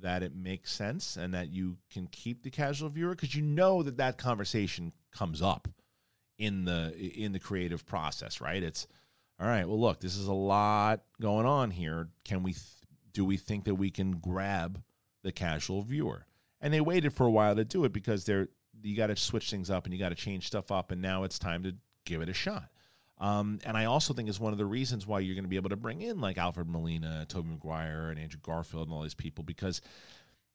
that 0.00 0.22
it 0.22 0.34
makes 0.34 0.72
sense 0.72 1.16
and 1.16 1.34
that 1.34 1.50
you 1.50 1.76
can 1.92 2.06
keep 2.08 2.42
the 2.42 2.50
casual 2.50 2.88
viewer 2.88 3.10
because 3.10 3.34
you 3.34 3.42
know 3.42 3.82
that 3.82 3.96
that 3.96 4.18
conversation 4.18 4.92
comes 5.12 5.40
up 5.40 5.68
in 6.38 6.64
the 6.64 6.92
in 6.96 7.32
the 7.32 7.38
creative 7.38 7.86
process 7.86 8.40
right 8.40 8.64
it's 8.64 8.88
all 9.40 9.46
right 9.46 9.66
well 9.66 9.80
look 9.80 10.00
this 10.00 10.16
is 10.16 10.28
a 10.28 10.32
lot 10.32 11.00
going 11.20 11.46
on 11.46 11.70
here. 11.70 12.08
Can 12.24 12.42
we 12.42 12.52
th- 12.52 12.64
do 13.12 13.24
we 13.24 13.36
think 13.36 13.64
that 13.64 13.76
we 13.76 13.90
can 13.90 14.12
grab 14.12 14.82
the 15.22 15.32
casual 15.32 15.82
viewer? 15.82 16.26
And 16.60 16.72
they 16.72 16.80
waited 16.80 17.12
for 17.12 17.26
a 17.26 17.30
while 17.30 17.54
to 17.56 17.64
do 17.64 17.84
it 17.84 17.92
because 17.92 18.24
they're 18.24 18.48
you 18.82 18.96
got 18.96 19.06
to 19.06 19.16
switch 19.16 19.50
things 19.50 19.70
up 19.70 19.84
and 19.84 19.94
you 19.94 19.98
got 19.98 20.10
to 20.10 20.14
change 20.14 20.46
stuff 20.46 20.70
up 20.70 20.90
and 20.90 21.00
now 21.00 21.24
it's 21.24 21.38
time 21.38 21.62
to 21.62 21.74
give 22.04 22.20
it 22.20 22.28
a 22.28 22.34
shot. 22.34 22.68
Um, 23.18 23.60
and 23.64 23.76
I 23.76 23.84
also 23.84 24.12
think 24.12 24.28
is 24.28 24.40
one 24.40 24.52
of 24.52 24.58
the 24.58 24.66
reasons 24.66 25.06
why 25.06 25.20
you're 25.20 25.36
going 25.36 25.44
to 25.44 25.48
be 25.48 25.56
able 25.56 25.70
to 25.70 25.76
bring 25.76 26.02
in 26.02 26.20
like 26.20 26.36
Alfred 26.36 26.68
Molina, 26.68 27.24
Tobey 27.28 27.50
Maguire, 27.50 28.10
and 28.10 28.18
Andrew 28.18 28.40
Garfield 28.42 28.88
and 28.88 28.92
all 28.94 29.02
these 29.02 29.14
people 29.14 29.44
because 29.44 29.80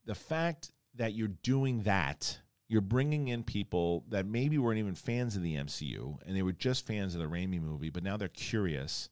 the 0.05 0.13
fact 0.13 0.71
that 0.95 1.13
you're 1.13 1.30
doing 1.30 1.84
that, 1.84 2.38
you're 2.70 2.82
bringing 2.82 3.28
in 3.28 3.43
people 3.43 4.05
that 4.09 4.28
maybe 4.28 4.57
weren't 4.59 4.78
even 4.78 4.93
fans 4.95 5.36
of 5.36 5.41
the 5.41 5.55
MCU 5.55 6.20
and 6.26 6.38
they 6.38 6.43
were 6.43 6.53
just 6.53 6.86
fans 6.86 7.15
of 7.15 7.20
the 7.20 7.28
Raimi 7.28 7.59
movie, 7.59 7.89
but 7.89 8.03
now 8.03 8.15
they're 8.15 8.28
curious, 8.28 9.09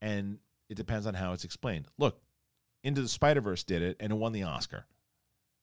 and 0.00 0.38
it 0.68 0.76
depends 0.76 1.06
on 1.06 1.14
how 1.14 1.32
it's 1.32 1.44
explained. 1.44 1.86
Look, 1.96 2.20
Into 2.84 3.00
the 3.00 3.08
Spider 3.08 3.40
Verse 3.40 3.64
did 3.64 3.82
it, 3.82 3.96
and 3.98 4.12
it 4.12 4.16
won 4.16 4.32
the 4.32 4.42
Oscar. 4.42 4.84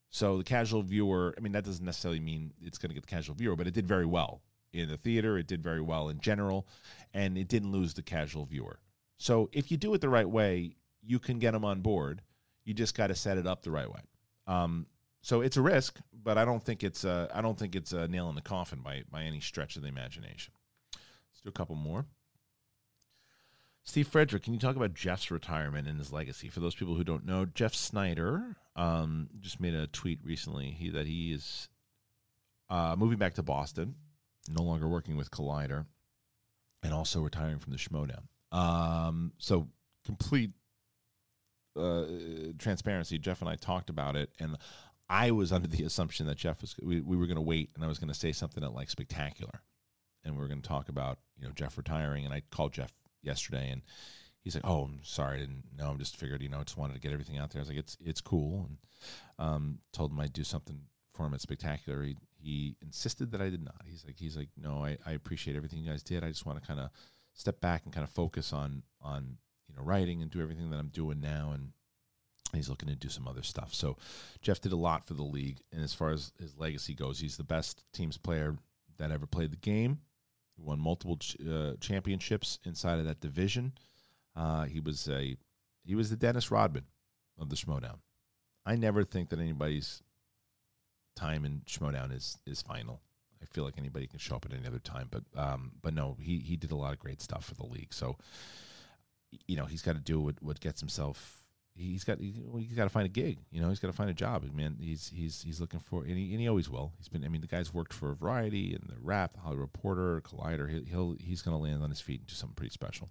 So 0.09 0.39
the 0.39 0.43
casual 0.43 0.81
viewer, 0.81 1.35
I 1.37 1.41
mean, 1.41 1.51
that 1.51 1.65
doesn't 1.65 1.85
necessarily 1.85 2.19
mean 2.19 2.53
it's 2.61 2.77
going 2.77 2.89
to 2.89 2.95
get 2.95 3.05
the 3.05 3.15
casual 3.15 3.35
viewer, 3.35 3.55
but 3.55 3.67
it 3.67 3.73
did 3.73 3.87
very 3.87 4.05
well 4.05 4.41
in 4.73 4.89
the 4.89 4.97
theater. 4.97 5.37
It 5.37 5.47
did 5.47 5.61
very 5.61 5.81
well 5.81 6.09
in 6.09 6.19
general, 6.19 6.67
and 7.13 7.37
it 7.37 7.47
didn't 7.47 7.71
lose 7.71 7.93
the 7.93 8.01
casual 8.01 8.45
viewer. 8.45 8.79
So 9.17 9.49
if 9.53 9.71
you 9.71 9.77
do 9.77 9.93
it 9.93 10.01
the 10.01 10.09
right 10.09 10.29
way, 10.29 10.75
you 11.03 11.19
can 11.19 11.37
get 11.37 11.51
them 11.51 11.63
on 11.63 11.81
board. 11.81 12.21
You 12.63 12.73
just 12.73 12.95
got 12.95 13.07
to 13.07 13.15
set 13.15 13.37
it 13.37 13.45
up 13.45 13.61
the 13.61 13.71
right 13.71 13.89
way. 13.89 14.01
Um, 14.47 14.87
so 15.25 15.41
it's 15.41 15.57
a 15.57 15.61
risk, 15.61 15.99
but 16.13 16.37
I 16.37 16.45
don't 16.45 16.63
think 16.63 16.83
it's 16.83 17.03
a, 17.03 17.29
I 17.33 17.41
don't 17.41 17.57
think 17.57 17.75
it's 17.75 17.93
a 17.93 18.07
nail 18.07 18.29
in 18.29 18.35
the 18.35 18.41
coffin 18.41 18.79
by 18.79 19.03
by 19.09 19.23
any 19.23 19.39
stretch 19.39 19.75
of 19.75 19.81
the 19.81 19.87
imagination. 19.87 20.53
Let's 20.93 21.41
do 21.43 21.49
a 21.49 21.51
couple 21.51 21.75
more. 21.75 22.05
Steve 23.83 24.07
Frederick, 24.07 24.43
can 24.43 24.53
you 24.53 24.59
talk 24.59 24.75
about 24.75 24.93
Jeff's 24.93 25.31
retirement 25.31 25.87
and 25.87 25.99
his 25.99 26.11
legacy? 26.11 26.47
For 26.49 26.59
those 26.59 26.75
people 26.75 26.95
who 26.95 27.03
don't 27.03 27.25
know, 27.25 27.45
Jeff 27.45 27.73
Sneider 27.73 28.55
um, 28.75 29.29
just 29.39 29.59
made 29.59 29.73
a 29.73 29.87
tweet 29.87 30.19
recently 30.23 30.71
he, 30.71 30.89
that 30.89 31.05
he 31.07 31.31
is 31.31 31.69
uh, 32.69 32.95
moving 32.97 33.17
back 33.17 33.35
to 33.35 33.43
Boston 33.43 33.95
no 34.49 34.63
longer 34.63 34.87
working 34.87 35.17
with 35.17 35.31
Collider, 35.31 35.85
and 36.83 36.93
also 36.93 37.21
retiring 37.21 37.59
from 37.59 37.73
the 37.73 37.79
Schmoedown. 37.79 38.23
Um, 38.51 39.31
so 39.37 39.67
complete 40.05 40.51
uh, 41.75 42.03
transparency. 42.59 43.17
Jeff 43.17 43.41
and 43.41 43.49
I 43.49 43.55
talked 43.55 43.89
about 43.89 44.15
it, 44.15 44.29
and 44.39 44.57
I 45.09 45.31
was 45.31 45.51
under 45.51 45.67
the 45.67 45.83
assumption 45.83 46.25
that 46.27 46.37
Jeff 46.37 46.61
was 46.61 46.75
we, 46.81 47.01
we 47.01 47.17
were 47.17 47.27
going 47.27 47.35
to 47.35 47.41
wait, 47.41 47.69
and 47.75 47.83
I 47.83 47.87
was 47.87 47.99
going 47.99 48.09
to 48.11 48.19
say 48.19 48.31
something 48.31 48.61
that 48.63 48.73
like 48.73 48.89
spectacular, 48.89 49.61
and 50.23 50.35
we 50.35 50.41
were 50.41 50.47
going 50.47 50.61
to 50.61 50.67
talk 50.67 50.89
about 50.89 51.19
you 51.37 51.45
know 51.45 51.53
Jeff 51.53 51.77
retiring. 51.77 52.25
And 52.25 52.33
I 52.33 52.41
called 52.51 52.73
Jeff 52.73 52.91
yesterday, 53.21 53.69
and 53.69 53.83
he's 54.41 54.55
like, 54.55 54.65
"Oh, 54.65 54.83
I'm 54.83 54.99
sorry, 55.03 55.37
I 55.37 55.39
didn't 55.39 55.65
know. 55.77 55.89
I'm 55.89 55.99
just 55.99 56.17
figured, 56.17 56.41
you 56.41 56.49
know, 56.49 56.63
just 56.63 56.77
wanted 56.77 56.93
to 56.93 56.99
get 56.99 57.11
everything 57.11 57.37
out 57.37 57.51
there." 57.51 57.59
I 57.59 57.63
was 57.63 57.69
like, 57.69 57.77
"It's 57.77 57.97
it's 58.03 58.21
cool," 58.21 58.67
and 58.67 58.77
um, 59.37 59.79
told 59.93 60.11
him 60.11 60.19
I'd 60.19 60.33
do 60.33 60.43
something 60.43 60.79
for 61.13 61.25
him 61.25 61.33
at 61.33 61.41
Spectacular. 61.41 62.03
He 62.03 62.15
he 62.37 62.75
insisted 62.81 63.31
that 63.31 63.41
I 63.41 63.49
did 63.49 63.63
not. 63.63 63.81
He's 63.85 64.05
like, 64.05 64.17
he's 64.17 64.37
like, 64.37 64.49
"No, 64.57 64.83
I, 64.83 64.97
I 65.05 65.11
appreciate 65.11 65.55
everything 65.55 65.79
you 65.79 65.89
guys 65.89 66.03
did. 66.03 66.23
I 66.23 66.29
just 66.29 66.45
want 66.45 66.61
to 66.61 66.65
kind 66.65 66.79
of 66.79 66.89
step 67.33 67.59
back 67.61 67.83
and 67.85 67.93
kind 67.93 68.03
of 68.03 68.09
focus 68.09 68.53
on 68.53 68.83
on 69.01 69.37
you 69.67 69.75
know 69.75 69.83
writing 69.83 70.21
and 70.21 70.31
do 70.31 70.41
everything 70.41 70.69
that 70.71 70.77
I'm 70.77 70.89
doing 70.89 71.19
now." 71.19 71.51
And 71.53 71.73
he's 72.53 72.69
looking 72.69 72.89
to 72.89 72.95
do 72.95 73.09
some 73.09 73.27
other 73.27 73.43
stuff. 73.43 73.73
So 73.73 73.97
Jeff 74.41 74.61
did 74.61 74.71
a 74.71 74.77
lot 74.77 75.05
for 75.05 75.13
the 75.13 75.23
league, 75.23 75.61
and 75.71 75.83
as 75.83 75.93
far 75.93 76.11
as 76.11 76.31
his 76.39 76.57
legacy 76.57 76.93
goes, 76.93 77.19
he's 77.19 77.37
the 77.37 77.43
best 77.43 77.83
teams 77.93 78.17
player 78.17 78.57
that 78.97 79.11
ever 79.11 79.25
played 79.25 79.51
the 79.51 79.57
game. 79.57 79.99
He 80.55 80.61
won 80.61 80.79
multiple 80.79 81.17
ch- 81.17 81.37
uh, 81.41 81.73
championships 81.79 82.59
inside 82.63 82.99
of 82.99 83.05
that 83.05 83.19
division. 83.19 83.73
Uh, 84.35 84.65
he 84.65 84.79
was 84.79 85.07
a 85.09 85.35
he 85.83 85.95
was 85.95 86.09
the 86.09 86.15
Dennis 86.15 86.51
Rodman 86.51 86.85
of 87.39 87.49
the 87.49 87.55
Schmoedown. 87.55 87.99
I 88.65 88.75
never 88.75 89.03
think 89.03 89.29
that 89.29 89.39
anybody's 89.39 90.01
time 91.15 91.45
in 91.45 91.61
Schmoedown 91.65 92.15
is 92.15 92.37
is 92.45 92.61
final. 92.61 93.01
I 93.41 93.45
feel 93.45 93.63
like 93.63 93.77
anybody 93.77 94.07
can 94.07 94.19
show 94.19 94.35
up 94.35 94.45
at 94.45 94.53
any 94.53 94.65
other 94.65 94.79
time, 94.79 95.09
but 95.11 95.23
um, 95.35 95.73
but 95.81 95.93
no, 95.93 96.17
he 96.19 96.39
he 96.39 96.55
did 96.55 96.71
a 96.71 96.75
lot 96.75 96.93
of 96.93 96.99
great 96.99 97.21
stuff 97.21 97.45
for 97.45 97.55
the 97.55 97.65
league. 97.65 97.93
So 97.93 98.17
you 99.47 99.57
know 99.57 99.65
he's 99.65 99.81
got 99.81 99.93
to 99.93 100.01
do 100.01 100.19
what 100.19 100.41
what 100.41 100.59
gets 100.59 100.79
himself. 100.79 101.44
He's 101.77 102.05
got 102.05 102.19
he, 102.19 102.33
he's 102.57 102.77
got 102.77 102.85
to 102.85 102.89
find 102.89 103.05
a 103.05 103.09
gig. 103.09 103.39
You 103.51 103.61
know 103.61 103.69
he's 103.69 103.79
got 103.79 103.89
to 103.89 103.93
find 103.93 104.09
a 104.09 104.13
job. 104.13 104.45
Man, 104.53 104.77
he's 104.79 105.11
he's 105.13 105.41
he's 105.41 105.59
looking 105.59 105.81
for 105.81 106.03
and 106.03 106.17
he, 106.17 106.31
and 106.31 106.39
he 106.39 106.47
always 106.47 106.69
will. 106.69 106.93
He's 106.97 107.09
been. 107.09 107.25
I 107.25 107.27
mean, 107.27 107.41
the 107.41 107.47
guy's 107.47 107.73
worked 107.73 107.93
for 107.93 108.13
Variety 108.13 108.73
and 108.73 108.89
the 108.89 108.95
Wrap, 109.01 109.33
the 109.33 109.41
Hollywood 109.41 109.61
Reporter, 109.61 110.21
Collider. 110.21 110.69
He, 110.69 110.89
he'll 110.89 111.15
he's 111.19 111.41
going 111.41 111.55
to 111.55 111.61
land 111.61 111.83
on 111.83 111.89
his 111.89 111.99
feet 111.99 112.21
and 112.21 112.27
do 112.27 112.35
something 112.35 112.55
pretty 112.55 112.71
special. 112.71 113.09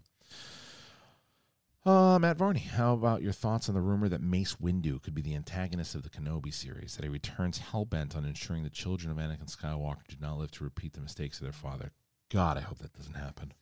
Uh, 1.85 2.19
Matt 2.19 2.39
Varney, 2.39 2.61
how 2.61 2.95
about 2.95 3.21
your 3.21 3.33
thoughts 3.33 3.69
on 3.69 3.75
the 3.75 3.81
rumor 3.83 4.09
that 4.09 4.23
Mace 4.23 4.55
Windu 4.55 5.03
could 5.03 5.15
be 5.15 5.21
the 5.21 5.35
antagonist 5.35 5.95
of 5.95 6.03
the 6.03 6.09
Kenobi 6.09 6.53
series? 6.53 6.97
That 6.97 7.03
he 7.03 7.11
returns 7.11 7.59
hellbent 7.59 8.17
on 8.17 8.25
ensuring 8.25 8.63
the 8.63 8.71
children 8.71 9.11
of 9.11 9.19
Anakin 9.19 9.55
Skywalker 9.55 10.07
do 10.09 10.17
not 10.19 10.39
live 10.39 10.51
to 10.53 10.65
repeat 10.65 10.95
the 10.95 11.03
mistakes 11.03 11.37
of 11.39 11.43
their 11.43 11.53
father. 11.53 11.93
God, 12.33 12.57
I 12.57 12.63
hope 12.63 12.79
that 12.79 12.95
doesn't 12.95 13.15
happen. 13.15 13.53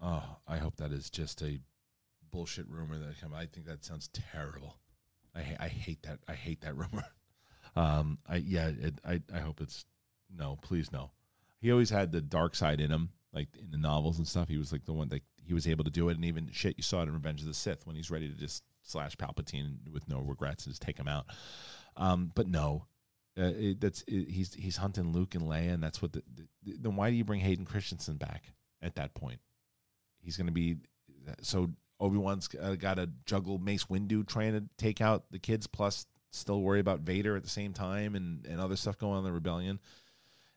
Oh, 0.00 0.38
I 0.46 0.56
hope 0.56 0.76
that 0.76 0.92
is 0.92 1.10
just 1.10 1.42
a 1.42 1.60
bullshit 2.30 2.68
rumor 2.68 2.98
that 2.98 3.20
come. 3.20 3.34
I 3.34 3.46
think 3.46 3.66
that 3.66 3.84
sounds 3.84 4.08
terrible. 4.08 4.76
I 5.34 5.42
ha- 5.42 5.56
I 5.60 5.68
hate 5.68 6.02
that. 6.02 6.20
I 6.28 6.34
hate 6.34 6.60
that 6.62 6.76
rumor. 6.76 7.04
Um, 7.76 8.18
I 8.28 8.36
yeah. 8.36 8.68
It, 8.68 9.00
I 9.04 9.22
I 9.32 9.38
hope 9.40 9.60
it's 9.60 9.84
no. 10.34 10.58
Please 10.62 10.92
no. 10.92 11.10
He 11.60 11.72
always 11.72 11.90
had 11.90 12.12
the 12.12 12.20
dark 12.20 12.54
side 12.54 12.80
in 12.80 12.90
him, 12.90 13.10
like 13.32 13.48
in 13.60 13.70
the 13.70 13.78
novels 13.78 14.18
and 14.18 14.26
stuff. 14.26 14.48
He 14.48 14.58
was 14.58 14.72
like 14.72 14.84
the 14.84 14.92
one 14.92 15.08
that 15.08 15.22
he 15.44 15.54
was 15.54 15.66
able 15.66 15.84
to 15.84 15.90
do 15.90 16.08
it, 16.08 16.16
and 16.16 16.24
even 16.24 16.48
shit 16.52 16.76
you 16.76 16.82
saw 16.82 17.00
it 17.00 17.08
in 17.08 17.14
Revenge 17.14 17.40
of 17.40 17.46
the 17.46 17.54
Sith 17.54 17.86
when 17.86 17.96
he's 17.96 18.10
ready 18.10 18.28
to 18.28 18.34
just 18.34 18.62
slash 18.82 19.16
Palpatine 19.16 19.90
with 19.92 20.08
no 20.08 20.20
regrets 20.20 20.64
and 20.64 20.72
just 20.72 20.82
take 20.82 20.98
him 20.98 21.08
out. 21.08 21.26
Um, 21.96 22.30
but 22.34 22.46
no, 22.46 22.86
uh, 23.38 23.52
it, 23.56 23.80
that's 23.80 24.02
it, 24.06 24.28
he's 24.30 24.54
he's 24.54 24.76
hunting 24.76 25.12
Luke 25.12 25.34
and 25.34 25.44
Leia, 25.44 25.72
and 25.74 25.82
that's 25.82 26.00
what. 26.00 26.12
The, 26.12 26.22
the, 26.34 26.76
then 26.80 26.96
why 26.96 27.10
do 27.10 27.16
you 27.16 27.24
bring 27.24 27.40
Hayden 27.40 27.64
Christensen 27.64 28.16
back 28.16 28.44
at 28.82 28.96
that 28.96 29.14
point? 29.14 29.40
He's 30.20 30.36
going 30.36 30.46
to 30.46 30.52
be 30.52 30.76
so 31.42 31.70
Obi 32.00 32.16
Wan's 32.16 32.48
uh, 32.60 32.76
got 32.76 32.94
to 32.94 33.10
juggle 33.26 33.58
Mace 33.58 33.84
Windu 33.84 34.26
trying 34.26 34.52
to 34.52 34.64
take 34.76 35.00
out 35.00 35.24
the 35.30 35.38
kids, 35.38 35.66
plus 35.66 36.06
still 36.30 36.60
worry 36.60 36.80
about 36.80 37.00
Vader 37.00 37.36
at 37.36 37.42
the 37.42 37.48
same 37.48 37.72
time 37.72 38.14
and 38.14 38.46
and 38.46 38.60
other 38.60 38.76
stuff 38.76 38.98
going 38.98 39.14
on 39.14 39.18
in 39.18 39.24
the 39.24 39.32
rebellion. 39.32 39.80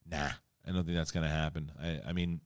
Nah, 0.09 0.29
I 0.67 0.71
don't 0.71 0.83
think 0.83 0.97
that's 0.97 1.11
going 1.11 1.25
to 1.25 1.31
happen. 1.31 1.71
I, 1.81 1.99
I 2.09 2.13
mean, 2.13 2.41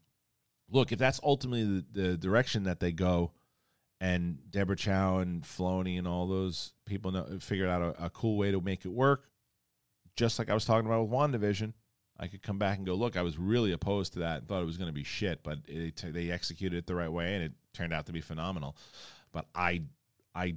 look, 0.70 0.92
if 0.92 1.00
that's 1.00 1.20
ultimately 1.24 1.84
the, 1.92 2.02
the 2.02 2.18
direction 2.18 2.64
that 2.64 2.80
they 2.80 2.92
go, 2.92 3.32
and 4.02 4.40
Deborah 4.52 4.76
Chow 4.76 5.20
and 5.20 5.44
Filoni 5.44 5.98
and 5.98 6.08
all 6.08 6.28
those 6.28 6.74
people 6.86 7.12
know, 7.12 7.26
figured 7.40 7.70
out 7.70 7.82
a, 7.82 8.06
a 8.06 8.10
cool 8.10 8.38
way 8.38 8.52
to 8.52 8.62
make 8.62 8.86
it 8.86 8.92
work, 8.92 9.30
just 10.16 10.38
like 10.40 10.50
I 10.50 10.54
was 10.54 10.66
talking 10.66 10.86
about 10.86 11.04
with 11.04 11.12
WandaVision, 11.12 11.74
I 12.18 12.28
could 12.28 12.42
come 12.42 12.58
back 12.58 12.78
and 12.78 12.86
go, 12.86 12.96
look, 12.96 13.18
I 13.18 13.22
was 13.22 13.38
really 13.38 13.74
opposed 13.74 14.14
to 14.14 14.20
that 14.20 14.40
and 14.40 14.48
thought 14.48 14.62
it 14.62 14.66
was 14.66 14.78
going 14.78 14.90
to 14.90 14.94
be 14.94 15.04
shit, 15.04 15.44
but 15.44 15.60
it, 15.68 16.02
they 16.14 16.32
executed 16.32 16.78
it 16.78 16.88
the 16.88 16.96
right 16.96 17.12
way 17.12 17.36
and 17.36 17.44
it 17.44 17.52
turned 17.74 17.94
out 17.94 18.06
to 18.06 18.14
be 18.14 18.22
phenomenal. 18.22 18.76
But 19.34 19.48
I, 19.54 19.82
I 20.34 20.56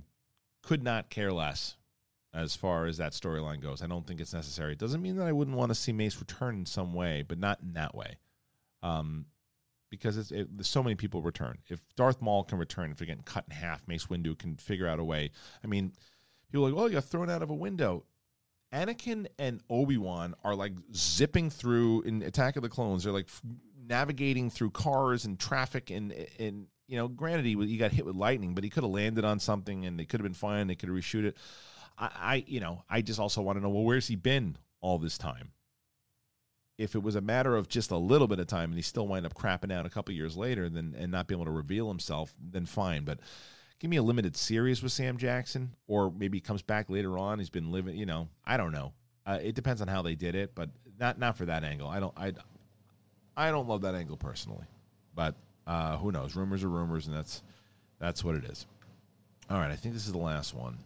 could 0.63 0.83
not 0.83 1.11
care 1.11 1.33
less 1.33 1.77
as 2.33 2.55
far 2.55 2.87
as 2.87 2.99
that 2.99 3.13
storyline 3.13 3.61
goes. 3.61 3.83
I 3.83 3.87
don't 3.87 4.07
think 4.07 4.21
it's 4.21 4.35
necessary. 4.35 4.73
It 4.73 4.79
doesn't 4.79 5.03
mean 5.03 5.17
that 5.17 5.27
I 5.27 5.33
wouldn't 5.33 5.57
want 5.57 5.71
to 5.71 5.75
see 5.75 5.93
Mace 5.93 6.21
return 6.21 6.57
in 6.57 6.67
some 6.67 6.95
way, 6.95 7.25
but 7.27 7.39
not 7.39 7.59
in 7.61 7.73
that 7.73 7.95
way. 7.95 8.19
Um, 8.83 9.27
because 9.91 10.17
it's, 10.17 10.31
it, 10.31 10.49
so 10.61 10.83
many 10.83 10.95
people 10.95 11.23
return. 11.23 11.59
If 11.69 11.81
Darth 11.97 12.21
Maul 12.21 12.45
can 12.45 12.59
return, 12.59 12.91
if 12.91 12.99
they're 12.99 13.07
getting 13.07 13.23
cut 13.23 13.45
in 13.49 13.57
half, 13.57 13.87
Mace 13.89 14.07
Windu 14.07 14.39
can 14.39 14.57
figure 14.57 14.87
out 14.87 15.01
a 15.01 15.05
way. 15.05 15.31
I 15.65 15.67
mean, 15.67 15.93
people 16.53 16.67
are 16.67 16.71
like, 16.71 16.81
oh, 16.81 16.87
you 16.87 16.93
got 16.93 17.05
thrown 17.05 17.31
out 17.31 17.43
of 17.43 17.51
a 17.51 17.55
window. 17.55 18.05
Anakin 18.73 19.27
and 19.39 19.61
Obi 19.71 19.97
Wan 19.97 20.35
are 20.45 20.55
like 20.55 20.73
zipping 20.95 21.51
through 21.51 22.03
in 22.03 22.23
Attack 22.23 22.57
of 22.57 22.63
the 22.63 22.69
Clones. 22.69 23.05
They're 23.05 23.13
like 23.13 23.29
f- 23.29 23.43
navigating 23.87 24.51
through 24.51 24.71
cars 24.71 25.25
and 25.25 25.39
traffic, 25.39 25.91
and 25.91 26.13
and 26.39 26.67
you 26.87 26.97
know, 26.97 27.09
granted 27.09 27.47
he 27.47 27.55
he 27.67 27.77
got 27.77 27.93
hit 27.93 28.05
with 28.05 28.17
lightning, 28.17 28.55
but 28.55 28.65
he 28.65 28.71
could 28.71 28.83
have 28.83 28.93
landed 28.93 29.25
on 29.25 29.39
something, 29.39 29.87
and 29.87 29.99
they 29.99 30.05
could 30.05 30.21
have 30.21 30.25
been 30.25 30.35
fine. 30.35 30.67
They 30.67 30.75
could 30.75 30.89
have 30.89 30.99
reshoot 30.99 31.25
it. 31.25 31.37
I, 31.97 32.11
I 32.15 32.45
you 32.47 32.61
know, 32.61 32.83
I 32.91 33.01
just 33.01 33.21
also 33.21 33.41
want 33.41 33.57
to 33.59 33.63
know, 33.63 33.71
well, 33.71 33.85
where's 33.85 34.09
he 34.09 34.17
been 34.17 34.57
all 34.81 34.99
this 34.99 35.17
time? 35.17 35.53
If 36.77 36.95
it 36.95 37.03
was 37.03 37.17
a 37.17 37.21
matter 37.21 37.57
of 37.57 37.69
just 37.69 37.91
a 37.91 37.97
little 37.97 38.29
bit 38.29 38.39
of 38.39 38.47
time, 38.47 38.71
and 38.71 38.75
he 38.75 38.83
still 38.83 39.09
wind 39.09 39.27
up 39.27 39.35
crapping 39.35 39.73
out 39.73 39.87
a 39.87 39.91
couple 39.91 40.15
years 40.15 40.37
later, 40.37 40.69
then 40.69 40.95
and 40.97 41.11
not 41.11 41.27
be 41.27 41.35
able 41.35 41.47
to 41.47 41.51
reveal 41.51 41.89
himself, 41.89 42.35
then 42.39 42.67
fine. 42.67 43.05
But 43.05 43.21
give 43.79 43.91
me 43.91 43.97
a 43.97 44.03
limited 44.03 44.37
series 44.37 44.83
with 44.83 44.93
Sam 44.93 45.17
Jackson, 45.17 45.75
or 45.87 46.11
maybe 46.11 46.39
he 46.39 46.41
comes 46.41 46.63
back 46.63 46.91
later 46.91 47.19
on. 47.19 47.39
He's 47.39 47.51
been 47.51 47.71
living, 47.71 47.97
you 47.97 48.07
know, 48.07 48.29
I 48.45 48.57
don't 48.57 48.73
know. 48.73 48.93
Uh, 49.27 49.39
it 49.43 49.55
depends 49.55 49.83
on 49.83 49.89
how 49.89 50.03
they 50.03 50.15
did 50.15 50.35
it, 50.35 50.55
but 50.55 50.71
not 50.99 51.19
not 51.19 51.37
for 51.37 51.45
that 51.47 51.65
angle. 51.65 51.89
I 51.89 52.01
don't 52.01 52.15
I 52.17 52.33
I 53.37 53.51
don't 53.51 53.69
love 53.69 53.83
that 53.83 53.95
angle 53.95 54.17
personally, 54.17 54.65
but 55.15 55.35
uh, 55.67 55.97
who 55.99 56.11
knows? 56.11 56.35
Rumors 56.35 56.65
are 56.65 56.69
rumors, 56.69 57.07
and 57.07 57.15
that's 57.15 57.43
that's 57.99 58.25
what 58.25 58.35
it 58.35 58.45
is. 58.45 58.67
All 59.51 59.59
right, 59.59 59.71
I 59.71 59.77
think 59.77 59.95
this 59.95 60.07
is 60.07 60.13
the 60.13 60.19
last 60.19 60.55
one. 60.55 60.79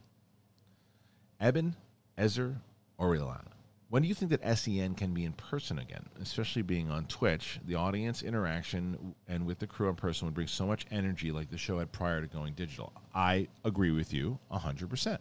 Eben, 1.41 1.75
Ezer, 2.19 2.57
Orellana. 2.99 3.52
When 3.93 4.01
do 4.01 4.09
you 4.09 4.15
think 4.15 4.31
that 4.31 4.59
SEN 4.59 4.95
can 4.95 5.13
be 5.13 5.27
in 5.27 5.35
person 5.35 5.79
again, 5.79 6.07
especially 6.19 6.63
being 6.63 6.91
on 6.91 7.05
Twitch? 7.09 7.61
The 7.67 7.75
audience 7.75 8.23
interaction 8.23 9.15
and 9.29 9.45
with 9.45 9.59
the 9.59 9.67
crew 9.67 9.91
in 9.91 9.97
person 9.97 10.27
would 10.27 10.33
bring 10.33 10.47
so 10.47 10.67
much 10.67 10.87
energy 10.91 11.31
like 11.31 11.51
the 11.51 11.59
show 11.59 11.79
had 11.79 11.93
prior 11.93 12.23
to 12.23 12.27
going 12.27 12.55
digital. 12.55 12.91
I 13.15 13.49
agree 13.67 13.91
with 13.91 14.15
you 14.15 14.39
100%. 14.51 15.19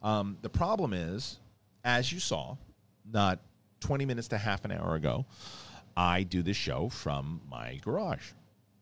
Um, 0.00 0.38
the 0.42 0.48
problem 0.48 0.92
is, 0.92 1.40
as 1.82 2.12
you 2.12 2.20
saw, 2.20 2.54
not 3.12 3.40
20 3.80 4.06
minutes 4.06 4.28
to 4.28 4.38
half 4.38 4.64
an 4.64 4.70
hour 4.70 4.94
ago, 4.94 5.26
I 5.96 6.22
do 6.22 6.44
this 6.44 6.56
show 6.56 6.90
from 6.90 7.40
my 7.50 7.80
garage. 7.82 8.30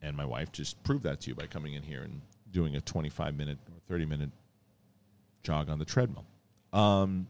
And 0.02 0.14
my 0.14 0.26
wife 0.26 0.52
just 0.52 0.82
proved 0.82 1.04
that 1.04 1.22
to 1.22 1.30
you 1.30 1.34
by 1.34 1.46
coming 1.46 1.72
in 1.72 1.82
here 1.82 2.02
and 2.02 2.20
doing 2.50 2.76
a 2.76 2.82
25 2.82 3.34
minute 3.34 3.56
or 3.66 3.80
30 3.88 4.04
minute 4.04 4.30
jog 5.42 5.70
on 5.70 5.78
the 5.78 5.86
treadmill. 5.86 6.26
Um, 6.74 7.28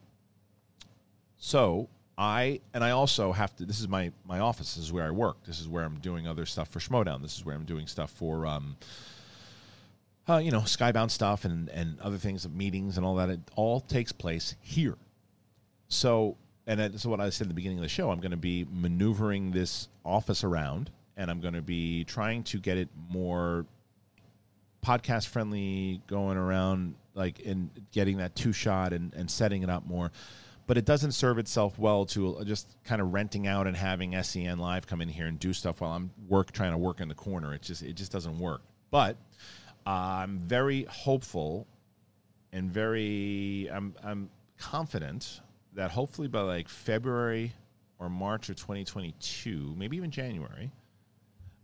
so 1.45 1.89
I 2.17 2.61
and 2.73 2.85
I 2.85 2.91
also 2.93 3.33
have 3.33 3.55
to. 3.57 3.67
This 3.67 3.81
is 3.81 3.89
my 3.89 4.13
my 4.25 4.39
office. 4.39 4.77
This 4.77 4.85
is 4.85 4.93
where 4.93 5.05
I 5.05 5.11
work. 5.11 5.39
This 5.45 5.59
is 5.61 5.67
where 5.69 5.83
I'm 5.83 5.99
doing 5.99 6.29
other 6.29 6.47
stuff 6.47 6.69
for 6.69 6.79
Schmoedown. 6.79 7.21
This 7.21 7.37
is 7.37 7.45
where 7.45 7.57
I'm 7.57 7.65
doing 7.65 7.89
stuff 7.89 8.13
for 8.13 8.47
um, 8.47 8.77
uh, 10.29 10.37
you 10.37 10.53
know, 10.53 10.61
Skybound 10.61 11.11
stuff 11.11 11.45
and 11.45 11.69
and 11.71 11.99
other 12.01 12.17
things, 12.17 12.49
meetings 12.49 12.97
and 12.97 13.05
all 13.05 13.17
that. 13.17 13.29
It 13.29 13.41
all 13.57 13.81
takes 13.81 14.13
place 14.13 14.55
here. 14.61 14.97
So 15.89 16.37
and 16.69 16.79
that- 16.79 17.01
so 17.01 17.11
what 17.11 17.21
I 17.21 17.29
said 17.31 17.47
at 17.47 17.49
the 17.49 17.55
beginning 17.55 17.79
of 17.79 17.83
the 17.83 17.89
show, 17.89 18.13
I'm 18.13 18.21
going 18.21 18.31
to 18.31 18.37
be 18.37 18.65
maneuvering 18.71 19.51
this 19.51 19.89
office 20.05 20.45
around, 20.45 20.91
and 21.17 21.29
I'm 21.29 21.41
going 21.41 21.55
to 21.55 21.63
be 21.63 22.05
trying 22.05 22.45
to 22.45 22.59
get 22.61 22.79
it 22.79 22.89
more 23.11 23.67
podcast 24.87 25.27
friendly 25.27 26.01
going 26.07 26.37
around 26.37 26.95
like 27.15 27.45
and 27.45 27.69
getting 27.91 28.19
that 28.19 28.37
two 28.37 28.53
shot 28.53 28.93
and, 28.93 29.13
and 29.15 29.29
setting 29.29 29.63
it 29.65 29.71
up 29.71 29.85
more 29.87 30.13
but 30.67 30.79
it 30.79 30.85
doesn't 30.85 31.13
serve 31.13 31.39
itself 31.39 31.79
well 31.79 32.07
to 32.07 32.43
just 32.45 32.77
kind 32.85 33.01
of 33.01 33.13
renting 33.13 33.47
out 33.47 33.67
and 33.67 33.77
having 33.77 34.21
sen 34.23 34.59
live 34.59 34.87
come 34.87 35.01
in 35.01 35.09
here 35.09 35.27
and 35.27 35.39
do 35.39 35.53
stuff 35.53 35.81
while 35.81 35.93
i'm 35.93 36.11
work 36.29 36.53
trying 36.53 36.73
to 36.73 36.79
work 36.79 37.01
in 37.01 37.09
the 37.09 37.15
corner. 37.15 37.55
It 37.55 37.63
just 37.63 37.83
it 37.83 37.95
just 37.95 38.13
doesn't 38.13 38.39
work. 38.39 38.63
But 38.91 39.17
i'm 39.85 40.39
very 40.39 40.85
hopeful 40.85 41.67
and 42.53 42.71
very 42.71 43.69
i'm 43.73 43.95
i'm 44.05 44.31
confident 44.59 45.41
that 45.75 45.91
hopefully 45.91 46.29
by 46.29 46.41
like 46.41 46.69
february 46.69 47.53
or 47.99 48.09
march 48.09 48.49
of 48.49 48.57
2022 48.57 49.75
maybe 49.77 49.97
even 49.97 50.11
january 50.11 50.71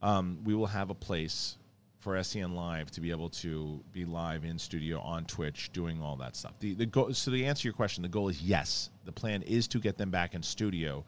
um, 0.00 0.38
we 0.44 0.54
will 0.54 0.66
have 0.66 0.90
a 0.90 0.94
place 0.94 1.56
for 2.00 2.22
SEN 2.22 2.54
Live 2.54 2.90
to 2.92 3.00
be 3.00 3.10
able 3.10 3.30
to 3.30 3.82
be 3.92 4.04
live 4.04 4.44
in 4.44 4.58
studio 4.58 5.00
on 5.00 5.24
Twitch 5.26 5.72
doing 5.72 6.02
all 6.02 6.16
that 6.16 6.36
stuff. 6.36 6.54
The 6.60 6.74
the 6.74 7.14
so 7.14 7.32
to 7.32 7.44
answer 7.44 7.68
your 7.68 7.74
question, 7.74 8.02
the 8.02 8.08
goal 8.08 8.28
is 8.28 8.42
yes. 8.42 8.90
The 9.04 9.12
plan 9.12 9.42
is 9.42 9.68
to 9.68 9.80
get 9.80 9.98
them 9.98 10.10
back 10.10 10.34
in 10.34 10.42
studio. 10.42 11.04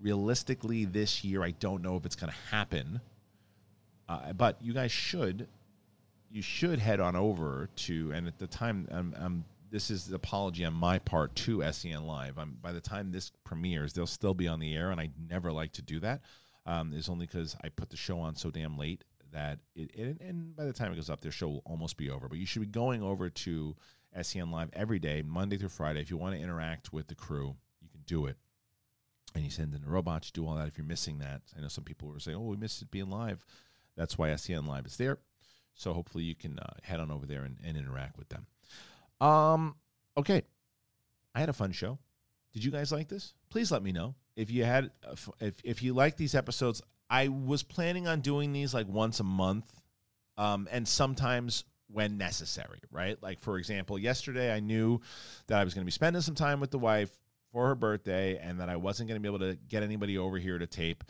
Realistically, 0.00 0.84
this 0.86 1.24
year, 1.24 1.44
I 1.44 1.52
don't 1.52 1.82
know 1.82 1.96
if 1.96 2.06
it's 2.06 2.16
going 2.16 2.32
to 2.32 2.56
happen 2.56 3.00
Uh, 4.08 4.32
but 4.34 4.58
you 4.62 4.74
guys 4.74 4.92
should 4.92 5.48
you 6.30 6.42
should 6.42 6.78
head 6.78 7.00
on 7.00 7.16
over 7.16 7.68
to 7.76 8.12
and 8.12 8.28
at 8.28 8.38
the 8.38 8.46
time 8.48 8.88
um, 8.92 9.14
um, 9.18 9.44
this 9.70 9.90
is 9.90 10.06
the 10.06 10.16
apology 10.16 10.64
on 10.64 10.74
my 10.74 10.98
part 11.00 11.34
to 11.36 11.62
SEN 11.72 12.06
Live. 12.06 12.38
I'm, 12.38 12.58
by 12.62 12.72
the 12.72 12.80
time 12.80 13.12
this 13.12 13.32
premieres, 13.44 13.94
they'll 13.94 14.06
still 14.06 14.34
be 14.34 14.48
on 14.48 14.60
the 14.60 14.74
air, 14.74 14.90
and 14.90 15.00
I 15.00 15.10
never 15.30 15.52
like 15.52 15.72
to 15.74 15.82
do 15.82 16.00
that. 16.00 16.22
Um, 16.66 16.92
is 16.92 17.08
only 17.08 17.26
because 17.26 17.56
I 17.64 17.70
put 17.70 17.90
the 17.90 17.96
show 17.96 18.20
on 18.20 18.36
so 18.36 18.50
damn 18.50 18.78
late 18.78 19.04
that 19.32 19.58
it, 19.74 20.20
and 20.20 20.54
by 20.54 20.64
the 20.64 20.72
time 20.72 20.92
it 20.92 20.96
goes 20.96 21.10
up, 21.10 21.20
their 21.20 21.32
show 21.32 21.48
will 21.48 21.62
almost 21.66 21.96
be 21.96 22.10
over. 22.10 22.28
But 22.28 22.38
you 22.38 22.46
should 22.46 22.62
be 22.62 22.66
going 22.66 23.02
over 23.02 23.28
to 23.28 23.76
SEN 24.20 24.50
Live 24.50 24.70
every 24.72 24.98
day, 24.98 25.22
Monday 25.22 25.56
through 25.56 25.70
Friday. 25.70 26.00
If 26.00 26.10
you 26.10 26.16
want 26.16 26.34
to 26.36 26.40
interact 26.40 26.92
with 26.92 27.08
the 27.08 27.14
crew, 27.14 27.56
you 27.80 27.88
can 27.88 28.00
do 28.06 28.26
it. 28.26 28.36
And 29.34 29.42
you 29.42 29.50
send 29.50 29.74
in 29.74 29.80
the 29.80 29.88
robots, 29.88 30.26
to 30.26 30.40
do 30.40 30.46
all 30.46 30.56
that. 30.56 30.68
If 30.68 30.76
you're 30.76 30.86
missing 30.86 31.18
that, 31.18 31.40
I 31.56 31.62
know 31.62 31.68
some 31.68 31.84
people 31.84 32.08
were 32.08 32.20
saying, 32.20 32.36
"Oh, 32.36 32.42
we 32.42 32.56
missed 32.56 32.82
it 32.82 32.90
being 32.90 33.08
live." 33.10 33.44
That's 33.96 34.16
why 34.18 34.34
SEN 34.36 34.66
Live 34.66 34.86
is 34.86 34.96
there. 34.96 35.18
So 35.74 35.92
hopefully 35.92 36.24
you 36.24 36.34
can 36.34 36.58
uh, 36.58 36.74
head 36.82 37.00
on 37.00 37.10
over 37.10 37.26
there 37.26 37.42
and, 37.42 37.56
and 37.64 37.76
interact 37.76 38.18
with 38.18 38.28
them. 38.28 38.46
Um, 39.20 39.76
okay. 40.16 40.42
I 41.34 41.40
had 41.40 41.48
a 41.48 41.54
fun 41.54 41.72
show. 41.72 41.98
Did 42.52 42.64
you 42.64 42.70
guys 42.70 42.92
like 42.92 43.08
this? 43.08 43.34
Please 43.48 43.70
let 43.70 43.82
me 43.82 43.92
know 43.92 44.14
if 44.36 44.50
you 44.50 44.64
had 44.64 44.90
if 45.40 45.60
if 45.64 45.82
you 45.82 45.94
like 45.94 46.16
these 46.16 46.34
episodes. 46.34 46.82
I 47.12 47.28
was 47.28 47.62
planning 47.62 48.08
on 48.08 48.22
doing 48.22 48.54
these 48.54 48.72
like 48.72 48.88
once 48.88 49.20
a 49.20 49.24
month, 49.24 49.70
um, 50.38 50.66
and 50.72 50.88
sometimes 50.88 51.64
when 51.88 52.16
necessary, 52.16 52.80
right? 52.90 53.22
Like 53.22 53.38
for 53.40 53.58
example, 53.58 53.98
yesterday 53.98 54.50
I 54.50 54.60
knew 54.60 54.98
that 55.46 55.60
I 55.60 55.64
was 55.64 55.74
going 55.74 55.82
to 55.82 55.86
be 55.86 55.92
spending 55.92 56.22
some 56.22 56.34
time 56.34 56.58
with 56.58 56.70
the 56.70 56.78
wife 56.78 57.10
for 57.52 57.66
her 57.66 57.74
birthday, 57.74 58.38
and 58.38 58.58
that 58.60 58.70
I 58.70 58.76
wasn't 58.76 59.10
going 59.10 59.16
to 59.16 59.20
be 59.20 59.28
able 59.28 59.46
to 59.46 59.58
get 59.68 59.82
anybody 59.82 60.16
over 60.16 60.38
here 60.38 60.58
to 60.58 60.66
tape, 60.66 61.04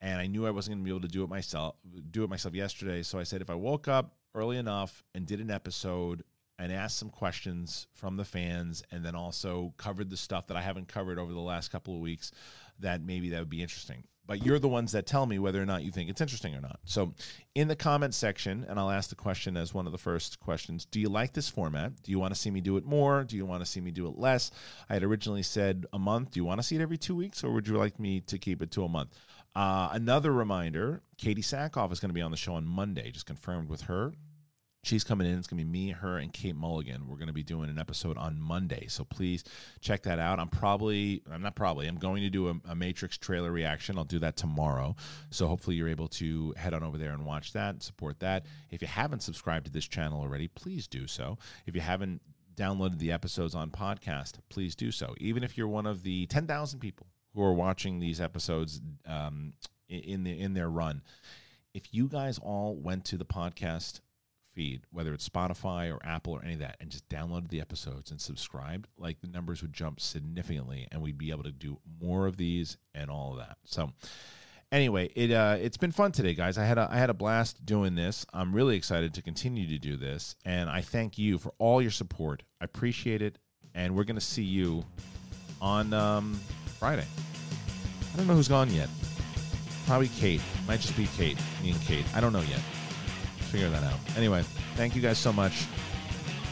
and 0.00 0.20
I 0.20 0.28
knew 0.28 0.46
I 0.46 0.52
wasn't 0.52 0.76
going 0.76 0.84
to 0.84 0.88
be 0.88 0.96
able 0.96 1.08
to 1.08 1.12
do 1.12 1.24
it 1.24 1.28
myself. 1.28 1.74
Do 2.12 2.22
it 2.22 2.30
myself 2.30 2.54
yesterday, 2.54 3.02
so 3.02 3.18
I 3.18 3.24
said 3.24 3.42
if 3.42 3.50
I 3.50 3.56
woke 3.56 3.88
up 3.88 4.14
early 4.36 4.58
enough 4.58 5.02
and 5.12 5.26
did 5.26 5.40
an 5.40 5.50
episode 5.50 6.22
and 6.60 6.72
asked 6.72 6.98
some 6.98 7.10
questions 7.10 7.88
from 7.94 8.16
the 8.16 8.24
fans 8.24 8.84
and 8.92 9.04
then 9.04 9.16
also 9.16 9.74
covered 9.76 10.08
the 10.08 10.16
stuff 10.16 10.46
that 10.46 10.56
I 10.56 10.62
haven't 10.62 10.86
covered 10.86 11.18
over 11.18 11.32
the 11.32 11.40
last 11.40 11.72
couple 11.72 11.94
of 11.94 12.00
weeks 12.00 12.30
that 12.78 13.02
maybe 13.02 13.30
that 13.30 13.40
would 13.40 13.50
be 13.50 13.62
interesting. 13.62 14.04
But 14.28 14.44
you're 14.44 14.58
the 14.58 14.68
ones 14.68 14.92
that 14.92 15.06
tell 15.06 15.24
me 15.24 15.38
whether 15.38 15.60
or 15.60 15.64
not 15.64 15.82
you 15.82 15.90
think 15.90 16.10
it's 16.10 16.20
interesting 16.20 16.54
or 16.54 16.60
not. 16.60 16.78
So 16.84 17.14
in 17.54 17.66
the 17.66 17.74
comment 17.74 18.12
section, 18.14 18.66
and 18.68 18.78
I'll 18.78 18.90
ask 18.90 19.08
the 19.08 19.16
question 19.16 19.56
as 19.56 19.72
one 19.72 19.86
of 19.86 19.92
the 19.92 19.98
first 19.98 20.38
questions 20.38 20.84
Do 20.84 21.00
you 21.00 21.08
like 21.08 21.32
this 21.32 21.48
format? 21.48 22.02
Do 22.02 22.12
you 22.12 22.18
want 22.18 22.34
to 22.34 22.38
see 22.38 22.50
me 22.50 22.60
do 22.60 22.76
it 22.76 22.84
more? 22.84 23.24
Do 23.24 23.36
you 23.36 23.46
want 23.46 23.64
to 23.64 23.66
see 23.66 23.80
me 23.80 23.90
do 23.90 24.06
it 24.06 24.18
less? 24.18 24.50
I 24.90 24.92
had 24.94 25.02
originally 25.02 25.42
said 25.42 25.86
a 25.94 25.98
month. 25.98 26.32
Do 26.32 26.40
you 26.40 26.44
want 26.44 26.60
to 26.60 26.62
see 26.62 26.76
it 26.76 26.82
every 26.82 26.98
two 26.98 27.16
weeks 27.16 27.42
or 27.42 27.50
would 27.52 27.66
you 27.66 27.78
like 27.78 27.98
me 27.98 28.20
to 28.20 28.38
keep 28.38 28.60
it 28.60 28.70
to 28.72 28.84
a 28.84 28.88
month? 28.88 29.18
Uh, 29.56 29.88
another 29.92 30.30
reminder 30.30 31.00
Katee 31.16 31.38
Sackhoff 31.38 31.90
is 31.90 31.98
going 31.98 32.10
to 32.10 32.14
be 32.14 32.20
on 32.20 32.30
the 32.30 32.36
show 32.36 32.52
on 32.52 32.66
Monday, 32.66 33.10
just 33.10 33.26
confirmed 33.26 33.70
with 33.70 33.80
her. 33.82 34.12
She's 34.84 35.02
coming 35.02 35.26
in. 35.26 35.36
It's 35.38 35.48
going 35.48 35.58
to 35.58 35.64
be 35.64 35.70
me, 35.70 35.90
her, 35.90 36.18
and 36.18 36.32
Kate 36.32 36.54
Mulligan. 36.54 37.08
We're 37.08 37.16
going 37.16 37.28
to 37.28 37.32
be 37.32 37.42
doing 37.42 37.68
an 37.68 37.78
episode 37.78 38.16
on 38.16 38.40
Monday. 38.40 38.86
So 38.88 39.04
please 39.04 39.42
check 39.80 40.04
that 40.04 40.18
out. 40.18 40.38
I'm 40.38 40.48
probably, 40.48 41.20
I'm 41.30 41.42
not 41.42 41.56
probably, 41.56 41.88
I'm 41.88 41.96
going 41.96 42.22
to 42.22 42.30
do 42.30 42.48
a, 42.48 42.54
a, 42.70 42.74
Matrix 42.76 43.18
trailer 43.18 43.50
reaction. 43.50 43.98
I'll 43.98 44.04
do 44.04 44.20
that 44.20 44.36
tomorrow. 44.36 44.94
So 45.30 45.48
hopefully 45.48 45.74
you're 45.76 45.88
able 45.88 46.08
to 46.08 46.54
head 46.56 46.74
on 46.74 46.84
over 46.84 46.96
there 46.96 47.12
and 47.12 47.24
watch 47.26 47.52
that 47.54 47.82
support 47.82 48.20
that. 48.20 48.46
If 48.70 48.80
you 48.80 48.88
haven't 48.88 49.22
subscribed 49.22 49.66
to 49.66 49.72
this 49.72 49.86
channel 49.86 50.20
already, 50.20 50.46
please 50.46 50.86
do 50.86 51.08
so. 51.08 51.38
If 51.66 51.74
you 51.74 51.80
haven't 51.80 52.22
downloaded 52.54 52.98
the 52.98 53.12
episodes 53.12 53.54
on 53.54 53.70
podcast, 53.70 54.34
please 54.48 54.76
do 54.76 54.92
so. 54.92 55.14
Even 55.18 55.42
if 55.42 55.58
you're 55.58 55.68
one 55.68 55.86
of 55.86 56.02
the 56.04 56.26
10,000 56.26 56.78
people 56.78 57.08
who 57.34 57.42
are 57.42 57.52
watching 57.52 57.98
these 57.98 58.20
episodes 58.20 58.80
um, 59.06 59.52
in 59.88 60.24
the 60.24 60.38
in 60.38 60.54
their 60.54 60.68
run, 60.68 61.02
if 61.74 61.94
you 61.94 62.08
guys 62.08 62.38
all 62.38 62.76
went 62.76 63.04
to 63.06 63.16
the 63.16 63.24
podcast 63.24 64.00
feed, 64.58 64.82
whether 64.90 65.14
it's 65.14 65.28
Spotify 65.28 65.94
or 65.94 66.04
Apple 66.04 66.32
or 66.32 66.42
any 66.42 66.54
of 66.54 66.58
that, 66.58 66.76
and 66.80 66.90
just 66.90 67.08
downloaded 67.08 67.48
the 67.48 67.60
episodes 67.60 68.10
and 68.10 68.20
subscribed, 68.20 68.88
like 68.98 69.20
the 69.20 69.28
numbers 69.28 69.62
would 69.62 69.72
jump 69.72 70.00
significantly, 70.00 70.88
and 70.90 71.00
we'd 71.00 71.16
be 71.16 71.30
able 71.30 71.44
to 71.44 71.52
do 71.52 71.78
more 72.00 72.26
of 72.26 72.36
these 72.36 72.76
and 72.92 73.08
all 73.08 73.30
of 73.30 73.38
that. 73.38 73.56
So, 73.64 73.92
anyway, 74.72 75.12
it 75.14 75.30
uh, 75.30 75.58
it's 75.60 75.76
been 75.76 75.92
fun 75.92 76.10
today, 76.10 76.34
guys. 76.34 76.58
I 76.58 76.64
had 76.64 76.76
a 76.76 76.88
I 76.90 76.96
had 76.96 77.08
a 77.08 77.14
blast 77.14 77.64
doing 77.64 77.94
this. 77.94 78.26
I'm 78.34 78.52
really 78.52 78.76
excited 78.76 79.14
to 79.14 79.22
continue 79.22 79.68
to 79.68 79.78
do 79.78 79.96
this, 79.96 80.34
and 80.44 80.68
I 80.68 80.80
thank 80.80 81.18
you 81.18 81.38
for 81.38 81.54
all 81.58 81.80
your 81.80 81.92
support. 81.92 82.42
I 82.60 82.64
appreciate 82.64 83.22
it, 83.22 83.38
and 83.76 83.94
we're 83.94 84.02
gonna 84.02 84.20
see 84.20 84.42
you 84.42 84.84
on 85.60 85.94
um, 85.94 86.40
Friday. 86.80 87.06
I 88.12 88.16
don't 88.16 88.26
know 88.26 88.34
who's 88.34 88.48
gone 88.48 88.72
yet. 88.72 88.88
Probably 89.86 90.08
Kate. 90.08 90.40
Might 90.66 90.80
just 90.80 90.96
be 90.96 91.06
Kate. 91.16 91.38
Me 91.62 91.70
and 91.70 91.80
Kate. 91.82 92.04
I 92.12 92.20
don't 92.20 92.32
know 92.32 92.42
yet 92.42 92.60
figure 93.48 93.70
that 93.70 93.82
out. 93.82 93.98
Anyway, 94.16 94.42
thank 94.76 94.94
you 94.94 95.02
guys 95.02 95.18
so 95.18 95.32
much. 95.32 95.66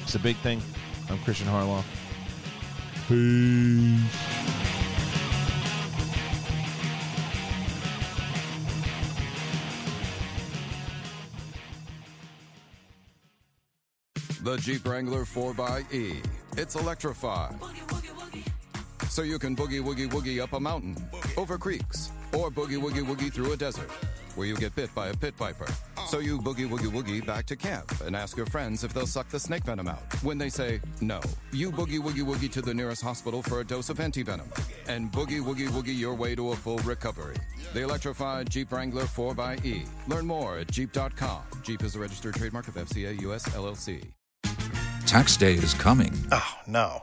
It's 0.03 0.15
a 0.15 0.19
big 0.19 0.37
thing. 0.37 0.61
I'm 1.11 1.19
Kristian 1.19 1.47
Harloff. 1.47 1.85
Peace. 3.09 4.47
The 14.43 14.57
Jeep 14.59 14.87
Wrangler 14.87 15.25
4xE. 15.25 16.25
It's 16.57 16.77
electrified. 16.77 17.57
So 19.09 19.23
you 19.23 19.39
can 19.39 19.57
boogie 19.57 19.83
woogie 19.83 20.09
woogie 20.09 20.41
up 20.41 20.53
a 20.53 20.61
mountain, 20.61 20.97
over 21.37 21.59
creeks, 21.59 22.11
or 22.33 22.51
boogie 22.51 22.81
woogie 22.81 23.05
woogie 23.05 23.33
through 23.33 23.53
a 23.53 23.57
desert 23.57 23.91
where 24.37 24.47
you 24.47 24.57
get 24.57 24.75
bit 24.77 24.95
by 24.95 25.09
a 25.09 25.15
pit 25.15 25.35
viper. 25.37 25.67
So 26.07 26.21
you 26.21 26.39
boogie 26.39 26.69
woogie 26.69 26.91
woogie 26.91 27.27
back 27.27 27.47
to 27.47 27.57
camp 27.57 27.93
and 28.03 28.15
ask 28.15 28.37
your 28.37 28.47
friends 28.47 28.85
if 28.85 28.95
they'll 28.95 29.09
suck 29.09 29.29
the 29.29 29.41
snake 29.41 29.65
venom 29.65 29.89
out. 29.89 30.05
When 30.23 30.39
they 30.39 30.49
say 30.49 30.81
no, 31.01 31.21
you 31.53 31.73
boogie 31.73 31.99
woogie 31.99 32.25
woogie 32.25 32.51
to 32.53 32.63
the 32.63 32.73
nearest 32.73 33.03
hospital 33.03 33.43
for 33.43 33.61
a 33.61 33.65
dose 33.65 33.91
of 33.91 33.99
anti-venom 33.99 34.49
and 34.87 35.11
boogie 35.11 35.43
woogie 35.43 35.69
woogie 35.69 35.99
your 35.99 36.15
way 36.15 36.37
to 36.37 36.53
a 36.53 36.57
full 36.57 36.79
recovery. 36.79 37.35
The 37.75 37.83
electrified 37.83 38.49
Jeep 38.51 38.71
Wrangler 38.71 39.03
4xE. 39.03 39.89
Learn 40.07 40.27
more 40.27 40.59
at 40.59 40.71
Jeep.com. 40.71 41.43
Jeep 41.63 41.83
is 41.83 41.97
a 41.97 41.99
registered 41.99 42.37
trademark 42.37 42.69
of 42.69 42.75
FCA 42.75 43.21
US 43.23 43.49
LLC. 43.49 44.13
Tax 45.07 45.37
day 45.37 45.55
is 45.55 45.75
coming. 45.75 46.13
Oh, 46.31 46.55
no. 46.67 47.03